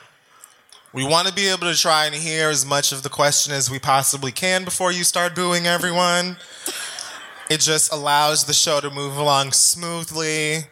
we 0.92 1.04
want 1.04 1.28
to 1.28 1.34
be 1.34 1.46
able 1.48 1.72
to 1.72 1.76
try 1.76 2.06
and 2.06 2.14
hear 2.16 2.50
as 2.50 2.64
much 2.66 2.90
of 2.90 3.02
the 3.04 3.08
question 3.10 3.52
as 3.52 3.70
we 3.70 3.78
possibly 3.78 4.32
can 4.32 4.64
before 4.64 4.90
you 4.90 5.04
start 5.04 5.36
booing 5.36 5.68
everyone. 5.68 6.36
It 7.48 7.60
just 7.60 7.92
allows 7.92 8.44
the 8.44 8.54
show 8.54 8.80
to 8.80 8.90
move 8.90 9.16
along 9.16 9.52
smoothly. 9.52 10.66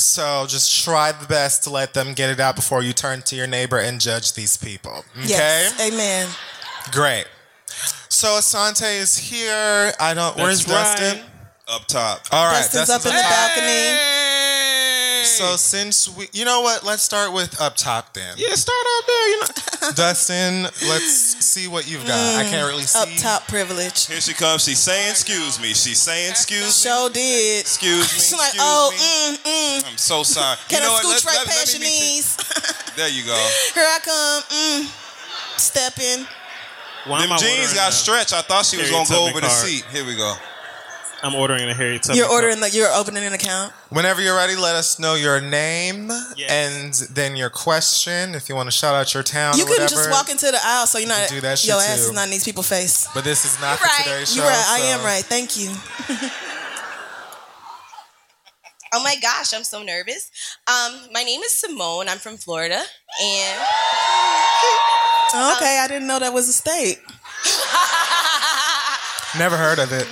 So 0.00 0.46
just 0.48 0.84
try 0.84 1.10
the 1.12 1.26
best 1.26 1.64
to 1.64 1.70
let 1.70 1.92
them 1.92 2.14
get 2.14 2.30
it 2.30 2.38
out 2.38 2.54
before 2.54 2.82
you 2.82 2.92
turn 2.92 3.22
to 3.22 3.36
your 3.36 3.48
neighbor 3.48 3.78
and 3.78 4.00
judge 4.00 4.34
these 4.34 4.56
people. 4.56 5.04
Okay? 5.18 5.26
Yes. 5.26 5.92
Amen. 5.92 6.28
Great. 6.92 7.26
So 8.08 8.28
Asante 8.28 9.00
is 9.00 9.16
here. 9.16 9.92
I 10.00 10.14
don't. 10.14 10.36
where's 10.36 10.64
That's 10.64 11.00
Dustin? 11.00 11.24
Up 11.68 11.86
top. 11.86 12.20
All 12.32 12.46
right, 12.46 12.62
Dustin's 12.62 12.90
up 12.90 13.04
in 13.04 13.12
the 13.12 13.20
top. 13.20 13.50
Balcony. 15.22 15.50
So 15.50 15.56
since 15.56 16.08
we, 16.16 16.28
you 16.32 16.44
know 16.44 16.60
what, 16.60 16.84
let's 16.84 17.02
start 17.02 17.32
with 17.32 17.60
up 17.60 17.76
top 17.76 18.14
then. 18.14 18.34
Yeah, 18.36 18.54
start 18.54 18.78
out 18.96 19.06
there. 19.06 19.28
You 19.28 19.40
know. 19.40 19.46
Dustin, 19.94 20.62
let's 20.88 21.44
see 21.44 21.68
what 21.68 21.88
you've 21.90 22.06
got. 22.06 22.16
I 22.36 22.44
can't 22.44 22.66
really 22.68 22.82
see. 22.84 22.98
Up 22.98 23.08
top 23.18 23.48
privilege. 23.48 24.06
Here 24.06 24.20
she 24.20 24.34
comes. 24.34 24.64
She's 24.64 24.78
saying, 24.78 25.10
"Excuse 25.10 25.60
me." 25.60 25.68
She's 25.74 25.98
saying, 26.00 26.30
"Excuse 26.30 26.64
me." 26.84 26.90
Show 26.90 27.08
did. 27.12 27.60
Excuse 27.60 28.02
me. 28.12 28.18
She's 28.18 28.32
like, 28.32 28.54
excuse 28.54 28.62
oh, 28.64 28.90
me. 28.92 29.38
mm, 29.50 29.82
mm. 29.82 29.90
I'm 29.90 29.96
so 29.96 30.22
sorry. 30.22 30.56
Can 30.68 30.82
you 30.82 30.88
know 30.88 30.92
I 30.92 31.02
what? 31.04 31.04
scooch 31.04 31.24
Let- 31.24 31.34
right 31.34 31.38
let- 31.38 31.46
let 31.46 31.56
past 31.56 31.78
me 31.78 31.84
your 31.84 31.90
meet 31.90 32.00
you. 32.00 32.14
knees? 32.16 32.36
There 32.98 33.08
you 33.08 33.22
go. 33.24 33.36
Here 33.74 33.84
I 33.86 33.98
come. 34.02 34.42
Mm. 34.50 35.58
Step 35.58 35.98
in. 36.00 36.26
Why 37.06 37.22
Them 37.22 37.30
am 37.32 37.38
jeans 37.38 37.72
got 37.72 37.90
a- 37.90 37.94
stretched. 37.94 38.32
I 38.34 38.42
thought 38.42 38.66
she 38.66 38.76
was 38.76 38.90
Harriet 38.90 39.06
gonna 39.08 39.20
go 39.20 39.26
Tubman 39.26 39.30
over 39.30 39.40
the 39.40 39.48
seat. 39.50 39.84
Here 39.92 40.04
we 40.04 40.16
go. 40.16 40.34
I'm 41.22 41.34
ordering 41.34 41.68
a 41.68 41.74
Harry 41.74 41.98
Tubman. 41.98 42.16
You're 42.16 42.30
ordering 42.30 42.60
the. 42.60 42.70
You're 42.70 42.92
opening 42.94 43.24
an 43.24 43.32
account. 43.32 43.72
Whenever 43.90 44.20
you're 44.22 44.36
ready, 44.36 44.54
let 44.54 44.76
us 44.76 44.98
know 45.00 45.14
your 45.14 45.40
name 45.40 46.08
Yes. 46.36 46.48
and 46.50 46.94
then 47.16 47.34
your 47.36 47.50
question. 47.50 48.36
If 48.36 48.48
you 48.48 48.54
want 48.54 48.68
to 48.68 48.70
shout 48.70 48.94
out 48.94 49.12
your 49.14 49.24
town 49.24 49.56
You 49.58 49.64
can 49.64 49.72
whatever. 49.72 49.88
just 49.88 50.10
walk 50.10 50.30
into 50.30 50.46
the 50.46 50.58
aisle, 50.62 50.86
so 50.86 50.98
you're 50.98 51.08
not. 51.08 51.28
do 51.28 51.40
that 51.40 51.58
shit 51.58 51.70
your 51.70 51.80
ass 51.80 51.96
too. 51.96 52.02
is 52.10 52.12
not 52.12 52.24
in 52.26 52.30
these 52.30 52.44
people's 52.44 52.68
face. 52.68 53.08
But 53.14 53.24
this 53.24 53.44
is 53.44 53.60
not 53.60 53.70
You're 53.70 53.78
for 53.78 53.84
right. 53.86 54.04
today's 54.04 54.32
show. 54.32 54.42
You're 54.42 54.50
right. 54.50 54.64
I 54.68 54.78
so- 54.78 54.84
am 54.86 55.04
right. 55.04 55.24
Thank 55.24 55.56
you. 55.58 55.72
Oh 58.90 59.02
my 59.04 59.16
gosh, 59.20 59.52
I'm 59.52 59.64
so 59.64 59.82
nervous. 59.82 60.30
Um, 60.66 60.98
my 61.12 61.22
name 61.22 61.42
is 61.42 61.50
Simone. 61.52 62.08
I'm 62.08 62.16
from 62.16 62.38
Florida, 62.38 62.76
and 63.22 63.58
Okay, 65.56 65.78
I 65.78 65.84
didn't 65.88 66.06
know 66.08 66.18
that 66.18 66.32
was 66.32 66.48
a 66.48 66.54
state. 66.54 66.96
Never 69.38 69.58
heard 69.58 69.78
of 69.78 69.92
it. 69.92 70.06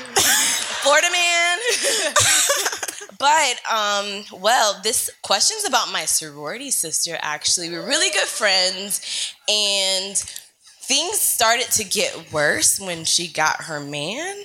Florida 0.87 1.09
man. 1.11 1.59
but 3.19 3.61
um, 3.69 4.41
well, 4.41 4.81
this 4.85 5.11
question's 5.23 5.65
about 5.67 5.91
my 5.91 6.05
sorority 6.05 6.71
sister. 6.71 7.19
Actually, 7.21 7.71
we're 7.71 7.85
really 7.85 8.11
good 8.11 8.29
friends, 8.29 9.35
and 9.49 10.17
things 10.83 11.19
started 11.21 11.67
to 11.73 11.83
get 11.83 12.33
worse 12.33 12.79
when 12.79 13.05
she 13.05 13.27
got 13.27 13.65
her 13.65 13.81
man. 13.81 14.37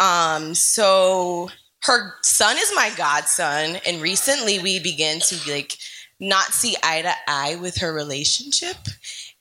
Um, 0.00 0.54
so 0.54 1.50
her 1.82 2.14
son 2.22 2.56
is 2.56 2.72
my 2.74 2.90
godson, 2.96 3.80
and 3.86 4.00
recently 4.00 4.60
we 4.60 4.80
began 4.80 5.20
to 5.20 5.52
like 5.52 5.76
not 6.18 6.54
see 6.54 6.74
eye 6.82 7.02
to 7.02 7.12
eye 7.28 7.56
with 7.56 7.76
her 7.78 7.92
relationship. 7.92 8.76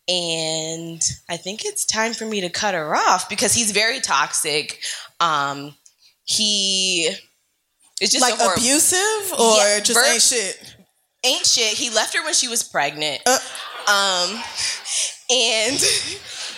And 0.09 1.01
I 1.30 1.38
think 1.38 1.63
it's 1.63 1.86
time 1.86 2.13
for 2.13 2.26
me 2.26 2.41
to 2.41 2.49
cut 2.49 2.74
her 2.74 2.93
off 2.93 3.30
because 3.30 3.53
he's 3.53 3.72
very 3.72 4.01
toxic. 4.01 4.82
Um, 5.20 5.76
he 6.30 7.09
is 8.01 8.11
just 8.11 8.21
Like 8.21 8.39
a 8.39 8.53
abusive 8.53 9.34
or 9.39 9.57
Yeah, 9.57 9.80
just 9.80 9.99
ver- 9.99 10.05
ain't 10.13 10.21
shit. 10.21 10.75
ain't 11.25 11.45
shit. 11.45 11.73
He 11.77 11.89
left 11.89 12.15
her 12.15 12.23
when 12.23 12.34
she 12.36 12.47
was 12.47 12.61
pregnant. 12.63 13.21
Uh. 13.25 13.38
Um, 13.88 14.36
and 15.32 15.80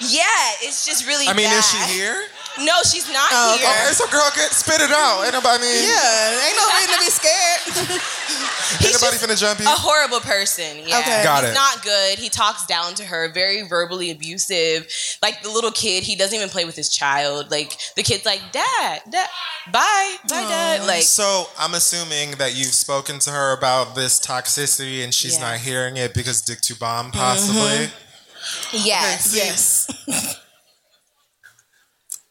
yeah, 0.01 0.51
it's 0.61 0.86
just 0.86 1.07
really. 1.07 1.28
I 1.28 1.34
mean, 1.34 1.45
bad. 1.45 1.59
is 1.59 1.65
she 1.72 1.93
here? 1.93 2.22
No, 2.60 2.74
she's 2.84 3.08
not 3.12 3.30
Oh, 3.32 3.56
here. 3.58 3.68
Okay, 3.68 3.93
so 3.93 4.06
girl, 4.12 4.30
get 4.36 4.52
spit 4.52 4.82
it 4.82 4.91
out. 4.91 5.24
Ain't 5.24 5.34
nobody, 5.34 5.64
mean, 5.64 5.88
Yeah, 5.88 6.45
ain't 6.47 6.58
no 6.58 6.68
reason 6.76 6.93
to 6.93 6.99
be 6.99 7.10
scared. 7.10 7.62
ain't 8.84 8.93
nobody 9.02 9.18
finna 9.18 9.39
jump 9.39 9.60
you. 9.60 9.66
a 9.66 9.70
horrible 9.70 10.20
person. 10.20 10.80
Yeah. 10.86 10.99
Okay. 10.99 11.24
Got 11.24 11.43
He's 11.43 11.52
it. 11.52 11.54
not 11.54 11.82
good. 11.82 12.20
He 12.20 12.28
talks 12.30 12.66
down 12.66 12.93
to 12.95 13.06
her, 13.06 13.32
very 13.32 13.62
verbally 13.68 14.12
abusive. 14.12 14.88
Like 15.22 15.41
the 15.43 15.49
little 15.49 15.72
kid, 15.72 16.04
he 16.04 16.16
doesn't 16.16 16.36
even 16.36 16.49
play 16.49 16.66
with 16.66 16.76
his 16.76 16.89
child. 16.89 17.49
Like 17.52 17.78
the 17.95 18.04
kid's 18.04 18.26
like, 18.26 18.41
Dad, 18.52 19.02
Dad, 19.10 19.30
bye, 19.72 20.16
bye, 20.28 20.28
Dad. 20.28 20.86
Like, 20.86 21.04
So 21.04 21.45
I'm 21.58 21.74
assuming 21.74 22.32
that 22.32 22.54
you've 22.56 22.74
spoken 22.74 23.20
to 23.20 23.32
her 23.32 23.54
about 23.58 23.95
this 23.95 24.20
toxicity 24.20 25.04
and 25.04 25.14
she's 25.14 25.38
Yeah. 25.39 25.52
not 25.52 25.60
hearing 25.60 25.95
it 25.97 26.14
because 26.14 26.41
Dick 26.41 26.60
to 26.62 26.76
bomb 26.76 27.12
possibly. 27.12 27.88
Mm-hmm. 27.88 28.78
yes, 28.86 29.34
yes. 29.36 30.38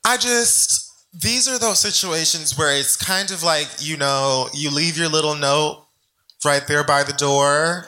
I 0.04 0.16
just 0.16 0.90
these 1.12 1.48
are 1.48 1.58
those 1.58 1.80
situations 1.80 2.56
where 2.56 2.76
it's 2.76 2.96
kind 2.96 3.30
of 3.30 3.42
like, 3.42 3.68
you 3.80 3.96
know, 3.96 4.48
you 4.54 4.70
leave 4.70 4.96
your 4.96 5.08
little 5.08 5.34
note 5.34 5.84
right 6.44 6.66
there 6.66 6.84
by 6.84 7.02
the 7.02 7.12
door 7.12 7.86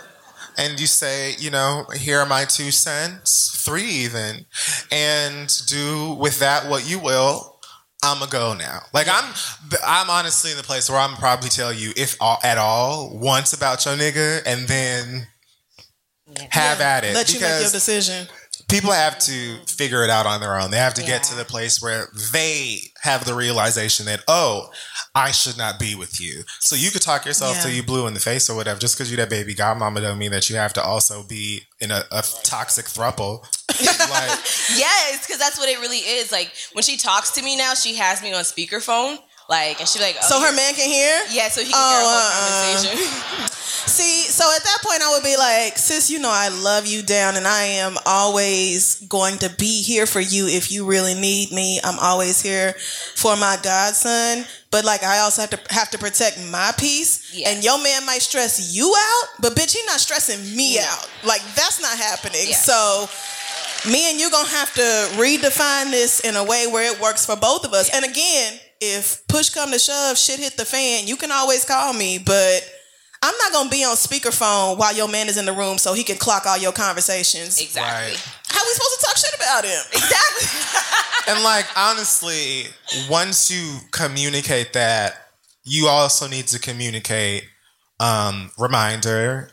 and 0.58 0.78
you 0.78 0.86
say, 0.86 1.34
you 1.38 1.50
know, 1.50 1.86
here 1.96 2.18
are 2.18 2.26
my 2.26 2.44
two 2.44 2.70
cents, 2.70 3.62
three 3.64 3.84
even, 3.84 4.44
and 4.90 5.48
do 5.66 6.14
with 6.14 6.40
that 6.40 6.68
what 6.68 6.88
you 6.88 6.98
will. 6.98 7.60
I'm 8.04 8.20
a 8.20 8.26
go 8.26 8.52
now. 8.54 8.80
Like 8.92 9.06
I'm, 9.08 9.32
I'm 9.86 10.10
honestly 10.10 10.50
in 10.50 10.56
the 10.56 10.64
place 10.64 10.90
where 10.90 10.98
I'm 10.98 11.14
probably 11.16 11.48
tell 11.48 11.72
you 11.72 11.92
if 11.96 12.16
all, 12.20 12.38
at 12.42 12.58
all 12.58 13.16
once 13.16 13.52
about 13.52 13.84
your 13.86 13.94
nigga, 13.94 14.42
and 14.44 14.66
then 14.66 15.28
have 16.50 16.80
at 16.80 17.04
it 17.04 17.14
Let 17.14 17.32
you 17.32 17.40
make 17.40 17.60
your 17.60 17.70
decision. 17.70 18.26
People 18.72 18.90
have 18.92 19.18
to 19.18 19.56
figure 19.66 20.02
it 20.02 20.10
out 20.10 20.26
on 20.26 20.40
their 20.40 20.58
own. 20.58 20.70
They 20.70 20.78
have 20.78 20.94
to 20.94 21.02
get 21.02 21.22
to 21.24 21.34
the 21.34 21.44
place 21.44 21.82
where 21.82 22.08
they 22.32 22.78
have 23.02 23.24
the 23.24 23.34
realization 23.34 24.06
that, 24.06 24.24
oh, 24.26 24.70
I 25.14 25.30
should 25.30 25.58
not 25.58 25.78
be 25.78 25.94
with 25.94 26.20
you. 26.20 26.42
So 26.60 26.74
you 26.74 26.90
could 26.90 27.02
talk 27.02 27.26
yourself 27.26 27.56
Yeah. 27.56 27.62
till 27.62 27.70
you 27.72 27.82
blue 27.82 28.06
in 28.06 28.14
the 28.14 28.20
face 28.20 28.48
or 28.48 28.56
whatever. 28.56 28.80
Just 28.80 28.96
because 28.96 29.10
you 29.10 29.16
that 29.18 29.28
baby 29.28 29.54
godmama 29.54 30.00
don't 30.00 30.18
mean 30.18 30.30
that 30.32 30.48
you 30.48 30.56
have 30.56 30.72
to 30.74 30.82
also 30.82 31.22
be 31.22 31.62
in 31.80 31.90
a, 31.90 32.02
a 32.10 32.22
toxic 32.44 32.86
thruple. 32.86 33.42
like, 33.78 34.38
yes, 34.78 35.26
because 35.26 35.38
that's 35.38 35.58
what 35.58 35.68
it 35.68 35.78
really 35.80 35.98
is. 35.98 36.32
Like 36.32 36.52
when 36.72 36.82
she 36.82 36.96
talks 36.96 37.30
to 37.32 37.42
me 37.42 37.56
now, 37.56 37.74
she 37.74 37.94
has 37.96 38.22
me 38.22 38.32
on 38.32 38.42
speakerphone. 38.42 39.18
Like, 39.48 39.80
and 39.80 39.88
she's 39.88 40.00
like, 40.02 40.16
oh, 40.22 40.26
So 40.26 40.40
her 40.40 40.54
man 40.54 40.74
can 40.74 40.88
hear? 40.88 41.20
Yeah, 41.30 41.48
so 41.48 41.60
he 41.62 41.70
can 41.70 41.74
Oh, 41.76 41.88
hear 41.90 41.98
our 41.98 42.14
uh-uh. 42.14 42.30
whole 42.32 42.72
conversation. 42.72 42.98
Oh, 42.98 43.40
uh, 43.40 43.44
uh. 43.44 43.48
See, 43.84 44.22
so 44.30 44.44
at 44.56 44.62
that 44.62 44.78
point, 44.82 45.02
I 45.02 45.10
would 45.12 45.24
be 45.24 45.36
like, 45.36 45.76
sis, 45.76 46.08
you 46.08 46.20
know, 46.20 46.30
I 46.32 46.48
love 46.48 46.86
you 46.86 47.02
down, 47.02 47.36
and 47.36 47.46
I 47.46 47.64
am 47.64 47.96
always 48.06 49.00
going 49.08 49.38
to 49.38 49.50
be 49.50 49.82
here 49.82 50.06
for 50.06 50.20
you 50.20 50.46
if 50.46 50.70
you 50.70 50.86
really 50.86 51.14
need 51.14 51.50
me. 51.50 51.80
I'm 51.82 51.98
always 51.98 52.40
here 52.40 52.74
for 53.16 53.36
my 53.36 53.58
godson. 53.62 54.46
But 54.70 54.84
like, 54.84 55.02
I 55.02 55.18
also 55.18 55.42
have 55.42 55.50
to 55.50 55.74
have 55.74 55.90
to 55.90 55.98
protect 55.98 56.38
my 56.48 56.72
peace. 56.78 57.34
Yeah. 57.34 57.50
And 57.50 57.64
your 57.64 57.82
man 57.82 58.06
might 58.06 58.22
stress 58.22 58.74
you 58.74 58.94
out, 58.96 59.28
but 59.40 59.54
bitch, 59.54 59.74
he 59.76 59.84
not 59.86 59.98
stressing 60.00 60.40
me 60.56 60.76
No. 60.76 60.82
out. 60.82 61.10
Like 61.24 61.42
that's 61.56 61.80
not 61.82 61.98
happening. 61.98 62.46
Yeah. 62.48 62.56
So. 62.56 63.08
Me 63.90 64.08
and 64.12 64.20
you 64.20 64.30
gonna 64.30 64.48
have 64.48 64.72
to 64.74 65.08
redefine 65.20 65.90
this 65.90 66.20
in 66.20 66.36
a 66.36 66.44
way 66.44 66.68
where 66.68 66.94
it 66.94 67.00
works 67.00 67.26
for 67.26 67.34
both 67.34 67.64
of 67.64 67.72
us. 67.72 67.90
And 67.92 68.04
again, 68.04 68.60
if 68.82 69.24
push 69.28 69.50
come 69.50 69.70
to 69.70 69.78
shove, 69.78 70.18
shit 70.18 70.40
hit 70.40 70.56
the 70.56 70.64
fan, 70.64 71.06
you 71.06 71.16
can 71.16 71.30
always 71.30 71.64
call 71.64 71.92
me, 71.92 72.18
but 72.18 72.68
I'm 73.22 73.34
not 73.38 73.52
gonna 73.52 73.70
be 73.70 73.84
on 73.84 73.94
speakerphone 73.94 74.76
while 74.76 74.92
your 74.94 75.06
man 75.06 75.28
is 75.28 75.36
in 75.36 75.44
the 75.44 75.52
room 75.52 75.78
so 75.78 75.94
he 75.94 76.02
can 76.02 76.16
clock 76.16 76.46
all 76.46 76.58
your 76.58 76.72
conversations. 76.72 77.60
exactly. 77.60 78.10
Right. 78.10 78.34
How 78.48 78.60
we 78.64 78.72
supposed 78.72 79.00
to 79.00 79.06
talk 79.06 79.16
shit 79.16 79.34
about 79.36 79.64
him? 79.64 79.82
Exactly. 79.92 81.32
and 81.34 81.44
like, 81.44 81.66
honestly, 81.76 82.64
once 83.08 83.52
you 83.52 83.78
communicate 83.92 84.72
that, 84.72 85.14
you 85.62 85.86
also 85.86 86.26
need 86.26 86.48
to 86.48 86.58
communicate, 86.58 87.44
um, 88.00 88.50
reminder, 88.58 89.51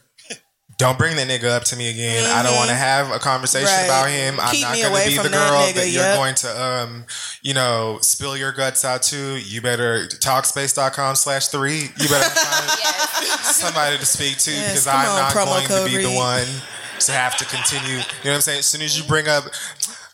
don't 0.80 0.98
bring 0.98 1.18
that 1.18 1.28
nigga 1.28 1.50
up 1.50 1.66
to 1.66 1.76
me 1.76 1.90
again. 1.92 2.26
I 2.26 2.42
don't 2.42 2.56
want 2.56 2.70
to 2.70 2.76
have 2.76 3.12
a 3.12 3.20
conversation 3.20 3.68
Mm-hmm. 3.68 3.90
Right. 3.90 4.00
about 4.00 4.10
him. 4.10 4.40
I'm 4.40 4.62
not 4.62 4.78
going 4.78 5.04
to 5.04 5.10
be 5.10 5.16
the 5.18 5.22
from 5.24 5.32
that 5.34 5.50
girl 5.50 5.60
nigga, 5.60 5.74
that 5.76 5.90
you're 5.90 6.04
yep. 6.04 6.18
going 6.18 6.36
to, 6.36 6.64
um, 6.64 7.06
you 7.42 7.54
know, 7.54 8.00
spill 8.02 8.38
your 8.38 8.54
guts 8.54 8.86
out 8.86 9.04
to. 9.04 9.38
You 9.38 9.62
better 9.62 10.08
talkspace.com 10.08 11.16
slash 11.16 11.48
three. 11.50 11.82
You 11.82 12.08
better 12.08 12.30
find 12.30 12.70
somebody 13.44 13.98
to 13.98 14.06
speak 14.06 14.38
to 14.40 14.52
Yes, 14.52 14.70
because 14.70 14.88
I'm 14.88 15.10
on, 15.10 15.20
not 15.20 15.34
going 15.34 15.68
to 15.68 15.86
be 15.86 16.02
the 16.02 16.16
one 16.16 16.48
to 17.02 17.12
have 17.12 17.36
to 17.38 17.46
continue. 17.46 17.98
You 17.98 18.00
know 18.00 18.32
what 18.32 18.36
I'm 18.36 18.42
saying? 18.42 18.60
As 18.60 18.66
soon 18.66 18.82
as 18.82 18.98
you 18.98 19.04
bring 19.06 19.28
up, 19.28 19.44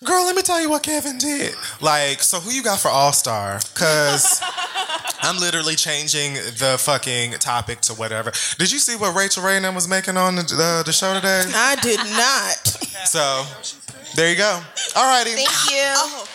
girl, 0.04 0.26
let 0.26 0.36
me 0.36 0.42
tell 0.42 0.62
you 0.62 0.70
what 0.70 0.84
Kevin 0.84 1.18
did. 1.18 1.54
Like, 1.82 2.22
so 2.22 2.40
who 2.40 2.52
you 2.52 2.64
got 2.64 2.80
for 2.80 2.90
All 2.90 3.14
Star? 3.14 3.60
Because 3.74 4.42
I'm 5.22 5.38
literally 5.38 5.76
changing 5.76 6.34
the 6.34 6.78
fucking 6.80 7.34
topic 7.34 7.82
to 7.82 7.94
whatever. 7.94 8.32
Did 8.58 8.72
you 8.72 8.80
see 8.80 8.96
what 8.96 9.16
Rachael 9.16 9.44
Ray 9.44 9.56
and 9.56 9.66
them 9.66 9.76
was 9.76 9.88
making 9.88 10.18
on 10.18 10.36
the, 10.36 10.44
the, 10.44 10.84
the 10.86 10.92
show 10.94 11.14
today? 11.14 11.44
I 11.54 11.76
did 11.82 12.00
not. 12.00 12.68
So 13.08 13.46
there 14.16 14.30
you 14.30 14.38
go. 14.38 14.62
All 14.96 15.08
righty. 15.08 15.32
Thank 15.32 15.50
you. 15.72 15.94
Oh, 15.96 16.28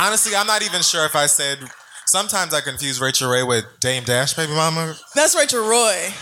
Honestly, 0.00 0.34
I'm 0.36 0.46
not 0.46 0.62
even 0.62 0.82
sure 0.82 1.04
if 1.06 1.14
I 1.14 1.26
said. 1.26 1.58
Sometimes 2.06 2.52
I 2.52 2.60
confuse 2.60 3.00
Rachael 3.00 3.30
Ray 3.30 3.42
with 3.44 3.64
Dame 3.80 4.04
Dash, 4.04 4.34
baby 4.34 4.52
mama. 4.52 4.94
that's 5.14 5.34
Rachel 5.34 5.66
Roy. 5.66 6.12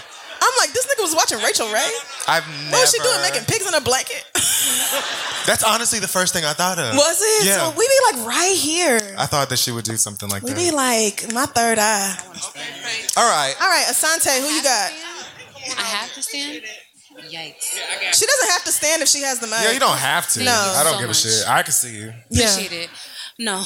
I'm 0.53 0.59
like, 0.69 0.73
this 0.75 0.85
nigga 0.87 1.03
was 1.03 1.15
watching 1.15 1.39
Rachael 1.41 1.73
Ray. 1.73 1.89
I've 2.29 2.47
never. 2.69 2.73
What 2.77 2.81
was 2.83 2.91
she 2.93 2.99
doing, 3.01 3.21
making 3.23 3.45
pigs 3.47 3.67
in 3.67 3.75
a 3.75 3.81
blanket? 3.81 4.25
That's 5.47 5.65
honestly 5.65 5.99
the 5.99 6.09
first 6.09 6.33
thing 6.33 6.45
I 6.45 6.53
thought 6.53 6.79
of. 6.79 6.95
Was 6.95 7.19
it? 7.21 7.47
Yeah. 7.47 7.71
So 7.71 7.71
we 7.79 7.87
be 7.89 7.99
like 8.19 8.27
right 8.27 8.57
here. 8.57 9.01
I 9.19 9.27
thought 9.27 9.49
that 9.49 9.59
she 9.59 9.73
would 9.73 9.85
do 9.85 9.97
something 9.97 10.29
like 10.29 10.43
We 10.43 10.51
that. 10.51 10.59
We 10.59 10.71
be 10.71 10.77
like 10.77 11.33
my 11.33 11.47
third 11.47 11.79
eye. 11.81 12.15
All 13.17 13.29
right. 13.29 13.55
All 13.61 13.69
right, 13.69 13.87
Asante, 13.89 14.41
who 14.41 14.47
you 14.49 14.63
got? 14.63 14.93
I 15.79 15.83
have 15.83 16.13
to 16.15 16.23
stand. 16.23 16.63
Yikes! 17.29 17.77
She 18.13 18.27
doesn't 18.27 18.51
have 18.51 18.65
to 18.65 18.73
stand 18.73 19.03
if 19.03 19.09
she 19.09 19.21
has 19.23 19.39
the 19.39 19.47
mic. 19.47 19.59
Yeah, 19.63 19.73
you 19.73 19.81
don't 19.81 19.99
have 19.99 20.29
to. 20.31 20.43
No. 20.45 20.51
I 20.77 20.83
don't 20.83 20.95
So 20.95 20.99
give 20.99 21.05
a 21.05 21.09
much. 21.09 21.17
shit. 21.23 21.49
I 21.49 21.63
can 21.63 21.73
see 21.73 21.95
you. 21.95 22.13
Yeah. 22.31 22.51
Appreciate 22.51 22.85
it. 22.85 22.91
No, 23.39 23.57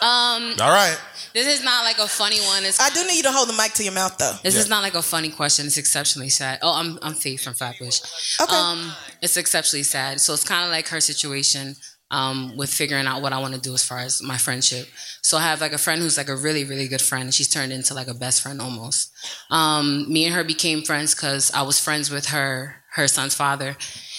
um, 0.00 0.54
All 0.60 0.70
right. 0.70 0.96
This 1.34 1.46
is 1.46 1.64
not 1.64 1.84
like 1.84 1.98
a 1.98 2.06
funny 2.08 2.40
one. 2.40 2.64
It's, 2.64 2.80
I 2.80 2.90
do 2.90 3.06
need 3.06 3.16
you 3.16 3.22
to 3.24 3.32
hold 3.32 3.48
the 3.48 3.52
mic 3.54 3.72
to 3.74 3.84
your 3.84 3.92
mouth 3.92 4.16
though. 4.18 4.34
this 4.42 4.56
is 4.56 4.68
not 4.68 4.82
like 4.82 4.94
a 4.94 5.02
funny 5.02 5.30
question. 5.30 5.66
It's 5.66 5.78
exceptionally 5.78 6.28
sad. 6.28 6.58
Oh, 6.62 6.74
I'm 6.74 6.98
I'm 7.02 7.14
Faith 7.14 7.42
from 7.42 7.54
Flatbush. 7.54 8.40
Okay. 8.40 8.54
Um, 8.54 8.92
it's 9.22 9.36
exceptionally 9.36 9.82
sad. 9.82 10.20
So 10.20 10.32
it's 10.34 10.44
kind 10.44 10.64
of 10.64 10.70
like 10.70 10.88
her 10.88 11.00
situation 11.00 11.76
um, 12.10 12.56
with 12.56 12.72
figuring 12.72 13.06
out 13.06 13.22
what 13.22 13.32
I 13.32 13.38
want 13.38 13.54
to 13.54 13.60
do 13.60 13.72
as 13.74 13.84
far 13.84 13.98
as 13.98 14.22
my 14.22 14.36
friendship. 14.36 14.88
So 15.22 15.36
I 15.36 15.42
have 15.42 15.60
like 15.60 15.72
a 15.72 15.78
friend 15.78 16.02
who's 16.02 16.16
like 16.16 16.28
a 16.28 16.36
really 16.36 16.64
really 16.64 16.88
good 16.88 17.02
friend. 17.02 17.24
and 17.24 17.34
She's 17.34 17.48
turned 17.48 17.72
into 17.72 17.94
like 17.94 18.08
a 18.08 18.14
best 18.14 18.42
friend 18.42 18.60
almost. 18.60 19.12
Um, 19.50 20.12
me 20.12 20.24
and 20.26 20.34
her 20.34 20.44
became 20.44 20.82
friends 20.82 21.14
because 21.14 21.52
I 21.52 21.62
was 21.62 21.78
friends 21.78 22.10
with 22.10 22.26
her 22.26 22.76
her 22.94 23.06
son's 23.06 23.34
father. 23.34 23.76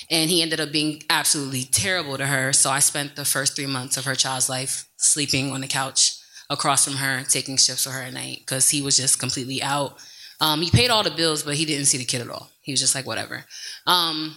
And 0.09 0.29
he 0.29 0.41
ended 0.41 0.59
up 0.59 0.71
being 0.73 1.03
absolutely 1.09 1.63
terrible 1.63 2.17
to 2.17 2.25
her. 2.25 2.51
So 2.51 2.69
I 2.69 2.79
spent 2.79 3.15
the 3.15 3.23
first 3.23 3.55
three 3.55 3.65
months 3.65 3.95
of 3.95 4.03
her 4.03 4.15
child's 4.15 4.49
life 4.49 4.85
sleeping 4.97 5.51
on 5.53 5.61
the 5.61 5.67
couch 5.67 6.17
across 6.51 6.83
from 6.83 6.95
her, 6.95 7.23
taking 7.23 7.55
shifts 7.55 7.85
with 7.85 7.95
her 7.95 8.01
at 8.01 8.13
night 8.13 8.39
because 8.41 8.69
he 8.69 8.81
was 8.81 8.97
just 8.97 9.19
completely 9.19 9.63
out. 9.63 9.97
Um, 10.41 10.61
he 10.61 10.69
paid 10.69 10.89
all 10.89 11.01
the 11.01 11.09
bills, 11.09 11.43
but 11.43 11.55
he 11.55 11.65
didn't 11.65 11.85
see 11.85 11.97
the 11.97 12.05
kid 12.05 12.21
at 12.21 12.29
all. 12.29 12.49
He 12.61 12.73
was 12.73 12.81
just 12.81 12.93
like, 12.93 13.07
whatever. 13.07 13.45
Um, 13.87 14.35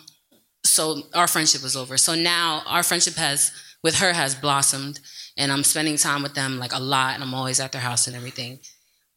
so 0.64 1.02
our 1.12 1.26
friendship 1.26 1.62
was 1.62 1.76
over. 1.76 1.96
So 1.96 2.14
now 2.14 2.62
our 2.66 2.84
friendship 2.84 3.14
has, 3.14 3.50
with 3.82 3.96
her, 3.96 4.12
has 4.12 4.34
blossomed, 4.34 5.00
and 5.36 5.50
I'm 5.50 5.64
spending 5.64 5.96
time 5.96 6.22
with 6.22 6.34
them 6.34 6.58
like 6.58 6.72
a 6.72 6.78
lot, 6.78 7.14
and 7.14 7.22
I'm 7.22 7.34
always 7.34 7.58
at 7.58 7.72
their 7.72 7.80
house 7.80 8.06
and 8.06 8.14
everything. 8.14 8.60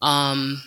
Um, 0.01 0.61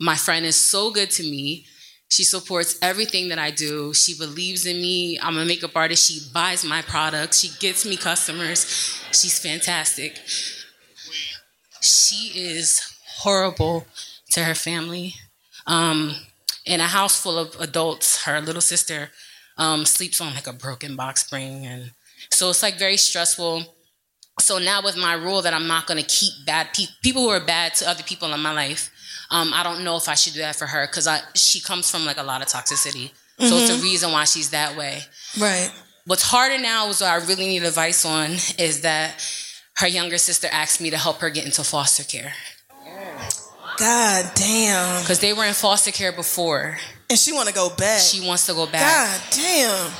my 0.00 0.14
friend 0.16 0.46
is 0.46 0.56
so 0.56 0.90
good 0.90 1.10
to 1.12 1.22
me. 1.22 1.66
She 2.10 2.24
supports 2.24 2.78
everything 2.80 3.28
that 3.28 3.38
I 3.38 3.50
do. 3.50 3.92
She 3.92 4.16
believes 4.16 4.66
in 4.66 4.76
me. 4.76 5.18
I'm 5.22 5.36
a 5.36 5.44
makeup 5.44 5.76
artist. 5.76 6.10
She 6.10 6.20
buys 6.32 6.64
my 6.64 6.82
products. 6.82 7.38
She 7.40 7.50
gets 7.60 7.84
me 7.84 7.96
customers. 7.96 8.64
She's 9.12 9.38
fantastic. 9.38 10.18
She 11.80 12.32
is 12.38 12.80
horrible 13.18 13.86
to 14.30 14.44
her 14.44 14.54
family. 14.54 15.14
Um, 15.66 16.14
in 16.66 16.80
a 16.80 16.86
house 16.86 17.20
full 17.20 17.38
of 17.38 17.56
adults, 17.60 18.24
her 18.24 18.40
little 18.40 18.60
sister 18.60 19.10
um, 19.56 19.84
sleeps 19.84 20.20
on 20.20 20.34
like 20.34 20.46
a 20.46 20.52
broken 20.52 20.96
box 20.96 21.24
spring, 21.24 21.66
and 21.66 21.92
so 22.30 22.50
it's 22.50 22.62
like 22.62 22.78
very 22.78 22.96
stressful. 22.96 23.64
So 24.38 24.58
now 24.58 24.82
with 24.82 24.96
my 24.96 25.14
rule 25.14 25.42
that 25.42 25.52
I'm 25.52 25.66
not 25.66 25.86
going 25.86 26.02
to 26.02 26.06
keep 26.06 26.32
bad 26.46 26.68
people, 26.72 26.94
people 27.02 27.22
who 27.22 27.28
are 27.28 27.44
bad 27.44 27.74
to 27.76 27.88
other 27.88 28.02
people 28.02 28.32
in 28.32 28.40
my 28.40 28.52
life, 28.52 28.90
um, 29.30 29.52
I 29.54 29.62
don't 29.62 29.84
know 29.84 29.96
if 29.96 30.08
I 30.08 30.14
should 30.14 30.32
do 30.32 30.40
that 30.40 30.56
for 30.56 30.66
her 30.66 30.86
because 30.86 31.08
she 31.34 31.60
comes 31.60 31.90
from 31.90 32.06
like 32.06 32.16
a 32.18 32.22
lot 32.22 32.40
of 32.40 32.48
toxicity. 32.48 33.10
So 33.38 33.56
it's 33.56 33.70
a 33.70 33.82
reason 33.82 34.12
why 34.12 34.24
she's 34.24 34.50
that 34.50 34.76
way. 34.76 35.00
Right. 35.38 35.70
What's 36.04 36.22
harder 36.22 36.58
now 36.58 36.88
is 36.88 37.00
what 37.00 37.10
I 37.10 37.16
really 37.26 37.46
need 37.46 37.62
advice 37.62 38.04
on 38.04 38.32
is 38.58 38.82
that 38.82 39.22
her 39.80 39.88
younger 39.88 40.18
sister 40.18 40.48
asked 40.52 40.80
me 40.80 40.90
to 40.90 40.96
help 40.96 41.18
her 41.20 41.30
get 41.30 41.44
into 41.44 41.64
foster 41.64 42.04
care 42.04 42.32
God 43.80 44.30
damn. 44.34 45.02
because 45.02 45.20
they 45.20 45.32
were 45.32 45.44
in 45.44 45.54
foster 45.54 45.90
care 45.90 46.12
before. 46.12 46.76
And 47.08 47.18
she 47.18 47.32
want 47.32 47.48
to 47.48 47.54
go 47.54 47.70
back. 47.70 48.00
She 48.00 48.26
wants 48.26 48.44
to 48.46 48.52
go 48.52 48.66
back, 48.66 48.82
God 48.82 49.22
damn. 49.30 49.92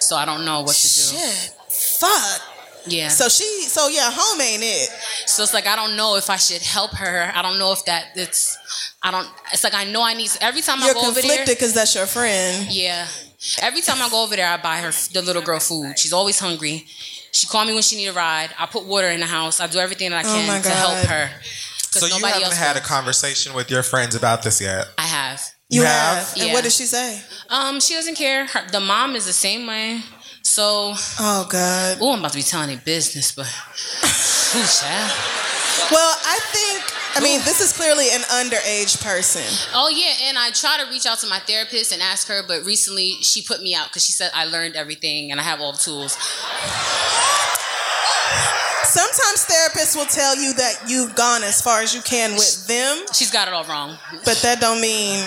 so 0.00 0.16
I 0.16 0.24
don't 0.24 0.44
know 0.44 0.62
what 0.62 0.74
to 0.74 0.82
do. 0.82 1.16
Shit. 1.16 1.54
Fuck. 1.68 2.42
Yeah. 2.86 3.08
So 3.08 3.28
she. 3.28 3.44
So 3.62 3.88
yeah, 3.88 4.10
home 4.12 4.40
ain't 4.40 4.62
it. 4.64 4.90
So 5.26 5.44
it's 5.44 5.54
like 5.54 5.66
I 5.66 5.76
don't 5.76 5.96
know 5.96 6.16
if 6.16 6.28
I 6.28 6.36
should 6.36 6.62
help 6.62 6.92
her. 6.96 7.30
I 7.32 7.40
don't 7.40 7.58
know 7.58 7.72
if 7.72 7.84
that 7.84 8.06
it's. 8.16 8.58
I 9.02 9.10
don't. 9.10 9.28
It's 9.52 9.62
like 9.62 9.74
I 9.74 9.84
know 9.84 10.02
I 10.02 10.14
need. 10.14 10.30
Every 10.40 10.60
time 10.60 10.80
You're 10.80 10.90
I 10.90 10.94
go 10.94 11.00
over 11.02 11.20
there. 11.20 11.22
You're 11.22 11.36
conflicted 11.36 11.56
because 11.56 11.74
that's 11.74 11.94
your 11.94 12.06
friend. 12.06 12.66
Yeah. 12.70 13.06
Every 13.62 13.80
time 13.80 14.02
I 14.02 14.10
go 14.10 14.24
over 14.24 14.34
there, 14.34 14.48
I 14.48 14.56
buy 14.56 14.78
her 14.78 14.90
the 15.12 15.22
little 15.22 15.42
girl 15.42 15.60
food. 15.60 15.98
She's 15.98 16.12
always 16.12 16.38
hungry. 16.40 16.86
She 17.32 17.46
call 17.46 17.64
me 17.64 17.72
when 17.72 17.82
she 17.82 17.96
need 17.96 18.08
a 18.08 18.12
ride. 18.12 18.50
I 18.58 18.66
put 18.66 18.84
water 18.84 19.08
in 19.08 19.20
the 19.20 19.26
house. 19.26 19.60
I 19.60 19.66
do 19.66 19.78
everything 19.78 20.10
that 20.10 20.24
I 20.24 20.28
Oh 20.28 20.32
can 20.34 20.46
my 20.46 20.60
to 20.60 20.68
help 20.70 20.92
God. 20.94 21.06
her. 21.06 21.30
'Cause 21.92 22.00
So 22.02 22.06
you 22.06 22.24
haven't 22.24 22.42
else 22.44 22.56
had 22.56 22.76
a 22.76 22.80
conversation 22.80 23.52
with 23.54 23.70
your 23.70 23.82
friends 23.82 24.14
about 24.14 24.42
this 24.42 24.60
yet? 24.60 24.88
I 24.96 25.02
have. 25.02 25.42
You 25.68 25.80
You 25.82 25.86
have. 25.86 26.18
have? 26.28 26.40
And 26.42 26.52
what 26.52 26.62
did 26.64 26.72
she 26.72 26.86
say? 26.86 27.20
Um, 27.48 27.80
she 27.80 27.94
doesn't 27.94 28.14
care. 28.16 28.46
Her, 28.46 28.66
the 28.70 28.80
mom 28.80 29.16
is 29.16 29.26
the 29.26 29.32
same 29.32 29.66
way. 29.66 30.02
So, 30.42 30.94
Oh 31.18 31.46
God. 31.48 31.98
oh, 32.00 32.12
I'm 32.12 32.20
about 32.20 32.32
to 32.32 32.38
be 32.38 32.42
telling 32.42 32.68
their 32.68 32.78
business, 32.78 33.32
but 33.32 33.46
ooh, 34.54 34.66
child. 34.66 35.12
Well, 35.90 36.16
I 36.24 36.38
think. 36.52 36.94
I 37.14 37.20
mean, 37.22 37.40
this 37.40 37.60
is 37.60 37.72
clearly 37.72 38.06
an 38.12 38.20
underage 38.22 39.02
person. 39.02 39.42
Oh 39.74 39.88
yeah, 39.88 40.28
and 40.28 40.38
I 40.38 40.50
try 40.50 40.82
to 40.82 40.88
reach 40.90 41.06
out 41.06 41.18
to 41.20 41.26
my 41.28 41.38
therapist 41.40 41.92
and 41.92 42.00
ask 42.02 42.28
her, 42.28 42.42
but 42.46 42.64
recently 42.64 43.16
she 43.20 43.42
put 43.42 43.62
me 43.62 43.74
out 43.74 43.88
because 43.88 44.04
she 44.04 44.12
said 44.12 44.30
I 44.34 44.44
learned 44.46 44.76
everything 44.76 45.30
and 45.32 45.40
I 45.40 45.42
have 45.42 45.60
all 45.60 45.72
the 45.72 45.78
tools. 45.78 46.16
Sometimes 48.84 49.46
therapists 49.46 49.94
will 49.94 50.06
tell 50.06 50.34
you 50.36 50.52
that 50.54 50.82
you've 50.88 51.14
gone 51.14 51.42
as 51.44 51.60
far 51.62 51.80
as 51.80 51.94
you 51.94 52.00
can 52.02 52.32
with 52.34 52.66
them, 52.66 53.04
She's 53.12 53.30
got 53.30 53.46
it 53.46 53.54
all 53.54 53.64
wrong. 53.64 53.96
but 54.24 54.38
that 54.38 54.60
don't 54.60 54.80
mean. 54.80 55.22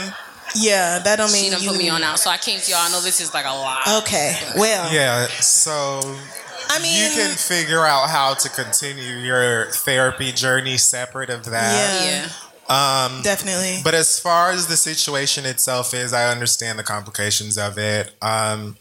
Yeah, 0.55 0.99
that 0.99 1.15
don't 1.17 1.31
mean 1.31 1.45
She 1.45 1.49
done 1.51 1.61
you. 1.63 1.69
put 1.69 1.77
me 1.77 1.89
on 1.89 2.03
out, 2.03 2.19
so 2.19 2.29
I 2.29 2.38
came 2.38 2.59
to 2.59 2.71
y'all. 2.71 2.81
I 2.81 2.89
know 2.91 2.99
this 3.01 3.21
is 3.21 3.34
like 3.34 3.45
a 3.45 3.49
lot. 3.49 3.88
Okay. 4.03 4.38
Well. 4.57 4.93
Yeah. 4.93 5.27
So 5.39 5.99
I 6.76 6.82
mean. 6.82 7.01
you 7.03 7.09
can 7.15 7.36
figure 7.36 7.86
out 7.86 8.09
how 8.09 8.34
to 8.34 8.49
continue 8.49 9.17
your 9.17 9.65
therapy 9.71 10.32
journey 10.32 10.78
separate 10.78 11.30
of 11.30 11.45
that. 11.45 12.03
Yeah. 12.05 12.30
Yeah. 12.30 12.30
Um, 12.69 13.21
Definitely. 13.24 13.80
But 13.84 13.93
as 13.93 14.19
far 14.19 14.51
as 14.51 14.67
the 14.67 14.78
situation 14.78 15.45
itself 15.45 15.93
is, 15.93 16.13
I 16.13 16.32
understand 16.32 16.80
the 16.80 16.84
complications 16.84 17.57
of 17.57 17.78
it. 17.78 18.13
Um, 18.21 18.78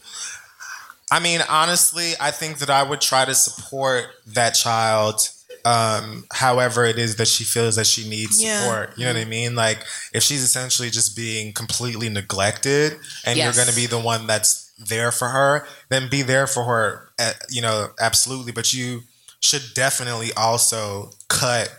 I 1.11 1.19
mean, 1.19 1.41
honestly, 1.49 2.13
I 2.19 2.31
think 2.31 2.59
that 2.59 2.69
I 2.69 2.81
would 2.83 3.01
try 3.01 3.25
to 3.25 3.35
support 3.35 4.05
that 4.27 4.51
child 4.55 5.29
um, 5.65 6.25
however 6.33 6.83
it 6.83 6.97
is 6.97 7.15
that 7.17 7.27
she 7.27 7.43
feels 7.45 7.77
that 7.77 7.87
she 7.87 8.09
needs 8.09 8.41
Yeah. 8.43 8.59
support. 8.61 8.97
You 8.97 9.05
know 9.05 9.13
what 9.13 9.21
I 9.21 9.25
mean? 9.25 9.55
Like, 9.55 9.85
if 10.13 10.21
she's 10.23 10.43
essentially 10.43 10.89
just 10.89 11.15
being 11.15 11.53
completely 11.53 12.09
neglected 12.09 12.93
and 13.25 13.37
Yes. 13.37 13.45
you're 13.55 13.65
going 13.65 13.73
to 13.73 13.79
be 13.79 13.85
the 13.85 13.99
one 13.99 14.27
that's 14.27 14.62
there 14.77 15.11
for 15.11 15.29
her, 15.29 15.65
then 15.89 16.09
be 16.09 16.21
there 16.21 16.47
for 16.47 16.63
her, 16.63 17.11
uh, 17.19 17.33
you 17.49 17.61
know, 17.61 17.89
absolutely. 17.99 18.51
But 18.51 18.73
you 18.73 19.01
should 19.39 19.63
definitely 19.75 20.31
also 20.35 21.11
cut 21.27 21.69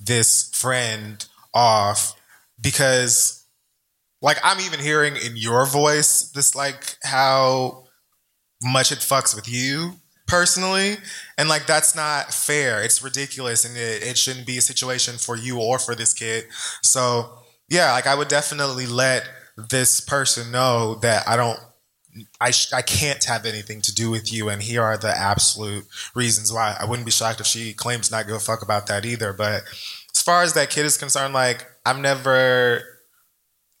this 0.00 0.50
friend 0.54 1.26
off 1.52 2.14
because 2.60 3.44
like 4.22 4.38
I'm 4.42 4.60
even 4.60 4.80
hearing 4.80 5.16
in 5.16 5.36
your 5.36 5.66
voice 5.66 6.30
this 6.30 6.54
like 6.54 6.96
how 7.02 7.84
much 8.62 8.92
it 8.92 8.98
fucks 8.98 9.34
with 9.34 9.48
you 9.48 9.94
personally. 10.26 10.96
And 11.36 11.48
like 11.48 11.66
that's 11.66 11.96
not 11.96 12.32
fair. 12.32 12.82
It's 12.82 13.02
ridiculous 13.02 13.64
and 13.64 13.76
it, 13.76 14.02
it 14.02 14.18
shouldn't 14.18 14.46
be 14.46 14.58
a 14.58 14.62
situation 14.62 15.16
for 15.18 15.36
you 15.36 15.60
or 15.60 15.78
for 15.78 15.94
this 15.94 16.14
kid. 16.14 16.46
So 16.82 17.38
yeah 17.68 17.92
like 17.92 18.06
I 18.06 18.14
would 18.14 18.28
definitely 18.28 18.86
let 18.86 19.28
this 19.70 20.00
person 20.00 20.52
know 20.52 20.96
that 21.02 21.28
I 21.28 21.36
don't 21.36 21.58
I, 22.40 22.50
sh- 22.50 22.72
I 22.72 22.82
can't 22.82 23.22
have 23.24 23.46
anything 23.46 23.80
to 23.82 23.94
do 23.94 24.10
with 24.10 24.32
you, 24.32 24.48
and 24.48 24.62
here 24.62 24.82
are 24.82 24.96
the 24.96 25.16
absolute 25.16 25.86
reasons 26.14 26.52
why. 26.52 26.76
I 26.78 26.84
wouldn't 26.84 27.06
be 27.06 27.12
shocked 27.12 27.40
if 27.40 27.46
she 27.46 27.72
claims 27.74 28.10
not 28.10 28.22
to 28.22 28.26
give 28.26 28.36
a 28.36 28.40
fuck 28.40 28.62
about 28.62 28.86
that 28.86 29.04
either. 29.04 29.32
But 29.32 29.64
as 30.14 30.22
far 30.22 30.42
as 30.42 30.54
that 30.54 30.70
kid 30.70 30.86
is 30.86 30.96
concerned, 30.96 31.34
like 31.34 31.66
I've 31.84 31.98
never, 31.98 32.82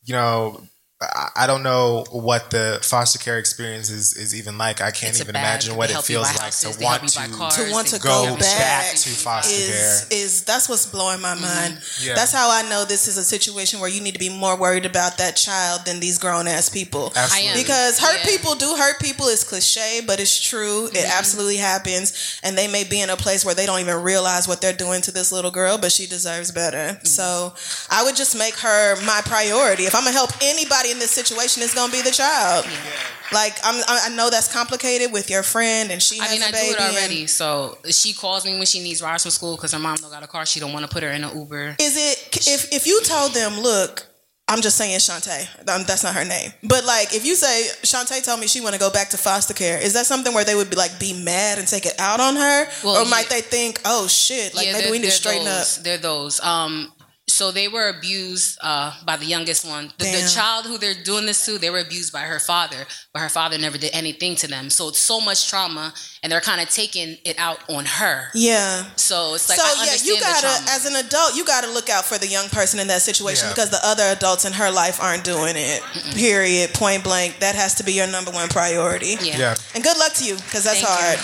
you 0.04 0.14
know, 0.14 0.62
I, 1.00 1.28
I 1.36 1.46
don't 1.46 1.62
know 1.62 2.04
what 2.10 2.50
the 2.50 2.80
foster 2.82 3.20
care 3.20 3.38
experience 3.38 3.88
is, 3.88 4.16
is 4.16 4.34
even 4.34 4.58
like. 4.58 4.80
I 4.80 4.90
can't 4.90 5.10
It's 5.12 5.20
even 5.20 5.34
bad- 5.34 5.42
imagine 5.62 5.76
what 5.76 5.90
it 5.90 6.02
feels 6.02 6.26
like 6.26 6.40
houses, 6.40 6.76
to 6.76 6.82
want 6.84 7.08
to 7.08 7.28
cars, 7.30 7.54
to 7.56 7.70
want 7.70 7.86
to 7.88 8.00
go 8.00 8.24
go 8.26 8.36
back 8.36 8.58
back 8.58 8.94
to 8.96 9.08
foster 9.10 9.54
is 9.54 10.06
care. 10.10 10.18
is 10.18 10.42
that's 10.42 10.68
what's 10.68 10.86
blowing 10.86 11.20
my 11.20 11.34
mind. 11.36 11.78
Yeah. 12.02 12.14
That's 12.16 12.32
how 12.32 12.50
I 12.50 12.68
know 12.68 12.84
this 12.84 13.06
is 13.06 13.16
a 13.16 13.22
situation 13.22 13.78
where 13.78 13.88
you 13.88 14.00
need 14.00 14.14
to 14.14 14.18
be 14.18 14.28
more 14.28 14.56
worried 14.58 14.86
about 14.86 15.18
that 15.18 15.36
child 15.36 15.82
than 15.86 16.00
these 16.00 16.18
grown 16.18 16.48
ass 16.48 16.68
people. 16.68 17.12
Absolutely. 17.14 17.48
I 17.48 17.52
am. 17.52 17.56
Because 17.58 18.00
hurt 18.00 18.18
Yeah. 18.24 18.36
people 18.36 18.56
do 18.56 18.74
hurt 18.76 18.98
people 19.00 19.28
is 19.28 19.44
cliche, 19.44 20.00
but 20.04 20.18
it's 20.18 20.38
true. 20.40 20.86
It 20.86 20.94
Mm-hmm. 20.94 21.18
absolutely 21.18 21.56
happens, 21.58 22.40
and 22.42 22.58
they 22.58 22.66
may 22.66 22.82
be 22.82 23.00
in 23.00 23.08
a 23.10 23.16
place 23.16 23.44
where 23.44 23.54
they 23.54 23.66
don't 23.66 23.78
even 23.80 24.02
realize 24.02 24.48
what 24.48 24.60
they're 24.60 24.72
doing 24.72 25.00
to 25.02 25.12
this 25.12 25.30
little 25.30 25.52
girl, 25.52 25.78
but 25.78 25.92
she 25.92 26.06
deserves 26.06 26.50
better. 26.50 26.94
Mm-hmm. 26.94 27.06
So 27.06 27.54
I 27.88 28.02
would 28.02 28.16
just 28.16 28.36
make 28.36 28.56
her 28.56 28.96
my 29.06 29.20
priority. 29.24 29.84
If 29.84 29.94
I'm 29.94 30.02
gonna 30.02 30.12
help 30.16 30.30
anybody 30.42 30.87
in 30.90 30.98
this 30.98 31.10
situation, 31.10 31.62
it's 31.62 31.74
gonna 31.74 31.92
be 31.92 32.02
the 32.02 32.10
child. 32.10 32.66
Like 33.32 33.58
I'm, 33.62 33.82
I 33.88 34.08
know 34.14 34.30
that's 34.30 34.52
complicated 34.52 35.12
with 35.12 35.28
your 35.28 35.42
friend, 35.42 35.90
and 35.90 36.02
she 36.02 36.18
I 36.20 36.30
mean, 36.30 36.42
I 36.42 36.50
do 36.50 36.56
it 36.56 36.80
already. 36.80 37.26
So 37.26 37.78
she 37.90 38.12
calls 38.14 38.44
me 38.44 38.56
when 38.56 38.66
she 38.66 38.80
needs 38.80 39.02
rides 39.02 39.22
from 39.24 39.30
school 39.30 39.56
because 39.56 39.72
her 39.72 39.78
mom 39.78 39.96
don't 39.96 40.10
got 40.10 40.22
a 40.22 40.26
car. 40.26 40.46
She 40.46 40.60
don't 40.60 40.72
want 40.72 40.86
to 40.86 40.90
put 40.90 41.02
her 41.02 41.10
in 41.10 41.24
an 41.24 41.36
Uber. 41.36 41.76
Is 41.78 41.96
it 41.96 42.46
if 42.48 42.72
if 42.72 42.86
you 42.86 43.02
told 43.02 43.34
them, 43.34 43.60
look, 43.60 44.06
I'm 44.50 44.62
just 44.62 44.78
saying 44.78 44.98
Shantae, 44.98 45.46
um, 45.68 45.84
that's 45.86 46.02
not 46.02 46.14
her 46.14 46.24
name, 46.24 46.52
but 46.62 46.86
like 46.86 47.14
if 47.14 47.26
you 47.26 47.34
say 47.34 47.68
Shantae 47.82 48.24
told 48.24 48.40
me 48.40 48.46
she 48.46 48.62
want 48.62 48.72
to 48.72 48.80
go 48.80 48.90
back 48.90 49.10
to 49.10 49.18
foster 49.18 49.52
care, 49.52 49.78
is 49.78 49.92
that 49.92 50.06
something 50.06 50.32
where 50.32 50.44
they 50.44 50.54
would 50.54 50.70
be 50.70 50.76
like 50.76 50.98
be 50.98 51.12
mad 51.22 51.58
and 51.58 51.68
take 51.68 51.84
it 51.84 51.94
out 51.98 52.18
on 52.20 52.34
her, 52.36 52.66
Well, 52.82 52.96
or 52.96 53.04
yeah. 53.04 53.10
might 53.10 53.28
they 53.28 53.42
think, 53.42 53.82
oh 53.84 54.08
shit, 54.08 54.54
like 54.54 54.72
maybe 54.72 54.90
we 54.90 54.98
need 54.98 55.06
to 55.06 55.10
straighten 55.10 55.44
those, 55.44 55.78
up? 55.78 55.84
They're 55.84 55.98
those. 55.98 56.40
Um, 56.40 56.90
so 57.28 57.52
they 57.52 57.68
were 57.68 57.88
abused 57.88 58.58
uh, 58.62 58.92
by 59.04 59.16
the 59.16 59.26
youngest 59.26 59.64
one. 59.66 59.92
The, 59.98 60.04
the 60.06 60.32
child 60.34 60.64
who 60.66 60.78
they're 60.78 60.94
doing 61.04 61.26
this 61.26 61.44
to, 61.46 61.58
they 61.58 61.70
were 61.70 61.78
abused 61.78 62.12
by 62.12 62.22
her 62.22 62.38
father, 62.40 62.86
but 63.12 63.20
her 63.20 63.28
father 63.28 63.58
never 63.58 63.76
did 63.78 63.90
anything 63.94 64.34
to 64.36 64.48
them. 64.48 64.70
So 64.70 64.88
it's 64.88 64.98
so 64.98 65.20
much 65.20 65.48
trauma, 65.48 65.92
and 66.22 66.32
they're 66.32 66.40
kind 66.40 66.60
of 66.60 66.68
taking 66.70 67.16
it 67.24 67.38
out 67.38 67.58
on 67.68 67.84
her. 67.84 68.28
Yeah. 68.34 68.84
So 68.96 69.34
it's 69.34 69.48
like 69.48 69.58
so 69.58 69.64
I 69.64 69.84
yeah, 69.86 69.96
you 70.02 70.18
gotta, 70.20 70.48
as 70.70 70.86
an 70.86 70.96
adult, 71.06 71.36
you 71.36 71.44
gotta 71.44 71.70
look 71.70 71.90
out 71.90 72.04
for 72.04 72.18
the 72.18 72.26
young 72.26 72.48
person 72.48 72.80
in 72.80 72.86
that 72.88 73.02
situation 73.02 73.46
Yeah. 73.46 73.52
because 73.54 73.70
the 73.70 73.80
other 73.84 74.04
adults 74.04 74.44
in 74.44 74.52
her 74.54 74.70
life 74.70 75.00
aren't 75.00 75.24
doing 75.24 75.54
it. 75.56 75.82
Period. 76.16 76.72
Point 76.74 77.04
blank. 77.04 77.38
That 77.40 77.54
has 77.54 77.74
to 77.76 77.84
be 77.84 77.92
your 77.92 78.06
number 78.06 78.30
one 78.30 78.48
priority. 78.48 79.16
yeah. 79.20 79.36
Yeah. 79.38 79.54
And 79.74 79.84
good 79.84 79.98
luck 79.98 80.14
to 80.14 80.24
you 80.24 80.34
because 80.36 80.64
that's 80.64 80.80
Thank 80.80 80.88
you. 80.88 80.88
hard. 80.88 81.18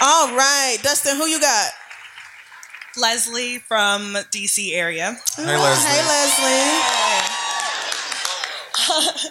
All 0.00 0.36
right, 0.36 0.76
Dustin, 0.82 1.16
who 1.16 1.24
you 1.26 1.40
got? 1.40 1.70
Leslie 2.96 3.58
from 3.58 4.14
DC 4.30 4.72
area. 4.74 5.16
Hey, 5.36 5.56
Leslie. 5.56 5.90
Hey, 5.90 6.02
Leslie. 6.06 6.90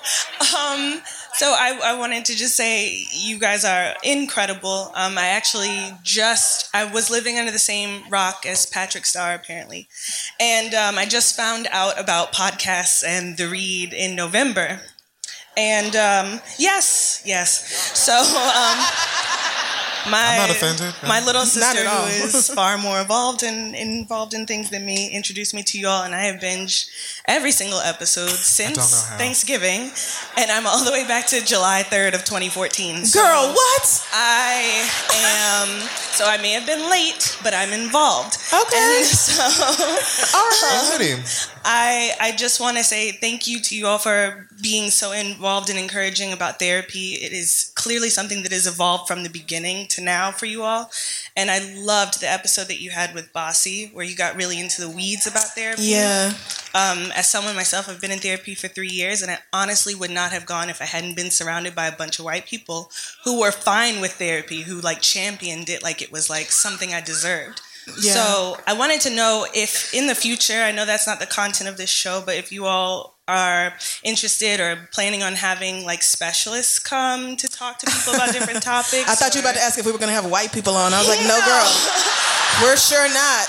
Um, 0.54 1.02
so 1.34 1.48
I, 1.48 1.80
I 1.84 1.98
wanted 1.98 2.26
to 2.26 2.36
just 2.36 2.56
say 2.56 3.06
you 3.12 3.40
guys 3.40 3.66
are 3.66 3.94
incredible. 4.04 4.92
Um, 4.94 5.18
I 5.18 5.28
actually 5.28 5.94
just 6.04 6.70
I 6.76 6.86
was 6.92 7.10
living 7.10 7.40
under 7.40 7.52
the 7.52 7.60
same 7.60 8.04
rock 8.10 8.46
as 8.46 8.66
Patrick 8.66 9.06
Star 9.06 9.34
apparently, 9.34 9.88
and 10.40 10.74
um, 10.74 10.98
I 10.98 11.06
just 11.06 11.36
found 11.36 11.68
out 11.72 12.00
about 12.00 12.34
podcasts 12.34 13.04
and 13.06 13.38
the 13.38 13.48
read 13.48 13.94
in 13.94 14.16
November, 14.16 14.82
and 15.58 15.96
um, 15.96 16.42
yes, 16.60 17.24
yes. 17.26 17.98
So 17.98 18.14
um, 18.14 18.86
my 20.10 20.38
I'm 20.40 20.48
not 20.48 20.50
offended. 20.50 20.94
my 21.08 21.24
little 21.26 21.44
sister 21.44 21.84
who 21.88 22.28
is 22.28 22.50
far 22.56 22.78
more 22.78 23.02
involved 23.02 23.44
and 23.44 23.76
involved 23.76 24.34
in 24.34 24.46
things 24.46 24.70
than 24.70 24.86
me 24.86 25.10
introduced 25.12 25.54
me 25.54 25.64
to 25.64 25.80
y'all, 25.80 26.04
and 26.04 26.14
I 26.14 26.22
have 26.24 26.40
binged 26.42 26.90
every 27.28 27.52
single 27.52 27.80
episode 27.80 28.30
since. 28.30 29.04
Thanksgiving, 29.18 29.92
and 30.38 30.52
I'm 30.52 30.66
all 30.68 30.84
the 30.84 30.92
way 30.92 31.06
back 31.08 31.28
to 31.28 31.44
July 31.44 31.84
3rd 31.86 32.16
of 32.16 32.24
2014. 32.26 33.06
So 33.06 33.20
Girl, 33.22 33.54
what? 33.54 34.08
I 34.14 34.90
am. 35.16 35.88
So 36.14 36.26
I 36.26 36.38
may 36.42 36.52
have 36.52 36.66
been 36.66 36.90
late, 36.90 37.38
but 37.44 37.54
I'm 37.54 37.72
involved. 37.74 38.38
Okay. 38.54 38.98
And 39.00 39.06
so 39.06 39.44
All 39.44 40.50
right. 40.50 40.92
Um, 40.94 41.00
Alrighty. 41.00 41.53
I 41.66 42.12
I 42.20 42.32
just 42.32 42.60
want 42.60 42.78
to 42.78 42.84
say 42.84 43.12
thank 43.12 43.48
you 43.48 43.60
to 43.62 43.76
you 43.78 43.88
all 43.88 43.98
for 43.98 44.48
being 44.62 44.90
so 44.90 45.12
involved 45.12 45.70
and 45.70 45.80
encouraging 45.80 46.34
about 46.34 46.60
therapy. 46.60 47.16
It 47.16 47.34
is 47.34 47.72
clearly 47.76 48.10
something 48.10 48.44
that 48.44 48.52
has 48.52 48.68
evolved 48.68 49.08
from 49.08 49.24
the 49.24 49.30
beginning 49.30 49.88
to 49.88 50.02
now 50.02 50.32
for 50.32 50.46
you 50.46 50.64
all. 50.64 50.92
And 51.36 51.50
I 51.50 51.60
loved 51.76 52.22
the 52.22 52.30
episode 52.30 52.68
that 52.68 52.82
you 52.82 52.92
had 52.92 53.14
with 53.14 53.34
Bossy, 53.34 53.90
where 53.94 54.06
you 54.06 54.16
got 54.16 54.36
really 54.36 54.60
into 54.60 54.82
the 54.82 54.90
weeds 54.90 55.28
about 55.28 55.56
therapy. 55.56 55.84
Yeah. 55.84 56.34
Um, 56.76 57.12
as 57.16 57.30
someone 57.30 57.56
myself, 57.56 57.88
I've 57.88 58.02
been 58.02 58.12
in 58.12 58.20
therapy 58.20 58.56
for 58.56 58.68
three 58.68 58.90
years, 58.90 59.22
and 59.22 59.32
I 59.32 59.40
honestly 59.52 59.96
would 59.96 60.12
not 60.12 60.32
have 60.32 60.46
gone 60.46 60.70
if 60.70 60.82
I 60.82 60.86
hadn't 60.86 61.16
been 61.16 61.32
surrounded 61.32 61.76
by 61.76 61.88
a 61.88 61.96
bunch 61.96 62.20
of 62.20 62.26
white 62.26 62.46
people 62.46 62.92
who 63.26 63.40
were 63.40 63.52
fine 63.52 64.02
with 64.02 64.14
therapy, 64.14 64.62
who 64.62 64.80
like 64.80 65.02
championed 65.02 65.70
it 65.70 65.84
like 65.84 66.02
it 66.02 66.12
was 66.12 66.30
like 66.30 66.52
something 66.52 66.94
I 66.94 67.02
deserved. 67.02 67.62
Yeah. 67.88 68.14
So 68.14 68.58
I 68.66 68.74
wanted 68.74 69.02
to 69.02 69.10
know 69.10 69.46
if 69.54 69.94
in 69.94 70.08
the 70.08 70.16
future, 70.16 70.62
I 70.62 70.72
know 70.72 70.86
that's 70.86 71.08
not 71.08 71.20
the 71.20 71.26
content 71.26 71.70
of 71.70 71.78
this 71.78 71.90
show, 71.90 72.22
but 72.26 72.36
if 72.36 72.52
you 72.52 72.66
all 72.66 73.14
are 73.28 73.74
interested 74.04 74.60
or 74.60 74.90
planning 74.92 75.24
on 75.24 75.34
having 75.34 75.86
like 75.86 76.04
specialists 76.04 76.78
come 76.80 77.38
to 77.38 77.48
talk 77.48 77.80
to 77.80 77.86
people 77.90 78.14
about 78.16 78.34
different 78.34 78.62
topics. 78.62 79.08
I 79.08 79.16
thought 79.16 79.34
you 79.34 79.42
were 79.42 79.48
about 79.48 79.56
to 79.56 79.62
ask 79.62 79.80
if 79.80 79.86
we 79.86 79.92
were 79.92 79.98
going 79.98 80.10
to 80.10 80.16
have 80.16 80.30
white 80.30 80.52
people 80.52 80.76
on. 80.76 80.94
I 80.94 81.00
was 81.00 81.08
like, 81.08 81.22
no, 81.22 81.40
girl. 81.46 81.70
We're 82.62 82.78
sure 82.78 83.08
not. 83.08 83.48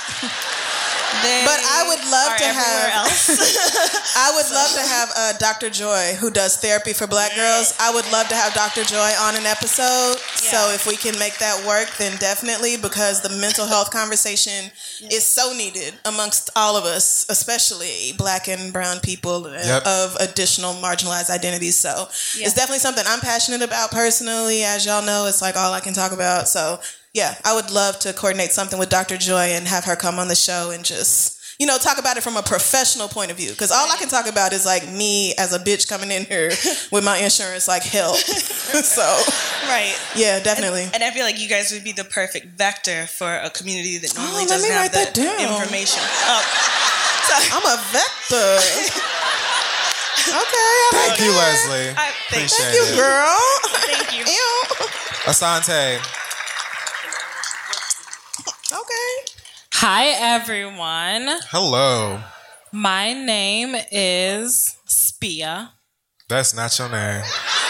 They 1.22 1.42
But 1.44 1.60
I 1.60 1.84
would 1.88 2.04
love 2.10 2.36
to 2.38 2.44
have- 2.44 3.06
else. 3.06 3.28
I 4.16 4.32
would 4.34 4.50
love 4.50 4.72
to 4.74 4.80
have 4.82 5.12
uh, 5.16 5.32
Dr. 5.38 5.70
Joy, 5.70 6.14
who 6.18 6.30
does 6.30 6.56
therapy 6.56 6.92
for 6.92 7.06
black 7.06 7.34
girls. 7.34 7.74
I 7.80 7.92
would 7.92 8.10
love 8.12 8.28
to 8.28 8.34
have 8.34 8.54
Dr. 8.54 8.84
Joy 8.84 9.10
on 9.20 9.36
an 9.36 9.46
episode. 9.46 10.16
So 10.36 10.70
if 10.72 10.86
we 10.86 10.96
can 10.96 11.18
make 11.18 11.38
that 11.38 11.64
work, 11.66 11.90
then 11.98 12.16
definitely, 12.18 12.76
because 12.76 13.22
the 13.22 13.30
mental 13.40 13.66
health 13.66 13.90
conversation 13.90 14.70
is 15.10 15.24
so 15.26 15.52
needed 15.52 15.94
amongst 16.04 16.50
all 16.56 16.76
of 16.76 16.84
us, 16.84 17.26
especially 17.28 18.12
black 18.16 18.48
and 18.48 18.72
brown 18.72 19.00
people 19.00 19.46
uh, 19.46 19.50
Yep. 19.64 19.86
of 19.86 20.16
additional 20.20 20.74
marginalized 20.74 21.30
identities. 21.30 21.76
So 21.76 22.06
it's 22.36 22.54
definitely 22.54 22.78
something 22.80 23.04
I'm 23.06 23.20
passionate 23.20 23.62
about 23.62 23.90
personally. 23.90 24.62
As 24.64 24.84
y'all 24.86 25.02
know, 25.04 25.26
it's 25.26 25.40
like 25.42 25.56
all 25.56 25.72
I 25.72 25.80
can 25.80 25.94
talk 25.94 26.12
about. 26.12 26.48
So 26.48 26.80
yeah, 27.14 27.36
I 27.44 27.54
would 27.54 27.70
love 27.70 27.98
to 28.00 28.12
coordinate 28.12 28.50
something 28.50 28.76
with 28.78 28.88
Dr. 28.90 29.16
Joy 29.16 29.54
and 29.54 29.66
have 29.68 29.84
her 29.84 29.94
come 29.94 30.18
on 30.18 30.26
the 30.26 30.34
show 30.34 30.70
and 30.72 30.84
just, 30.84 31.38
you 31.60 31.66
know, 31.66 31.78
talk 31.78 31.98
about 31.98 32.16
it 32.16 32.24
from 32.24 32.36
a 32.36 32.42
professional 32.42 33.06
point 33.06 33.30
of 33.30 33.36
view. 33.36 33.50
Because 33.50 33.70
all 33.70 33.88
I 33.90 33.96
can 33.96 34.08
talk 34.08 34.26
about 34.28 34.52
is 34.52 34.66
like 34.66 34.82
me 34.90 35.32
as 35.38 35.52
a 35.54 35.60
bitch 35.60 35.86
coming 35.88 36.10
in 36.10 36.24
here 36.24 36.48
with 36.90 37.04
my 37.04 37.18
insurance, 37.18 37.68
like 37.68 37.84
help. 37.84 38.16
so 38.18 39.02
right. 39.70 39.94
yeah, 40.16 40.40
definitely. 40.42 40.88
And 40.92 41.04
I 41.04 41.12
feel 41.12 41.22
like 41.24 41.38
you 41.40 41.48
guys 41.48 41.70
would 41.70 41.84
be 41.84 41.92
the 41.92 42.02
perfect 42.02 42.58
vector 42.58 43.06
for 43.06 43.32
a 43.32 43.48
community 43.48 43.98
that 43.98 44.12
oh, 44.18 44.22
normally 44.22 44.42
let 44.46 44.48
doesn't 44.48 44.68
me 44.68 44.74
have 44.74 44.82
write 44.82 44.92
that 44.92 45.14
the 45.14 45.22
information. 45.22 46.02
Um, 46.02 46.08
oh, 46.34 46.42
sorry. 47.30 47.46
I'm 47.54 47.62
a 47.62 47.78
vector. 47.94 48.58
okay, 50.34 50.42
I 50.42 50.90
Thank 50.90 51.10
like 51.10 51.20
you, 51.20 51.30
that. 51.30 51.38
Leslie. 51.70 51.94
I- 51.94 52.10
thank 52.34 52.50
Appreciate 52.50 52.74
You 52.74 52.82
it. 52.90 52.96
girl. 52.98 53.38
Thank 53.86 54.18
you. 54.18 54.24
Ew. 54.26 54.64
Asante. 55.30 56.02
Okay. 58.74 59.32
Hi, 59.74 60.06
everyone. 60.34 61.38
Hello. 61.50 62.18
My 62.72 63.12
name 63.12 63.76
is 63.92 64.76
Spia. 64.88 65.70
That's 66.28 66.54
not 66.56 66.76
your 66.78 66.88
name. 66.88 67.22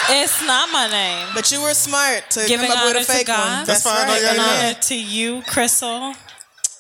It's 0.09 0.43
not 0.47 0.71
my 0.73 0.89
name. 0.89 1.29
But 1.35 1.51
you 1.53 1.61
were 1.61 1.75
smart 1.75 2.31
to 2.31 2.47
Giving 2.49 2.69
come 2.69 2.79
up 2.79 2.85
with 2.87 2.95
a 2.95 2.99
honor 2.99 3.05
to 3.05 3.13
fake 3.13 3.27
God. 3.27 3.59
one. 3.59 3.67
That's 3.67 3.83
fine. 3.83 4.09
right. 4.09 4.23
Yeah, 4.23 4.31
An 4.31 4.37
yeah. 4.37 4.69
honor 4.71 4.81
to 4.81 4.95
you, 4.99 5.43
Crissle, 5.43 6.15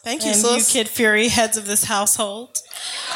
Thank 0.03 0.25
you, 0.25 0.31
and 0.33 0.43
you. 0.43 0.63
Kid 0.67 0.89
Fury, 0.89 1.29
heads 1.29 1.57
of 1.59 1.67
this 1.67 1.85
household. 1.85 2.57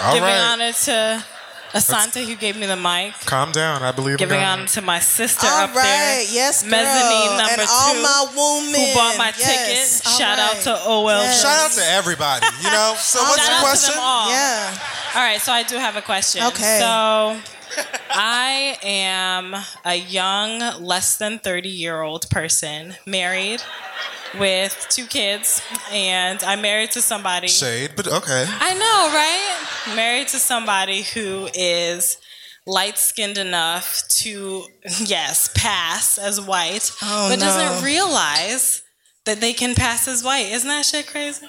All 0.02 0.12
Giving 0.12 0.28
right. 0.28 0.38
honor 0.52 0.72
to 0.72 1.24
Asante, 1.72 2.24
who 2.26 2.34
gave 2.34 2.56
me 2.56 2.66
the 2.66 2.76
mic. 2.76 3.12
Calm 3.26 3.52
down. 3.52 3.82
I 3.82 3.92
believe 3.92 4.12
in 4.14 4.18
Giving 4.18 4.40
God. 4.40 4.58
honor 4.60 4.66
to 4.68 4.80
my 4.82 5.00
sister 5.00 5.46
All 5.46 5.64
up 5.64 5.74
right, 5.74 5.84
there. 5.84 6.22
yes, 6.32 6.62
girl. 6.62 6.70
Mezzanine 6.70 7.36
number 7.36 7.60
and 7.60 7.68
all 7.70 7.94
two, 7.94 8.02
my 8.02 8.26
women 8.34 8.80
Who 8.80 8.94
bought 8.94 9.18
my 9.18 9.32
Yes, 9.38 10.00
ticket? 10.00 10.06
all 10.06 10.18
Shout 10.18 10.38
out 10.38 10.56
to 10.62 10.88
OL. 10.88 11.08
Yes. 11.10 11.42
Shout 11.42 11.58
out 11.70 11.72
to 11.72 11.84
everybody. 11.92 12.46
You 12.62 12.70
know. 12.70 12.94
So 12.98 13.20
what's 13.22 13.36
Shout 13.36 13.46
the 13.48 13.52
out 13.56 13.60
question? 13.60 13.90
to 13.92 13.98
them 13.98 14.04
all. 14.04 14.30
Yeah. 14.30 14.78
All 15.14 15.22
right, 15.22 15.40
so 15.40 15.52
I 15.52 15.62
do 15.62 15.76
have 15.76 15.96
a 15.96 16.02
question. 16.02 16.42
Okay. 16.44 16.78
So 16.80 17.36
I 18.10 18.76
am 18.82 19.54
a 19.84 19.94
young, 19.94 20.58
less 20.82 21.16
than 21.16 21.38
30 21.38 21.68
year 21.68 22.02
old 22.02 22.28
person, 22.30 22.94
married 23.06 23.62
with 24.38 24.86
two 24.90 25.06
kids, 25.06 25.62
and 25.92 26.42
I'm 26.42 26.60
married 26.60 26.90
to 26.92 27.02
somebody. 27.02 27.48
Shade, 27.48 27.92
but 27.96 28.06
okay. 28.06 28.44
I 28.48 28.74
know, 28.74 29.08
right? 29.14 29.96
Married 29.96 30.28
to 30.28 30.38
somebody 30.38 31.02
who 31.02 31.48
is 31.54 32.18
light 32.66 32.98
skinned 32.98 33.38
enough 33.38 34.02
to, 34.08 34.64
yes, 35.00 35.50
pass 35.54 36.18
as 36.18 36.40
white, 36.40 36.90
Oh, 37.02 37.28
but 37.30 37.38
no. 37.38 37.46
doesn't 37.46 37.84
realize 37.84 38.82
that 39.24 39.40
they 39.40 39.52
can 39.54 39.74
pass 39.74 40.06
as 40.08 40.22
white. 40.22 40.50
Isn't 40.52 40.68
that 40.68 40.84
shit 40.84 41.06
crazy? 41.06 41.46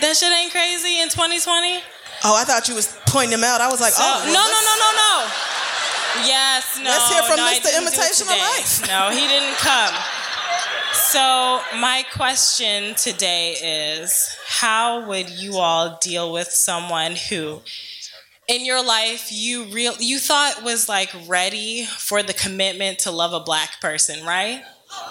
That 0.00 0.16
shit 0.16 0.32
ain't 0.32 0.50
crazy 0.50 1.00
in 1.00 1.08
2020? 1.08 1.80
Oh, 2.24 2.36
I 2.36 2.44
thought 2.44 2.68
you 2.68 2.74
was 2.74 2.94
pointing 3.06 3.32
him 3.38 3.44
out. 3.44 3.60
I 3.60 3.68
was 3.68 3.80
like, 3.80 3.92
So- 3.92 4.02
oh, 4.04 4.22
no, 4.26 4.32
no, 4.32 4.60
no, 4.62 4.74
no, 4.78 4.90
no. 4.96 5.12
Yes, 6.26 6.78
no. 6.78 6.84
Let's 6.90 7.10
hear 7.12 7.22
from 7.22 7.36
no, 7.36 7.46
Mr. 7.46 7.62
didn't 7.62 7.62
do 7.64 7.78
it 7.78 7.82
Imitation 7.82 8.26
of. 8.28 8.38
Life. 8.38 8.86
No, 8.86 9.10
he 9.10 9.26
didn't 9.26 9.56
come. 9.56 9.94
So 10.92 11.60
my 11.78 12.04
question 12.12 12.94
today 12.94 13.52
is, 14.00 14.36
how 14.46 15.06
would 15.06 15.30
you 15.30 15.56
all 15.56 15.98
deal 16.00 16.32
with 16.32 16.48
someone 16.48 17.16
who, 17.16 17.60
in 18.46 18.64
your 18.64 18.84
life, 18.84 19.28
you 19.30 19.64
real 19.64 19.94
you 19.98 20.18
thought 20.18 20.62
was 20.62 20.88
like 20.88 21.10
ready 21.26 21.84
for 21.84 22.22
the 22.22 22.34
commitment 22.34 22.98
to 23.00 23.10
love 23.10 23.32
a 23.32 23.40
black 23.40 23.80
person, 23.80 24.24
right? 24.26 24.62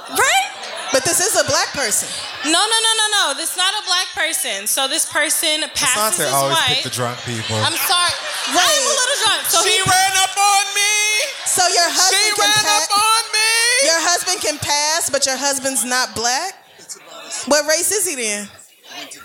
Right? 0.10 0.48
But 0.92 1.06
this 1.08 1.24
is 1.24 1.40
a 1.40 1.46
black 1.48 1.72
person. 1.72 2.10
No, 2.44 2.60
no, 2.60 2.78
no, 2.84 2.92
no, 3.00 3.08
no. 3.16 3.26
This 3.40 3.52
is 3.56 3.58
not 3.58 3.72
a 3.80 3.84
black 3.88 4.12
person. 4.12 4.68
So 4.68 4.88
this 4.92 5.08
person 5.08 5.64
passes 5.72 6.20
Asante 6.20 6.28
as 6.28 6.34
always 6.36 6.58
white. 6.60 6.84
pick 6.84 6.84
the 6.84 6.92
drunk 6.92 7.18
people. 7.24 7.56
I'm 7.56 7.72
sorry. 7.80 8.16
I'm 8.52 8.60
a 8.60 8.92
little 8.92 9.20
drunk. 9.24 9.42
So 9.48 9.64
She 9.64 9.72
he 9.72 9.80
ran 9.88 10.14
up 10.20 10.36
on 10.36 10.66
me. 10.76 10.96
So 11.48 11.64
your 11.72 11.88
husband 11.88 12.20
She 12.28 12.36
can 12.36 12.44
ran 12.44 12.66
pass. 12.68 12.84
up 12.84 12.92
on 12.92 13.24
me. 13.32 13.52
Your 13.88 14.02
husband 14.04 14.38
can 14.44 14.58
pass, 14.60 15.10
but 15.10 15.26
your 15.26 15.38
husband's 15.40 15.86
not 15.88 16.12
black. 16.14 16.60
What 17.48 17.66
race 17.72 17.92
is 17.96 18.04
he 18.08 18.16
then? 18.20 18.50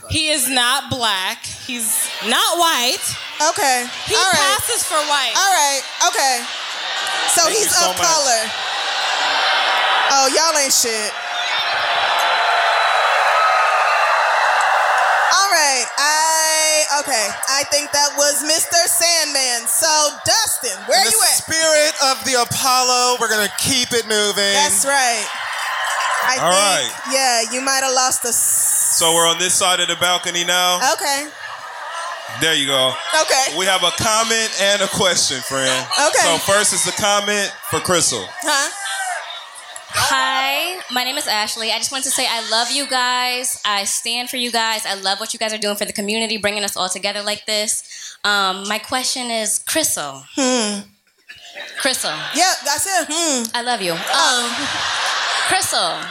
He 0.09 0.31
is 0.31 0.49
not 0.49 0.89
black. 0.89 1.43
He's 1.66 1.91
not 2.31 2.59
white. 2.62 3.03
Okay. 3.51 3.91
He 4.07 4.15
All 4.15 4.23
right. 4.23 4.55
passes 4.55 4.87
for 4.87 5.03
white. 5.11 5.35
All 5.35 5.51
right. 5.51 5.83
Okay. 6.15 6.47
So 7.35 7.43
Thank 7.51 7.59
he's 7.59 7.66
you 7.66 7.74
so 7.74 7.91
of 7.91 7.99
much. 7.99 8.07
color. 8.07 8.43
Oh, 10.19 10.29
y'all 10.33 10.57
ain't 10.57 10.73
shit. 10.73 11.13
All 15.37 15.51
right. 15.53 15.85
I 16.01 17.03
okay. 17.05 17.27
I 17.53 17.65
think 17.69 17.93
that 17.93 18.17
was 18.17 18.41
Mr. 18.43 18.81
Sandman. 18.89 19.69
So 19.69 19.89
Dustin, 20.25 20.77
where 20.89 21.05
In 21.05 21.13
you 21.13 21.19
the 21.21 21.29
at? 21.29 21.37
spirit 21.45 21.93
of 22.09 22.17
the 22.25 22.41
Apollo, 22.41 23.19
we're 23.21 23.29
gonna 23.29 23.53
keep 23.59 23.93
it 23.93 24.07
moving. 24.09 24.57
That's 24.57 24.85
right. 24.87 25.27
I 26.25 26.39
All 26.41 26.51
think, 26.51 26.65
right. 26.65 26.91
Yeah, 27.13 27.53
you 27.53 27.61
might 27.61 27.85
have 27.85 27.93
lost 27.95 28.25
us. 28.25 28.37
So 28.97 29.13
we're 29.15 29.29
on 29.29 29.39
this 29.39 29.53
side 29.55 29.81
of 29.81 29.89
the 29.89 29.97
balcony 29.97 30.45
now. 30.45 30.81
Okay. 30.95 31.29
There 32.41 32.55
you 32.55 32.67
go. 32.67 32.93
Okay. 33.23 33.57
We 33.59 33.67
have 33.67 33.83
a 33.85 33.93
comment 34.01 34.51
and 34.61 34.83
a 34.83 34.89
question, 34.89 35.41
friend. 35.43 35.87
Okay. 36.01 36.25
So 36.25 36.39
first 36.39 36.73
is 36.73 36.85
the 36.85 36.93
comment 36.93 37.53
for 37.71 37.79
Crissle. 37.81 38.27
Huh? 38.43 38.71
Hi, 39.98 40.81
my 40.93 41.05
name 41.05 41.16
is 41.16 41.27
Ashley. 41.27 41.73
I 41.73 41.78
just 41.78 41.90
wanted 41.90 42.05
to 42.05 42.10
say 42.10 42.27
I 42.28 42.48
love 42.51 42.70
you 42.70 42.86
guys. 42.86 43.60
I 43.64 43.85
stand 43.85 44.28
for 44.28 44.36
you 44.36 44.52
guys. 44.52 44.85
I 44.85 44.94
love 44.94 45.18
what 45.20 45.32
you 45.32 45.39
guys 45.39 45.55
are 45.55 45.59
doing 45.59 45.77
for 45.77 45.86
the 45.86 45.93
community, 45.93 46.36
bringing 46.36 46.64
us 46.64 46.77
all 46.77 46.89
together 46.89 47.23
like 47.23 47.47
this. 47.47 48.16
Um, 48.23 48.68
my 48.68 48.78
question 48.78 49.31
is, 49.31 49.59
Crissle. 49.66 50.23
Hmm. 50.36 50.81
Crissle. 51.81 52.14
Yeah, 52.36 52.52
that's 52.64 52.86
it. 52.86 53.06
hmm. 53.10 53.44
I 53.55 53.62
love 53.62 53.81
you. 53.81 53.93
Um, 53.93 54.51
Crissle. 55.48 56.05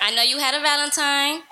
I 0.00 0.14
know 0.14 0.22
you 0.22 0.38
had 0.38 0.54
a 0.54 0.60
Valentine. 0.60 1.42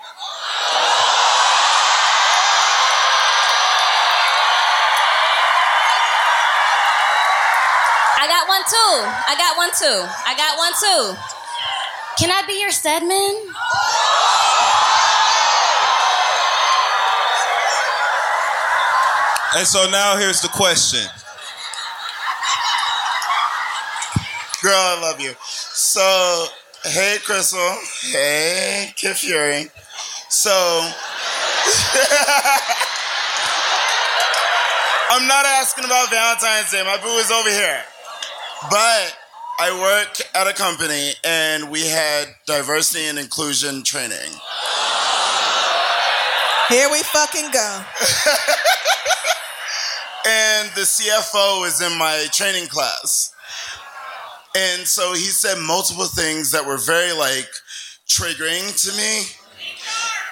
Got 8.47 8.53
one 8.53 8.63
too. 8.69 9.03
I 9.27 9.35
got 9.37 9.57
one 9.57 9.71
too. 9.71 10.07
I 10.25 10.33
got 10.37 10.57
one 10.57 10.71
too. 10.79 11.15
Can 12.17 12.31
I 12.31 12.47
be 12.47 12.61
your 12.61 12.71
Stedman? 12.71 13.35
And 19.57 19.67
so 19.67 19.89
now 19.89 20.15
here's 20.15 20.41
the 20.41 20.47
question. 20.47 21.01
Girl, 24.61 24.73
I 24.73 25.01
love 25.01 25.19
you. 25.19 25.33
So, 25.41 26.47
hey, 26.83 27.17
Crissle. 27.25 27.77
Hey, 28.13 28.93
Kid 28.95 29.17
Fury. 29.17 29.69
So, 30.29 30.51
I'm 35.09 35.27
not 35.27 35.45
asking 35.45 35.83
about 35.83 36.09
Valentine's 36.09 36.71
Day. 36.71 36.83
My 36.83 36.97
boo 37.03 37.17
is 37.17 37.29
over 37.29 37.49
here. 37.49 37.83
But 38.63 39.17
I 39.59 39.71
work 39.79 40.19
at 40.33 40.47
a 40.47 40.53
company 40.53 41.11
and 41.23 41.69
we 41.69 41.87
had 41.87 42.25
diversity 42.45 43.05
and 43.05 43.19
inclusion 43.19 43.83
training. 43.83 44.31
Here 46.69 46.89
we 46.91 47.01
fucking 47.03 47.51
go. 47.51 47.81
and 50.27 50.69
the 50.75 50.81
CFO 50.81 51.65
is 51.67 51.81
in 51.81 51.97
my 51.97 52.25
training 52.31 52.67
class. 52.67 53.33
And 54.55 54.87
so 54.87 55.13
he 55.13 55.25
said 55.25 55.59
multiple 55.59 56.05
things 56.05 56.51
that 56.51 56.65
were 56.65 56.77
very 56.77 57.13
like 57.13 57.49
triggering 58.07 58.73
to 58.83 58.91
me. 58.97 59.21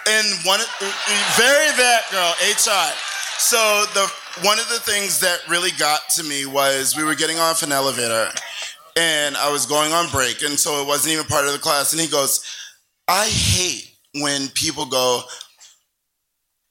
And 0.07 0.27
one 0.45 0.59
very 1.37 1.71
that 1.77 2.01
girl, 2.11 2.33
HR. 2.41 2.91
So 3.37 3.85
the 3.93 4.11
one 4.43 4.59
of 4.59 4.67
the 4.69 4.79
things 4.79 5.19
that 5.21 5.39
really 5.49 5.71
got 5.77 6.01
to 6.15 6.23
me 6.23 6.45
was 6.45 6.95
we 6.95 7.03
were 7.03 7.15
getting 7.15 7.39
off 7.39 7.63
an 7.63 7.71
elevator 7.71 8.29
and 8.97 9.35
I 9.37 9.51
was 9.51 9.65
going 9.65 9.91
on 9.93 10.09
break 10.09 10.41
and 10.41 10.59
so 10.59 10.81
it 10.81 10.87
wasn't 10.87 11.13
even 11.13 11.25
part 11.25 11.45
of 11.45 11.53
the 11.53 11.59
class 11.59 11.93
and 11.93 12.01
he 12.01 12.07
goes, 12.07 12.43
"I 13.07 13.27
hate 13.27 13.95
when 14.13 14.47
people 14.49 14.85
go, 14.85 15.23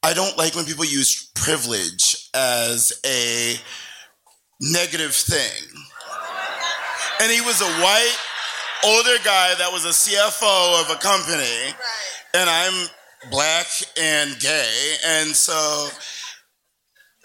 I 0.02 0.12
don't 0.12 0.36
like 0.36 0.54
when 0.54 0.66
people 0.66 0.84
use 0.84 1.30
privilege 1.34 2.28
as 2.34 2.92
a 3.06 3.56
negative 4.60 5.14
thing. 5.14 5.62
And 7.22 7.32
he 7.32 7.40
was 7.40 7.62
a 7.62 7.82
white, 7.82 8.16
older 8.84 9.16
guy 9.24 9.54
that 9.54 9.70
was 9.72 9.86
a 9.86 9.94
CFO 9.94 10.82
of 10.82 10.90
a 10.90 11.00
company, 11.00 11.74
and 12.34 12.50
I'm 12.50 12.88
black 13.30 13.66
and 13.98 14.38
gay, 14.40 14.96
and 15.06 15.34
so 15.34 15.88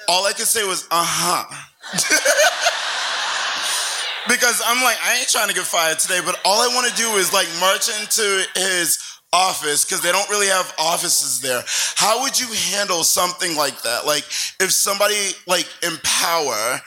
all 0.10 0.26
I 0.26 0.34
could 0.34 0.48
say 0.48 0.66
was, 0.66 0.88
uh 0.90 1.06
huh. 1.06 1.46
because 4.28 4.62
I'm 4.66 4.84
like, 4.84 4.98
I 5.04 5.20
ain't 5.20 5.30
trying 5.30 5.50
to 5.50 5.54
get 5.54 5.64
fired 5.64 6.00
today, 6.00 6.20
but 6.26 6.42
all 6.44 6.60
I 6.60 6.68
want 6.74 6.90
to 6.90 6.96
do 6.98 7.08
is 7.16 7.32
like 7.32 7.48
march 7.62 7.88
into 7.88 8.44
his 8.56 8.98
office 9.32 9.86
because 9.86 10.02
they 10.02 10.12
don't 10.12 10.28
really 10.30 10.48
have 10.48 10.74
offices 10.80 11.40
there. 11.42 11.64
How 11.96 12.24
would 12.24 12.40
you 12.40 12.48
handle 12.74 13.04
something 13.04 13.56
like 13.56 13.84
that? 13.84 14.08
Like 14.08 14.24
if 14.60 14.72
somebody 14.72 15.14
like 15.46 15.68
in 15.84 15.96
power 16.04 16.82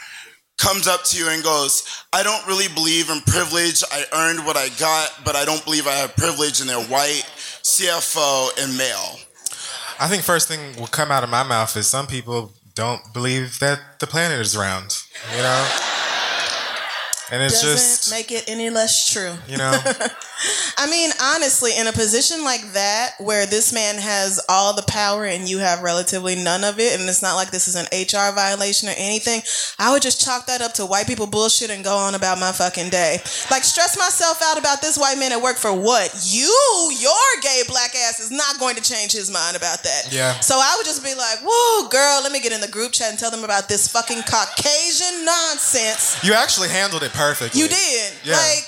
comes 0.59 0.89
up 0.89 1.05
to 1.05 1.17
you 1.17 1.29
and 1.29 1.45
goes, 1.45 1.85
I 2.13 2.25
don't 2.25 2.45
really 2.47 2.67
believe 2.75 3.09
in 3.09 3.21
privilege. 3.21 3.85
I 3.93 4.05
earned 4.13 4.45
what 4.45 4.57
I 4.57 4.69
got, 4.81 5.21
but 5.25 5.37
I 5.37 5.45
don't 5.45 5.65
believe 5.65 5.87
I 5.87 5.95
have 5.95 6.17
privilege 6.17 6.61
and 6.61 6.69
they're 6.69 6.83
white, 6.87 7.25
CFO, 7.63 8.49
and 8.63 8.77
male. 8.77 9.21
I 10.01 10.09
think 10.09 10.25
first 10.25 10.49
thing 10.49 10.75
will 10.77 10.89
come 10.89 11.13
out 11.13 11.23
of 11.23 11.31
my 11.31 11.45
mouth 11.45 11.77
is 11.77 11.87
some 11.87 12.09
people 12.09 12.53
don't 12.75 13.13
believe 13.13 13.59
that 13.61 14.01
the 14.01 14.07
planet 14.07 14.41
is 14.41 14.57
round. 14.57 15.03
You 15.37 15.43
know, 15.43 15.69
and 17.33 17.43
it's 17.43 17.63
Doesn't 17.63 17.73
just 17.73 18.11
make 18.11 18.31
it 18.31 18.45
any 18.47 18.69
less 18.69 19.11
true. 19.11 19.33
you 19.49 19.57
know. 19.57 19.73
I 20.77 20.91
mean, 20.91 21.11
honestly, 21.23 21.71
in 21.79 21.87
a 21.87 21.93
position 21.93 22.45
like 22.45 22.73
that 22.73 23.13
where 23.19 23.47
this 23.47 23.73
man 23.73 23.97
has 23.97 24.45
all 24.49 24.75
the 24.75 24.83
power 24.83 25.25
and 25.25 25.49
you 25.49 25.59
have 25.59 25.83
relatively 25.83 26.35
none 26.35 26.65
of 26.65 26.79
it, 26.79 26.99
and 26.99 27.09
it's 27.09 27.23
not 27.23 27.37
like 27.37 27.51
this 27.51 27.69
is 27.69 27.77
an 27.77 27.87
HR 27.95 28.35
violation 28.35 28.89
or 28.89 28.95
anything, 28.99 29.41
I 29.79 29.93
would 29.93 30.03
just 30.03 30.25
chalk 30.25 30.47
that 30.47 30.61
up 30.61 30.75
to 30.75 30.87
white 30.87 31.07
people 31.07 31.27
bullshit 31.27 31.71
and 31.71 31.85
go 31.85 31.97
on 31.97 32.15
about 32.15 32.39
my 32.39 32.53
fucking 32.53 32.91
day. 32.91 33.19
Like, 33.51 33.65
stress 33.65 33.97
myself 33.97 34.43
out 34.45 34.59
about 34.59 34.83
this 34.83 34.99
white 34.99 35.17
man 35.17 35.33
at 35.33 35.41
work 35.41 35.57
for 35.57 35.73
what? 35.73 36.11
You, 36.27 36.91
your 36.99 37.29
gay 37.41 37.63
black 37.69 37.95
ass 37.95 38.21
is 38.21 38.31
not 38.31 38.59
going 38.59 38.75
to 38.77 38.83
change 38.83 39.13
his 39.13 39.31
mind 39.31 39.57
about 39.57 39.83
that. 39.85 40.13
Yeah. 40.13 40.39
So 40.41 40.57
I 40.59 40.75
would 40.77 40.87
just 40.87 41.05
be 41.05 41.15
like, 41.15 41.39
whoa, 41.43 41.89
girl, 41.89 42.21
let 42.23 42.33
me 42.33 42.41
get 42.41 42.53
in 42.53 42.61
the 42.61 42.69
group 42.69 42.93
chat 42.93 43.11
and 43.11 43.19
tell 43.19 43.31
them 43.31 43.45
about 43.45 43.69
this 43.69 43.89
fucking 43.89 44.23
Caucasian 44.29 45.25
nonsense. 45.25 46.19
You 46.25 46.35
actually 46.35 46.69
handled 46.69 47.05
it 47.05 47.13
perfectly. 47.13 47.22
You 47.55 47.69
did. 47.69 48.13
Yeah. 48.25 48.37
Like, 48.37 48.67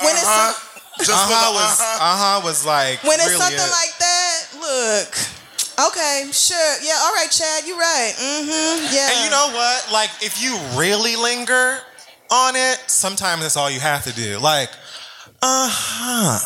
when 0.00 0.14
it's 0.16 0.24
Uh-huh. 0.24 0.52
some- 0.52 1.14
Uh 1.14 1.26
huh 1.26 1.52
was 1.52 1.80
uh 1.80 2.16
huh 2.16 2.40
was 2.44 2.64
like 2.64 3.02
when 3.02 3.18
it's 3.18 3.28
really 3.28 3.40
something 3.40 3.58
it. 3.66 3.70
like 3.82 3.94
that, 3.98 4.38
look. 4.62 5.10
Okay, 5.90 6.28
sure. 6.30 6.76
Yeah, 6.82 6.94
all 7.02 7.12
right, 7.14 7.26
Chad, 7.30 7.66
you're 7.66 7.76
right. 7.76 8.14
Mm-hmm. 8.14 8.94
Yeah. 8.94 9.10
And 9.10 9.24
you 9.24 9.30
know 9.30 9.50
what? 9.52 9.90
Like, 9.92 10.10
if 10.22 10.40
you 10.40 10.54
really 10.78 11.16
linger 11.16 11.80
on 12.30 12.54
it, 12.54 12.78
sometimes 12.86 13.42
that's 13.42 13.56
all 13.56 13.68
you 13.68 13.80
have 13.80 14.04
to 14.04 14.12
do. 14.14 14.38
Like, 14.38 14.70
uh 15.42 15.68
huh. 15.68 16.38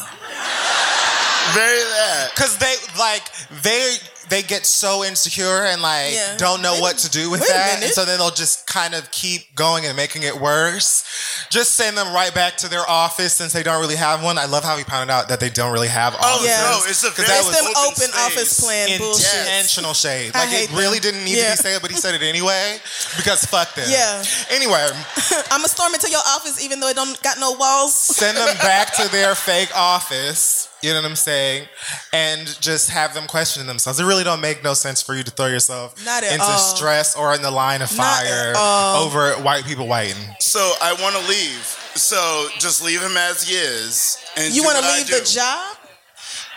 Very 1.54 1.78
that. 1.80 2.30
Because 2.34 2.56
they 2.58 2.74
like 2.98 3.24
they 3.62 3.96
they 4.28 4.42
get 4.42 4.66
so 4.66 5.05
insecure 5.05 5.64
and 5.64 5.80
like 5.82 6.12
Yeah. 6.14 6.36
don't 6.36 6.62
know 6.62 6.80
what 6.80 6.98
to 6.98 7.09
do 7.10 7.30
with 7.30 7.40
that, 7.46 7.82
and 7.82 7.92
so 7.92 8.05
then 8.05 8.18
they'll 8.18 8.30
just 8.30 8.66
kind 8.66 8.94
of 8.94 9.10
keep 9.10 9.55
going 9.55 9.86
and 9.86 9.96
making 9.96 10.22
it 10.22 10.38
worse. 10.40 11.05
Just 11.50 11.74
send 11.74 11.96
them 11.96 12.12
right 12.12 12.34
back 12.34 12.56
to 12.59 12.68
their 12.68 12.88
office 12.88 13.32
since 13.34 13.52
they 13.52 13.62
don't 13.62 13.80
really 13.80 13.96
have 13.96 14.22
one. 14.22 14.38
I 14.38 14.44
love 14.46 14.64
how 14.64 14.76
he 14.76 14.84
pointed 14.84 15.10
out 15.10 15.28
that 15.28 15.40
they 15.40 15.50
don't 15.50 15.72
really 15.72 15.88
have 15.88 16.14
Oh, 16.20 16.34
offices. 16.34 16.48
no, 16.60 16.80
it's 16.90 17.05
a 17.05 17.09
'Cause 17.10 17.26
very 17.26 17.28
that 17.28 17.44
was 17.44 17.56
It's 17.56 17.98
them 18.00 18.10
open, 18.10 18.20
office 18.20 18.60
plan 18.60 18.98
bullshit. 18.98 19.34
intentional 19.34 19.94
shade. 19.94 20.32
I 20.34 20.40
Like 20.40 20.48
hate 20.50 20.70
it 20.70 20.76
really 20.76 20.98
them. 20.98 21.12
didn't 21.12 21.24
need 21.24 21.38
Yeah. 21.38 21.55
to 21.56 21.62
be 21.62 21.68
said, 21.70 21.82
but 21.82 21.90
he 21.90 21.96
said 21.96 22.14
it 22.14 22.22
anyway 22.22 22.80
because 23.16 23.44
fuck 23.44 23.74
them. 23.74 23.88
Yeah. 23.90 24.22
Anyway, 24.50 24.88
I'm 25.50 25.60
gonna 25.60 25.68
storm 25.68 25.94
into 25.94 26.10
your 26.10 26.22
office 26.26 26.60
even 26.60 26.80
though 26.80 26.88
it 26.88 26.96
don't 26.96 27.20
got 27.22 27.38
no 27.38 27.52
walls. 27.52 27.94
send 27.94 28.36
them 28.36 28.56
back 28.59 28.94
to 28.96 29.09
their 29.09 29.34
fake 29.34 29.70
office. 29.74 30.68
You 30.82 30.90
know 30.94 31.02
what 31.02 31.10
I'm 31.10 31.16
saying? 31.16 31.66
And 32.12 32.46
just 32.60 32.90
have 32.90 33.12
them 33.14 33.26
question 33.26 33.66
themselves. 33.66 33.98
It 33.98 34.05
really 34.05 34.24
don't 34.24 34.40
make 34.40 34.62
no 34.62 34.74
sense 34.74 35.02
for 35.02 35.14
you 35.14 35.22
to 35.24 35.30
throw 35.30 35.46
yourself 35.46 35.94
Not 36.05 36.22
into 36.22 36.40
all. 36.42 36.59
stress 36.59 37.16
or 37.16 37.34
in 37.34 37.42
the 37.42 37.50
line 37.50 37.82
of 37.82 37.90
fire 37.90 38.55
over 38.56 39.32
white 39.42 39.64
people 39.64 39.86
whiting. 39.88 40.16
So 40.40 40.60
I 40.80 40.92
want 41.02 41.16
to 41.16 41.28
leave. 41.28 41.64
So 41.94 42.46
just 42.59 42.84
leave 42.84 43.00
him 43.02 43.16
as 43.16 43.42
he 43.48 43.55
is. 43.56 44.18
And 44.36 44.55
You 44.55 44.62
want 44.62 44.76
want 44.82 44.86
to 44.86 45.12
leave 45.14 45.24
the 45.24 45.28
job? 45.28 45.76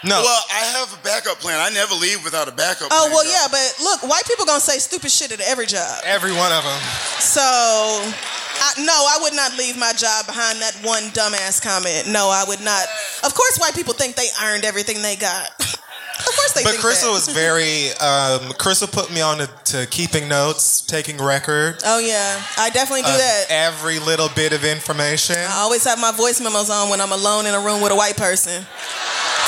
No. 0.04 0.22
Well, 0.22 0.44
I 0.50 0.66
have 0.78 0.92
a 0.94 0.98
backup 1.04 1.40
plan. 1.40 1.60
I 1.60 1.70
never 1.70 1.94
leave 1.94 2.24
without 2.24 2.48
a 2.48 2.52
backup 2.52 2.90
Oh 2.92 3.06
plan. 3.06 3.10
Oh, 3.10 3.14
well, 3.14 3.26
yeah, 3.26 3.46
but 3.52 3.76
look, 3.84 4.02
white 4.10 4.26
people 4.26 4.46
gonna 4.46 4.60
say 4.60 4.80
stupid 4.80 5.12
shit 5.12 5.32
at 5.32 5.42
every 5.42 5.68
job. 5.68 6.02
Every 6.04 6.34
one 6.34 6.52
of 6.52 6.64
them. 6.64 6.80
So, 7.22 7.42
I, 7.42 8.74
no, 8.80 8.94
I 8.94 9.20
would 9.22 9.34
not 9.34 9.56
leave 9.58 9.78
my 9.78 9.94
job 9.94 10.26
behind 10.26 10.60
that 10.62 10.74
one 10.82 11.04
dumbass 11.14 11.62
comment. 11.62 12.08
No, 12.10 12.30
I 12.30 12.44
would 12.48 12.62
not. 12.62 12.86
Of 13.24 13.36
course, 13.36 13.58
white 13.60 13.76
people 13.76 13.94
think 13.94 14.16
they 14.16 14.28
earned 14.42 14.66
everything 14.66 15.02
they 15.02 15.16
got. 15.16 15.50
of 16.28 16.36
course, 16.36 16.54
they 16.54 16.64
But 16.64 16.76
Crissle 16.76 17.10
that. 17.10 17.12
was 17.12 17.28
very. 17.30 17.90
Um, 18.00 18.54
Crissle 18.58 18.92
put 18.92 19.12
me 19.12 19.22
on 19.22 19.40
to, 19.40 19.48
to 19.66 19.86
keeping 19.88 20.28
notes, 20.28 20.82
taking 20.82 21.18
record. 21.18 21.80
Oh 21.84 22.00
yeah, 22.00 22.42
I 22.58 22.70
definitely 22.70 23.04
do 23.04 23.18
that. 23.18 23.46
Every 23.50 24.00
little 24.00 24.30
bit 24.36 24.54
of 24.54 24.64
information. 24.64 25.36
I 25.38 25.60
always 25.62 25.84
have 25.86 26.00
my 26.00 26.12
voice 26.12 26.40
memos 26.42 26.70
on 26.70 26.90
when 26.90 27.02
I'm 27.02 27.12
alone 27.12 27.46
in 27.46 27.54
a 27.54 27.60
room 27.60 27.82
with 27.82 27.92
a 27.92 27.96
white 27.96 28.18
person. 28.18 28.66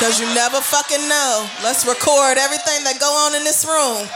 Cause 0.00 0.18
you 0.18 0.26
never 0.34 0.60
fucking 0.60 1.08
know. 1.08 1.46
Let's 1.62 1.86
record 1.86 2.36
everything 2.36 2.82
that 2.84 2.98
go 2.98 3.06
on 3.06 3.34
in 3.36 3.44
this 3.44 3.64
room. 3.64 4.08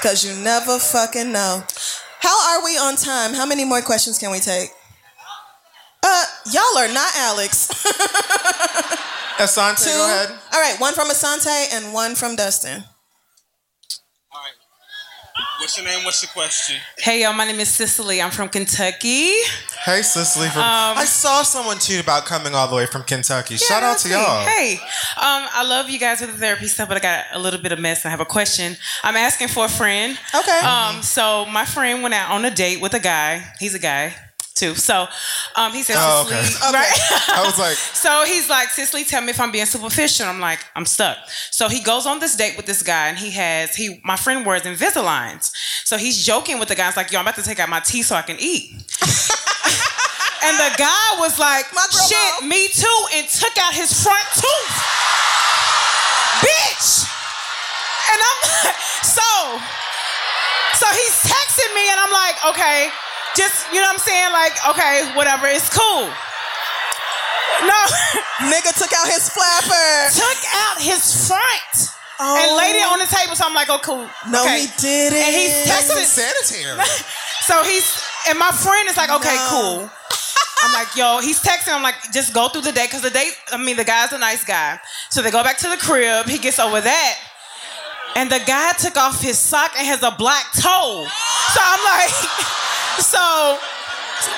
Cause 0.00 0.24
you 0.24 0.32
never 0.44 0.78
fucking 0.78 1.32
know. 1.32 1.64
How 2.20 2.58
are 2.58 2.64
we 2.64 2.78
on 2.78 2.94
time? 2.96 3.34
How 3.34 3.46
many 3.46 3.64
more 3.64 3.82
questions 3.82 4.18
can 4.18 4.30
we 4.30 4.38
take? 4.38 4.70
Uh, 6.02 6.24
y'all 6.52 6.78
are 6.78 6.92
not 6.92 7.10
Alex. 7.16 7.68
Asante, 9.38 9.84
Two. 9.84 9.90
go 9.90 10.04
ahead. 10.06 10.30
All 10.52 10.60
right, 10.60 10.78
one 10.80 10.94
from 10.94 11.08
Asante 11.08 11.72
and 11.74 11.92
one 11.92 12.14
from 12.14 12.36
Dustin. 12.36 12.82
All 14.32 14.40
right. 14.40 14.52
What's 15.60 15.76
your 15.76 15.86
name? 15.86 16.04
What's 16.04 16.22
your 16.22 16.30
question? 16.30 16.76
Hey 16.98 17.22
y'all, 17.22 17.32
my 17.34 17.44
name 17.44 17.60
is 17.60 17.68
Cicely. 17.68 18.20
I'm 18.22 18.30
from 18.30 18.48
Kentucky. 18.48 19.32
Hey, 19.84 20.02
Cicely. 20.02 20.48
From, 20.48 20.62
Um, 20.62 20.98
I 20.98 21.04
saw 21.04 21.42
someone 21.42 21.78
tweet 21.78 22.00
about 22.00 22.24
coming 22.24 22.54
all 22.54 22.66
the 22.68 22.74
way 22.74 22.86
from 22.86 23.02
Kentucky. 23.04 23.56
Shout 23.56 23.82
out 23.82 23.98
to 23.98 24.08
y'all. 24.08 24.44
Hey, 24.46 24.74
um, 24.74 25.46
I 25.52 25.64
love 25.66 25.88
you 25.90 25.98
guys 25.98 26.20
with 26.20 26.32
the 26.32 26.38
therapy 26.38 26.66
stuff, 26.66 26.88
but 26.88 26.96
I 26.96 27.00
got 27.00 27.24
a 27.32 27.38
little 27.38 27.60
bit 27.60 27.72
of 27.72 27.78
mess. 27.78 28.04
I 28.04 28.08
have 28.10 28.20
a 28.20 28.24
question. 28.24 28.76
I'm 29.04 29.16
asking 29.16 29.48
for 29.48 29.66
a 29.66 29.68
friend. 29.68 30.18
Okay. 30.34 30.58
Um, 30.60 31.02
so 31.02 31.44
my 31.46 31.64
friend 31.64 32.02
went 32.02 32.14
out 32.14 32.30
on 32.32 32.44
a 32.44 32.50
date 32.50 32.80
with 32.80 32.94
a 32.94 33.00
guy. 33.00 33.44
He's 33.60 33.74
a 33.74 33.78
guy 33.78 34.14
too. 34.56 34.74
So, 34.74 35.06
um, 35.54 35.72
he 35.72 35.82
said, 35.82 35.96
Oh, 35.98 36.26
Cicely, 36.28 36.68
okay. 36.68 36.78
right? 36.78 36.92
I 37.28 37.42
was 37.44 37.58
like, 37.58 37.76
So 37.76 38.24
he's 38.24 38.48
like, 38.48 38.68
Cicely, 38.70 39.04
tell 39.04 39.22
me 39.22 39.30
if 39.30 39.40
I'm 39.40 39.52
being 39.52 39.66
superficial. 39.66 40.26
I'm 40.26 40.40
like, 40.40 40.60
I'm 40.74 40.86
stuck. 40.86 41.18
So 41.50 41.68
he 41.68 41.80
goes 41.80 42.06
on 42.06 42.18
this 42.18 42.34
date 42.36 42.56
with 42.56 42.66
this 42.66 42.82
guy, 42.82 43.08
and 43.08 43.18
he 43.18 43.30
has 43.32 43.74
he 43.76 44.00
my 44.04 44.16
friend 44.16 44.44
wears 44.44 44.62
Invisaligns. 44.62 45.52
So 45.84 45.96
he's 45.96 46.24
joking 46.24 46.58
with 46.58 46.68
the 46.68 46.74
guy. 46.74 46.88
It's 46.88 46.96
like, 46.96 47.12
yo, 47.12 47.18
I'm 47.20 47.24
about 47.24 47.36
to 47.36 47.42
take 47.42 47.60
out 47.60 47.68
my 47.68 47.80
teeth 47.80 48.06
so 48.06 48.16
I 48.16 48.22
can 48.22 48.36
eat. 48.40 48.72
and 50.42 50.54
the 50.58 50.72
guy 50.78 51.16
was 51.18 51.38
like, 51.38 51.66
shit, 52.08 52.48
me 52.48 52.68
too, 52.68 52.98
and 53.14 53.28
took 53.28 53.56
out 53.58 53.74
his 53.74 53.92
front 54.02 54.26
tooth. 54.34 54.76
Bitch. 56.40 57.06
And 58.12 58.18
I'm 58.22 58.40
like, 58.64 58.76
so, 59.02 59.30
so 60.78 60.86
he's 60.94 61.16
texting 61.26 61.74
me, 61.74 61.84
and 61.90 61.98
I'm 62.00 62.12
like, 62.12 62.36
okay, 62.54 62.88
just 63.36 63.68
you 63.72 63.80
know 63.80 63.92
what 63.92 64.00
I'm 64.00 64.04
saying, 64.04 64.32
like, 64.32 64.54
okay, 64.72 65.12
whatever, 65.14 65.46
it's 65.46 65.68
cool. 65.68 66.08
No. 67.64 67.80
Nigga 68.52 68.72
took 68.76 68.92
out 68.92 69.08
his 69.08 69.28
flapper. 69.28 70.12
Took 70.12 70.40
out 70.52 70.76
his 70.80 71.28
front. 71.28 71.96
And 72.18 72.48
oh. 72.48 72.56
laid 72.56 72.76
it 72.76 72.86
on 72.88 72.98
the 72.98 73.06
table. 73.06 73.36
So 73.36 73.44
I'm 73.44 73.54
like, 73.54 73.68
oh, 73.68 73.80
cool. 73.82 74.08
No, 74.28 74.42
okay. 74.42 74.64
he 74.64 74.66
didn't. 74.80 75.20
And 75.20 75.36
he's 75.36 75.64
That's 75.64 75.92
texting. 75.92 76.64
so 77.48 77.62
he's, 77.64 78.02
and 78.28 78.38
my 78.38 78.50
friend 78.52 78.88
is 78.88 78.96
like, 78.96 79.10
okay, 79.10 79.36
No. 79.36 79.48
cool. 79.50 79.90
I'm 80.62 80.72
like, 80.72 80.96
yo, 80.96 81.20
he's 81.20 81.42
texting. 81.42 81.74
I'm 81.74 81.82
like, 81.82 81.96
just 82.12 82.32
go 82.32 82.48
through 82.48 82.62
the 82.62 82.72
day. 82.72 82.86
Cause 82.88 83.02
the 83.02 83.10
day, 83.10 83.28
I 83.52 83.58
mean, 83.58 83.76
the 83.76 83.84
guy's 83.84 84.12
a 84.12 84.18
nice 84.18 84.44
guy. 84.44 84.80
So 85.10 85.20
they 85.20 85.30
go 85.30 85.44
back 85.44 85.58
to 85.58 85.68
the 85.68 85.76
crib. 85.76 86.26
He 86.26 86.38
gets 86.38 86.58
over 86.58 86.80
that. 86.80 87.18
And 88.16 88.30
the 88.30 88.40
guy 88.46 88.72
took 88.72 88.96
off 88.96 89.20
his 89.20 89.38
sock 89.38 89.72
and 89.76 89.86
has 89.86 90.02
a 90.02 90.10
black 90.10 90.50
toe. 90.54 91.06
So 91.52 91.60
I'm 91.62 91.84
like, 91.84 92.08
so 92.98 93.58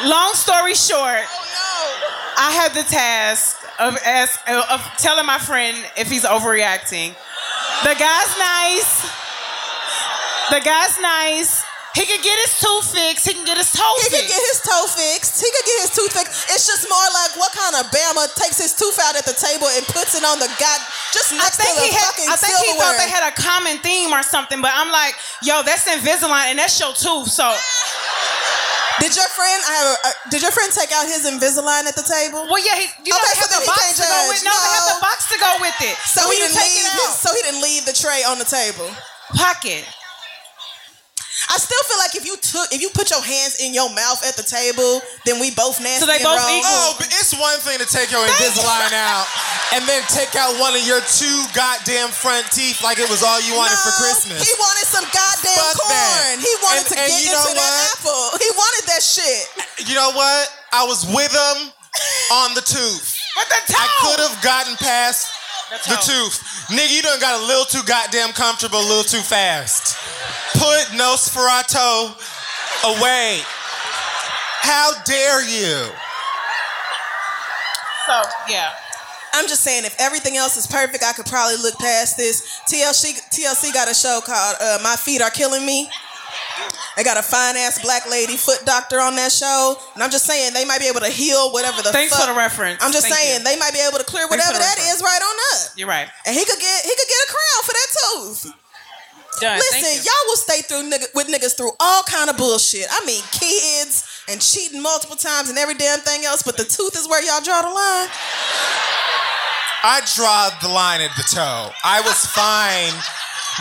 long 0.05 0.35
story 0.35 0.75
short, 0.75 1.23
oh, 1.25 2.35
I 2.39 2.51
had 2.53 2.75
the 2.75 2.83
task 2.83 3.57
of 3.79 3.97
ask, 4.05 4.41
of 4.49 4.81
telling 4.99 5.27
my 5.27 5.39
friend 5.39 5.77
if 5.97 6.11
he's 6.11 6.25
overreacting. 6.25 7.15
The 7.85 7.95
guy's 7.95 8.33
nice. 8.39 9.03
The 10.51 10.61
guy's 10.65 10.99
nice. 11.01 11.65
He 11.95 12.07
could 12.07 12.23
get 12.23 12.39
his 12.47 12.55
tooth 12.63 12.95
fixed. 12.95 13.27
He 13.27 13.35
can 13.35 13.43
get 13.43 13.59
his 13.59 13.75
toe 13.75 13.83
fixed. 13.99 14.07
He 14.07 14.23
could 14.23 14.29
get 14.31 14.43
his 14.55 14.61
toe 14.63 14.87
fixed. 14.87 15.35
He 15.43 15.51
could 15.51 15.67
get 15.67 15.79
his 15.83 15.91
tooth 15.99 16.13
fixed. 16.15 16.47
It's 16.55 16.63
just 16.63 16.87
more 16.87 17.09
like 17.11 17.35
what 17.35 17.51
kind 17.51 17.75
of 17.75 17.91
Bama 17.91 18.31
takes 18.39 18.55
his 18.63 18.71
tooth 18.71 18.99
out 19.03 19.19
at 19.19 19.27
the 19.27 19.35
table 19.35 19.67
and 19.67 19.83
puts 19.91 20.15
it 20.15 20.23
on 20.23 20.39
the 20.39 20.47
god 20.63 20.79
just 21.11 21.35
I 21.35 21.43
next 21.43 21.59
to 21.59 21.67
think 21.67 21.75
the 21.75 21.91
he 21.91 21.91
had. 21.91 22.07
fucking 22.15 22.29
I 22.31 22.37
think 22.39 22.55
he 22.55 22.79
thought 22.79 22.95
they 23.03 23.11
had 23.11 23.27
a 23.27 23.35
common 23.35 23.83
theme 23.83 24.15
or 24.15 24.23
something. 24.23 24.63
But 24.63 24.71
I'm 24.79 24.93
like, 24.95 25.15
yo, 25.43 25.63
that's 25.67 25.91
Invisalign 25.91 26.55
and 26.55 26.59
that's 26.63 26.79
your 26.79 26.95
tooth. 26.95 27.35
So 27.35 27.51
Did 29.01 29.15
your 29.15 29.29
friend? 29.31 29.61
I 29.67 29.73
have. 29.79 29.89
A, 29.95 30.11
did 30.31 30.43
your 30.43 30.51
friend 30.53 30.71
take 30.75 30.91
out 30.93 31.07
his 31.07 31.23
Invisalign 31.27 31.87
at 31.87 31.95
the 31.95 32.03
table? 32.07 32.45
Well, 32.51 32.59
yeah, 32.63 32.77
he, 32.79 32.87
you 33.07 33.15
know 33.15 33.21
Okay, 33.23 33.35
they 33.35 33.41
so 33.41 33.47
then 33.51 33.63
the 33.63 33.69
box 33.71 33.81
to 33.99 34.05
go 34.07 34.19
with. 34.29 34.41
judge. 34.41 34.47
No, 34.49 34.55
they 34.59 34.73
have 34.75 34.89
the 34.95 35.01
box 35.03 35.19
to 35.31 35.37
go 35.39 35.51
with 35.63 35.79
it. 35.87 35.97
So 36.09 36.27
when 36.27 36.37
he 36.37 36.43
didn't 36.43 36.59
leave. 36.59 36.87
His, 36.87 37.15
so 37.19 37.29
he 37.35 37.41
didn't 37.47 37.63
leave 37.63 37.83
the 37.87 37.95
tray 37.97 38.23
on 38.27 38.39
the 38.39 38.49
table. 38.49 38.91
pocket. 39.37 39.85
I 41.51 41.57
still 41.63 41.79
feel 41.87 41.99
like 42.03 42.15
if 42.19 42.27
you 42.27 42.35
took, 42.43 42.67
if 42.75 42.83
you 42.83 42.91
put 42.91 43.11
your 43.15 43.23
hands 43.23 43.63
in 43.63 43.71
your 43.73 43.87
mouth 43.95 44.19
at 44.27 44.35
the 44.35 44.43
table, 44.43 44.99
then 45.23 45.39
we 45.39 45.55
both 45.55 45.79
nasty. 45.79 46.03
So 46.03 46.11
they 46.11 46.19
and 46.19 46.27
both 46.27 46.43
wrong. 46.43 46.59
equal. 46.59 46.75
Oh, 46.75 46.99
but 46.99 47.07
it's 47.15 47.31
one 47.39 47.57
thing 47.63 47.79
to 47.79 47.87
take 47.87 48.11
your 48.11 48.21
Invisalign 48.27 48.91
out 48.99 49.27
and 49.79 49.87
then 49.87 50.03
take 50.11 50.35
out 50.35 50.59
one 50.59 50.75
of 50.75 50.83
your 50.83 50.99
two 51.07 51.39
goddamn 51.55 52.11
front 52.11 52.43
teeth 52.51 52.83
like 52.83 52.99
it 52.99 53.07
was 53.07 53.23
all 53.23 53.39
you 53.47 53.55
wanted 53.55 53.79
for 53.87 53.95
Christmas. 54.03 54.43
He 54.43 54.51
wanted 54.59 54.87
some 54.91 55.07
goddamn 55.15 55.63
Fuck 55.63 55.79
corn. 55.79 55.95
that. 55.95 56.37
He 56.43 56.53
wanted 56.65 56.85
And- 56.85 56.91
to 56.91 56.97
and 56.99 57.09
get 57.13 57.23
you 57.23 57.31
know 57.31 57.45
into 57.47 57.55
that 57.55 57.71
what? 57.71 57.91
apple. 57.95 58.25
He 58.43 58.51
wanted 58.59 58.85
that 58.91 59.03
shit. 59.07 59.43
You 59.87 59.95
know 59.95 60.11
what? 60.19 60.43
I 60.75 60.83
was 60.85 61.07
with 61.07 61.31
him 61.31 61.59
on 62.35 62.55
the 62.59 62.63
tooth. 62.67 63.15
But 63.39 63.47
the 63.55 63.73
toe. 63.73 63.79
I 63.79 63.87
could 64.03 64.19
have 64.27 64.43
gotten 64.43 64.75
past 64.83 65.31
the 65.71 65.77
toe. 65.79 66.01
tooth. 66.01 66.69
Nigga, 66.69 66.95
you 66.95 67.03
done 67.03 67.21
got 67.21 67.41
a 67.41 67.47
little 67.47 67.65
too 67.65 67.83
goddamn 67.87 68.33
comfortable, 68.33 68.79
a 68.79 68.89
little 68.89 69.05
too 69.05 69.21
fast. 69.21 69.97
Put 70.55 70.97
Nosferatu 70.97 72.15
away. 72.85 73.41
How 74.61 74.93
dare 75.05 75.43
you? 75.43 75.93
So 78.07 78.23
yeah. 78.49 78.73
I'm 79.35 79.47
just 79.47 79.63
saying, 79.63 79.85
if 79.85 79.95
everything 80.01 80.37
else 80.37 80.57
is 80.57 80.67
perfect, 80.67 81.05
I 81.05 81.13
could 81.13 81.27
probably 81.27 81.59
look 81.59 81.79
past 81.79 82.17
this. 82.17 82.61
TLC 82.69 83.21
TLC 83.31 83.73
got 83.73 83.91
a 83.91 83.95
show 83.95 84.21
called 84.25 84.57
uh, 84.61 84.79
"My 84.83 84.97
Feet 84.97 85.21
Are 85.21 85.31
Killing 85.31 85.65
Me." 85.67 85.89
They 86.97 87.05
got 87.05 87.17
a 87.17 87.23
fine 87.23 87.57
ass 87.57 87.79
black 87.81 88.11
lady 88.11 88.37
foot 88.37 88.59
doctor 88.65 88.99
on 89.01 89.15
that 89.17 89.31
show, 89.31 89.77
and 89.95 90.03
I'm 90.03 90.11
just 90.11 90.27
saying 90.27 90.53
they 90.53 90.65
might 90.65 90.81
be 90.81 90.89
able 90.89 91.01
to 91.01 91.11
heal 91.11 91.53
whatever 91.53 91.83
the. 91.83 91.93
Thanks 91.93 92.11
fuck. 92.15 92.27
for 92.27 92.33
the 92.33 92.37
reference. 92.37 92.83
I'm 92.83 92.91
just 92.93 93.07
Thank 93.07 93.15
saying 93.15 93.39
you. 93.41 93.45
they 93.45 93.57
might 93.57 93.73
be 93.73 93.79
able 93.79 93.99
to 93.99 94.05
clear 94.05 94.27
whatever 94.27 94.53
the 94.53 94.59
that 94.59 94.77
reference. 94.79 94.99
is 94.99 95.03
right 95.03 95.23
on 95.23 95.37
up, 95.55 95.79
You're 95.79 95.89
right. 95.89 96.09
and 96.27 96.35
he 96.35 96.45
could 96.45 96.59
get 96.59 96.79
he 96.83 96.91
could 96.91 97.09
get 97.09 97.21
a 97.23 97.31
crown 97.31 97.61
for 97.63 97.73
that 97.79 97.89
tooth. 97.95 98.41
Done. 99.41 99.59
Listen, 99.59 99.95
you. 99.95 100.03
y'all 100.03 100.27
will 100.27 100.37
stay 100.43 100.63
through 100.63 100.91
nigga, 100.91 101.07
with 101.15 101.29
niggas 101.29 101.57
through 101.57 101.71
all 101.79 102.03
kind 102.03 102.29
of 102.29 102.37
bullshit. 102.37 102.87
I 102.91 103.05
mean, 103.07 103.23
kids 103.31 104.03
and 104.29 104.41
cheating 104.41 104.83
multiple 104.83 105.15
times 105.15 105.49
and 105.49 105.57
every 105.59 105.75
damn 105.75 106.01
thing 106.01 106.25
else, 106.25 106.43
but 106.43 106.57
the 106.57 106.65
tooth 106.65 106.97
is 106.99 107.07
where 107.09 107.23
y'all 107.23 107.41
draw 107.41 107.63
the 107.63 107.69
line. 107.71 108.09
I 109.85 110.03
draw 110.17 110.51
the 110.61 110.69
line 110.69 111.01
at 111.01 111.15
the 111.17 111.23
toe. 111.23 111.71
I 111.85 112.01
was 112.03 112.27
fine 112.27 112.93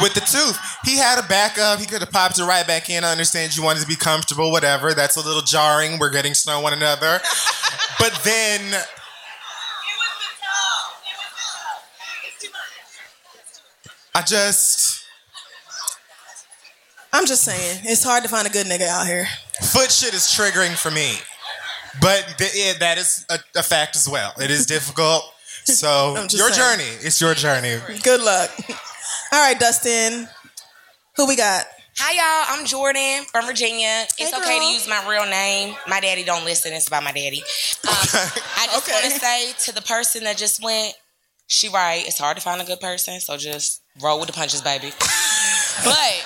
with 0.02 0.14
the 0.14 0.22
tooth. 0.22 0.60
He 0.84 0.98
had 0.98 1.20
a 1.20 1.28
backup. 1.28 1.80
He 1.80 1.86
could 1.86 2.02
have 2.02 2.12
popped 2.12 2.40
it 2.40 2.44
right 2.44 2.66
back 2.66 2.90
in. 2.90 3.04
I 3.04 3.12
understand 3.12 3.56
you 3.56 3.64
wanted 3.64 3.82
to 3.82 3.88
be 3.88 3.96
comfortable, 3.96 4.52
whatever. 4.52 4.94
That's 4.94 5.16
a 5.16 5.22
little 5.26 5.42
jarring. 5.42 6.00
We're 6.00 6.12
getting 6.12 6.34
to 6.34 6.50
know 6.50 6.62
one 6.62 6.74
another. 6.74 7.20
But 8.00 8.22
then 8.24 8.80
I 14.14 14.22
just 14.22 15.04
I'm 17.14 17.26
just 17.26 17.44
saying, 17.44 17.82
it's 17.84 18.04
hard 18.04 18.24
to 18.24 18.30
find 18.30 18.46
a 18.48 18.50
good 18.50 18.68
nigga 18.68 18.88
out 18.88 19.08
here. 19.08 19.28
Foot 19.62 19.92
shit 19.92 20.14
is 20.14 20.24
triggering 20.24 20.76
for 20.76 20.92
me, 20.92 21.16
but 22.02 22.36
th- 22.38 22.52
yeah, 22.56 22.74
that 22.80 22.98
is 22.98 23.26
a, 23.30 23.40
a 23.56 23.64
fact 23.64 23.96
as 23.96 24.08
well. 24.08 24.34
It 24.40 24.52
is 24.52 24.66
difficult. 24.66 25.24
So 25.64 26.16
your 26.32 26.52
saying. 26.52 26.54
journey. 26.54 26.90
It's 27.02 27.20
your 27.22 27.34
journey. 27.34 27.78
Good 28.04 28.22
luck. 28.22 28.52
All 29.32 29.40
right, 29.42 29.60
Dustin. 29.60 30.28
Who 31.18 31.28
we 31.28 31.36
got? 31.36 31.66
Hi 32.00 32.14
y'all, 32.14 32.60
I'm 32.60 32.66
Jordan 32.68 33.24
from 33.32 33.46
Virginia. 33.48 34.04
It's 34.20 34.32
Hey, 34.32 34.38
okay 34.38 34.60
to 34.60 34.66
use 34.66 34.88
my 34.88 35.04
real 35.10 35.26
name. 35.28 35.76
My 35.88 36.00
daddy 36.00 36.24
don't 36.24 36.46
listen. 36.46 36.72
It's 36.74 36.88
about 36.88 37.04
my 37.04 37.12
daddy. 37.12 37.40
Um, 37.40 37.44
I 37.88 38.68
just 38.72 38.88
want 38.88 39.04
to 39.06 39.20
say 39.20 39.52
to 39.66 39.74
the 39.74 39.82
person 39.82 40.24
that 40.26 40.38
just 40.38 40.64
went, 40.64 40.94
she 41.48 41.70
right. 41.70 42.06
It's 42.08 42.20
hard 42.20 42.38
to 42.38 42.44
find 42.44 42.62
a 42.62 42.66
good 42.66 42.80
person, 42.80 43.20
so 43.20 43.36
just 43.36 43.82
roll 44.02 44.20
with 44.20 44.28
the 44.28 44.34
punches, 44.34 44.62
baby. 44.62 44.92
But 45.84 46.26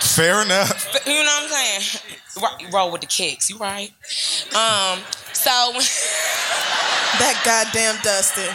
Fair 0.00 0.42
enough. 0.42 0.96
you 1.06 1.12
know 1.12 1.20
what 1.22 1.44
I'm 1.44 1.48
saying? 1.48 2.72
Roll 2.72 2.90
with 2.90 3.02
the 3.02 3.06
kicks. 3.06 3.48
You 3.50 3.58
right? 3.58 3.90
Um. 4.50 4.98
So 5.32 5.72
that 7.20 7.40
goddamn 7.44 7.96
Dustin. 8.02 8.52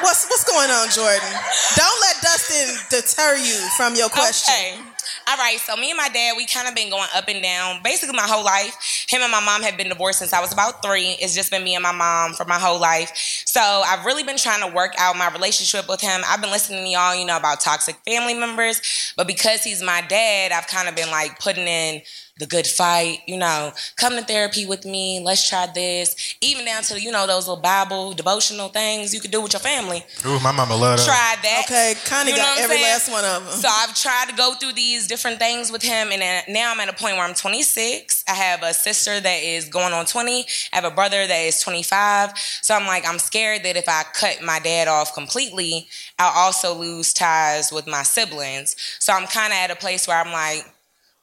What's 0.00 0.26
what's 0.26 0.44
going 0.44 0.70
on, 0.70 0.90
Jordan? 0.90 1.32
Don't 1.76 2.00
let 2.00 2.16
Dustin 2.20 2.74
deter 2.90 3.36
you 3.36 3.54
from 3.76 3.94
your 3.94 4.08
question. 4.08 4.52
Okay. 4.52 4.94
All 5.26 5.36
right, 5.36 5.58
so 5.58 5.76
me 5.76 5.90
and 5.90 5.96
my 5.96 6.08
dad, 6.08 6.34
we 6.36 6.46
kind 6.46 6.68
of 6.68 6.74
been 6.74 6.90
going 6.90 7.08
up 7.14 7.28
and 7.28 7.42
down 7.42 7.80
basically 7.82 8.16
my 8.16 8.26
whole 8.26 8.44
life. 8.44 9.06
Him 9.08 9.22
and 9.22 9.30
my 9.30 9.40
mom 9.40 9.62
have 9.62 9.76
been 9.76 9.88
divorced 9.88 10.18
since 10.18 10.32
I 10.32 10.40
was 10.40 10.52
about 10.52 10.82
three. 10.82 11.16
It's 11.20 11.34
just 11.34 11.50
been 11.50 11.64
me 11.64 11.74
and 11.74 11.82
my 11.82 11.92
mom 11.92 12.34
for 12.34 12.44
my 12.44 12.58
whole 12.58 12.78
life. 12.80 13.10
So 13.46 13.60
I've 13.60 14.04
really 14.04 14.22
been 14.22 14.36
trying 14.36 14.68
to 14.68 14.74
work 14.74 14.92
out 14.98 15.16
my 15.16 15.30
relationship 15.30 15.88
with 15.88 16.00
him. 16.00 16.22
I've 16.26 16.40
been 16.40 16.50
listening 16.50 16.84
to 16.84 16.90
y'all, 16.90 17.14
you 17.14 17.24
know, 17.24 17.36
about 17.36 17.60
toxic 17.60 17.96
family 18.06 18.34
members, 18.34 19.12
but 19.16 19.26
because 19.26 19.62
he's 19.62 19.82
my 19.82 20.02
dad, 20.08 20.52
I've 20.52 20.66
kind 20.66 20.88
of 20.88 20.96
been 20.96 21.10
like 21.10 21.38
putting 21.38 21.66
in 21.66 22.02
the 22.38 22.46
good 22.46 22.66
fight, 22.66 23.18
you 23.26 23.36
know, 23.36 23.72
come 23.96 24.14
to 24.16 24.22
therapy 24.22 24.66
with 24.66 24.84
me, 24.84 25.20
let's 25.20 25.48
try 25.48 25.68
this. 25.72 26.34
Even 26.40 26.64
down 26.64 26.82
to, 26.82 27.00
you 27.00 27.12
know, 27.12 27.26
those 27.26 27.46
little 27.46 27.62
Bible 27.62 28.12
devotional 28.12 28.68
things 28.68 29.14
you 29.14 29.20
could 29.20 29.30
do 29.30 29.40
with 29.40 29.52
your 29.52 29.60
family. 29.60 30.04
Ooh, 30.26 30.40
my 30.40 30.50
mama 30.50 30.74
loved 30.74 31.02
that. 31.02 31.06
Tried 31.06 31.44
that. 31.44 31.62
Okay, 31.66 31.94
Connie 32.06 32.30
You 32.32 32.36
know 32.36 32.42
got 32.42 32.58
every 32.58 32.76
saying? 32.76 32.88
last 32.88 33.10
one 33.12 33.24
of 33.24 33.44
them. 33.44 33.52
So 33.52 33.68
I've 33.70 33.94
tried 33.94 34.26
to 34.30 34.34
go 34.34 34.54
through 34.54 34.72
these 34.72 35.06
different 35.06 35.38
things 35.38 35.70
with 35.70 35.82
him, 35.82 36.08
and 36.10 36.44
now 36.48 36.72
I'm 36.72 36.80
at 36.80 36.88
a 36.88 36.92
point 36.92 37.16
where 37.16 37.24
I'm 37.24 37.34
26. 37.34 38.24
I 38.26 38.34
have 38.34 38.62
a 38.64 38.74
sister 38.74 39.20
that 39.20 39.42
is 39.42 39.68
going 39.68 39.92
on 39.92 40.04
20. 40.06 40.40
I 40.72 40.76
have 40.76 40.84
a 40.84 40.90
brother 40.90 41.26
that 41.26 41.40
is 41.40 41.60
25. 41.60 42.36
So 42.62 42.74
I'm 42.74 42.86
like, 42.86 43.06
I'm 43.06 43.20
scared 43.20 43.62
that 43.62 43.76
if 43.76 43.88
I 43.88 44.02
cut 44.12 44.42
my 44.42 44.58
dad 44.58 44.88
off 44.88 45.14
completely, 45.14 45.86
I'll 46.18 46.46
also 46.46 46.74
lose 46.74 47.12
ties 47.12 47.72
with 47.72 47.86
my 47.86 48.02
siblings. 48.02 48.74
So 48.98 49.12
I'm 49.12 49.26
kind 49.28 49.52
of 49.52 49.58
at 49.58 49.70
a 49.70 49.76
place 49.76 50.08
where 50.08 50.20
I'm 50.20 50.32
like, 50.32 50.66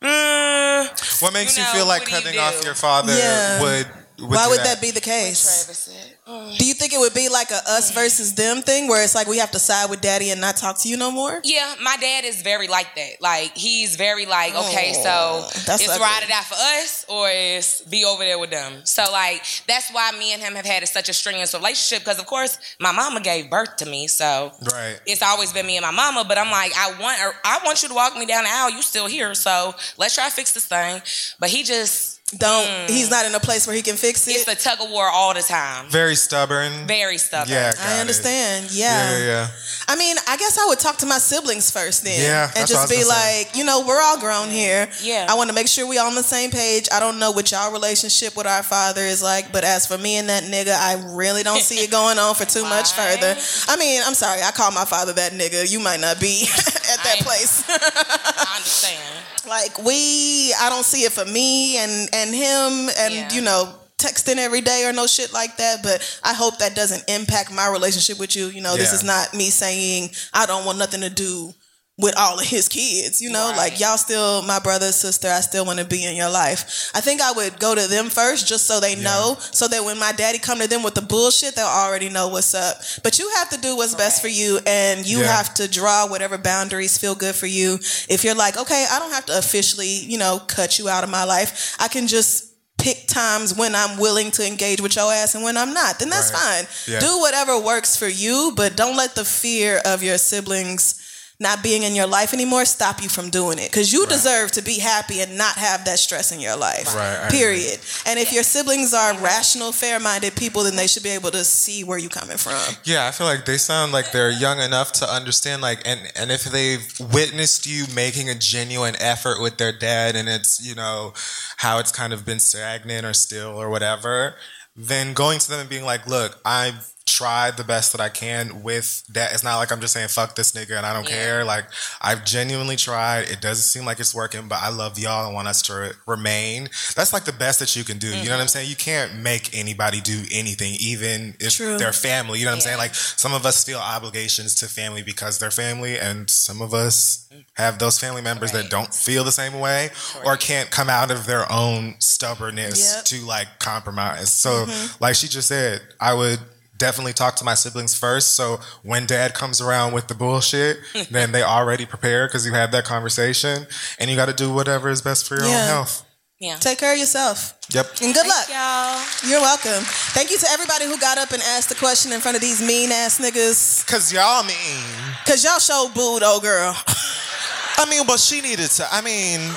mm, 0.03 1.21
What 1.21 1.33
makes 1.33 1.57
you, 1.57 1.63
know, 1.63 1.69
feel 1.73 1.85
like 1.85 2.01
what 2.01 2.09
do 2.09 2.15
you 2.15 2.21
cutting 2.23 2.39
off 2.39 2.63
your 2.63 2.75
father 2.75 3.15
Yeah. 3.15 3.61
would? 3.61 3.87
Would 4.22 4.30
Why 4.30 4.48
would 4.48 4.60
that 4.61 4.80
be 4.81 4.91
the 4.91 5.02
case? 5.02 6.07
Oh. 6.27 6.56
Do 6.57 6.65
you 6.65 6.73
think 6.73 6.93
it 6.93 6.99
would 6.99 7.14
be 7.14 7.27
like 7.30 7.49
a 7.52 7.56
us 7.68 7.91
versus 7.91 8.35
them 8.35 8.61
thing 8.61 8.88
where 8.88 9.03
it's 9.03 9.15
like 9.15 9.27
we 9.27 9.39
have 9.39 9.52
to 9.52 9.60
side 9.60 9.89
with 9.89 10.02
daddy 10.02 10.30
and 10.30 10.39
not 10.39 10.56
talk 10.56 10.77
to 10.80 10.89
you 10.89 10.95
no 10.95 11.11
more? 11.11 11.41
Yeah, 11.43 11.73
my 11.81 11.98
dad 11.99 12.23
is 12.26 12.41
very 12.41 12.68
like 12.68 12.93
that. 12.95 13.22
Like 13.22 13.57
he's 13.57 13.95
very 13.95 14.26
like, 14.26 14.53
okay, 14.56 14.93
Oh, 14.98 15.03
so 15.49 15.61
that's 15.65 15.81
it's 15.81 15.89
ugly. 15.89 16.02
ride 16.03 16.23
it 16.23 16.31
out 16.31 16.45
for 16.45 16.56
us 16.56 17.06
or 17.10 17.27
it's 17.31 17.81
be 17.81 18.06
over 18.06 18.23
there 18.23 18.38
with 18.39 18.52
them. 18.52 18.85
So 18.85 19.03
like 19.11 19.43
that's 19.68 19.89
why 19.91 20.11
me 20.18 20.34
and 20.34 20.41
him 20.41 20.53
have 20.56 20.65
had 20.65 20.88
such 20.88 21.10
a 21.10 21.14
strenuous 21.14 21.53
relationship 21.53 22.03
because 22.06 22.19
of 22.19 22.26
course 22.27 22.60
my 22.80 22.91
mama 22.91 23.19
gave 23.22 23.49
birth 23.49 23.77
to 23.77 23.85
me, 23.85 24.07
so 24.07 24.52
Right. 24.72 24.99
it's 25.06 25.22
always 25.23 25.52
been 25.52 25.65
me 25.65 25.77
and 25.77 25.84
my 25.84 25.91
mama. 25.91 26.23
But 26.27 26.38
I'm 26.38 26.52
like, 26.52 26.72
I 26.77 26.91
want 27.02 27.19
I 27.43 27.60
want 27.65 27.81
you 27.81 27.89
to 27.89 27.95
walk 27.95 28.15
me 28.15 28.26
down 28.26 28.43
the 28.43 28.49
aisle. 28.52 28.69
You 28.69 28.81
still 28.84 29.07
here, 29.07 29.34
so 29.34 29.73
let's 29.98 30.15
try 30.15 30.30
to 30.30 30.31
fix 30.35 30.52
this 30.53 30.65
thing. 30.65 31.02
But 31.39 31.49
he 31.49 31.64
just 31.64 32.10
don't. 32.37 32.67
Mm. 32.67 32.89
He's 32.89 33.09
not 33.09 33.25
in 33.25 33.35
a 33.35 33.39
place 33.39 33.67
where 33.67 33.75
he 33.75 33.81
can 33.81 33.95
fix 33.97 34.27
it. 34.27 34.31
It's 34.31 34.47
a 34.47 34.55
tug 34.55 34.81
of 34.81 34.89
war 34.89 35.07
all 35.07 35.33
the 35.33 35.41
time. 35.41 35.87
Very 35.89 36.15
stubborn. 36.15 36.87
Very 36.87 37.17
stubborn. 37.17 37.51
Yeah, 37.51 37.71
got 37.73 37.81
I 37.85 37.99
understand. 37.99 38.71
Yeah. 38.71 38.91
Yeah, 39.11 39.17
yeah, 39.17 39.25
yeah. 39.25 39.47
I 39.87 39.95
mean, 39.97 40.15
I 40.27 40.37
guess 40.37 40.57
I 40.57 40.65
would 40.67 40.79
talk 40.79 40.97
to 40.97 41.05
my 41.05 41.17
siblings 41.17 41.69
first 41.71 42.03
then. 42.03 42.19
Yeah, 42.21 42.45
And 42.45 42.53
that's 42.55 42.71
what 42.71 42.79
I 42.79 42.81
just 42.81 42.81
was 42.83 42.89
be 42.91 43.03
gonna 43.03 43.19
say. 43.21 43.43
like, 43.45 43.55
you 43.57 43.63
know, 43.65 43.83
we're 43.85 43.99
all 44.01 44.19
grown 44.19 44.49
here. 44.49 44.87
Yeah. 45.01 45.27
I 45.29 45.35
want 45.35 45.49
to 45.49 45.53
make 45.55 45.67
sure 45.67 45.87
we 45.87 45.97
all 45.97 46.07
on 46.07 46.15
the 46.15 46.23
same 46.23 46.51
page. 46.51 46.87
I 46.91 46.99
don't 46.99 47.19
know 47.19 47.31
what 47.31 47.51
y'all 47.51 47.71
relationship 47.73 48.37
with 48.37 48.47
our 48.47 48.63
father 48.63 49.01
is 49.01 49.21
like, 49.21 49.51
but 49.51 49.63
as 49.63 49.85
for 49.87 49.97
me 49.97 50.15
and 50.17 50.29
that 50.29 50.43
nigga, 50.43 50.73
I 50.73 51.03
really 51.15 51.43
don't 51.43 51.61
see 51.61 51.83
it 51.83 51.91
going 51.99 52.17
on 52.19 52.35
for 52.35 52.45
too 52.45 52.63
much 52.63 52.93
further. 52.93 53.35
I 53.67 53.75
mean, 53.77 54.01
I'm 54.05 54.13
sorry, 54.13 54.41
I 54.41 54.51
call 54.51 54.71
my 54.71 54.85
father 54.85 55.13
that 55.13 55.33
nigga. 55.33 55.69
You 55.69 55.79
might 55.79 55.99
not 55.99 56.19
be 56.19 56.43
at 56.53 57.03
that 57.03 57.17
place. 57.21 57.63
I 57.67 58.55
understand. 58.55 59.25
like 59.47 59.77
we 59.84 60.53
I 60.59 60.69
don't 60.69 60.85
see 60.85 61.03
it 61.03 61.11
for 61.11 61.26
me 61.26 61.77
and 61.77 62.09
and 62.13 62.34
him 62.34 62.89
and 62.97 63.31
you 63.34 63.41
know 63.41 63.73
texting 63.97 64.38
every 64.38 64.61
day 64.61 64.85
or 64.88 64.93
no 64.93 65.05
shit 65.05 65.31
like 65.31 65.57
that 65.57 65.84
but 65.84 66.19
I 66.23 66.34
hope 66.34 66.57
that 66.57 66.76
doesn't 66.76 67.07
impact 67.09 67.51
my 67.53 67.69
relationship 67.69 68.19
with 68.19 68.35
you. 68.35 68.47
You 68.47 68.61
know 68.61 68.76
this 68.76 68.93
is 68.93 69.03
not 69.03 69.34
me 69.34 69.49
saying 69.49 70.09
I 70.34 70.45
don't 70.45 70.65
want 70.65 70.80
nothing 70.80 71.01
to 71.01 71.09
do 71.09 71.53
with 72.01 72.17
all 72.17 72.39
of 72.39 72.45
his 72.45 72.67
kids 72.67 73.21
you 73.21 73.29
know 73.29 73.53
like 73.55 73.79
y'all 73.79 73.97
still 73.97 74.41
my 74.43 74.59
brother 74.59 74.91
sister 74.91 75.27
I 75.29 75.41
still 75.41 75.65
want 75.65 75.79
to 75.79 75.85
be 75.85 76.03
in 76.03 76.15
your 76.15 76.29
life 76.29 76.91
I 76.93 77.01
think 77.01 77.21
I 77.21 77.31
would 77.31 77.59
go 77.59 77.75
to 77.75 77.87
them 77.87 78.09
first 78.09 78.47
just 78.47 78.65
so 78.67 78.79
they 78.79 78.95
know 78.95 79.37
so 79.39 79.67
that 79.67 79.83
when 79.85 79.97
my 79.99 80.11
daddy 80.11 80.39
come 80.39 80.59
to 80.59 80.67
them 80.67 80.83
with 80.83 80.95
the 80.95 81.01
bullshit 81.01 81.55
they'll 81.55 81.65
already 81.67 82.09
know 82.09 82.27
what's 82.27 82.53
up 82.53 82.77
but 83.03 83.19
you 83.19 83.29
have 83.37 83.49
to 83.51 83.57
do 83.61 83.75
what's 83.77 83.95
best 83.95 84.21
for 84.21 84.27
you 84.27 84.59
and 84.67 85.05
you 85.05 85.19
Yeah. 85.19 85.35
have 85.37 85.53
to 85.55 85.67
draw 85.67 86.07
whatever 86.07 86.37
boundaries 86.37 86.97
feel 86.97 87.13
good 87.15 87.35
for 87.35 87.45
you. 87.47 87.75
If 88.09 88.23
you're 88.23 88.35
like, 88.35 88.57
okay, 88.57 88.85
I 88.91 88.97
don't 88.99 89.11
have 89.11 89.25
to 89.27 89.37
officially, 89.37 89.87
you 89.87 90.17
know, 90.17 90.41
cut 90.47 90.79
you 90.79 90.89
out 90.89 91.03
of 91.03 91.09
my 91.09 91.23
life. 91.23 91.75
I 91.79 91.87
can 91.87 92.07
just 92.07 92.47
pick 92.77 93.07
times 93.07 93.53
when 93.55 93.75
I'm 93.75 93.99
willing 93.99 94.31
to 94.31 94.47
engage 94.47 94.81
with 94.81 94.95
your 94.95 95.11
ass 95.13 95.35
and 95.35 95.43
when 95.43 95.55
I'm 95.57 95.73
not. 95.73 95.99
Then 95.99 96.09
that's 96.09 96.31
Right. 96.31 96.65
fine. 96.65 96.67
Yeah. 96.87 96.99
Do 96.99 97.19
whatever 97.19 97.59
works 97.59 97.95
for 97.95 98.07
you, 98.07 98.53
but 98.55 98.75
don't 98.75 98.97
let 98.97 99.13
the 99.15 99.23
fear 99.25 99.77
of 99.85 100.01
your 100.01 100.17
siblings 100.17 100.95
not 101.41 101.63
being 101.63 101.84
in 101.84 101.95
your 101.95 102.07
life 102.07 102.34
anymore 102.34 102.63
stop 102.63 103.01
you 103.01 103.09
from 103.09 103.30
doing 103.30 103.57
it. 103.57 103.72
Because 103.72 103.91
you 103.91 104.05
deserve 104.05 104.51
to 104.51 104.61
be 104.61 104.80
happy 104.80 105.19
and 105.22 105.38
not 105.38 105.55
have 105.55 105.84
that 105.85 105.99
stress 105.99 106.31
in 106.31 106.39
your 106.39 106.55
life. 106.55 106.95
Right, 106.95 107.30
period. 107.31 107.80
And 108.05 108.19
if 108.19 108.31
your 108.31 108.43
siblings 108.43 108.93
are 108.93 109.18
rational 109.19 109.72
fair-minded 109.72 110.35
people 110.35 110.63
then 110.63 110.76
they 110.76 110.88
should 110.88 111.03
be 111.03 111.09
able 111.09 111.31
to 111.31 111.43
see 111.43 111.84
where 111.84 111.97
you're 111.97 112.09
coming 112.09 112.38
from. 112.38 112.76
Yeah, 112.84 113.07
I 113.07 113.11
feel 113.11 113.27
like 113.27 113.45
they 113.45 113.57
sound 113.57 113.91
like 113.91 114.11
they're 114.11 114.31
young 114.31 114.59
enough 114.59 114.91
to 114.93 115.05
understand. 115.05 115.61
Like, 115.61 115.81
and 115.85 115.99
and 116.15 116.31
if 116.31 116.43
they've 116.43 116.88
witnessed 116.99 117.65
you 117.65 117.85
making 117.95 118.30
a 118.30 118.35
genuine 118.35 118.95
effort 118.99 119.41
with 119.41 119.57
their 119.57 119.72
dad, 119.72 120.15
and 120.15 120.30
it's 120.30 120.65
you 120.65 120.76
know 120.76 121.13
how 121.57 121.80
it's 121.80 121.91
kind 121.91 122.13
of 122.13 122.26
been 122.26 122.39
stagnant 122.39 123.05
or 123.05 123.13
still 123.13 123.59
or 123.61 123.69
whatever, 123.69 124.35
then 124.76 125.13
going 125.13 125.39
to 125.39 125.49
them 125.49 125.59
and 125.59 125.69
being 125.69 125.85
like, 125.85 126.05
"Look, 126.07 126.39
I've 126.45 126.93
tried 127.11 127.57
the 127.57 127.63
best 127.63 127.91
that 127.91 128.01
I 128.01 128.09
can 128.09 128.63
with 128.63 129.03
that. 129.09 129.33
It's 129.33 129.43
not 129.43 129.57
like 129.57 129.71
I'm 129.71 129.81
just 129.81 129.93
saying 129.93 130.07
fuck 130.09 130.35
this 130.35 130.51
nigga 130.53 130.77
and 130.77 130.85
I 130.85 130.93
don't 130.93 131.05
care. 131.07 131.43
Like 131.43 131.65
I've 132.01 132.25
genuinely 132.25 132.75
tried. 132.75 133.29
It 133.29 133.41
doesn't 133.41 133.63
seem 133.63 133.85
like 133.85 133.99
it's 133.99 134.15
working, 134.15 134.47
but 134.47 134.59
I 134.61 134.69
love 134.69 134.97
y'all 134.97 135.25
and 135.25 135.35
want 135.35 135.47
us 135.47 135.61
to 135.63 135.93
remain. 136.07 136.69
That's 136.95 137.13
like 137.13 137.25
the 137.25 137.33
best 137.33 137.59
that 137.59 137.75
you 137.75 137.83
can 137.83 137.97
do. 137.97 138.07
You 138.07 138.25
know 138.25 138.35
what 138.35 138.41
I'm 138.41 138.47
saying? 138.47 138.69
You 138.69 138.75
can't 138.75 139.15
make 139.19 139.55
anybody 139.57 140.01
do 140.01 140.23
anything, 140.31 140.75
even 140.79 141.35
if 141.39 141.53
True. 141.55 141.77
they're 141.77 141.93
family. 141.93 142.39
You 142.39 142.45
know 142.45 142.51
what 142.51 142.55
I'm 142.55 142.61
saying? 142.61 142.77
Like 142.77 142.95
some 142.95 143.33
of 143.33 143.45
us 143.45 143.63
feel 143.63 143.79
obligations 143.79 144.55
to 144.55 144.67
family 144.67 145.03
because 145.03 145.39
they're 145.39 145.51
family, 145.51 145.99
and 145.99 146.29
some 146.29 146.61
of 146.61 146.73
us 146.73 147.27
have 147.55 147.79
those 147.79 147.99
family 147.99 148.21
members 148.21 148.51
that 148.53 148.69
don't 148.69 148.93
feel 148.93 149.23
the 149.23 149.31
same 149.31 149.59
way 149.59 149.89
or 150.25 150.38
can't 150.38 150.69
come 150.71 150.89
out 150.89 151.11
of 151.11 151.25
their 151.25 151.49
own 151.51 151.95
stubbornness 151.99 152.95
Yep. 152.95 153.05
to 153.05 153.25
like 153.25 153.59
compromise. 153.59 154.31
So, 154.31 154.65
Mhm. 154.65 155.01
like 155.01 155.15
she 155.15 155.27
just 155.27 155.47
said, 155.47 155.81
I 155.99 156.13
would 156.13 156.39
definitely 156.81 157.13
talk 157.13 157.35
to 157.37 157.45
my 157.45 157.53
siblings 157.53 157.93
first. 157.97 158.33
So 158.33 158.59
when 158.83 159.05
dad 159.05 159.33
comes 159.35 159.61
around 159.61 159.93
with 159.93 160.07
the 160.07 160.15
bullshit, 160.15 160.79
then 161.11 161.31
they 161.31 161.43
already 161.43 161.85
prepared 161.85 162.29
because 162.29 162.45
you 162.45 162.53
had 162.53 162.71
that 162.73 162.83
conversation, 162.85 163.67
and 163.99 164.09
you 164.09 164.15
got 164.17 164.27
to 164.27 164.33
do 164.33 164.51
whatever 164.51 164.89
is 164.89 165.01
best 165.01 165.27
for 165.27 165.35
your 165.35 165.45
Yeah. 165.45 165.61
own 165.61 165.67
health. 165.67 166.03
Yeah. 166.39 166.55
Take 166.55 166.79
care 166.79 166.91
of 166.93 166.97
yourself. 166.97 167.53
Yep. 167.71 167.85
And 168.01 168.15
good 168.15 168.25
luck. 168.27 168.49
y'all. 168.49 168.99
You're 169.29 169.41
welcome. 169.41 169.83
Thank 170.17 170.31
you 170.31 170.39
to 170.39 170.47
everybody 170.49 170.85
who 170.85 170.97
got 170.97 171.19
up 171.19 171.31
and 171.31 171.41
asked 171.43 171.69
the 171.69 171.75
question 171.75 172.11
in 172.11 172.19
front 172.19 172.35
of 172.35 172.41
these 172.41 172.59
mean 172.65 172.91
ass 172.91 173.19
niggas. 173.19 173.85
Cause 173.85 174.11
y'all 174.11 174.43
mean. 174.43 174.83
Cause 175.27 175.43
y'all 175.43 175.59
show 175.59 175.87
booed, 175.93 176.23
old 176.23 176.41
girl. 176.41 176.73
I 177.77 177.85
mean, 177.87 178.07
but 178.07 178.19
she 178.19 178.41
needed 178.41 178.71
to. 178.71 178.87
I 178.91 179.01
mean. 179.01 179.39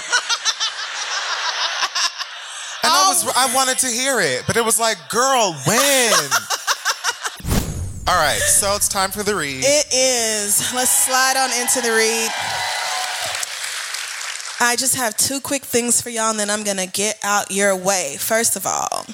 And 2.84 2.92
I 2.92 3.08
was 3.08 3.24
oh. 3.26 3.32
I 3.34 3.54
wanted 3.54 3.78
to 3.78 3.86
hear 3.86 4.20
it, 4.20 4.42
but 4.46 4.58
it 4.58 4.64
was 4.64 4.78
like, 4.78 4.98
girl, 5.08 5.54
when? 5.66 6.12
All 8.06 8.16
right, 8.16 8.38
so 8.38 8.76
it's 8.76 8.86
time 8.86 9.10
for 9.10 9.22
the 9.22 9.34
read. 9.34 9.64
It 9.64 9.86
is. 9.90 10.74
Let's 10.74 10.90
slide 10.90 11.36
on 11.38 11.50
into 11.58 11.80
the 11.80 11.88
read. 11.88 12.30
I 14.60 14.76
just 14.76 14.94
have 14.96 15.16
two 15.16 15.40
quick 15.40 15.62
things 15.62 16.02
for 16.02 16.10
y'all, 16.10 16.28
and 16.28 16.38
then 16.38 16.50
I'm 16.50 16.64
gonna 16.64 16.86
get 16.86 17.18
out 17.22 17.50
your 17.50 17.74
way. 17.74 18.16
First 18.18 18.56
of 18.56 18.66
all, 18.66 19.06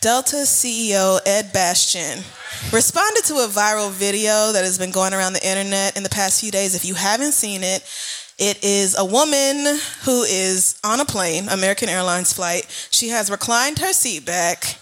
Delta 0.00 0.44
CEO 0.44 1.20
Ed 1.24 1.54
Bastian 1.54 2.22
responded 2.70 3.24
to 3.24 3.36
a 3.36 3.48
viral 3.48 3.90
video 3.90 4.52
that 4.52 4.62
has 4.62 4.78
been 4.78 4.90
going 4.90 5.14
around 5.14 5.32
the 5.32 5.46
internet 5.46 5.96
in 5.96 6.02
the 6.02 6.10
past 6.10 6.40
few 6.40 6.50
days. 6.50 6.74
If 6.74 6.84
you 6.84 6.94
haven't 6.94 7.32
seen 7.32 7.64
it, 7.64 7.82
It 8.38 8.62
is 8.62 8.96
a 8.96 9.04
woman 9.04 9.80
who 10.04 10.22
is 10.22 10.78
on 10.84 11.00
a 11.00 11.04
plane, 11.04 11.48
American 11.48 11.88
Airlines 11.88 12.32
flight. 12.32 12.66
She 12.92 13.08
has 13.08 13.30
reclined 13.32 13.80
her 13.80 13.92
seat 13.92 14.24
back. 14.24 14.76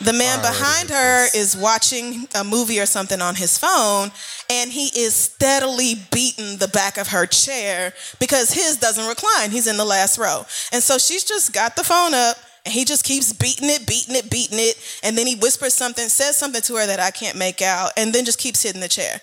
The 0.00 0.12
man 0.12 0.40
behind 0.40 0.90
her 0.90 1.26
is 1.34 1.56
watching 1.56 2.26
a 2.34 2.42
movie 2.42 2.80
or 2.80 2.86
something 2.86 3.20
on 3.20 3.36
his 3.36 3.56
phone, 3.56 4.10
and 4.50 4.70
he 4.70 4.86
is 4.98 5.14
steadily 5.14 5.94
beating 6.12 6.58
the 6.58 6.68
back 6.68 6.98
of 6.98 7.08
her 7.08 7.26
chair 7.26 7.94
because 8.18 8.52
his 8.52 8.76
doesn't 8.76 9.06
recline. 9.06 9.50
He's 9.50 9.66
in 9.66 9.76
the 9.76 9.84
last 9.84 10.18
row. 10.18 10.46
And 10.72 10.82
so 10.82 10.98
she's 10.98 11.24
just 11.24 11.52
got 11.52 11.76
the 11.76 11.84
phone 11.84 12.12
up, 12.12 12.36
and 12.64 12.74
he 12.74 12.84
just 12.84 13.04
keeps 13.04 13.32
beating 13.32 13.70
it, 13.70 13.86
beating 13.86 14.16
it, 14.16 14.30
beating 14.30 14.58
it. 14.58 14.76
And 15.02 15.16
then 15.16 15.26
he 15.26 15.36
whispers 15.36 15.74
something, 15.74 16.08
says 16.08 16.36
something 16.36 16.62
to 16.62 16.76
her 16.76 16.86
that 16.86 17.00
I 17.00 17.10
can't 17.10 17.38
make 17.38 17.62
out, 17.62 17.92
and 17.96 18.12
then 18.12 18.24
just 18.24 18.38
keeps 18.38 18.62
hitting 18.62 18.80
the 18.80 18.88
chair. 18.88 19.20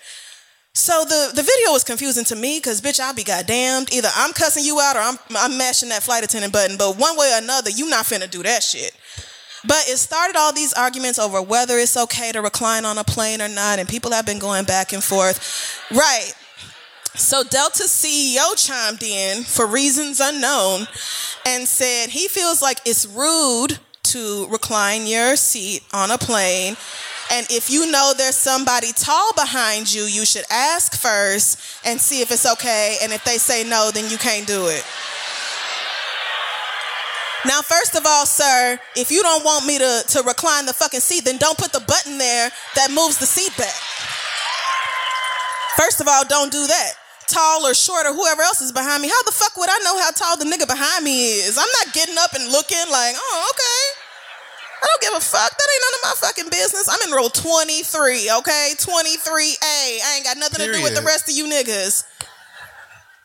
So 0.74 1.04
the, 1.04 1.32
the 1.34 1.42
video 1.42 1.72
was 1.72 1.84
confusing 1.84 2.24
to 2.24 2.36
me 2.36 2.58
because 2.58 2.80
bitch, 2.80 2.98
I'll 2.98 3.14
be 3.14 3.24
goddamned. 3.24 3.92
Either 3.92 4.08
I'm 4.16 4.32
cussing 4.32 4.64
you 4.64 4.80
out 4.80 4.96
or 4.96 5.00
I'm 5.00 5.18
I'm 5.36 5.58
mashing 5.58 5.90
that 5.90 6.02
flight 6.02 6.24
attendant 6.24 6.52
button. 6.52 6.78
But 6.78 6.96
one 6.96 7.18
way 7.18 7.30
or 7.34 7.42
another, 7.42 7.68
you 7.68 7.90
not 7.90 8.06
finna 8.06 8.30
do 8.30 8.42
that 8.42 8.62
shit. 8.62 8.96
But 9.64 9.88
it 9.88 9.98
started 9.98 10.36
all 10.36 10.52
these 10.52 10.72
arguments 10.72 11.18
over 11.18 11.40
whether 11.40 11.78
it's 11.78 11.96
okay 11.96 12.32
to 12.32 12.42
recline 12.42 12.84
on 12.84 12.98
a 12.98 13.04
plane 13.04 13.40
or 13.40 13.48
not, 13.48 13.78
and 13.78 13.88
people 13.88 14.10
have 14.12 14.26
been 14.26 14.38
going 14.38 14.64
back 14.64 14.92
and 14.92 15.02
forth. 15.02 15.80
Right. 15.90 16.32
So 17.14 17.44
Delta 17.44 17.84
CEO 17.84 18.56
chimed 18.56 19.02
in 19.02 19.44
for 19.44 19.66
reasons 19.66 20.18
unknown 20.20 20.86
and 21.46 21.68
said 21.68 22.08
he 22.08 22.26
feels 22.26 22.62
like 22.62 22.80
it's 22.86 23.06
rude 23.06 23.78
to 24.04 24.46
recline 24.48 25.06
your 25.06 25.36
seat 25.36 25.82
on 25.92 26.10
a 26.10 26.18
plane. 26.18 26.76
And 27.30 27.46
if 27.50 27.70
you 27.70 27.90
know 27.90 28.12
there's 28.16 28.36
somebody 28.36 28.92
tall 28.92 29.32
behind 29.34 29.92
you, 29.92 30.02
you 30.02 30.24
should 30.24 30.44
ask 30.50 30.94
first 30.94 31.58
and 31.84 32.00
see 32.00 32.20
if 32.20 32.30
it's 32.30 32.50
okay. 32.50 32.96
And 33.02 33.12
if 33.12 33.24
they 33.24 33.38
say 33.38 33.62
no, 33.64 33.90
then 33.92 34.10
you 34.10 34.18
can't 34.18 34.46
do 34.46 34.66
it. 34.66 34.84
Now, 37.44 37.60
first 37.60 37.96
of 37.96 38.06
all, 38.06 38.24
sir, 38.24 38.78
if 38.94 39.10
you 39.10 39.22
don't 39.22 39.44
want 39.44 39.66
me 39.66 39.78
to, 39.78 40.04
to 40.08 40.22
recline 40.22 40.66
the 40.66 40.72
fucking 40.72 41.00
seat, 41.00 41.24
then 41.24 41.38
don't 41.38 41.58
put 41.58 41.72
the 41.72 41.80
button 41.80 42.18
there 42.18 42.50
that 42.76 42.90
moves 42.90 43.18
the 43.18 43.26
seat 43.26 43.50
back. 43.58 43.74
First 45.76 46.00
of 46.00 46.06
all, 46.06 46.24
don't 46.24 46.52
do 46.52 46.66
that. 46.66 46.92
Tall 47.26 47.66
or 47.66 47.74
short 47.74 48.06
or 48.06 48.14
whoever 48.14 48.42
else 48.42 48.60
is 48.60 48.70
behind 48.70 49.02
me, 49.02 49.08
how 49.08 49.22
the 49.24 49.32
fuck 49.32 49.56
would 49.56 49.70
I 49.70 49.78
know 49.82 49.98
how 49.98 50.10
tall 50.10 50.36
the 50.36 50.44
nigga 50.44 50.68
behind 50.68 51.02
me 51.04 51.42
is? 51.42 51.58
I'm 51.58 51.70
not 51.82 51.94
getting 51.94 52.14
up 52.18 52.34
and 52.34 52.46
looking 52.52 52.86
like, 52.90 53.16
oh, 53.16 53.50
okay. 53.50 54.02
I 54.82 54.86
don't 54.86 55.02
give 55.02 55.14
a 55.14 55.24
fuck. 55.24 55.50
That 55.50 55.68
ain't 55.72 55.82
none 55.82 55.94
of 55.94 56.02
my 56.02 56.14
fucking 56.26 56.50
business. 56.50 56.90
I'm 56.90 57.08
in 57.08 57.14
row 57.14 57.28
23, 57.28 58.30
okay? 58.38 58.74
23A. 58.78 59.58
I 59.62 60.14
ain't 60.16 60.24
got 60.24 60.36
nothing 60.36 60.66
to 60.66 60.72
do 60.72 60.82
with 60.82 60.94
the 60.94 61.02
rest 61.02 61.30
of 61.30 61.34
you 61.34 61.46
niggas. 61.46 62.04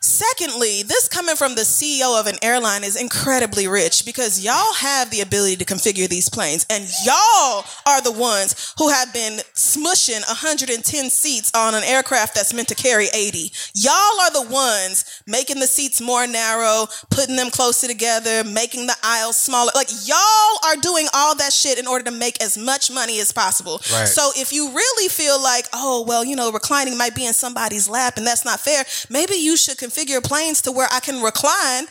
Secondly, 0.08 0.84
this 0.84 1.10
coming 1.10 1.36
from 1.36 1.56
the 1.56 1.64
CEO 1.64 2.18
of 2.18 2.28
an 2.28 2.38
airline 2.42 2.86
is 2.86 2.96
incredibly 2.96 3.68
rich 3.68 4.06
because 4.06 4.40
y'all 4.40 4.74
have 4.76 5.12
the 5.12 5.20
ability 5.20 5.58
to 5.58 5.66
configure 5.66 6.08
these 6.08 6.30
planes, 6.30 6.66
and 6.70 6.88
y'all 7.04 7.66
are 7.86 8.02
the 8.02 8.14
ones 8.14 8.74
who 8.78 8.88
have 8.88 9.14
been 9.14 9.40
smushing 9.54 10.26
110 10.26 11.10
seats 11.10 11.52
on 11.54 11.76
an 11.76 11.84
aircraft 11.84 12.36
that's 12.36 12.54
meant 12.54 12.70
to 12.70 12.76
carry 12.76 13.08
80. 13.14 13.52
Y'all 13.74 14.22
are 14.22 14.32
the 14.32 14.48
ones 14.50 15.04
making 15.28 15.60
the 15.60 15.68
seats 15.68 16.00
more 16.00 16.26
narrow, 16.26 16.88
putting 17.10 17.36
them 17.36 17.50
closer 17.50 17.88
together, 17.88 18.46
making 18.46 18.88
the 18.88 18.96
aisles 19.04 19.36
smaller. 19.36 19.72
Like, 19.76 19.90
y'all 20.08 20.58
are 20.66 20.78
doing 20.78 21.08
all 21.14 21.36
that 21.36 21.52
shit 21.52 21.78
in 21.78 21.86
order 21.86 22.06
to 22.06 22.12
make 22.12 22.42
as 22.42 22.58
much 22.58 22.90
money 22.90 23.20
as 23.20 23.34
possible. 23.34 23.82
Right. 23.92 24.08
So, 24.08 24.32
if 24.38 24.54
you 24.54 24.70
really 24.70 25.10
feel 25.10 25.44
like, 25.44 25.66
oh, 25.74 26.06
well, 26.08 26.24
you 26.24 26.38
know, 26.38 26.50
reclining 26.50 26.98
might 26.98 27.14
be 27.14 27.26
in 27.26 27.34
somebody's 27.34 27.90
lap 27.90 28.16
and 28.16 28.26
that's 28.26 28.46
not 28.46 28.62
fair, 28.62 28.86
maybe 29.10 29.36
you 29.36 29.58
should 29.58 29.78
configure 29.78 29.97
planes 30.22 30.62
to 30.64 30.72
where 30.72 30.88
I 30.92 31.00
can 31.00 31.22
recline 31.22 31.88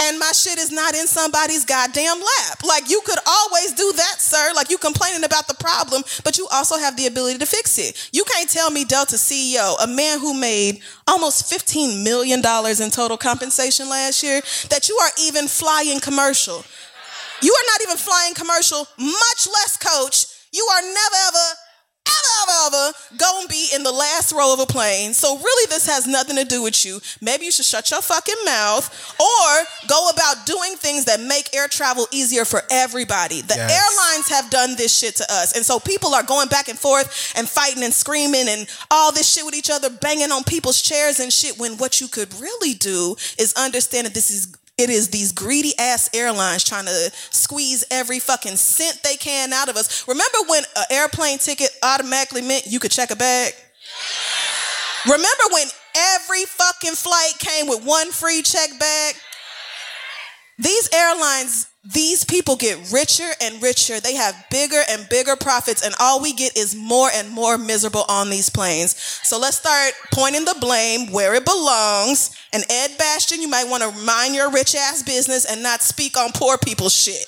and 0.00 0.18
my 0.18 0.30
shit 0.32 0.58
is 0.58 0.70
not 0.70 0.94
in 0.94 1.08
somebody's 1.08 1.64
goddamn 1.64 2.18
lap. 2.18 2.62
Like, 2.64 2.88
you 2.88 3.00
could 3.04 3.18
always 3.26 3.72
do 3.72 3.92
that, 3.96 4.16
sir. 4.20 4.52
Like, 4.54 4.70
you 4.70 4.78
complaining 4.78 5.24
about 5.24 5.48
the 5.48 5.54
problem, 5.54 6.04
but 6.22 6.38
you 6.38 6.46
also 6.52 6.78
have 6.78 6.96
the 6.96 7.06
ability 7.06 7.38
to 7.38 7.46
fix 7.46 7.78
it. 7.78 8.08
You 8.12 8.22
can't 8.24 8.48
tell 8.48 8.70
me 8.70 8.84
Delta 8.84 9.16
CEO, 9.16 9.74
a 9.82 9.88
man 9.88 10.20
who 10.20 10.38
made 10.38 10.82
almost 11.08 11.50
$15 11.50 12.04
million 12.04 12.38
in 12.38 12.90
total 12.90 13.16
compensation 13.16 13.88
last 13.88 14.22
year, 14.22 14.40
that 14.70 14.88
you 14.88 14.94
are 15.02 15.10
even 15.20 15.48
flying 15.48 15.98
commercial. 15.98 16.64
You 17.42 17.52
are 17.52 17.66
not 17.66 17.82
even 17.82 17.96
flying 17.96 18.34
commercial, 18.34 18.86
much 18.98 19.48
less 19.48 19.76
coach. 19.76 20.26
You 20.52 20.64
are 20.74 20.82
never 20.82 21.16
ever, 21.26 21.46
ever, 22.08 22.76
ever, 22.76 22.92
gonna 23.16 23.48
be 23.48 23.68
in 23.74 23.82
the 23.82 23.92
last 23.92 24.32
row 24.32 24.52
of 24.52 24.60
a 24.60 24.66
plane. 24.66 25.12
So 25.14 25.36
really, 25.36 25.66
this 25.68 25.86
has 25.86 26.06
nothing 26.06 26.36
to 26.36 26.44
do 26.44 26.62
with 26.62 26.84
you. 26.84 27.00
Maybe 27.20 27.44
you 27.44 27.52
should 27.52 27.64
shut 27.64 27.90
your 27.90 28.02
fucking 28.02 28.34
mouth 28.44 29.14
or 29.20 29.64
go 29.88 30.08
about 30.10 30.46
doing 30.46 30.74
things 30.76 31.04
that 31.06 31.20
make 31.20 31.54
air 31.54 31.68
travel 31.68 32.06
easier 32.12 32.44
for 32.44 32.62
everybody. 32.70 33.42
The 33.42 33.56
Yes. 33.56 33.70
airlines 33.70 34.28
have 34.28 34.50
done 34.50 34.76
this 34.76 34.96
shit 34.96 35.16
to 35.16 35.32
us, 35.32 35.52
and 35.52 35.64
so 35.64 35.78
people 35.80 36.14
are 36.14 36.22
going 36.22 36.48
back 36.48 36.68
and 36.68 36.78
forth 36.78 37.32
and 37.36 37.48
fighting 37.48 37.82
and 37.82 37.92
screaming 37.94 38.48
and 38.48 38.66
all 38.90 39.12
this 39.12 39.28
shit 39.32 39.44
with 39.44 39.54
each 39.54 39.70
other, 39.70 39.90
banging 39.90 40.30
on 40.32 40.44
people's 40.44 40.80
chairs 40.80 41.20
and 41.20 41.32
shit. 41.32 41.58
When 41.58 41.76
what 41.78 42.00
you 42.00 42.08
could 42.08 42.32
really 42.40 42.74
do 42.74 43.16
is 43.38 43.52
understand 43.54 44.06
that 44.06 44.14
this 44.14 44.30
is 44.30 44.48
it 44.78 44.90
is 44.90 45.08
these 45.08 45.32
greedy 45.32 45.72
ass 45.78 46.08
airlines 46.14 46.64
trying 46.64 46.86
to 46.86 47.10
squeeze 47.30 47.84
every 47.90 48.20
fucking 48.20 48.56
cent 48.56 49.00
they 49.02 49.16
can 49.16 49.52
out 49.52 49.68
of 49.68 49.76
us. 49.76 50.06
Remember 50.06 50.38
when 50.46 50.62
an 50.76 50.84
airplane 50.90 51.38
ticket 51.38 51.70
automatically 51.82 52.42
meant 52.42 52.66
you 52.66 52.78
could 52.78 52.92
check 52.92 53.10
a 53.10 53.16
bag? 53.16 53.52
Remember 55.04 55.44
when 55.52 55.66
every 55.96 56.44
fucking 56.44 56.94
flight 56.94 57.32
came 57.38 57.66
with 57.66 57.84
one 57.84 58.10
free 58.12 58.42
check 58.42 58.70
bag? 58.78 59.14
These 60.58 60.88
airlines, 60.94 61.66
these 61.94 62.22
people 62.22 62.56
get 62.56 62.92
richer 62.92 63.30
and 63.40 63.62
richer. 63.62 63.98
They 63.98 64.14
have 64.14 64.44
bigger 64.50 64.82
and 64.90 65.08
bigger 65.08 65.36
profits, 65.36 65.84
and 65.84 65.94
all 65.98 66.20
we 66.20 66.34
get 66.34 66.56
is 66.56 66.74
more 66.74 67.08
and 67.14 67.30
more 67.30 67.56
miserable 67.56 68.04
on 68.08 68.28
these 68.28 68.50
planes. 68.50 68.94
So 69.22 69.38
let's 69.38 69.56
start 69.56 69.94
pointing 70.12 70.44
the 70.44 70.56
blame 70.60 71.10
where 71.10 71.34
it 71.34 71.46
belongs. 71.46 72.36
And 72.52 72.62
Ed 72.68 72.98
Bastian, 72.98 73.40
you 73.40 73.48
might 73.48 73.68
want 73.68 73.82
to 73.82 74.04
mind 74.04 74.34
your 74.34 74.50
rich 74.50 74.74
ass 74.74 75.02
business 75.02 75.46
and 75.50 75.62
not 75.62 75.80
speak 75.80 76.18
on 76.18 76.30
poor 76.34 76.58
people's 76.58 76.94
shit. 76.94 77.26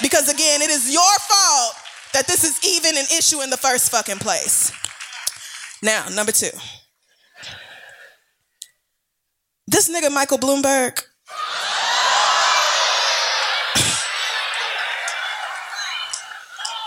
Because 0.00 0.28
again, 0.28 0.62
it 0.62 0.70
is 0.70 0.92
your 0.92 1.18
fault 1.18 1.74
that 2.12 2.28
this 2.28 2.44
is 2.44 2.60
even 2.64 2.96
an 2.96 3.06
issue 3.18 3.40
in 3.42 3.50
the 3.50 3.56
first 3.56 3.90
fucking 3.90 4.18
place. 4.18 4.72
Now, 5.82 6.06
number 6.14 6.32
two. 6.32 6.50
This 9.66 9.88
nigga 9.88 10.12
Michael 10.12 10.38
Bloomberg. 10.38 11.02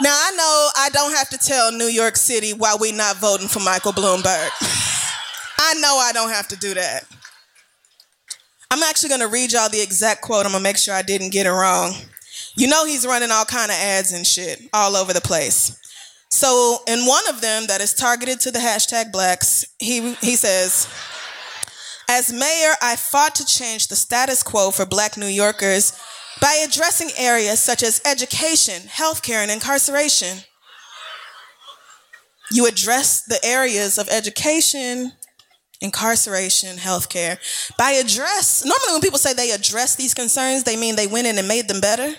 Now 0.02 0.16
I 0.16 0.32
know 0.32 0.70
I 0.76 0.90
don't 0.90 1.16
have 1.16 1.30
to 1.30 1.38
tell 1.38 1.72
New 1.72 1.88
York 1.88 2.18
City 2.18 2.54
why 2.54 2.76
we're 2.80 2.96
not 2.96 3.18
voting 3.18 3.48
for 3.48 3.60
Michael 3.60 3.92
Bloomberg. 3.92 4.50
I 5.60 5.76
know 5.76 5.98
I 5.98 6.12
don't 6.14 6.30
have 6.30 6.48
to 6.50 6.56
do 6.58 6.74
that. 6.74 7.06
I'm 8.72 8.82
actually 8.82 9.10
gonna 9.10 9.28
read 9.28 9.54
y'all 9.54 9.70
the 9.70 9.82
exact 9.82 10.22
quote. 10.22 10.46
I'm 10.46 10.52
gonna 10.52 10.64
make 10.64 10.78
sure 10.78 10.96
I 10.96 11.04
didn't 11.04 11.30
get 11.30 11.46
it 11.46 11.52
wrong. 11.52 11.94
You 12.56 12.68
know 12.68 12.86
he's 12.86 13.06
running 13.06 13.30
all 13.32 13.46
kind 13.46 13.70
of 13.72 13.78
ads 13.78 14.12
and 14.12 14.26
shit 14.26 14.62
all 14.74 14.96
over 14.96 15.14
the 15.14 15.22
place. 15.22 15.80
So 16.30 16.80
in 16.88 17.06
one 17.06 17.28
of 17.30 17.42
them 17.42 17.68
that 17.68 17.80
is 17.80 17.94
targeted 17.94 18.40
to 18.42 18.52
the 18.52 18.60
hashtag 18.60 19.12
blacks, 19.12 19.64
he 19.78 20.16
he 20.16 20.36
says, 20.36 20.88
as 22.10 22.34
mayor, 22.34 22.74
I 22.82 22.96
fought 22.96 23.36
to 23.36 23.46
change 23.46 23.88
the 23.88 23.96
status 23.96 24.42
quo 24.42 24.72
for 24.72 24.88
black 24.88 25.18
New 25.18 25.28
Yorkers 25.28 25.94
by 26.42 26.64
addressing 26.68 27.10
areas 27.18 27.60
such 27.60 27.84
as 27.84 28.02
education, 28.06 28.88
healthcare, 28.88 29.42
and 29.42 29.52
incarceration. 29.52 30.40
You 32.52 32.68
address 32.68 33.24
the 33.24 33.44
areas 33.44 33.98
of 33.98 34.10
education, 34.10 35.14
incarceration, 35.82 36.78
healthcare. 36.78 37.38
By 37.78 37.92
address, 37.92 38.64
normally 38.66 38.94
when 38.94 39.02
people 39.02 39.20
say 39.20 39.34
they 39.34 39.52
address 39.52 39.96
these 39.96 40.14
concerns, 40.14 40.64
they 40.64 40.76
mean 40.76 40.96
they 40.96 41.08
went 41.08 41.28
in 41.28 41.38
and 41.38 41.48
made 41.48 41.68
them 41.68 41.82
better. 41.82 42.14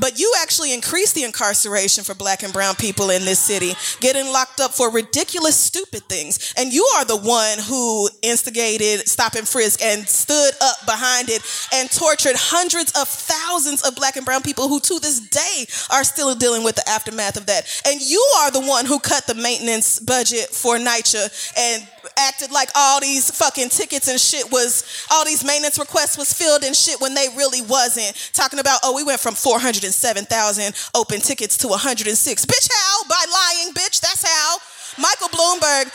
But 0.00 0.18
you 0.18 0.32
actually 0.40 0.72
increased 0.72 1.14
the 1.14 1.24
incarceration 1.24 2.04
for 2.04 2.14
black 2.14 2.42
and 2.42 2.52
brown 2.52 2.74
people 2.74 3.10
in 3.10 3.24
this 3.24 3.38
city, 3.38 3.74
getting 4.00 4.32
locked 4.32 4.60
up 4.60 4.72
for 4.72 4.90
ridiculous, 4.90 5.56
stupid 5.56 6.02
things. 6.04 6.54
And 6.56 6.72
you 6.72 6.84
are 6.96 7.04
the 7.04 7.16
one 7.16 7.58
who 7.58 8.08
instigated 8.22 9.06
stop 9.08 9.34
and 9.34 9.46
frisk 9.46 9.82
and 9.82 10.06
stood 10.08 10.52
up 10.60 10.86
behind 10.86 11.28
it 11.28 11.42
and 11.72 11.90
tortured 11.90 12.36
hundreds 12.36 12.92
of 12.92 13.08
thousands 13.08 13.82
of 13.82 13.94
black 13.94 14.16
and 14.16 14.24
brown 14.24 14.42
people 14.42 14.68
who 14.68 14.80
to 14.80 14.98
this 14.98 15.20
day 15.20 15.66
are 15.90 16.04
still 16.04 16.34
dealing 16.34 16.64
with 16.64 16.76
the 16.76 16.88
aftermath 16.88 17.36
of 17.36 17.46
that. 17.46 17.66
And 17.86 18.00
you 18.00 18.20
are 18.38 18.50
the 18.50 18.60
one 18.60 18.86
who 18.86 18.98
cut 18.98 19.26
the 19.26 19.34
maintenance 19.34 20.00
budget 20.00 20.48
for 20.48 20.76
NYCHA 20.76 21.52
and 21.56 21.86
acted 22.16 22.50
like 22.50 22.68
all 22.74 23.00
these 23.00 23.30
fucking 23.30 23.68
tickets 23.68 24.08
and 24.08 24.20
shit 24.20 24.50
was 24.50 25.06
all 25.10 25.24
these 25.24 25.44
maintenance 25.44 25.78
requests 25.78 26.16
was 26.16 26.32
filled 26.32 26.62
and 26.64 26.74
shit 26.74 27.00
when 27.00 27.14
they 27.14 27.28
really 27.36 27.62
wasn't. 27.62 28.14
Talking 28.32 28.58
about 28.58 28.80
oh 28.82 28.94
we 28.94 29.04
went 29.04 29.20
from 29.20 29.34
407,000 29.34 30.74
open 30.94 31.20
tickets 31.20 31.56
to 31.58 31.68
106. 31.68 32.46
Bitch 32.46 32.68
how? 32.72 33.04
By 33.08 33.24
lying, 33.32 33.74
bitch. 33.74 34.00
That's 34.00 34.24
how. 34.26 34.58
Michael 34.98 35.28
Bloomberg 35.28 35.90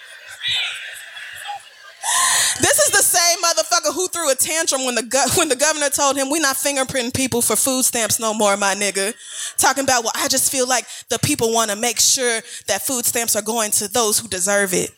This 2.60 2.78
is 2.78 2.90
the 2.90 3.02
same 3.02 3.38
motherfucker 3.42 3.94
who 3.94 4.08
threw 4.08 4.30
a 4.30 4.34
tantrum 4.34 4.84
when 4.84 4.94
the 4.94 5.02
go- 5.02 5.24
when 5.36 5.48
the 5.48 5.56
governor 5.56 5.88
told 5.90 6.16
him 6.16 6.30
we 6.30 6.40
not 6.40 6.56
fingerprinting 6.56 7.14
people 7.14 7.42
for 7.42 7.56
food 7.56 7.84
stamps 7.84 8.18
no 8.20 8.32
more, 8.32 8.56
my 8.56 8.74
nigga. 8.74 9.14
Talking 9.56 9.84
about 9.84 10.04
well, 10.04 10.12
I 10.14 10.28
just 10.28 10.50
feel 10.50 10.68
like 10.68 10.86
the 11.08 11.18
people 11.18 11.52
want 11.52 11.70
to 11.70 11.76
make 11.76 11.98
sure 12.00 12.40
that 12.68 12.82
food 12.82 13.04
stamps 13.04 13.36
are 13.36 13.42
going 13.42 13.70
to 13.72 13.88
those 13.88 14.18
who 14.18 14.28
deserve 14.28 14.72
it. 14.72 14.90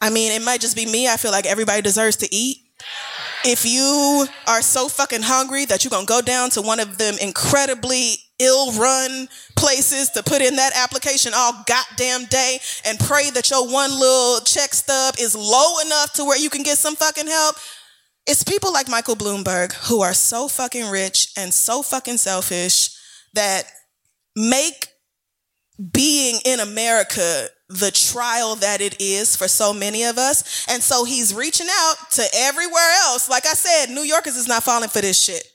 I 0.00 0.10
mean, 0.10 0.32
it 0.32 0.44
might 0.44 0.60
just 0.60 0.76
be 0.76 0.86
me. 0.86 1.08
I 1.08 1.16
feel 1.16 1.30
like 1.30 1.46
everybody 1.46 1.82
deserves 1.82 2.16
to 2.16 2.34
eat. 2.34 2.58
If 3.46 3.66
you 3.66 4.26
are 4.46 4.62
so 4.62 4.88
fucking 4.88 5.20
hungry 5.20 5.66
that 5.66 5.84
you're 5.84 5.90
gonna 5.90 6.06
go 6.06 6.22
down 6.22 6.48
to 6.50 6.62
one 6.62 6.80
of 6.80 6.96
them 6.96 7.16
incredibly 7.20 8.14
ill 8.38 8.72
run 8.72 9.28
places 9.54 10.08
to 10.10 10.22
put 10.22 10.40
in 10.40 10.56
that 10.56 10.72
application 10.74 11.32
all 11.36 11.62
goddamn 11.66 12.24
day 12.24 12.58
and 12.86 12.98
pray 12.98 13.28
that 13.30 13.50
your 13.50 13.70
one 13.70 13.90
little 13.90 14.40
check 14.40 14.72
stub 14.72 15.16
is 15.20 15.34
low 15.34 15.78
enough 15.80 16.14
to 16.14 16.24
where 16.24 16.38
you 16.38 16.48
can 16.48 16.62
get 16.62 16.78
some 16.78 16.96
fucking 16.96 17.26
help. 17.26 17.56
It's 18.26 18.42
people 18.42 18.72
like 18.72 18.88
Michael 18.88 19.14
Bloomberg 19.14 19.74
who 19.88 20.00
are 20.00 20.14
so 20.14 20.48
fucking 20.48 20.88
rich 20.88 21.28
and 21.36 21.52
so 21.52 21.82
fucking 21.82 22.16
selfish 22.16 22.96
that 23.34 23.64
make 24.34 24.88
being 25.92 26.40
in 26.46 26.60
America 26.60 27.48
the 27.74 27.90
trial 27.90 28.56
that 28.56 28.80
it 28.80 29.00
is 29.00 29.36
for 29.36 29.48
so 29.48 29.72
many 29.72 30.04
of 30.04 30.18
us. 30.18 30.66
And 30.68 30.82
so 30.82 31.04
he's 31.04 31.34
reaching 31.34 31.66
out 31.70 31.94
to 32.12 32.24
everywhere 32.34 32.90
else. 33.04 33.28
Like 33.28 33.46
I 33.46 33.54
said, 33.54 33.92
New 33.92 34.02
Yorkers 34.02 34.36
is 34.36 34.48
not 34.48 34.62
falling 34.62 34.88
for 34.88 35.00
this 35.00 35.20
shit. 35.20 35.53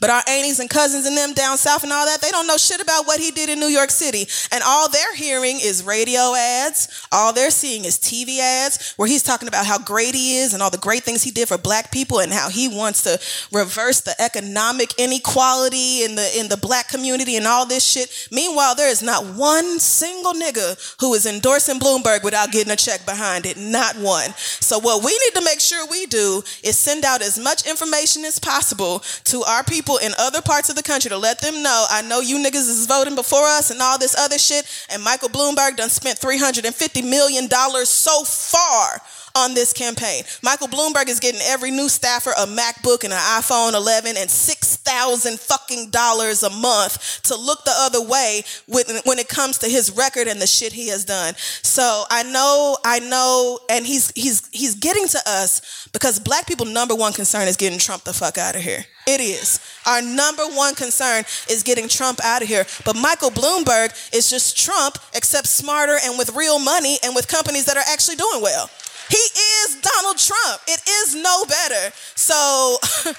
But 0.00 0.10
our 0.10 0.22
aunties 0.28 0.60
and 0.60 0.70
cousins 0.70 1.06
and 1.06 1.16
them 1.16 1.34
down 1.34 1.58
south 1.58 1.82
and 1.82 1.92
all 1.92 2.06
that, 2.06 2.20
they 2.20 2.30
don't 2.30 2.46
know 2.46 2.56
shit 2.56 2.80
about 2.80 3.06
what 3.06 3.20
he 3.20 3.30
did 3.30 3.48
in 3.48 3.60
New 3.60 3.68
York 3.68 3.90
City. 3.90 4.26
And 4.52 4.62
all 4.64 4.88
they're 4.88 5.14
hearing 5.14 5.58
is 5.60 5.82
radio 5.84 6.34
ads. 6.36 7.06
All 7.12 7.32
they're 7.32 7.50
seeing 7.50 7.84
is 7.84 7.98
TV 7.98 8.38
ads 8.38 8.94
where 8.96 9.08
he's 9.08 9.22
talking 9.22 9.48
about 9.48 9.66
how 9.66 9.78
great 9.78 10.14
he 10.14 10.38
is 10.38 10.54
and 10.54 10.62
all 10.62 10.70
the 10.70 10.78
great 10.78 11.02
things 11.02 11.22
he 11.22 11.30
did 11.30 11.48
for 11.48 11.58
black 11.58 11.90
people 11.90 12.20
and 12.20 12.32
how 12.32 12.48
he 12.48 12.68
wants 12.68 13.02
to 13.02 13.18
reverse 13.56 14.00
the 14.00 14.20
economic 14.20 14.94
inequality 14.98 16.04
in 16.04 16.14
the 16.14 16.38
in 16.38 16.48
the 16.48 16.56
black 16.56 16.88
community 16.88 17.36
and 17.36 17.46
all 17.46 17.66
this 17.66 17.84
shit. 17.84 18.28
Meanwhile, 18.30 18.74
there 18.74 18.88
is 18.90 19.02
not 19.02 19.24
one 19.34 19.78
single 19.78 20.32
nigga 20.32 20.96
who 21.00 21.14
is 21.14 21.26
endorsing 21.26 21.78
Bloomberg 21.78 22.22
without 22.22 22.52
getting 22.52 22.72
a 22.72 22.76
check 22.76 23.04
behind 23.04 23.46
it. 23.46 23.56
Not 23.56 23.96
one. 23.96 24.30
So 24.36 24.78
what 24.78 25.04
we 25.04 25.12
need 25.12 25.38
to 25.38 25.44
make 25.44 25.60
sure 25.60 25.86
we 25.86 26.06
do 26.06 26.42
is 26.62 26.76
send 26.78 27.04
out 27.04 27.22
as 27.22 27.38
much 27.38 27.66
information 27.66 28.24
as 28.24 28.38
possible 28.38 29.00
to 29.24 29.42
our 29.42 29.59
people 29.64 29.98
in 29.98 30.12
other 30.18 30.42
parts 30.42 30.68
of 30.68 30.76
the 30.76 30.82
country 30.82 31.08
to 31.08 31.18
let 31.18 31.40
them 31.40 31.62
know 31.62 31.86
I 31.88 32.02
know 32.02 32.20
you 32.20 32.38
niggas 32.38 32.68
is 32.68 32.86
voting 32.86 33.14
before 33.14 33.44
us 33.44 33.70
and 33.70 33.80
all 33.80 33.98
this 33.98 34.16
other 34.16 34.38
shit. 34.38 34.66
And 34.90 35.02
Michael 35.02 35.28
Bloomberg 35.28 35.76
done 35.76 35.90
spent 35.90 36.18
$350 36.18 37.08
million 37.08 37.48
so 37.84 38.24
far 38.24 39.00
on 39.34 39.54
this 39.54 39.72
campaign. 39.72 40.24
Michael 40.42 40.68
Bloomberg 40.68 41.08
is 41.08 41.20
getting 41.20 41.40
every 41.42 41.70
new 41.70 41.88
staffer 41.88 42.30
a 42.30 42.46
MacBook 42.46 43.04
and 43.04 43.12
an 43.12 43.18
iPhone 43.18 43.74
11 43.74 44.16
and 44.16 44.30
6,000 44.30 45.38
fucking 45.40 45.90
dollars 45.90 46.42
a 46.42 46.50
month 46.50 47.22
to 47.22 47.36
look 47.36 47.64
the 47.64 47.74
other 47.74 48.02
way 48.02 48.42
when, 48.66 49.18
it 49.20 49.28
comes 49.28 49.58
to 49.58 49.68
his 49.68 49.90
record 49.90 50.26
and 50.26 50.40
the 50.40 50.46
shit 50.46 50.72
he 50.72 50.88
has 50.88 51.04
done. 51.04 51.34
So 51.36 52.04
I 52.10 52.22
know, 52.22 52.78
I 52.84 53.00
know, 53.00 53.58
and 53.68 53.84
he's 53.84 54.10
he's 54.14 54.48
he's 54.50 54.74
getting 54.74 55.06
to 55.08 55.18
us 55.26 55.88
because 55.92 56.18
black 56.18 56.46
people 56.46 56.64
number 56.64 56.94
one 56.94 57.12
concern 57.12 57.48
is 57.48 57.56
getting 57.56 57.78
Trump 57.78 58.04
the 58.04 58.14
fuck 58.14 58.38
out 58.38 58.56
of 58.56 58.62
here. 58.62 58.86
It 59.06 59.20
is. 59.20 59.60
Our 59.86 60.02
number 60.02 60.44
one 60.44 60.74
concern 60.74 61.24
is 61.48 61.62
getting 61.62 61.88
Trump 61.88 62.20
out 62.22 62.42
of 62.42 62.48
here. 62.48 62.64
But 62.84 62.96
Michael 62.96 63.30
Bloomberg 63.30 64.14
is 64.14 64.30
just 64.30 64.56
Trump, 64.56 64.98
except 65.14 65.46
smarter 65.48 65.98
and 66.04 66.18
with 66.18 66.34
real 66.36 66.58
money 66.58 66.98
and 67.02 67.14
with 67.14 67.26
companies 67.26 67.64
that 67.66 67.76
are 67.76 67.84
actually 67.88 68.16
doing 68.16 68.40
well. 68.42 68.70
He 69.10 69.16
is 69.16 69.80
Donald 69.82 70.18
Trump. 70.18 70.62
It 70.68 70.80
is 70.88 71.14
no 71.14 71.44
better. 71.44 71.92
So, 72.14 72.78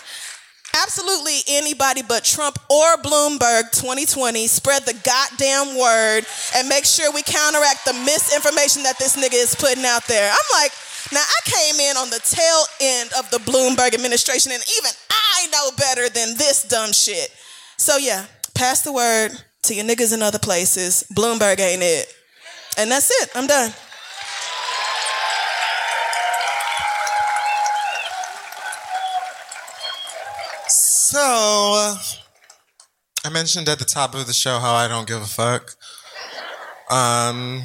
absolutely 0.84 1.39
anybody 1.47 2.01
but 2.01 2.23
Trump 2.23 2.57
or 2.69 2.97
Bloomberg 2.97 3.72
2020 3.72 4.47
spread 4.47 4.84
the 4.84 4.95
goddamn 5.03 5.77
word 5.77 6.26
and 6.55 6.68
make 6.69 6.85
sure 6.85 7.11
we 7.11 7.23
counteract 7.23 7.85
the 7.85 7.93
misinformation 8.05 8.84
that 8.84 8.97
this 8.97 9.18
nigga 9.18 9.35
is 9.35 9.55
putting 9.55 9.85
out 9.85 10.07
there. 10.07 10.31
I'm 10.31 10.61
like, 10.61 10.72
now 11.11 11.19
I 11.19 11.39
came 11.43 11.76
in 11.80 11.97
on 11.97 12.09
the 12.09 12.19
tail 12.23 12.63
end 12.80 13.09
of 13.18 13.30
the 13.31 13.38
Bloomberg 13.39 13.93
administration, 13.93 14.51
and 14.51 14.63
even 14.77 14.91
I 15.09 15.47
know 15.51 15.72
better 15.76 16.09
than 16.09 16.38
this 16.38 16.63
dumb 16.68 16.93
shit. 16.93 17.30
So 17.77 17.97
yeah, 17.97 18.26
pass 18.53 18.81
the 18.81 18.93
word 18.93 19.31
to 19.63 19.76
your 19.76 19.85
niggas 19.85 20.13
in 20.13 20.22
other 20.22 20.39
places. 20.39 21.03
Bloomberg 21.13 21.59
ain't 21.59 21.84
it. 21.84 22.13
And 22.77 22.89
that's 22.89 23.11
it. 23.11 23.30
I'm 23.35 23.47
done. 23.47 23.73
So, 31.11 31.73
uh, 31.75 31.97
I 33.25 33.29
mentioned 33.29 33.67
at 33.67 33.79
the 33.79 33.83
top 33.83 34.15
of 34.15 34.27
the 34.27 34.31
show 34.33 34.59
how 34.59 34.75
I 34.75 34.88
don't 34.88 35.05
give 35.05 35.21
a 35.21 35.25
fuck. 35.25 35.75
Um, 36.89 37.63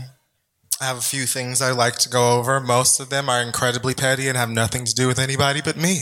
I 0.81 0.87
have 0.87 0.97
a 0.99 1.01
few 1.01 1.27
things 1.27 1.63
I 1.63 1.71
like 1.71 1.95
to 1.99 2.09
go 2.09 2.39
over. 2.39 2.59
Most 2.59 2.99
of 2.99 3.09
them 3.09 3.29
are 3.29 3.41
incredibly 3.41 3.95
petty 3.95 4.27
and 4.27 4.37
have 4.37 4.51
nothing 4.51 4.85
to 4.85 4.93
do 4.93 5.07
with 5.07 5.21
anybody 5.21 5.61
but 5.63 5.77
me. 5.77 6.01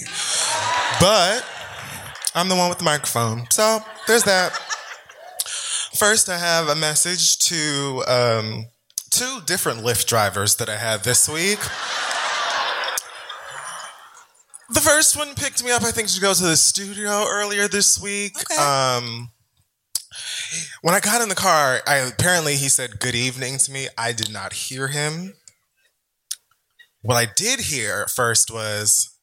But 0.99 1.45
I'm 2.35 2.49
the 2.49 2.57
one 2.57 2.71
with 2.71 2.79
the 2.79 2.85
microphone. 2.85 3.45
So, 3.51 3.81
there's 4.07 4.25
that. 4.25 4.53
First, 5.97 6.31
I 6.31 6.39
have 6.39 6.69
a 6.69 6.75
message 6.75 7.41
to 7.41 8.05
um, 8.09 8.69
two 9.11 9.41
different 9.45 9.81
Lyft 9.81 10.07
drivers 10.07 10.57
that 10.57 10.71
I 10.71 10.79
had 10.79 11.05
this 11.05 11.29
week. 11.29 11.59
The 14.75 14.81
first 14.81 15.17
one 15.17 15.37
picked 15.37 15.63
me 15.63 15.71
up, 15.71 15.85
I 15.85 15.93
think, 15.93 16.09
to 16.09 16.21
go 16.21 16.35
to 16.35 16.43
the 16.43 16.57
studio 16.57 17.27
earlier 17.29 17.69
this 17.69 17.97
week. 18.03 18.35
Um, 18.59 19.31
when 20.83 20.97
I 20.97 21.01
got 21.01 21.23
in 21.23 21.29
the 21.29 21.37
car, 21.37 21.81
I, 21.87 21.99
apparently 21.99 22.57
he 22.57 22.69
said 22.69 22.99
good 22.99 23.15
evening 23.15 23.59
to 23.59 23.71
me. 23.71 23.87
I 23.97 24.11
did 24.13 24.33
not 24.33 24.53
hear 24.53 24.89
him. 24.89 25.35
What 27.03 27.15
I 27.15 27.27
did 27.37 27.61
hear 27.61 28.09
first 28.09 28.51
was, 28.53 29.17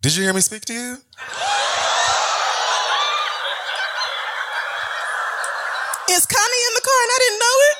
Did 0.00 0.14
you 0.14 0.22
hear 0.22 0.32
me 0.32 0.40
speak 0.40 0.64
to 0.66 0.72
you? 0.72 0.98
Is 6.08 6.24
Connie 6.24 6.64
in 6.68 6.74
the 6.74 6.82
car 6.84 7.00
and 7.02 7.10
I 7.10 7.18
didn't 7.18 7.40
know 7.40 7.56
it? 7.66 7.78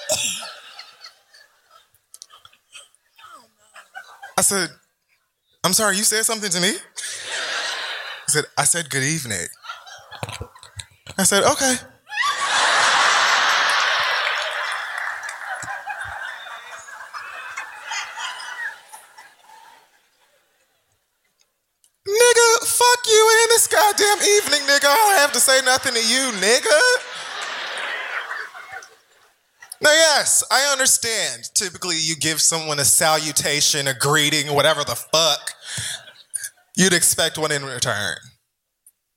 I 4.37 4.43
said, 4.43 4.71
I'm 5.65 5.73
sorry, 5.73 5.97
you 5.97 6.05
said 6.05 6.25
something 6.25 6.51
to 6.51 6.61
me? 6.61 6.73
He 6.73 8.29
said, 8.29 8.45
I 8.59 8.65
said 8.65 8.91
good 8.91 9.03
evening. 9.03 9.47
I 11.17 11.23
said, 11.23 11.43
okay. 11.43 11.77
Nigga, 22.07 22.67
fuck 22.67 23.07
you 23.09 23.31
in 23.43 23.49
this 23.49 23.67
goddamn 23.67 24.19
evening, 24.19 24.61
nigga. 24.69 24.85
I 24.85 24.97
don't 24.97 25.17
have 25.17 25.33
to 25.33 25.41
say 25.41 25.63
nothing 25.65 25.95
to 25.95 26.07
you, 26.07 26.31
nigga. 26.43 27.14
Now, 29.85 29.93
yes, 29.93 30.43
I 30.51 30.73
understand. 30.73 31.51
Typically, 31.55 31.97
you 31.99 32.17
give 32.17 32.41
someone 32.41 32.79
a 32.79 32.87
salutation, 32.87 33.87
a 33.87 33.93
greeting, 33.93 34.55
whatever 34.55 34.83
the 34.83 34.95
fuck. 34.95 35.53
You'd 36.75 36.95
expect 36.95 37.37
one 37.37 37.53
in 37.53 37.63
return. 37.67 38.17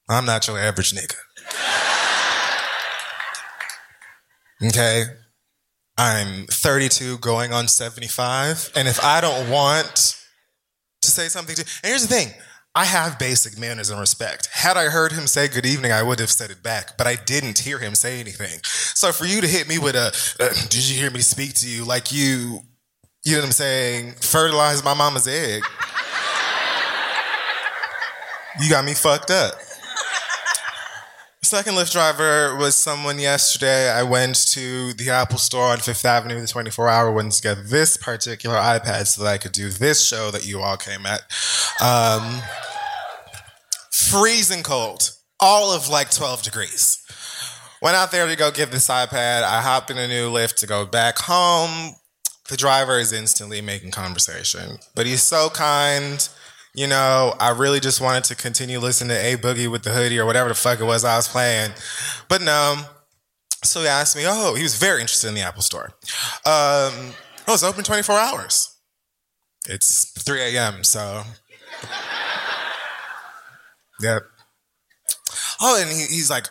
I'm 0.10 0.26
not 0.26 0.45
your 0.45 0.60
average 0.60 0.91
nigga. 0.94 1.15
Okay? 4.65 5.03
I'm 5.98 6.48
32 6.48 7.19
going 7.19 7.53
on 7.53 7.69
75. 7.69 8.72
And 8.76 8.89
if 8.89 9.02
I 9.03 9.22
don't 9.22 9.49
want 9.49 10.18
to 11.02 11.10
say 11.10 11.30
something 11.30 11.56
to 11.56 11.61
and 11.61 11.89
here's 11.89 12.06
the 12.06 12.14
thing. 12.14 12.34
I 12.78 12.86
have 12.86 13.18
basic 13.18 13.58
manners 13.58 13.90
and 13.90 13.99
respect. 13.99 14.49
Had 14.54 14.78
I 14.78 14.90
heard 14.90 15.12
him 15.12 15.26
say 15.26 15.48
good 15.48 15.66
evening, 15.66 15.91
I 15.91 16.04
would 16.04 16.20
have 16.20 16.30
said 16.30 16.52
it 16.52 16.62
back, 16.62 16.95
but 16.95 17.08
I 17.08 17.16
didn't 17.16 17.58
hear 17.58 17.80
him 17.80 17.95
say 17.95 18.20
anything. 18.20 18.60
So 18.64 19.12
for 19.12 19.26
you 19.26 19.41
to 19.41 19.48
hit 19.48 19.68
me 19.68 19.80
with 19.80 19.95
a, 19.95 20.16
uh, 20.40 20.49
did 20.70 20.88
you 20.88 20.95
hear 20.95 21.10
me 21.10 21.22
speak 21.22 21.56
to 21.56 21.68
you? 21.68 21.86
Like 21.86 22.12
you, 22.12 22.62
you 23.26 23.32
know 23.32 23.40
what 23.40 23.45
I'm 23.45 23.52
saying, 23.52 24.14
fertilize 24.22 24.84
my 24.84 24.94
mama's 24.94 25.28
egg. 25.28 25.64
you 28.62 28.70
got 28.70 28.86
me 28.86 28.94
fucked 28.94 29.32
up. 29.32 29.56
Second 31.48 31.76
Lyft 31.76 31.94
driver 31.94 32.57
was 32.57 32.76
someone 32.76 33.19
yesterday. 33.19 33.90
I 33.90 34.03
went 34.03 34.36
to 34.48 34.91
the 34.91 35.11
Apple 35.11 35.38
store 35.38 35.72
on 35.72 35.78
Fifth 35.78 36.03
Avenue, 36.03 36.41
the 36.41 36.45
24 36.45 36.90
hour 36.90 37.10
one, 37.10 37.30
to 37.30 37.41
get 37.41 37.69
this 37.69 37.95
particular 37.95 38.57
iPad 38.57 39.07
so 39.07 39.24
that 39.24 39.30
I 39.30 39.38
could 39.38 39.53
do 39.53 39.69
this 39.69 40.06
show 40.06 40.30
that 40.32 40.45
you 40.45 40.60
all 40.60 40.76
came 40.76 41.06
at. 41.06 41.22
Um, 41.82 42.41
freezing 43.90 44.61
cold, 44.61 45.11
all 45.40 45.72
of 45.72 45.88
like 45.88 46.11
12 46.11 46.44
degrees. 46.44 47.02
Went 47.82 47.95
out 47.95 48.11
there 48.11 48.28
to 48.28 48.36
go 48.36 48.52
get 48.52 48.72
this 48.72 48.90
iPad. 48.90 49.44
I 49.44 49.61
hopped 49.61 49.90
in 49.90 49.98
a 49.98 50.06
new 50.06 50.30
Lyft 50.30 50.56
to 50.56 50.68
go 50.68 50.86
back 50.86 51.18
home. 51.18 51.95
The 52.49 52.57
driver 52.57 52.99
is 52.99 53.14
instantly 53.14 53.61
making 53.61 53.91
conversation, 53.91 54.80
but 54.95 55.06
he's 55.06 55.24
so 55.24 55.48
kind 55.49 56.28
you 56.78 56.86
know, 56.86 57.34
I 57.40 57.49
really 57.49 57.80
just 57.80 57.99
wanted 57.99 58.24
to 58.26 58.36
continue 58.36 58.78
listening 58.78 59.10
to 59.10 59.26
A 59.26 59.36
Boogie 59.36 59.70
with 59.70 59.82
the 59.82 59.90
hoodie 59.90 60.20
or 60.20 60.28
whatever 60.28 60.48
the 60.48 60.56
fuck 60.56 60.80
it 60.80 60.84
was 60.84 61.04
I 61.04 61.16
was 61.16 61.28
playing. 61.28 61.72
But 62.30 62.44
no. 62.44 62.84
So 63.64 63.82
he 63.82 63.88
asked 63.88 64.16
me, 64.16 64.26
oh, 64.28 64.54
he 64.54 64.62
was 64.62 64.78
very 64.78 65.02
interested 65.02 65.30
in 65.30 65.34
the 65.34 65.41
Apple 65.41 65.64
Store. 65.64 65.86
Um, 66.45 67.16
oh, 67.48 67.54
it's 67.56 67.64
open 67.64 67.84
24 67.84 68.16
hours. 68.16 68.78
It's 69.68 70.12
3 70.24 70.40
a.m., 70.56 70.84
so. 70.84 71.24
Yep. 73.99 74.22
Oh, 75.60 75.82
and 75.82 75.90
he, 75.90 76.06
he's 76.06 76.30
like, 76.30 76.48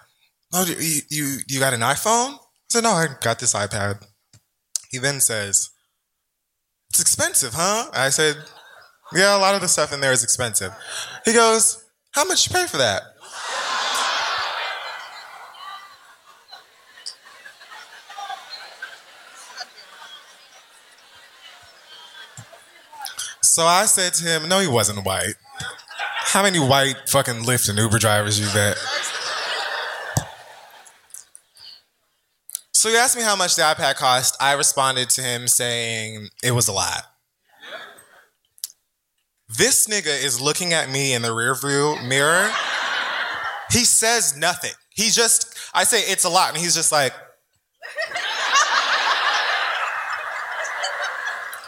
oh, 0.52 0.64
you, 0.66 0.98
you, 1.08 1.38
you 1.46 1.60
got 1.60 1.74
an 1.74 1.80
iPhone? 1.80 2.32
I 2.34 2.38
said, 2.68 2.82
no, 2.82 2.90
I 2.90 3.06
got 3.20 3.38
this 3.38 3.54
iPad. 3.54 4.04
He 4.90 4.98
then 4.98 5.20
says, 5.20 5.70
it's 6.90 7.00
expensive, 7.00 7.52
huh? 7.54 7.88
I 7.92 8.08
said, 8.08 8.34
yeah, 9.12 9.36
a 9.36 9.38
lot 9.38 9.54
of 9.54 9.60
the 9.60 9.68
stuff 9.68 9.92
in 9.92 10.00
there 10.00 10.12
is 10.12 10.24
expensive. 10.24 10.72
He 11.24 11.32
goes, 11.32 11.84
how 12.12 12.24
much 12.24 12.48
you 12.48 12.54
pay 12.54 12.66
for 12.66 12.78
that? 12.78 13.02
So 23.42 23.64
I 23.64 23.86
said 23.86 24.12
to 24.14 24.24
him, 24.24 24.48
no, 24.50 24.60
he 24.60 24.68
wasn't 24.68 25.02
white. 25.06 25.34
How 25.98 26.42
many 26.42 26.58
white 26.58 26.96
fucking 27.08 27.44
Lyft 27.44 27.70
and 27.70 27.78
Uber 27.78 27.98
drivers 27.98 28.38
you 28.38 28.46
bet? 28.52 28.76
So 32.72 32.90
he 32.90 32.96
asked 32.96 33.16
me 33.16 33.22
how 33.22 33.34
much 33.34 33.56
the 33.56 33.62
iPad 33.62 33.94
cost. 33.94 34.36
I 34.40 34.52
responded 34.52 35.08
to 35.10 35.22
him 35.22 35.48
saying 35.48 36.28
it 36.44 36.50
was 36.50 36.68
a 36.68 36.72
lot. 36.72 37.04
This 39.48 39.86
nigga 39.86 40.24
is 40.24 40.40
looking 40.40 40.72
at 40.72 40.90
me 40.90 41.14
in 41.14 41.22
the 41.22 41.28
rearview 41.28 42.06
mirror. 42.08 42.50
He 43.70 43.84
says 43.84 44.36
nothing. 44.36 44.72
He 44.90 45.10
just, 45.10 45.54
I 45.72 45.84
say 45.84 46.00
it's 46.00 46.24
a 46.24 46.28
lot, 46.28 46.50
and 46.50 46.58
he's 46.58 46.74
just 46.74 46.90
like, 46.90 47.12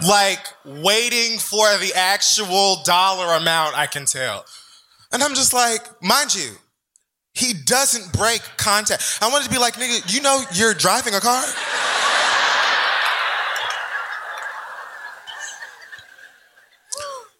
like 0.06 0.44
waiting 0.64 1.38
for 1.38 1.66
the 1.78 1.92
actual 1.94 2.82
dollar 2.84 3.34
amount 3.34 3.76
I 3.76 3.86
can 3.86 4.04
tell. 4.06 4.44
And 5.12 5.22
I'm 5.22 5.34
just 5.34 5.52
like, 5.52 5.80
mind 6.02 6.34
you, 6.34 6.50
he 7.32 7.52
doesn't 7.64 8.12
break 8.12 8.42
contact. 8.56 9.18
I 9.22 9.28
wanted 9.28 9.44
to 9.44 9.50
be 9.50 9.58
like, 9.58 9.74
nigga, 9.74 10.12
you 10.12 10.20
know 10.20 10.42
you're 10.52 10.74
driving 10.74 11.14
a 11.14 11.20
car? 11.20 11.44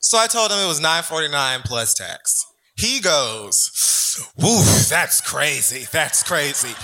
So 0.00 0.18
I 0.18 0.26
told 0.26 0.50
him 0.50 0.58
it 0.58 0.66
was 0.66 0.80
949 0.80 1.62
plus 1.64 1.94
tax. 1.94 2.44
He 2.78 3.00
goes, 3.00 3.72
Woo, 4.38 4.62
that's 4.88 5.20
crazy. 5.20 5.86
That's 5.90 6.22
crazy. 6.22 6.74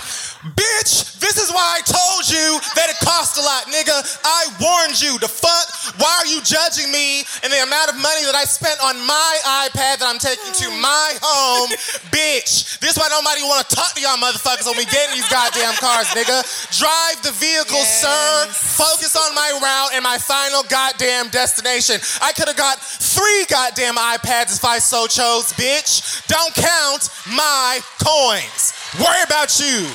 Bitch, 0.55 1.17
this 1.19 1.41
is 1.41 1.49
why 1.49 1.79
I 1.79 1.81
told 1.81 2.23
you 2.29 2.59
that 2.75 2.91
it 2.91 2.99
cost 3.01 3.39
a 3.39 3.43
lot, 3.43 3.65
nigga. 3.71 3.95
I 4.23 4.51
warned 4.61 4.99
you. 5.01 5.17
The 5.19 5.31
fuck? 5.31 5.97
Why 5.97 6.11
are 6.21 6.29
you 6.29 6.43
judging 6.43 6.91
me 6.91 7.23
and 7.43 7.49
the 7.49 7.63
amount 7.63 7.89
of 7.89 7.97
money 7.97 8.23
that 8.27 8.35
I 8.35 8.45
spent 8.45 8.77
on 8.83 8.99
my 9.07 9.31
iPad 9.67 10.03
that 10.03 10.07
I'm 10.07 10.19
taking 10.19 10.51
to 10.63 10.67
my 10.83 11.17
home? 11.23 11.71
Bitch, 12.13 12.79
this 12.79 12.95
is 12.95 12.97
why 12.99 13.09
nobody 13.09 13.41
want 13.43 13.65
to 13.67 13.69
talk 13.73 13.95
to 13.95 14.01
y'all 14.03 14.19
motherfuckers 14.19 14.67
when 14.67 14.77
we 14.77 14.85
get 14.91 15.09
in 15.09 15.17
these 15.17 15.27
goddamn 15.31 15.75
cars, 15.81 16.11
nigga. 16.13 16.43
Drive 16.75 17.17
the 17.23 17.33
vehicle, 17.35 17.83
sir. 17.83 18.47
Focus 18.51 19.15
on 19.15 19.33
my 19.33 19.49
route 19.59 19.91
and 19.95 20.03
my 20.03 20.19
final 20.19 20.61
goddamn 20.67 21.31
destination. 21.33 21.97
I 22.21 22.31
could 22.35 22.47
have 22.47 22.59
got 22.59 22.77
three 22.79 23.47
goddamn 23.49 23.95
iPads 23.95 24.59
if 24.59 24.65
I 24.65 24.77
so 24.77 25.07
chose, 25.07 25.51
bitch. 25.57 25.84
Don't 26.27 26.53
count 26.55 27.09
my 27.27 27.79
coins. 28.03 28.73
Worry 28.99 29.21
about 29.23 29.59
you. 29.59 29.85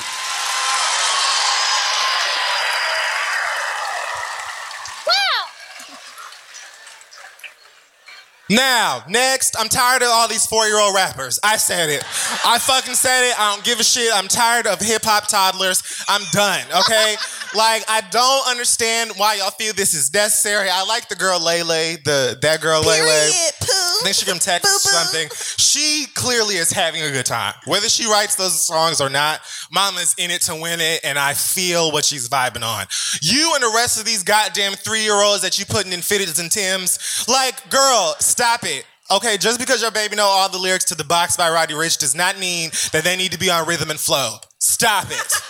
Now, 8.51 9.05
next, 9.09 9.55
I'm 9.57 9.69
tired 9.69 10.03
of 10.03 10.09
all 10.11 10.27
these 10.27 10.45
four 10.45 10.67
year 10.67 10.81
old 10.81 10.93
rappers. 10.93 11.39
I 11.45 11.57
said 11.57 11.89
it. 11.89 12.03
I 12.45 12.59
fucking 12.59 12.97
said 12.97 13.31
it. 13.31 13.39
I 13.39 13.55
don't 13.55 13.65
give 13.65 13.79
a 13.79 13.85
shit. 13.85 14.11
I'm 14.13 14.27
tired 14.27 14.67
of 14.67 14.81
hip 14.81 15.03
hop 15.05 15.29
toddlers. 15.29 16.05
I'm 16.09 16.23
done, 16.33 16.65
okay? 16.83 17.15
like, 17.55 17.85
I 17.89 18.03
don't 18.11 18.49
understand 18.49 19.13
why 19.17 19.37
y'all 19.37 19.53
feel 19.53 19.73
this 19.73 19.95
is 19.95 20.13
necessary. 20.13 20.69
I 20.69 20.85
like 20.85 21.09
the 21.09 21.15
girl 21.15 21.41
Lay 21.41 21.63
Lay, 21.63 21.97
the 22.05 22.37
that 22.43 22.61
girl 22.61 22.81
Lay 22.81 23.01
Lay. 23.01 23.31
I 23.33 24.01
think 24.03 24.17
she 24.17 24.25
from 24.25 24.41
Texas 24.41 24.85
or 24.85 24.89
something. 24.89 25.29
She 25.59 26.07
clearly 26.15 26.57
is 26.57 26.73
having 26.73 27.03
a 27.03 27.11
good 27.11 27.27
time. 27.27 27.55
Whether 27.67 27.89
she 27.89 28.11
writes 28.11 28.35
those 28.35 28.67
songs 28.67 29.01
or 29.01 29.11
not, 29.11 29.43
Mama's 29.71 30.17
in 30.19 30.33
it 30.33 30.43
to 30.43 30.57
win 30.57 30.81
it, 30.81 31.03
and 31.05 31.19
I 31.21 31.35
feel 31.35 31.93
what 31.93 32.05
she's 32.05 32.29
vibing 32.29 32.65
on. 32.65 32.87
You 33.23 33.53
and 33.55 33.63
the 33.63 33.73
rest 33.77 34.01
of 34.01 34.07
these 34.07 34.25
goddamn 34.25 34.73
three 34.73 35.03
year 35.03 35.23
olds 35.23 35.43
that 35.43 35.57
you 35.57 35.67
putting 35.67 35.93
in 35.93 36.01
fitteds 36.01 36.41
and 36.41 36.51
Tims, 36.51 37.29
like, 37.29 37.71
girl, 37.71 38.17
stop 38.19 38.40
it. 38.65 38.85
Okay, 39.11 39.37
just 39.37 39.59
because 39.59 39.83
your 39.83 39.91
baby 39.91 40.17
know 40.17 40.25
all 40.25 40.49
the 40.49 40.59
lyrics 40.59 40.85
to 40.87 40.95
The 40.95 41.05
Box 41.05 41.37
by 41.37 41.51
Roddy 41.51 41.75
Ricch 41.75 41.99
does 41.99 42.15
not 42.15 42.39
mean 42.39 42.71
that 42.93 43.03
they 43.03 43.17
need 43.17 43.33
to 43.33 43.39
be 43.39 43.51
on 43.51 43.67
rhythm 43.67 43.91
and 43.91 43.99
flow. 43.99 44.37
Stop 44.59 45.07
it. 45.11 45.33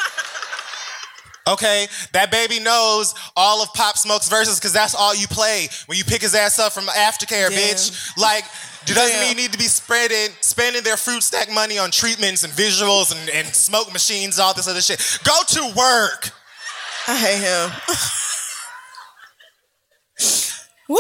Okay, 1.49 1.89
that 2.13 2.31
baby 2.31 2.61
knows 2.61 3.15
all 3.35 3.63
of 3.63 3.73
Pop 3.73 3.97
Smoke's 3.97 4.29
verses 4.29 4.61
because 4.61 4.75
that's 4.75 4.95
all 4.95 5.17
you 5.17 5.27
play 5.27 5.69
when 5.87 5.97
you 5.99 6.05
pick 6.05 6.21
his 6.21 6.35
ass 6.35 6.59
up 6.59 6.71
from 6.73 6.85
aftercare, 6.85 7.49
Damn. 7.49 7.59
bitch. 7.59 8.17
Like, 8.17 8.45
it 8.83 8.95
doesn't 8.95 9.17
Damn. 9.17 9.21
mean 9.21 9.31
you 9.31 9.43
need 9.43 9.53
to 9.53 9.59
be 9.59 9.65
spreading, 9.65 10.33
spending 10.43 10.83
their 10.83 10.99
fruit 10.99 11.23
stack 11.23 11.51
money 11.51 11.79
on 11.79 11.91
treatments 11.91 12.45
and 12.45 12.53
visuals 12.53 13.19
and, 13.19 13.31
and 13.31 13.49
smoke 13.49 13.91
machines, 13.93 14.39
all 14.39 14.55
this 14.55 14.69
other 14.69 14.83
shit. 14.83 15.01
Go 15.25 15.35
to 15.49 15.73
work. 15.77 16.31
I 17.09 17.17
hate 17.17 17.41
him. 17.41 17.71
Woo. 20.89 20.99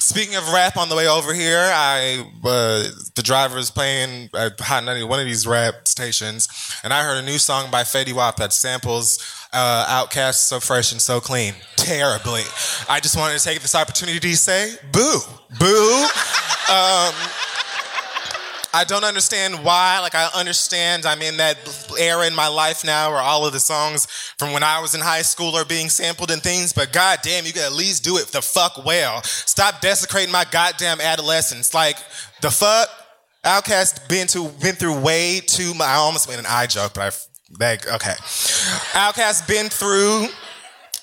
Speaking 0.00 0.34
of 0.34 0.50
rap, 0.50 0.78
on 0.78 0.88
the 0.88 0.96
way 0.96 1.06
over 1.06 1.34
here, 1.34 1.58
I 1.60 2.24
uh, 2.42 2.84
the 3.14 3.22
driver 3.22 3.58
is 3.58 3.70
playing 3.70 4.30
at 4.34 4.58
Hot 4.58 4.82
90, 4.82 5.04
one 5.04 5.20
of 5.20 5.26
these 5.26 5.46
rap 5.46 5.86
stations, 5.86 6.48
and 6.82 6.90
I 6.92 7.04
heard 7.04 7.18
a 7.18 7.26
new 7.26 7.36
song 7.36 7.70
by 7.70 7.82
Fetty 7.82 8.14
Wap 8.14 8.36
that 8.36 8.54
samples 8.54 9.18
uh, 9.52 9.84
Outkast 9.86 10.36
"So 10.36 10.58
Fresh 10.58 10.92
and 10.92 11.02
So 11.02 11.20
Clean" 11.20 11.52
terribly. 11.76 12.42
I 12.88 12.98
just 13.00 13.14
wanted 13.14 13.38
to 13.38 13.44
take 13.44 13.60
this 13.60 13.74
opportunity 13.74 14.18
to 14.20 14.36
say, 14.38 14.74
"Boo, 14.90 15.20
boo." 15.58 16.06
um, 16.72 17.14
I 18.72 18.84
don't 18.84 19.04
understand 19.04 19.64
why. 19.64 19.98
Like, 20.00 20.14
I 20.14 20.28
understand 20.34 21.06
I'm 21.06 21.22
in 21.22 21.36
that 21.38 21.56
era 21.98 22.26
in 22.26 22.34
my 22.34 22.48
life 22.48 22.84
now 22.84 23.10
where 23.10 23.20
all 23.20 23.46
of 23.46 23.52
the 23.52 23.60
songs 23.60 24.06
from 24.38 24.52
when 24.52 24.62
I 24.62 24.80
was 24.80 24.94
in 24.94 25.00
high 25.00 25.22
school 25.22 25.56
are 25.56 25.64
being 25.64 25.88
sampled 25.88 26.30
and 26.30 26.42
things, 26.42 26.72
but 26.72 26.92
goddamn, 26.92 27.46
you 27.46 27.52
can 27.52 27.62
at 27.62 27.72
least 27.72 28.04
do 28.04 28.16
it 28.16 28.26
the 28.28 28.42
fuck 28.42 28.84
well. 28.84 29.22
Stop 29.22 29.80
desecrating 29.80 30.32
my 30.32 30.44
goddamn 30.50 31.00
adolescence. 31.00 31.74
Like, 31.74 31.96
the 32.40 32.50
fuck? 32.50 32.88
Outkast 33.44 34.08
been 34.08 34.26
to 34.28 34.48
been 34.60 34.74
through 34.74 35.00
way 35.00 35.40
too 35.40 35.72
much. 35.72 35.88
I 35.88 35.94
almost 35.94 36.28
made 36.28 36.38
an 36.38 36.46
eye 36.46 36.66
joke, 36.66 36.92
but 36.94 37.02
I 37.02 37.10
that 37.58 37.86
okay. 37.86 38.14
Outkast 38.92 39.48
been 39.48 39.70
through 39.70 40.26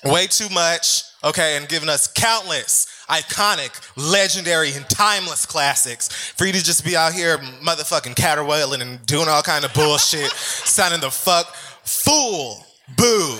way 0.04 0.28
too 0.28 0.48
much, 0.50 1.02
okay, 1.24 1.56
and 1.56 1.68
given 1.68 1.88
us 1.88 2.06
countless 2.06 2.86
iconic, 3.08 3.70
legendary, 3.96 4.72
and 4.74 4.88
timeless 4.88 5.46
classics 5.46 6.08
for 6.08 6.46
you 6.46 6.52
to 6.52 6.62
just 6.62 6.84
be 6.84 6.96
out 6.96 7.12
here 7.12 7.38
motherfucking 7.38 8.16
caterwailing 8.16 8.82
and 8.82 9.04
doing 9.06 9.28
all 9.28 9.42
kind 9.42 9.64
of 9.64 9.72
bullshit, 9.74 10.30
sounding 10.32 11.00
the 11.00 11.10
fuck 11.10 11.54
fool, 11.84 12.64
boo. 12.96 13.38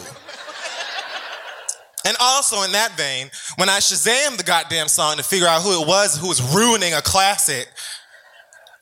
And 2.04 2.16
also 2.20 2.62
in 2.62 2.72
that 2.72 2.96
vein, 2.96 3.30
when 3.56 3.68
I 3.68 3.78
Shazam 3.80 4.36
the 4.36 4.44
goddamn 4.44 4.88
song 4.88 5.16
to 5.16 5.22
figure 5.22 5.46
out 5.46 5.62
who 5.62 5.82
it 5.82 5.86
was 5.86 6.16
who 6.16 6.28
was 6.28 6.40
ruining 6.54 6.94
a 6.94 7.02
classic, 7.02 7.68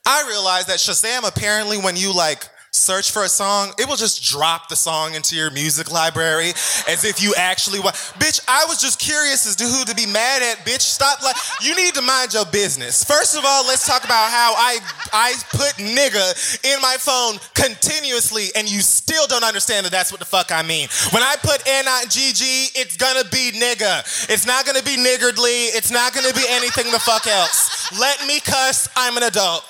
I 0.05 0.25
realized 0.29 0.69
that 0.69 0.77
Shazam 0.77 1.27
apparently 1.27 1.77
when 1.77 1.97
you 1.97 2.15
like 2.15 2.47
search 2.71 3.11
for 3.11 3.23
a 3.23 3.29
song, 3.29 3.73
it 3.79 3.87
will 3.87 3.95
just 3.95 4.23
drop 4.23 4.69
the 4.69 4.75
song 4.75 5.15
into 5.15 5.35
your 5.35 5.51
music 5.51 5.91
library 5.91 6.49
as 6.87 7.03
if 7.03 7.21
you 7.21 7.33
actually 7.37 7.79
want. 7.79 7.95
Bitch, 8.19 8.39
I 8.47 8.65
was 8.67 8.79
just 8.79 8.99
curious 8.99 9.47
as 9.47 9.55
to 9.57 9.63
who 9.65 9.85
to 9.85 9.95
be 9.95 10.05
mad 10.05 10.41
at. 10.41 10.65
Bitch, 10.65 10.81
stop 10.81 11.21
like 11.23 11.35
you 11.61 11.75
need 11.75 11.93
to 11.95 12.01
mind 12.01 12.33
your 12.33 12.45
business. 12.45 13.03
First 13.03 13.37
of 13.37 13.43
all, 13.45 13.65
let's 13.65 13.85
talk 13.85 14.03
about 14.03 14.29
how 14.31 14.53
I 14.55 14.79
I 15.13 15.33
put 15.51 15.73
nigga 15.83 16.73
in 16.73 16.81
my 16.81 16.97
phone 16.99 17.39
continuously, 17.55 18.47
and 18.55 18.69
you 18.69 18.81
still 18.81 19.27
don't 19.27 19.43
understand 19.43 19.85
that 19.85 19.91
that's 19.91 20.11
what 20.11 20.19
the 20.19 20.25
fuck 20.25 20.51
I 20.51 20.61
mean. 20.63 20.87
When 21.11 21.23
I 21.23 21.35
put 21.41 21.61
N 21.67 21.85
I 21.87 22.05
G 22.09 22.31
G, 22.33 22.69
it's 22.75 22.97
gonna 22.97 23.27
be 23.29 23.51
nigga. 23.53 24.03
It's 24.29 24.45
not 24.45 24.65
gonna 24.65 24.83
be 24.83 24.97
niggardly. 24.97 25.73
It's 25.73 25.91
not 25.91 26.13
gonna 26.13 26.33
be 26.33 26.45
anything 26.49 26.91
the 26.91 26.99
fuck 26.99 27.27
else. 27.27 27.91
Let 27.99 28.25
me 28.27 28.39
cuss. 28.39 28.87
I'm 28.95 29.17
an 29.17 29.23
adult. 29.23 29.63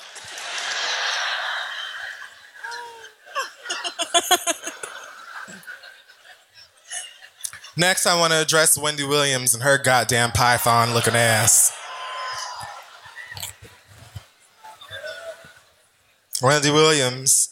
Next, 7.76 8.06
I 8.06 8.18
want 8.18 8.32
to 8.32 8.40
address 8.40 8.76
Wendy 8.76 9.04
Williams 9.04 9.54
and 9.54 9.62
her 9.62 9.78
goddamn 9.78 10.32
python 10.32 10.94
looking 10.94 11.14
ass. 11.14 11.72
Wendy 16.42 16.70
Williams 16.70 17.50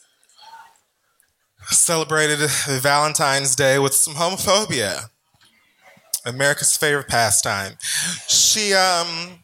celebrated 1.68 2.38
Valentine's 2.66 3.56
Day 3.56 3.78
with 3.78 3.94
some 3.94 4.14
homophobia. 4.14 5.10
America's 6.24 6.76
favorite 6.76 7.08
pastime. 7.08 7.76
She 8.28 8.72
um 8.74 9.40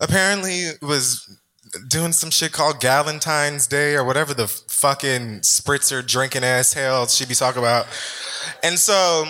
apparently 0.00 0.70
was 0.82 1.38
doing 1.88 2.12
some 2.12 2.30
shit 2.30 2.52
called 2.52 2.80
Galentine's 2.80 3.66
Day 3.66 3.94
or 3.94 4.04
whatever 4.04 4.34
the 4.34 4.48
fucking 4.48 5.40
spritzer 5.40 6.06
drinking 6.06 6.44
ass 6.44 6.72
hell 6.72 7.06
she 7.06 7.24
be 7.26 7.34
talking 7.34 7.60
about. 7.60 7.86
And 8.62 8.78
so 8.78 9.24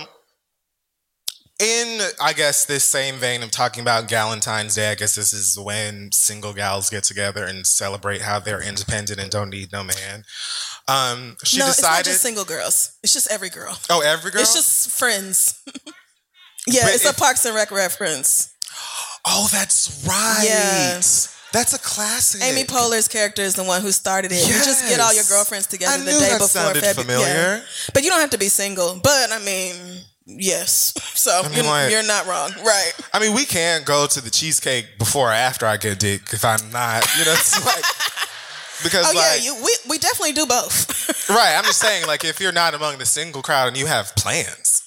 in 1.60 2.00
I 2.20 2.32
guess 2.32 2.64
this 2.64 2.84
same 2.84 3.16
vein 3.16 3.42
of 3.42 3.50
talking 3.50 3.80
about 3.80 4.08
Galentine's 4.08 4.74
Day, 4.74 4.90
I 4.90 4.94
guess 4.94 5.14
this 5.14 5.32
is 5.32 5.58
when 5.58 6.10
single 6.12 6.52
gals 6.52 6.90
get 6.90 7.04
together 7.04 7.44
and 7.44 7.66
celebrate 7.66 8.22
how 8.22 8.40
they're 8.40 8.62
independent 8.62 9.20
and 9.20 9.30
don't 9.30 9.50
need 9.50 9.72
no 9.72 9.84
man. 9.84 10.24
Um, 10.88 11.36
she 11.44 11.58
no, 11.58 11.66
decided. 11.66 11.68
it's 11.68 11.82
not 11.82 12.04
just 12.04 12.22
single 12.22 12.44
girls. 12.44 12.98
It's 13.02 13.12
just 13.12 13.30
every 13.30 13.50
girl. 13.50 13.78
oh, 13.88 14.02
every 14.04 14.30
girl. 14.30 14.42
It's 14.42 14.54
just 14.54 14.90
friends. 14.90 15.62
yeah, 16.66 16.82
But 16.84 16.94
it's 16.94 17.08
a 17.08 17.14
Parks 17.14 17.44
and 17.46 17.54
Rec 17.54 17.70
reference. 17.70 18.52
Oh, 19.26 19.48
that's 19.50 20.04
right. 20.06 20.44
Yeah. 20.44 21.00
That's 21.54 21.72
a 21.72 21.78
classic. 21.78 22.42
Amy 22.42 22.64
Poehler's 22.64 23.06
character 23.06 23.40
is 23.40 23.54
the 23.54 23.62
one 23.62 23.80
who 23.80 23.92
started 23.92 24.32
it. 24.32 24.44
You 24.44 24.54
just 24.54 24.88
get 24.88 24.98
all 24.98 25.14
your 25.14 25.22
girlfriends 25.28 25.68
together 25.68 25.94
I 25.94 25.98
the 25.98 26.10
day 26.10 26.18
that 26.18 26.40
before 26.40 27.04
familiar. 27.04 27.26
yeah. 27.28 27.60
But 27.94 28.02
you 28.02 28.10
don't 28.10 28.18
have 28.18 28.30
to 28.30 28.38
be 28.38 28.48
single. 28.48 28.98
But 29.00 29.30
I 29.30 29.38
mean, 29.38 29.76
yes. 30.26 30.92
So 31.24 31.40
I 31.42 31.48
mean, 31.48 31.58
you're, 31.58 31.64
like- 31.64 31.90
you're 31.92 32.02
not 32.02 32.26
wrong. 32.26 32.52
Right. 32.66 32.92
I 33.14 33.20
mean, 33.20 33.34
we 33.34 33.44
can't 33.46 33.86
go 33.86 34.06
to 34.06 34.20
the 34.20 34.30
cheesecake 34.30 34.98
before 34.98 35.30
or 35.30 35.32
after 35.32 35.64
I 35.64 35.76
get 35.78 35.98
dick 36.00 36.22
if 36.32 36.44
I'm 36.44 36.70
not. 36.70 37.06
You 37.16 37.24
know, 37.24 37.32
it's 37.32 37.64
like 37.64 37.84
because 38.82 39.06
oh 39.06 39.16
like 39.16 39.40
yeah, 39.40 39.44
you, 39.44 39.54
we 39.64 39.72
we 39.88 39.98
definitely 39.98 40.32
do 40.32 40.44
both. 40.44 41.28
right. 41.30 41.54
I'm 41.56 41.64
just 41.64 41.78
saying, 41.80 42.06
like, 42.08 42.24
if 42.24 42.40
you're 42.40 42.52
not 42.52 42.74
among 42.74 42.98
the 42.98 43.06
single 43.06 43.42
crowd 43.42 43.68
and 43.68 43.76
you 43.76 43.86
have 43.86 44.14
plans. 44.16 44.82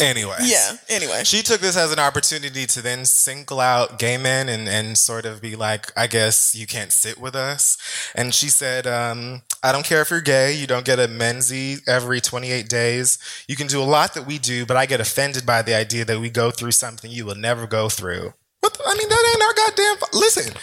Anyway. 0.00 0.36
Yeah, 0.42 0.72
anyway. 0.88 1.22
She 1.24 1.42
took 1.42 1.60
this 1.60 1.76
as 1.76 1.92
an 1.92 1.98
opportunity 1.98 2.66
to 2.66 2.82
then 2.82 3.04
single 3.04 3.60
out 3.60 3.98
gay 3.98 4.16
men 4.16 4.48
and, 4.48 4.68
and 4.68 4.98
sort 4.98 5.24
of 5.24 5.40
be 5.40 5.56
like, 5.56 5.92
I 5.96 6.06
guess 6.06 6.54
you 6.54 6.66
can't 6.66 6.92
sit 6.92 7.18
with 7.18 7.34
us. 7.34 7.78
And 8.14 8.34
she 8.34 8.48
said, 8.48 8.86
um, 8.86 9.42
I 9.62 9.72
don't 9.72 9.84
care 9.84 10.02
if 10.02 10.10
you're 10.10 10.20
gay, 10.20 10.52
you 10.54 10.66
don't 10.66 10.84
get 10.84 10.98
a 10.98 11.06
menzie 11.08 11.80
every 11.88 12.20
28 12.20 12.68
days. 12.68 13.18
You 13.48 13.56
can 13.56 13.66
do 13.66 13.80
a 13.80 13.84
lot 13.84 14.14
that 14.14 14.26
we 14.26 14.38
do, 14.38 14.66
but 14.66 14.76
I 14.76 14.86
get 14.86 15.00
offended 15.00 15.46
by 15.46 15.62
the 15.62 15.74
idea 15.74 16.04
that 16.04 16.20
we 16.20 16.30
go 16.30 16.50
through 16.50 16.72
something 16.72 17.10
you 17.10 17.24
will 17.24 17.34
never 17.34 17.66
go 17.66 17.88
through. 17.88 18.34
What 18.60 18.74
the, 18.74 18.82
I 18.86 18.94
mean, 18.96 19.08
that 19.08 19.32
ain't 19.34 19.42
our 19.42 19.54
goddamn. 19.54 20.08
Listen. 20.12 20.54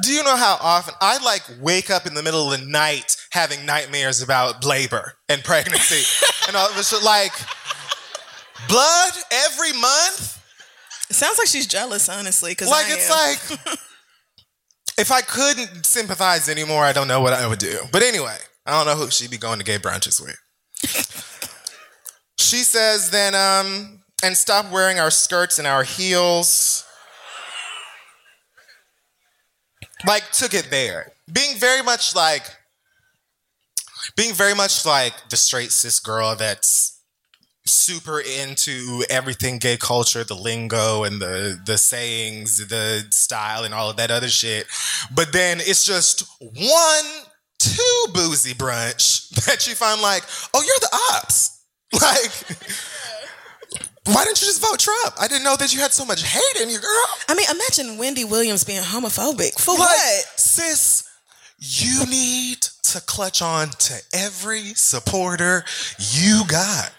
Do 0.00 0.10
you 0.10 0.24
know 0.24 0.36
how 0.36 0.56
often 0.60 0.94
I 1.02 1.22
like 1.22 1.42
wake 1.60 1.90
up 1.90 2.06
in 2.06 2.14
the 2.14 2.22
middle 2.22 2.50
of 2.50 2.58
the 2.58 2.66
night 2.66 3.16
having 3.32 3.66
nightmares 3.66 4.22
about 4.22 4.64
labor 4.64 5.14
and 5.28 5.44
pregnancy 5.44 6.02
and 6.48 6.56
all 6.56 6.68
of 6.70 6.76
this 6.76 6.88
shit? 6.90 7.02
Like 7.02 7.32
blood 8.68 9.12
every 9.30 9.72
month. 9.72 10.38
It 11.10 11.14
sounds 11.14 11.36
like 11.36 11.48
she's 11.48 11.66
jealous, 11.66 12.08
honestly. 12.08 12.54
Cause 12.54 12.70
Like 12.70 12.86
I 12.86 12.92
it's 12.94 13.10
am. 13.10 13.58
like 13.60 13.78
if 14.98 15.12
I 15.12 15.20
couldn't 15.20 15.84
sympathize 15.84 16.48
anymore, 16.48 16.84
I 16.84 16.92
don't 16.94 17.08
know 17.08 17.20
what 17.20 17.34
I 17.34 17.46
would 17.46 17.58
do. 17.58 17.80
But 17.92 18.02
anyway, 18.02 18.38
I 18.64 18.70
don't 18.70 18.86
know 18.86 19.02
who 19.04 19.10
she'd 19.10 19.30
be 19.30 19.36
going 19.38 19.58
to 19.58 19.64
gay 19.64 19.76
brunches 19.78 20.20
with. 20.22 20.38
she 22.38 22.58
says 22.58 23.10
then 23.10 23.34
um 23.34 24.00
and 24.24 24.36
stop 24.36 24.70
wearing 24.70 24.98
our 24.98 25.10
skirts 25.10 25.58
and 25.58 25.66
our 25.68 25.82
heels. 25.82 26.84
Like 30.06 30.30
took 30.32 30.54
it 30.54 30.68
there. 30.70 31.12
Being 31.32 31.56
very 31.56 31.82
much 31.82 32.14
like 32.14 32.42
being 34.16 34.34
very 34.34 34.54
much 34.54 34.84
like 34.84 35.14
the 35.30 35.36
straight 35.36 35.70
cis 35.70 36.00
girl 36.00 36.34
that's 36.34 37.00
super 37.64 38.20
into 38.20 39.04
everything 39.08 39.58
gay 39.58 39.76
culture, 39.76 40.24
the 40.24 40.34
lingo 40.34 41.04
and 41.04 41.20
the 41.20 41.58
the 41.64 41.78
sayings, 41.78 42.66
the 42.68 43.06
style 43.10 43.64
and 43.64 43.72
all 43.72 43.90
of 43.90 43.96
that 43.96 44.10
other 44.10 44.28
shit. 44.28 44.66
But 45.14 45.32
then 45.32 45.58
it's 45.60 45.84
just 45.84 46.24
one 46.40 47.04
two 47.58 48.06
boozy 48.12 48.54
brunch 48.54 49.28
that 49.46 49.66
you 49.66 49.74
find 49.74 50.00
like, 50.00 50.24
oh, 50.54 50.62
you're 50.62 50.80
the 50.80 50.98
ops. 51.14 51.58
Like, 52.00 52.32
why 54.14 54.24
didn't 54.24 54.40
you 54.40 54.46
just 54.46 54.60
vote 54.60 54.78
Trump? 54.78 55.14
I 55.20 55.28
didn't 55.28 55.44
know 55.44 55.56
that 55.56 55.72
you 55.72 55.80
had 55.80 55.92
so 55.92 56.04
much 56.04 56.22
hate 56.22 56.62
in 56.62 56.68
you, 56.70 56.78
girl. 56.78 57.06
I 57.28 57.34
mean, 57.34 57.46
imagine 57.50 57.98
Wendy 57.98 58.24
Williams 58.24 58.64
being 58.64 58.82
homophobic. 58.82 59.58
For 59.58 59.72
Like, 59.72 59.80
what? 59.80 60.24
Sis, 60.36 61.08
you 61.58 62.06
need 62.06 62.60
to 62.84 63.00
clutch 63.02 63.40
on 63.42 63.68
to 63.70 63.94
every 64.12 64.74
supporter 64.74 65.64
you 65.98 66.42
got. 66.46 66.92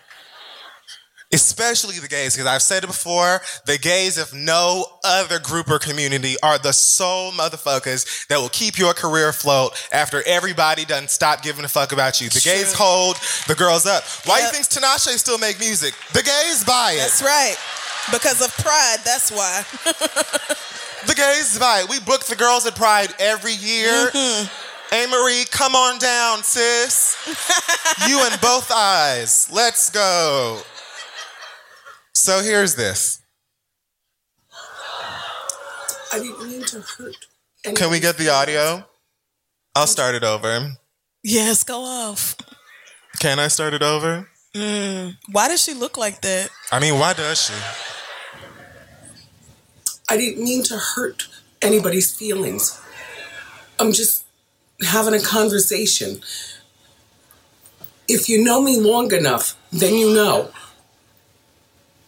Especially 1.33 1.99
the 1.99 2.07
gays, 2.07 2.35
because 2.35 2.47
I've 2.47 2.61
said 2.61 2.83
it 2.83 2.87
before, 2.87 3.41
the 3.65 3.77
gays, 3.77 4.17
if 4.17 4.33
no 4.33 4.85
other 5.03 5.39
group 5.39 5.69
or 5.69 5.79
community, 5.79 6.35
are 6.43 6.57
the 6.59 6.71
sole 6.71 7.31
motherfuckers 7.31 8.27
that 8.27 8.37
will 8.37 8.49
keep 8.49 8.77
your 8.77 8.93
career 8.93 9.29
afloat 9.29 9.71
after 9.91 10.21
everybody 10.27 10.85
done 10.85 11.07
stop 11.07 11.41
giving 11.41 11.65
a 11.65 11.67
fuck 11.67 11.91
about 11.91 12.21
you. 12.21 12.29
The 12.29 12.39
gays 12.39 12.73
hold 12.73 13.17
the 13.47 13.55
girls 13.55 13.85
up. 13.85 14.03
Why 14.25 14.39
Yep. 14.39 14.47
you 14.53 14.53
think 14.61 14.67
Tinashe 14.67 15.17
still 15.17 15.37
make 15.39 15.59
music? 15.59 15.93
The 16.13 16.21
gays 16.23 16.63
buy 16.63 16.93
it. 16.93 16.97
That's 16.99 17.21
right. 17.23 17.55
Because 18.11 18.41
of 18.41 18.55
pride, 18.57 18.97
that's 19.03 19.31
why. 19.31 19.63
The 21.05 21.15
gays 21.15 21.59
buy 21.59 21.81
it. 21.81 21.89
We 21.89 21.99
book 21.99 22.23
the 22.23 22.35
girls 22.37 22.65
at 22.65 22.75
Pride 22.75 23.13
every 23.19 23.51
year. 23.51 23.89
Mm-hmm. 24.09 24.47
Hey 24.89 25.05
Marie, 25.05 25.43
come 25.51 25.75
on 25.75 25.99
down, 25.99 26.43
sis. 26.43 27.17
you 28.07 28.25
in 28.25 28.31
both 28.41 28.71
eyes. 28.71 29.49
Let's 29.51 29.89
go. 29.89 30.61
So 32.15 32.41
here's 32.41 32.75
this. 32.75 33.21
I 36.11 36.19
didn't 36.19 36.47
mean 36.47 36.63
to 36.65 36.81
hurt. 36.81 37.15
Can 37.75 37.89
we 37.89 37.99
get 37.99 38.17
the 38.17 38.29
audio? 38.29 38.85
I'll 39.75 39.87
start 39.87 40.13
it 40.15 40.23
over. 40.23 40.73
yes, 41.23 41.63
go 41.63 41.81
off. 41.83 42.35
Can 43.19 43.39
I 43.39 43.47
start 43.47 43.73
it 43.73 43.81
over? 43.81 44.27
Mm. 44.55 45.17
Why 45.31 45.47
does 45.47 45.63
she 45.63 45.73
look 45.73 45.97
like 45.97 46.21
that? 46.21 46.49
I 46.71 46.79
mean, 46.79 46.99
why 46.99 47.13
does 47.13 47.41
she? 47.41 47.53
I 50.09 50.17
didn't 50.17 50.43
mean 50.43 50.63
to 50.65 50.77
hurt 50.77 51.27
anybody's 51.61 52.13
feelings. 52.15 52.79
I'm 53.79 53.91
just 53.91 54.25
having 54.87 55.15
a 55.15 55.19
conversation. 55.21 56.21
If 58.07 58.29
you 58.29 58.43
know 58.43 58.61
me 58.61 58.79
long 58.79 59.11
enough, 59.13 59.55
then 59.71 59.95
you 59.95 60.13
know. 60.13 60.51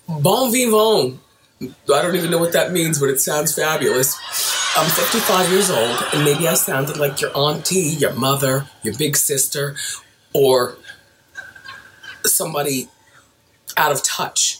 Bon 0.07 0.51
vivant. 0.51 1.19
I 1.61 2.01
don't 2.01 2.15
even 2.15 2.29
know 2.29 2.37
what 2.37 2.53
that 2.53 2.71
means, 2.71 2.99
but 2.99 3.09
it 3.09 3.19
sounds 3.19 3.55
fabulous. 3.55 4.15
I'm 4.77 4.89
55 4.89 5.49
years 5.49 5.69
old, 5.69 6.03
and 6.13 6.23
maybe 6.23 6.47
I 6.47 6.53
sounded 6.53 6.97
like 6.97 7.21
your 7.21 7.35
auntie, 7.35 7.95
your 7.97 8.13
mother, 8.13 8.67
your 8.83 8.95
big 8.97 9.15
sister, 9.15 9.75
or 10.33 10.77
somebody 12.23 12.89
out 13.77 13.91
of 13.91 14.03
touch. 14.03 14.59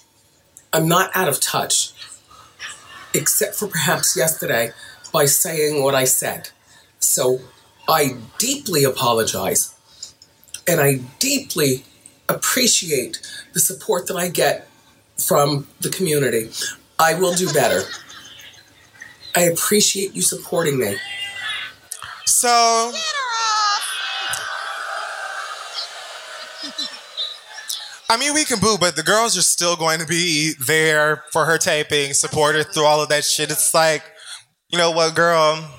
I'm 0.74 0.88
not 0.88 1.12
out 1.16 1.28
of 1.28 1.40
touch 1.40 1.94
except 3.14 3.56
for 3.56 3.68
perhaps 3.68 4.18
yesterday 4.18 4.72
by 5.14 5.26
saying 5.26 5.82
what 5.82 5.96
I 5.96 6.06
said. 6.06 6.50
So 7.00 7.40
I 7.88 8.18
deeply 8.38 8.84
apologize 8.84 9.74
and 10.68 10.82
I 10.82 11.02
deeply 11.20 11.86
appreciate 12.28 13.22
the 13.54 13.60
support 13.60 14.08
that 14.08 14.18
I 14.18 14.28
get 14.30 14.68
from 15.18 15.68
the 15.82 15.90
community. 15.90 16.50
I 17.00 17.14
will 17.16 17.34
do 17.34 17.52
better. 17.54 17.82
I 19.36 19.42
appreciate 19.42 20.16
you 20.16 20.22
supporting 20.22 20.80
me. 20.80 20.96
So. 22.26 22.92
I 28.08 28.18
mean, 28.18 28.34
we 28.34 28.46
can 28.46 28.60
boo, 28.60 28.78
but 28.80 28.96
the 28.96 29.04
girls 29.04 29.36
are 29.38 29.42
still 29.42 29.76
going 29.76 30.00
to 30.00 30.06
be 30.06 30.54
there 30.66 31.24
for 31.32 31.46
her 31.46 31.58
taping, 31.58 32.14
support 32.14 32.56
her 32.56 32.64
through 32.64 32.86
all 32.86 33.02
of 33.02 33.10
that 33.10 33.24
shit. 33.26 33.52
It's 33.52 33.74
like, 33.74 34.04
you 34.70 34.78
know 34.78 34.92
what, 34.92 35.16
girl? 35.16 35.72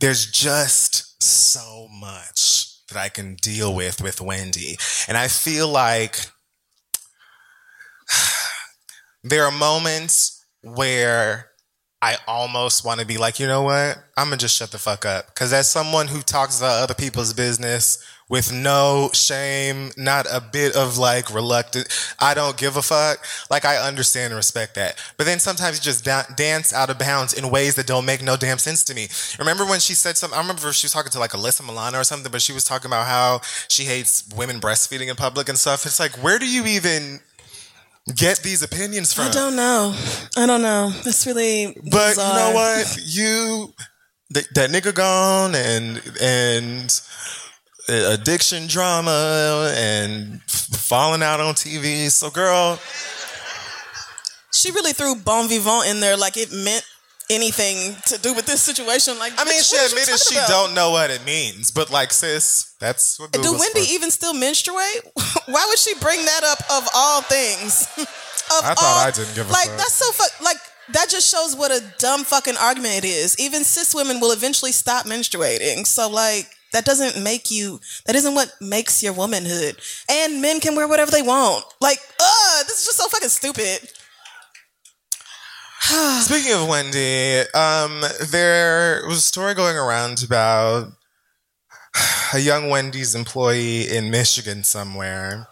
There's 0.00 0.26
just 0.30 1.22
so 1.22 1.88
much 1.92 2.86
that 2.88 2.96
I 2.96 3.10
can 3.10 3.34
deal 3.34 3.74
with 3.74 4.00
with 4.02 4.20
Wendy. 4.20 4.78
And 5.06 5.16
I 5.16 5.28
feel 5.28 5.68
like 5.68 6.30
there 9.22 9.44
are 9.44 9.50
moments 9.50 10.44
where 10.62 11.48
I 12.00 12.16
almost 12.28 12.84
want 12.84 13.00
to 13.00 13.06
be 13.06 13.18
like, 13.18 13.40
you 13.40 13.48
know 13.48 13.62
what? 13.62 13.98
I'm 14.16 14.26
gonna 14.26 14.36
just 14.36 14.56
shut 14.56 14.70
the 14.70 14.78
fuck 14.78 15.04
up. 15.04 15.26
Because 15.26 15.52
as 15.52 15.68
someone 15.68 16.06
who 16.06 16.22
talks 16.22 16.58
about 16.58 16.80
other 16.82 16.94
people's 16.94 17.32
business 17.32 17.98
with 18.28 18.52
no 18.52 19.10
shame, 19.12 19.90
not 19.96 20.26
a 20.30 20.40
bit 20.40 20.76
of 20.76 20.96
like 20.96 21.34
reluctant, 21.34 21.88
I 22.20 22.34
don't 22.34 22.56
give 22.56 22.76
a 22.76 22.82
fuck. 22.82 23.24
Like 23.50 23.64
I 23.64 23.78
understand 23.78 24.32
and 24.32 24.36
respect 24.36 24.76
that. 24.76 24.96
But 25.16 25.24
then 25.24 25.40
sometimes 25.40 25.78
you 25.78 25.82
just 25.82 26.04
da- 26.04 26.32
dance 26.36 26.72
out 26.72 26.88
of 26.88 27.00
bounds 27.00 27.32
in 27.32 27.50
ways 27.50 27.74
that 27.74 27.88
don't 27.88 28.04
make 28.04 28.22
no 28.22 28.36
damn 28.36 28.58
sense 28.58 28.84
to 28.84 28.94
me. 28.94 29.08
Remember 29.40 29.64
when 29.64 29.80
she 29.80 29.94
said 29.94 30.16
something? 30.16 30.38
I 30.38 30.40
remember 30.40 30.72
she 30.72 30.84
was 30.84 30.92
talking 30.92 31.10
to 31.10 31.18
like 31.18 31.32
Alyssa 31.32 31.66
Milano 31.66 31.98
or 31.98 32.04
something, 32.04 32.30
but 32.30 32.42
she 32.42 32.52
was 32.52 32.62
talking 32.62 32.88
about 32.88 33.08
how 33.08 33.40
she 33.66 33.84
hates 33.84 34.22
women 34.36 34.60
breastfeeding 34.60 35.08
in 35.08 35.16
public 35.16 35.48
and 35.48 35.58
stuff. 35.58 35.84
It's 35.84 35.98
like, 35.98 36.12
where 36.22 36.38
do 36.38 36.48
you 36.48 36.64
even 36.66 37.18
get 38.16 38.38
these 38.38 38.62
opinions 38.62 39.12
from? 39.12 39.26
I 39.26 39.30
don't 39.30 39.56
know. 39.56 39.94
I 40.36 40.46
don't 40.46 40.62
know. 40.62 40.90
It's 41.06 41.26
really. 41.26 41.76
But 41.90 42.10
bizarre. 42.10 42.28
you 42.28 42.34
know 42.38 42.54
what? 42.54 42.98
You 43.04 43.74
th- 44.34 44.48
that 44.54 44.70
nigga 44.70 44.94
gone 44.94 45.54
and 45.54 46.00
and 46.20 47.00
addiction 47.88 48.66
drama 48.66 49.72
and 49.76 50.42
falling 50.42 51.22
out 51.22 51.40
on 51.40 51.54
TV. 51.54 52.10
So 52.10 52.30
girl, 52.30 52.78
She 54.52 54.70
really 54.72 54.92
threw 54.92 55.14
bon 55.16 55.48
vivant 55.48 55.86
in 55.88 56.00
there 56.00 56.16
like 56.16 56.36
it 56.36 56.50
meant 56.52 56.84
anything 57.30 57.96
to 58.06 58.18
do 58.18 58.34
with 58.34 58.46
this 58.46 58.62
situation. 58.62 59.18
Like, 59.18 59.32
I 59.36 59.44
mean, 59.44 59.62
she 59.62 59.76
admitted 59.76 60.18
she 60.18 60.36
about? 60.36 60.48
don't 60.48 60.74
know 60.74 60.90
what 60.90 61.10
it 61.10 61.24
means, 61.24 61.70
but 61.70 61.90
like 61.90 62.12
sis, 62.12 62.74
that's 62.80 63.18
what 63.18 63.32
Do 63.32 63.40
Google's 63.40 63.60
Wendy 63.60 63.86
for. 63.86 63.94
even 63.94 64.10
still 64.10 64.34
menstruate? 64.34 65.02
Why 65.46 65.64
would 65.68 65.78
she 65.78 65.94
bring 66.00 66.24
that 66.24 66.44
up 66.44 66.60
of 66.70 66.88
all 66.94 67.22
things? 67.22 67.86
of 67.98 68.64
I 68.64 68.74
thought 68.74 68.78
all, 68.82 69.06
I 69.06 69.10
didn't 69.10 69.34
give 69.34 69.48
a 69.48 69.52
like 69.52 69.68
fuck. 69.68 69.76
that's 69.78 69.94
so 69.94 70.10
fuck 70.12 70.40
like 70.42 70.56
that 70.92 71.08
just 71.10 71.30
shows 71.30 71.54
what 71.54 71.70
a 71.70 71.82
dumb 71.98 72.24
fucking 72.24 72.56
argument 72.56 72.98
it 72.98 73.04
is. 73.04 73.38
Even 73.38 73.64
cis 73.64 73.94
women 73.94 74.20
will 74.20 74.32
eventually 74.32 74.72
stop 74.72 75.04
menstruating. 75.04 75.86
So 75.86 76.08
like 76.08 76.46
that 76.72 76.84
doesn't 76.84 77.22
make 77.22 77.50
you 77.50 77.80
that 78.06 78.14
isn't 78.16 78.34
what 78.34 78.52
makes 78.60 79.02
your 79.02 79.12
womanhood. 79.12 79.76
And 80.10 80.40
men 80.40 80.60
can 80.60 80.74
wear 80.76 80.88
whatever 80.88 81.10
they 81.10 81.22
want. 81.22 81.64
Like, 81.80 81.98
uh, 82.20 82.62
this 82.64 82.80
is 82.80 82.86
just 82.86 82.98
so 82.98 83.08
fucking 83.08 83.28
stupid. 83.28 83.90
Speaking 86.20 86.52
of 86.52 86.68
Wendy, 86.68 87.38
um, 87.54 88.02
there 88.30 89.02
was 89.08 89.18
a 89.18 89.22
story 89.22 89.54
going 89.54 89.74
around 89.76 90.22
about 90.22 90.92
a 92.34 92.38
young 92.38 92.68
Wendy's 92.68 93.14
employee 93.14 93.88
in 93.88 94.10
Michigan 94.10 94.64
somewhere 94.64 95.48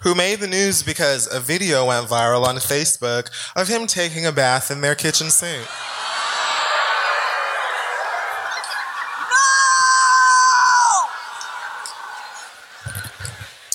who 0.00 0.14
made 0.14 0.40
the 0.40 0.46
news 0.46 0.82
because 0.82 1.30
a 1.30 1.38
video 1.38 1.84
went 1.84 2.06
viral 2.06 2.46
on 2.46 2.56
Facebook 2.56 3.28
of 3.54 3.68
him 3.68 3.86
taking 3.86 4.24
a 4.24 4.32
bath 4.32 4.70
in 4.70 4.80
their 4.80 4.94
kitchen 4.94 5.28
sink. 5.28 5.60
No! 5.60 5.66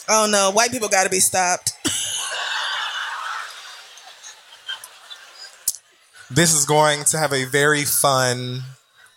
Oh 0.09 0.27
no, 0.27 0.49
white 0.51 0.71
people 0.71 0.89
gotta 0.89 1.11
be 1.11 1.19
stopped. 1.19 1.72
This 6.33 6.53
is 6.53 6.65
going 6.65 7.03
to 7.05 7.17
have 7.17 7.31
a 7.33 7.45
very 7.45 7.85
fun 7.85 8.61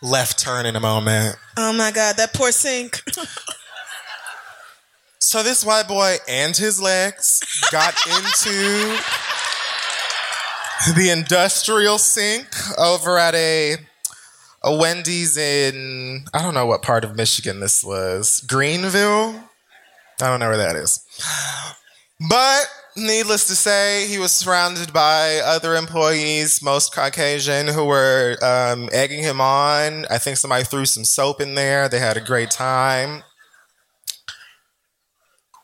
left 0.02 0.38
turn 0.38 0.66
in 0.66 0.76
a 0.76 0.80
moment. 0.80 1.36
Oh 1.56 1.72
my 1.72 1.90
god, 1.90 2.16
that 2.16 2.34
poor 2.34 2.52
sink. 2.52 3.02
So 5.18 5.42
this 5.42 5.64
white 5.64 5.88
boy 5.88 6.18
and 6.28 6.56
his 6.56 6.80
legs 6.80 7.42
got 7.72 7.94
into 8.06 8.96
the 10.94 11.10
industrial 11.10 11.98
sink 11.98 12.46
over 12.78 13.18
at 13.18 13.34
a 13.34 13.74
a 14.62 14.76
Wendy's 14.76 15.36
in 15.36 16.26
I 16.32 16.42
don't 16.42 16.54
know 16.54 16.66
what 16.66 16.82
part 16.82 17.02
of 17.02 17.16
Michigan 17.16 17.58
this 17.58 17.82
was. 17.82 18.40
Greenville? 18.46 19.34
I 20.20 20.28
don't 20.28 20.38
know 20.38 20.46
where 20.48 20.58
that 20.58 20.76
is. 20.76 21.04
But 22.30 22.66
needless 22.96 23.46
to 23.48 23.54
say, 23.54 24.06
he 24.08 24.18
was 24.18 24.32
surrounded 24.32 24.92
by 24.92 25.40
other 25.44 25.74
employees, 25.74 26.62
most 26.62 26.94
Caucasian, 26.94 27.68
who 27.68 27.84
were 27.84 28.36
um, 28.42 28.88
egging 28.92 29.22
him 29.22 29.40
on. 29.40 30.06
I 30.10 30.18
think 30.18 30.36
somebody 30.36 30.64
threw 30.64 30.86
some 30.86 31.04
soap 31.04 31.40
in 31.40 31.54
there. 31.54 31.88
They 31.88 31.98
had 31.98 32.16
a 32.16 32.20
great 32.20 32.50
time. 32.50 33.22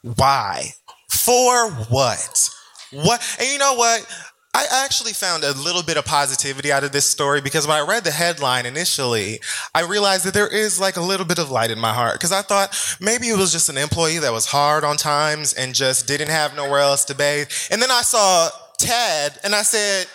Why? 0.03 0.71
For 1.11 1.71
what? 1.71 2.51
What? 2.93 3.37
And 3.39 3.49
you 3.49 3.59
know 3.59 3.75
what? 3.75 4.07
I 4.55 4.67
actually 4.85 5.15
found 5.15 5.45
a 5.45 5.53
little 5.53 5.83
bit 5.83 5.97
of 5.97 6.05
positivity 6.05 6.71
out 6.71 6.85
of 6.85 6.93
this 6.93 7.07
story 7.07 7.41
because 7.41 7.67
when 7.67 7.77
I 7.77 7.81
read 7.81 8.05
the 8.05 8.11
headline 8.11 8.67
initially, 8.67 9.41
I 9.75 9.81
realized 9.81 10.27
that 10.27 10.35
there 10.35 10.47
is 10.49 10.79
like 10.79 10.97
a 10.97 11.01
little 11.01 11.25
bit 11.25 11.39
of 11.39 11.51
light 11.51 11.71
in 11.71 11.79
my 11.79 11.95
heart 11.95 12.15
because 12.15 12.33
I 12.33 12.43
thought 12.43 12.99
maybe 13.01 13.29
it 13.29 13.39
was 13.39 13.51
just 13.51 13.71
an 13.71 13.79
employee 13.79 14.19
that 14.19 14.33
was 14.33 14.45
hard 14.45 14.85
on 14.85 14.99
times 14.99 15.55
and 15.55 15.75
just 15.75 16.07
didn't 16.07 16.29
have 16.29 16.55
nowhere 16.55 16.81
else 16.81 17.07
to 17.07 17.15
bathe. 17.15 17.49
And 17.71 17.81
then 17.81 17.91
I 17.91 18.03
saw 18.03 18.51
Tad 18.77 19.39
and 19.43 19.55
I 19.55 19.63
said, 19.63 20.07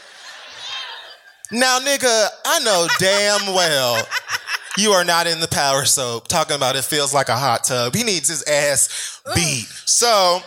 now, 1.51 1.79
nigga, 1.79 2.27
I 2.45 2.59
know 2.59 2.87
damn 2.99 3.55
well 3.55 4.05
you 4.77 4.91
are 4.91 5.03
not 5.03 5.25
in 5.25 5.39
the 5.39 5.47
power 5.47 5.85
soap 5.85 6.27
talking 6.27 6.55
about 6.55 6.75
it 6.75 6.83
feels 6.83 7.11
like 7.11 7.29
a 7.29 7.35
hot 7.35 7.63
tub. 7.63 7.95
He 7.95 8.03
needs 8.03 8.27
his 8.29 8.43
ass 8.43 9.21
beat. 9.33 9.65
So, 9.85 10.41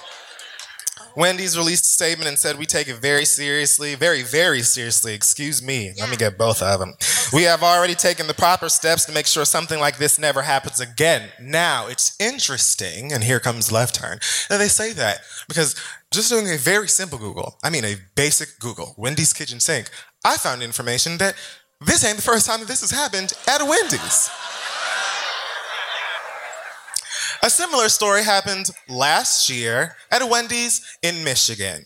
Wendy's 1.17 1.57
released 1.57 1.85
a 1.85 1.89
statement 1.89 2.29
and 2.29 2.39
said, 2.39 2.59
We 2.59 2.67
take 2.67 2.89
it 2.89 2.97
very 2.97 3.25
seriously, 3.25 3.95
very, 3.95 4.23
very 4.23 4.63
seriously. 4.63 5.15
Excuse 5.15 5.63
me. 5.63 5.93
Let 5.99 6.11
me 6.11 6.17
get 6.17 6.39
both 6.39 6.63
of 6.63 6.81
them. 6.81 6.95
We 7.33 7.45
have 7.45 7.63
already 7.63 7.95
taken 7.95 8.27
the 8.27 8.35
proper 8.35 8.69
steps 8.69 9.05
to 9.07 9.13
make 9.13 9.27
sure 9.27 9.45
something 9.45 9.81
like 9.81 9.99
this 9.99 10.19
never 10.19 10.43
happens 10.43 10.81
again. 10.81 11.31
Now, 11.41 11.87
it's 11.87 12.17
interesting, 12.21 13.13
and 13.13 13.25
here 13.25 13.41
comes 13.41 13.71
left 13.71 13.97
turn, 13.97 14.19
that 14.49 14.59
they 14.59 14.69
say 14.69 14.93
that 14.95 15.21
because 15.49 15.77
just 16.11 16.31
doing 16.31 16.49
a 16.51 16.57
very 16.57 16.89
simple 16.89 17.19
Google, 17.19 17.59
I 17.63 17.71
mean, 17.71 17.85
a 17.85 17.97
basic 18.17 18.59
Google, 18.59 18.95
Wendy's 18.97 19.33
kitchen 19.33 19.61
sink, 19.61 19.91
I 20.25 20.37
found 20.37 20.63
information 20.63 21.19
that 21.19 21.35
this 21.81 22.05
ain't 22.05 22.17
the 22.17 22.23
first 22.23 22.47
time 22.47 22.61
that 22.61 22.69
this 22.69 22.81
has 22.83 22.91
happened 22.91 23.33
at 23.49 23.61
a 23.61 23.65
Wendy's. 23.65 24.31
A 27.43 27.49
similar 27.51 27.89
story 27.89 28.23
happened 28.23 28.71
last 28.89 29.49
year 29.49 29.97
at 30.11 30.21
a 30.21 30.27
Wendy's 30.27 30.99
in 31.03 31.25
Michigan. 31.25 31.85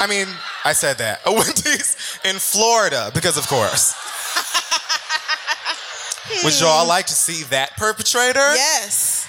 I 0.00 0.06
mean, 0.08 0.26
I 0.64 0.72
said 0.72 0.98
that. 0.98 1.20
A 1.24 1.32
Wendy's 1.32 2.18
in 2.24 2.36
Florida, 2.36 3.10
because 3.14 3.36
of 3.36 3.46
course. 3.46 3.94
Would 6.44 6.60
y'all 6.60 6.86
like 6.86 7.06
to 7.06 7.14
see 7.14 7.44
that 7.44 7.76
perpetrator? 7.76 8.54
Yes. 8.54 9.28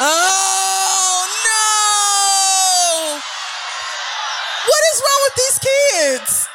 Oh 0.00 1.26
no! 1.48 3.20
What 4.68 4.82
is 4.92 5.00
wrong 5.02 5.20
with 5.24 5.34
these 5.36 5.58
kids? 5.58 6.48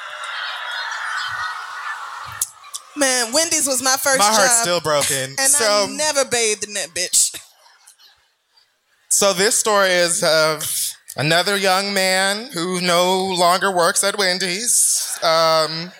Man, 2.95 3.33
Wendy's 3.33 3.65
was 3.67 3.81
my 3.81 3.97
first 3.97 4.19
My 4.19 4.25
job. 4.25 4.35
heart's 4.35 4.61
still 4.61 4.79
broken. 4.79 5.31
And 5.39 5.51
so, 5.51 5.87
I 5.89 5.95
never 5.97 6.23
bathed 6.29 6.63
in 6.67 6.73
that 6.75 6.89
bitch. 6.89 7.35
So 9.13 9.31
this 9.31 9.53
story 9.53 9.91
is 9.91 10.23
of 10.23 10.95
another 11.15 11.55
young 11.55 11.93
man 11.93 12.49
who 12.51 12.81
no 12.81 13.25
longer 13.37 13.71
works 13.71 14.03
at 14.03 14.17
Wendy's, 14.17 15.19
um, 15.21 15.91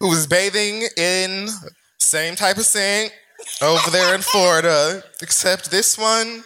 who 0.00 0.10
was 0.10 0.26
bathing 0.26 0.86
in 0.98 1.48
same 1.98 2.36
type 2.36 2.58
of 2.58 2.66
sink 2.66 3.10
over 3.62 3.90
there 3.90 4.14
in 4.14 4.20
Florida, 4.20 5.02
except 5.22 5.70
this 5.70 5.96
one 5.96 6.44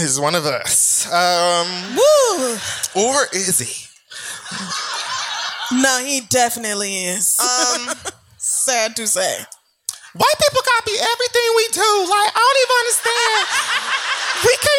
is 0.00 0.18
one 0.18 0.34
of 0.34 0.44
us. 0.44 1.06
Um, 1.06 1.94
Woo! 1.94 2.56
Or 2.96 3.26
is 3.32 3.60
he? 3.60 3.86
No, 5.70 6.02
he 6.04 6.20
definitely 6.28 6.96
is. 6.96 7.38
Um, 7.38 7.94
sad 8.38 8.96
to 8.96 9.06
say. 9.06 9.44
White 10.14 10.38
people 10.38 10.60
copy 10.76 10.92
everything 10.92 11.48
we 11.56 11.68
do. 11.72 11.90
Like, 12.10 12.32
I 12.34 12.42
don't 12.42 12.60
even 12.60 12.76
understand. 12.82 13.71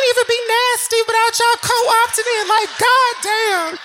Can't 0.04 0.18
even 0.18 0.28
be 0.28 0.42
nasty 0.48 0.98
without 1.08 1.40
y'all 1.40 1.62
co-opting 1.62 2.28
it. 2.28 2.48
Like, 2.50 3.72
goddamn. 3.74 3.80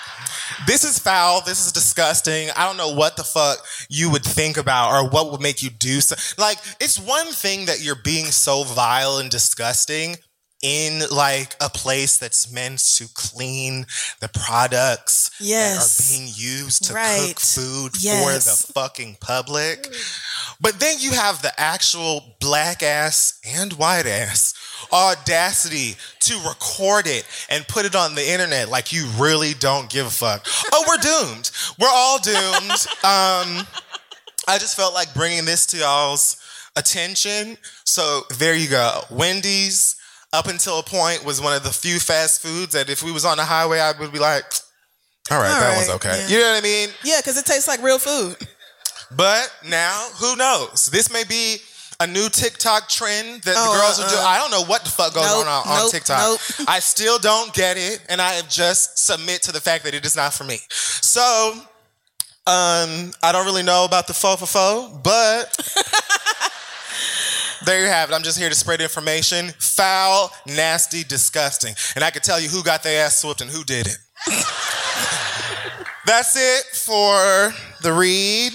This 0.66 0.84
is 0.84 0.98
foul. 0.98 1.40
This 1.42 1.64
is 1.64 1.72
disgusting. 1.72 2.48
I 2.56 2.66
don't 2.66 2.76
know 2.76 2.92
what 2.94 3.16
the 3.16 3.24
fuck 3.24 3.58
you 3.88 4.10
would 4.10 4.24
think 4.24 4.56
about 4.56 4.90
or 4.92 5.08
what 5.08 5.30
would 5.32 5.40
make 5.40 5.62
you 5.62 5.70
do 5.70 6.00
so. 6.00 6.16
Like, 6.40 6.58
it's 6.80 6.98
one 6.98 7.26
thing 7.32 7.66
that 7.66 7.80
you're 7.80 7.94
being 8.04 8.26
so 8.26 8.64
vile 8.64 9.18
and 9.18 9.30
disgusting 9.30 10.16
in 10.60 11.02
like 11.12 11.54
a 11.60 11.70
place 11.70 12.16
that's 12.16 12.52
meant 12.52 12.80
to 12.80 13.06
clean 13.14 13.86
the 14.20 14.28
products 14.28 15.30
Yes. 15.38 15.96
that 15.96 16.04
are 16.04 16.18
being 16.18 16.32
used 16.34 16.84
to 16.86 16.94
Right. 16.94 17.28
cook 17.28 17.38
food 17.40 17.92
for 17.96 18.32
the 18.32 18.66
fucking 18.74 19.18
public. 19.20 19.94
But 20.60 20.80
then 20.80 20.98
you 20.98 21.12
have 21.12 21.42
the 21.42 21.58
actual 21.58 22.36
black 22.40 22.82
ass 22.82 23.34
and 23.44 23.74
white 23.74 24.06
ass 24.06 24.52
audacity 24.92 25.96
to 26.20 26.34
record 26.48 27.06
it 27.06 27.24
and 27.50 27.66
put 27.68 27.86
it 27.86 27.94
on 27.94 28.14
the 28.14 28.30
internet 28.30 28.68
like 28.68 28.92
you 28.92 29.06
really 29.18 29.54
don't 29.54 29.88
give 29.90 30.06
a 30.06 30.10
fuck. 30.10 30.46
Oh, 30.72 30.84
we're 30.88 30.96
doomed. 30.96 31.50
We're 31.78 31.90
all 31.90 32.18
doomed. 32.18 32.70
um, 33.04 33.66
I 34.46 34.56
just 34.58 34.76
felt 34.76 34.94
like 34.94 35.12
bringing 35.14 35.44
this 35.44 35.66
to 35.66 35.76
y'all's 35.78 36.36
attention. 36.76 37.58
So 37.84 38.22
there 38.38 38.54
you 38.54 38.68
go. 38.68 39.02
Wendy's, 39.10 39.96
up 40.32 40.46
until 40.46 40.78
a 40.78 40.82
point, 40.82 41.24
was 41.24 41.40
one 41.40 41.54
of 41.54 41.62
the 41.62 41.70
few 41.70 41.98
fast 41.98 42.42
foods 42.42 42.72
that 42.74 42.88
if 42.90 43.02
we 43.02 43.12
was 43.12 43.24
on 43.24 43.36
the 43.36 43.44
highway, 43.44 43.80
I 43.80 43.92
would 43.98 44.12
be 44.12 44.18
like, 44.18 44.44
all 45.30 45.38
right, 45.38 45.52
All 45.52 45.60
that 45.60 45.68
right, 45.68 45.76
one's 45.76 45.90
okay. 45.90 46.22
yeah. 46.22 46.28
You 46.28 46.38
know 46.40 46.52
what 46.52 46.58
I 46.58 46.62
mean? 46.62 46.88
Yeah, 47.04 47.18
because 47.18 47.36
it 47.36 47.44
tastes 47.44 47.68
like 47.68 47.82
real 47.82 47.98
food. 47.98 48.36
But 49.14 49.52
now, 49.66 50.08
who 50.16 50.36
knows? 50.36 50.86
This 50.86 51.12
may 51.12 51.24
be 51.24 51.58
a 52.00 52.06
new 52.06 52.28
TikTok 52.28 52.88
trend 52.88 53.42
that 53.42 53.54
Oh, 53.58 53.72
the 53.74 53.80
girls 53.80 53.98
will 53.98 54.08
do. 54.08 54.14
uh-uh. 54.16 54.24
I 54.26 54.38
don't 54.38 54.50
know 54.52 54.62
what 54.64 54.84
the 54.84 54.90
fuck 54.90 55.14
goes 55.14 55.24
Nope, 55.24 55.46
on 55.46 55.62
on, 55.66 55.78
nope, 55.80 55.90
TikTok. 55.90 56.18
nope. 56.20 56.40
I 56.68 56.78
still 56.78 57.18
don't 57.18 57.52
get 57.52 57.76
it, 57.76 58.00
and 58.08 58.20
I 58.22 58.34
have 58.34 58.48
just 58.48 58.98
submit 59.04 59.42
to 59.42 59.52
the 59.52 59.60
fact 59.60 59.82
that 59.84 59.94
it 59.94 60.06
is 60.06 60.14
not 60.14 60.32
for 60.32 60.44
me. 60.44 60.60
So, 60.70 61.52
um, 62.46 63.10
I 63.20 63.30
don't 63.32 63.44
really 63.46 63.64
know 63.64 63.84
about 63.84 64.06
the 64.06 64.14
faux 64.14 64.38
for 64.40 64.46
faux, 64.46 64.96
but 65.02 65.52
there 67.64 67.80
you 67.82 67.88
have 67.88 68.10
it. 68.10 68.14
I'm 68.14 68.22
just 68.22 68.38
here 68.38 68.48
to 68.48 68.54
spread 68.54 68.80
information. 68.80 69.48
Foul, 69.58 70.30
nasty, 70.46 71.02
disgusting, 71.02 71.74
and 71.96 72.04
I 72.04 72.10
can 72.10 72.22
tell 72.22 72.38
you 72.40 72.48
who 72.48 72.62
got 72.62 72.84
their 72.84 73.04
ass 73.04 73.24
whooped 73.24 73.40
and 73.40 73.50
who 73.50 73.64
did 73.64 73.88
it. 73.88 73.98
That's 76.06 76.36
it 76.36 76.64
for 76.76 77.52
the 77.82 77.92
read. 77.92 78.52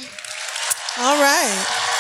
All 0.98 1.22
right. 1.22 1.93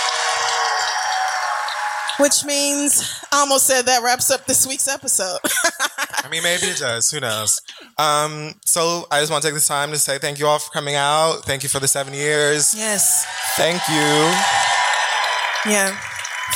Which 2.19 2.45
means 2.45 3.21
I 3.31 3.39
almost 3.39 3.65
said 3.65 3.83
that 3.87 4.03
wraps 4.03 4.29
up 4.29 4.45
this 4.45 4.67
week's 4.67 4.87
episode. 4.87 5.39
I 6.23 6.27
mean, 6.29 6.43
maybe 6.43 6.67
it 6.67 6.77
does. 6.77 7.09
Who 7.11 7.19
knows? 7.19 7.59
Um, 7.97 8.53
so 8.65 9.05
I 9.11 9.19
just 9.19 9.31
want 9.31 9.41
to 9.41 9.47
take 9.49 9.55
this 9.55 9.67
time 9.67 9.89
to 9.91 9.97
say 9.97 10.19
thank 10.19 10.37
you 10.39 10.45
all 10.47 10.59
for 10.59 10.69
coming 10.71 10.95
out. 10.95 11.43
Thank 11.45 11.63
you 11.63 11.69
for 11.69 11.79
the 11.79 11.87
seven 11.87 12.13
years. 12.13 12.73
yes. 12.77 13.25
Thank 13.55 13.81
you 13.89 15.71
Yeah. 15.71 15.97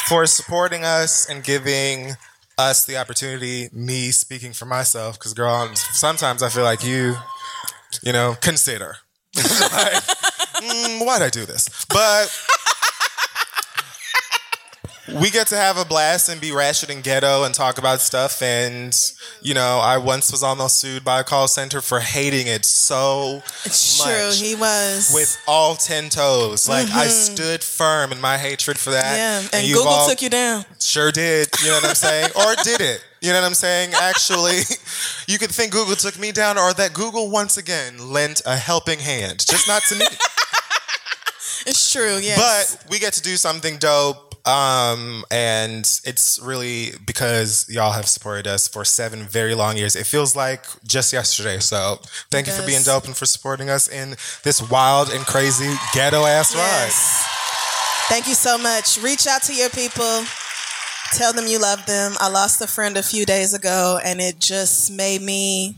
for 0.08 0.26
supporting 0.28 0.84
us 0.86 1.28
and 1.30 1.44
giving 1.44 2.14
us 2.58 2.86
the 2.86 2.98
opportunity. 2.98 3.70
Me 3.74 4.12
speaking 4.12 4.54
for 4.54 4.66
myself, 4.66 5.18
because 5.18 5.34
girl, 5.34 5.70
sometimes 5.76 6.44
I 6.44 6.50
feel 6.50 6.64
like 6.64 6.84
you, 6.84 7.16
you 8.04 8.14
know, 8.14 8.36
consider. 8.42 8.98
like, 9.36 9.44
mm, 9.44 11.06
why'd 11.06 11.22
I 11.22 11.30
do 11.30 11.46
this? 11.46 11.86
But 11.90 12.32
we 15.14 15.30
get 15.32 15.48
to 15.48 15.56
have 15.56 15.78
a 15.78 15.86
blast 15.86 16.30
and 16.30 16.40
be 16.42 16.52
ratchet 16.52 16.90
and 16.90 17.04
ghetto 17.04 17.44
and 17.44 17.54
talk 17.56 17.78
about 17.78 18.02
stuff. 18.02 18.42
And, 18.42 18.96
you 19.42 19.54
know, 19.54 19.80
I 19.80 19.98
once 19.98 20.32
was 20.32 20.44
almost 20.44 20.80
sued 20.80 21.04
by 21.06 21.20
a 21.22 21.24
call 21.24 21.48
center 21.48 21.82
for 21.82 22.00
hating 22.00 22.48
it 22.48 22.66
so 22.66 23.42
It's 23.64 24.00
much. 24.00 24.08
true. 24.08 24.32
He 24.48 24.56
was. 24.56 25.12
With 25.14 25.38
all 25.48 25.76
10 25.76 26.10
toes. 26.10 26.68
Like, 26.68 26.90
I 26.92 27.08
Mhm. 27.08 27.34
stood 27.34 27.64
firm 27.64 28.12
in 28.12 28.20
my 28.20 28.38
hatred 28.38 28.78
for 28.78 28.92
that. 28.92 29.16
yeah. 29.18 29.48
And, 29.54 29.66
you've 29.68 29.78
Google 29.78 29.94
all- 29.94 30.10
took 30.10 30.22
you 30.22 30.30
down. 30.30 30.66
Sure 30.82 31.12
did. 31.12 31.50
You 31.62 31.68
know 31.70 31.76
what 31.76 31.86
I'm 31.86 31.96
saying? 31.96 32.32
or 32.36 32.56
did 32.64 32.82
it? 32.82 33.02
You 33.22 33.32
know 33.34 33.42
what 33.42 33.48
I'm 33.48 33.56
saying? 33.56 33.94
Actually, 33.96 34.62
you 35.28 35.40
could 35.40 35.52
think 35.52 35.72
Google 35.72 35.96
took 35.96 36.20
me 36.20 36.32
down 36.32 36.58
or 36.58 36.74
that 36.74 36.94
Google 36.94 37.30
once 37.32 37.58
again 37.58 38.12
lent 38.12 38.42
a 38.46 38.56
helping 38.58 39.00
hand, 39.00 39.44
just 39.48 39.68
not 39.68 39.82
to 39.90 39.96
me. 39.96 40.06
It's 41.66 41.92
true. 41.92 42.18
Yes. 42.18 42.78
But 42.78 42.90
we 42.90 43.00
get 43.00 43.14
to 43.14 43.22
do 43.22 43.36
something 43.36 43.78
dope. 43.78 44.27
Um, 44.48 45.26
and 45.30 45.80
it's 46.06 46.40
really 46.42 46.92
because 47.06 47.68
y'all 47.70 47.92
have 47.92 48.08
supported 48.08 48.48
us 48.48 48.66
for 48.68 48.86
seven 48.86 49.24
very 49.24 49.54
long 49.54 49.76
years. 49.76 49.96
It 49.96 50.06
feels 50.06 50.38
like 50.38 50.66
just 50.86 51.12
yesterday. 51.12 51.60
So 51.60 52.00
thank 52.32 52.48
It 52.48 52.52
you 52.52 52.62
for 52.62 52.66
being 52.66 52.82
dope 52.84 53.06
and 53.06 53.16
for 53.16 53.26
supporting 53.26 53.70
us 53.70 53.90
in 53.90 54.12
this 54.44 54.62
wild 54.70 55.10
and 55.10 55.26
crazy 55.26 55.74
ghetto 55.94 56.24
ass 56.26 56.56
ride. 56.56 56.92
Thank 58.10 58.28
you 58.28 58.36
so 58.36 58.58
much. 58.58 58.98
Reach 59.04 59.28
out 59.28 59.44
to 59.44 59.54
your 59.54 59.70
people. 59.70 60.24
Tell 61.12 61.34
them 61.34 61.48
you 61.48 61.60
love 61.60 61.86
them. 61.86 62.14
I 62.22 62.30
lost 62.30 62.62
a 62.62 62.68
friend 62.68 62.96
a 62.96 63.04
few 63.04 63.26
days 63.26 63.54
ago, 63.54 64.00
and 64.04 64.22
it 64.22 64.40
just 64.40 64.92
made 64.92 65.22
me 65.22 65.76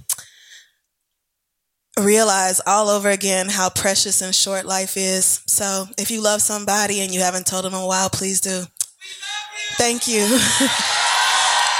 realize 2.04 2.62
all 2.66 2.90
over 2.90 3.10
again 3.10 3.48
how 3.50 3.70
precious 3.70 4.22
and 4.22 4.34
short 4.34 4.66
life 4.66 4.98
is. 4.98 5.42
So 5.48 5.86
if 5.98 6.12
you 6.12 6.22
love 6.22 6.42
somebody 6.42 7.02
and 7.02 7.14
you 7.14 7.20
haven't 7.22 7.46
told 7.46 7.66
them 7.66 7.74
in 7.74 7.80
a 7.80 7.86
while, 7.88 8.10
please 8.10 8.42
do. 8.42 8.64
Thank 9.78 10.08
you. 10.08 10.26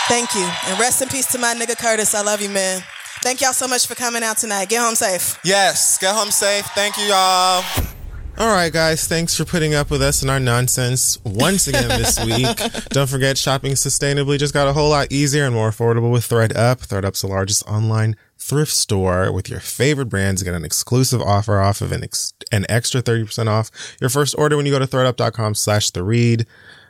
Thank 0.08 0.34
you. 0.34 0.50
And 0.66 0.80
rest 0.80 1.02
in 1.02 1.10
peace 1.10 1.32
to 1.34 1.38
my 1.38 1.54
nigga 1.54 1.78
Curtis. 1.78 2.16
I 2.16 2.22
love 2.22 2.42
you, 2.42 2.50
man. 2.50 2.82
Thank 3.22 3.42
y'all 3.42 3.54
so 3.54 3.68
much 3.68 3.86
for 3.86 3.96
coming 3.96 4.24
out 4.24 4.38
tonight. 4.38 4.70
Get 4.70 4.82
home 4.82 4.96
safe. 4.96 5.38
Yes, 5.44 5.98
get 5.98 6.16
home 6.16 6.32
safe. 6.32 6.66
Thank 6.68 6.98
you, 6.98 7.04
y'all. 7.04 7.64
All 8.38 8.48
right, 8.48 8.72
guys. 8.72 9.06
Thanks 9.06 9.36
for 9.36 9.44
putting 9.44 9.74
up 9.74 9.92
with 9.92 10.02
us 10.02 10.22
and 10.22 10.32
our 10.32 10.40
nonsense 10.40 11.22
once 11.26 11.68
again 11.68 11.90
this 11.90 12.18
week. 12.26 12.58
Don't 12.90 13.10
forget, 13.10 13.38
shopping 13.38 13.74
sustainably 13.74 14.40
just 14.40 14.54
got 14.54 14.70
a 14.70 14.74
whole 14.74 14.90
lot 14.90 15.12
easier 15.12 15.44
and 15.44 15.54
more 15.54 15.70
affordable 15.70 16.10
with 16.10 16.28
thredUP. 16.28 16.88
thredUP's 16.88 17.22
the 17.22 17.28
largest 17.28 17.68
online 17.68 18.16
thrift 18.50 18.72
store 18.72 19.32
with 19.32 19.48
your 19.50 19.60
favorite 19.60 20.08
brands. 20.08 20.42
Get 20.42 20.56
an 20.56 20.66
exclusive 20.66 21.22
offer 21.22 21.60
off 21.62 21.82
of 21.82 21.92
an, 21.92 22.04
ex- 22.04 22.34
an 22.52 22.66
extra 22.68 23.02
30% 23.02 23.48
off 23.48 23.70
your 24.02 24.10
first 24.10 24.36
order 24.38 24.58
when 24.58 24.66
you 24.66 24.72
go 24.72 24.80
to 24.80 24.88
thredup.com 24.88 25.54
slash 25.54 25.92
the 25.92 26.04
read. 26.04 26.48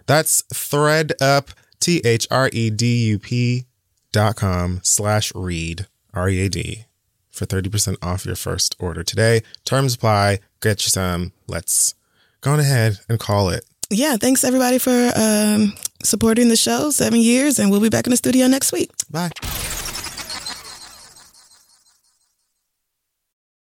That's 0.07 0.44
thredup, 0.53 1.49
T 1.80 2.02
H 2.06 2.27
R 2.31 2.49
E 2.53 2.69
D 2.69 3.07
U 3.10 3.19
P 3.19 3.65
dot 4.11 4.36
com 4.38 4.80
slash 4.84 5.31
read, 5.36 5.86
R 6.14 6.30
E 6.30 6.45
A 6.45 6.49
D 6.49 6.86
for 7.30 7.45
30% 7.45 7.98
off 8.02 8.26
your 8.26 8.36
first 8.36 8.76
order 8.80 9.03
today. 9.03 9.41
Terms 9.65 9.95
apply. 9.95 10.40
Get 10.61 10.84
you 10.86 10.90
some. 10.90 11.31
Let's 11.48 11.94
go 12.41 12.52
on 12.52 12.60
ahead 12.60 12.99
and 13.07 13.19
call 13.19 13.49
it. 13.49 13.65
Yeah, 13.90 14.18
thanks 14.18 14.44
everybody 14.44 14.77
for 14.77 15.11
um, 15.15 15.73
supporting 16.03 16.49
the 16.49 16.56
show. 16.56 16.91
Seven 16.91 17.19
years, 17.22 17.60
and 17.60 17.72
we'll 17.72 17.81
be 17.81 17.90
back 17.90 18.06
in 18.06 18.11
the 18.11 18.18
studio 18.18 18.48
next 18.48 18.72
week. 18.72 18.91
Bye. 19.10 19.31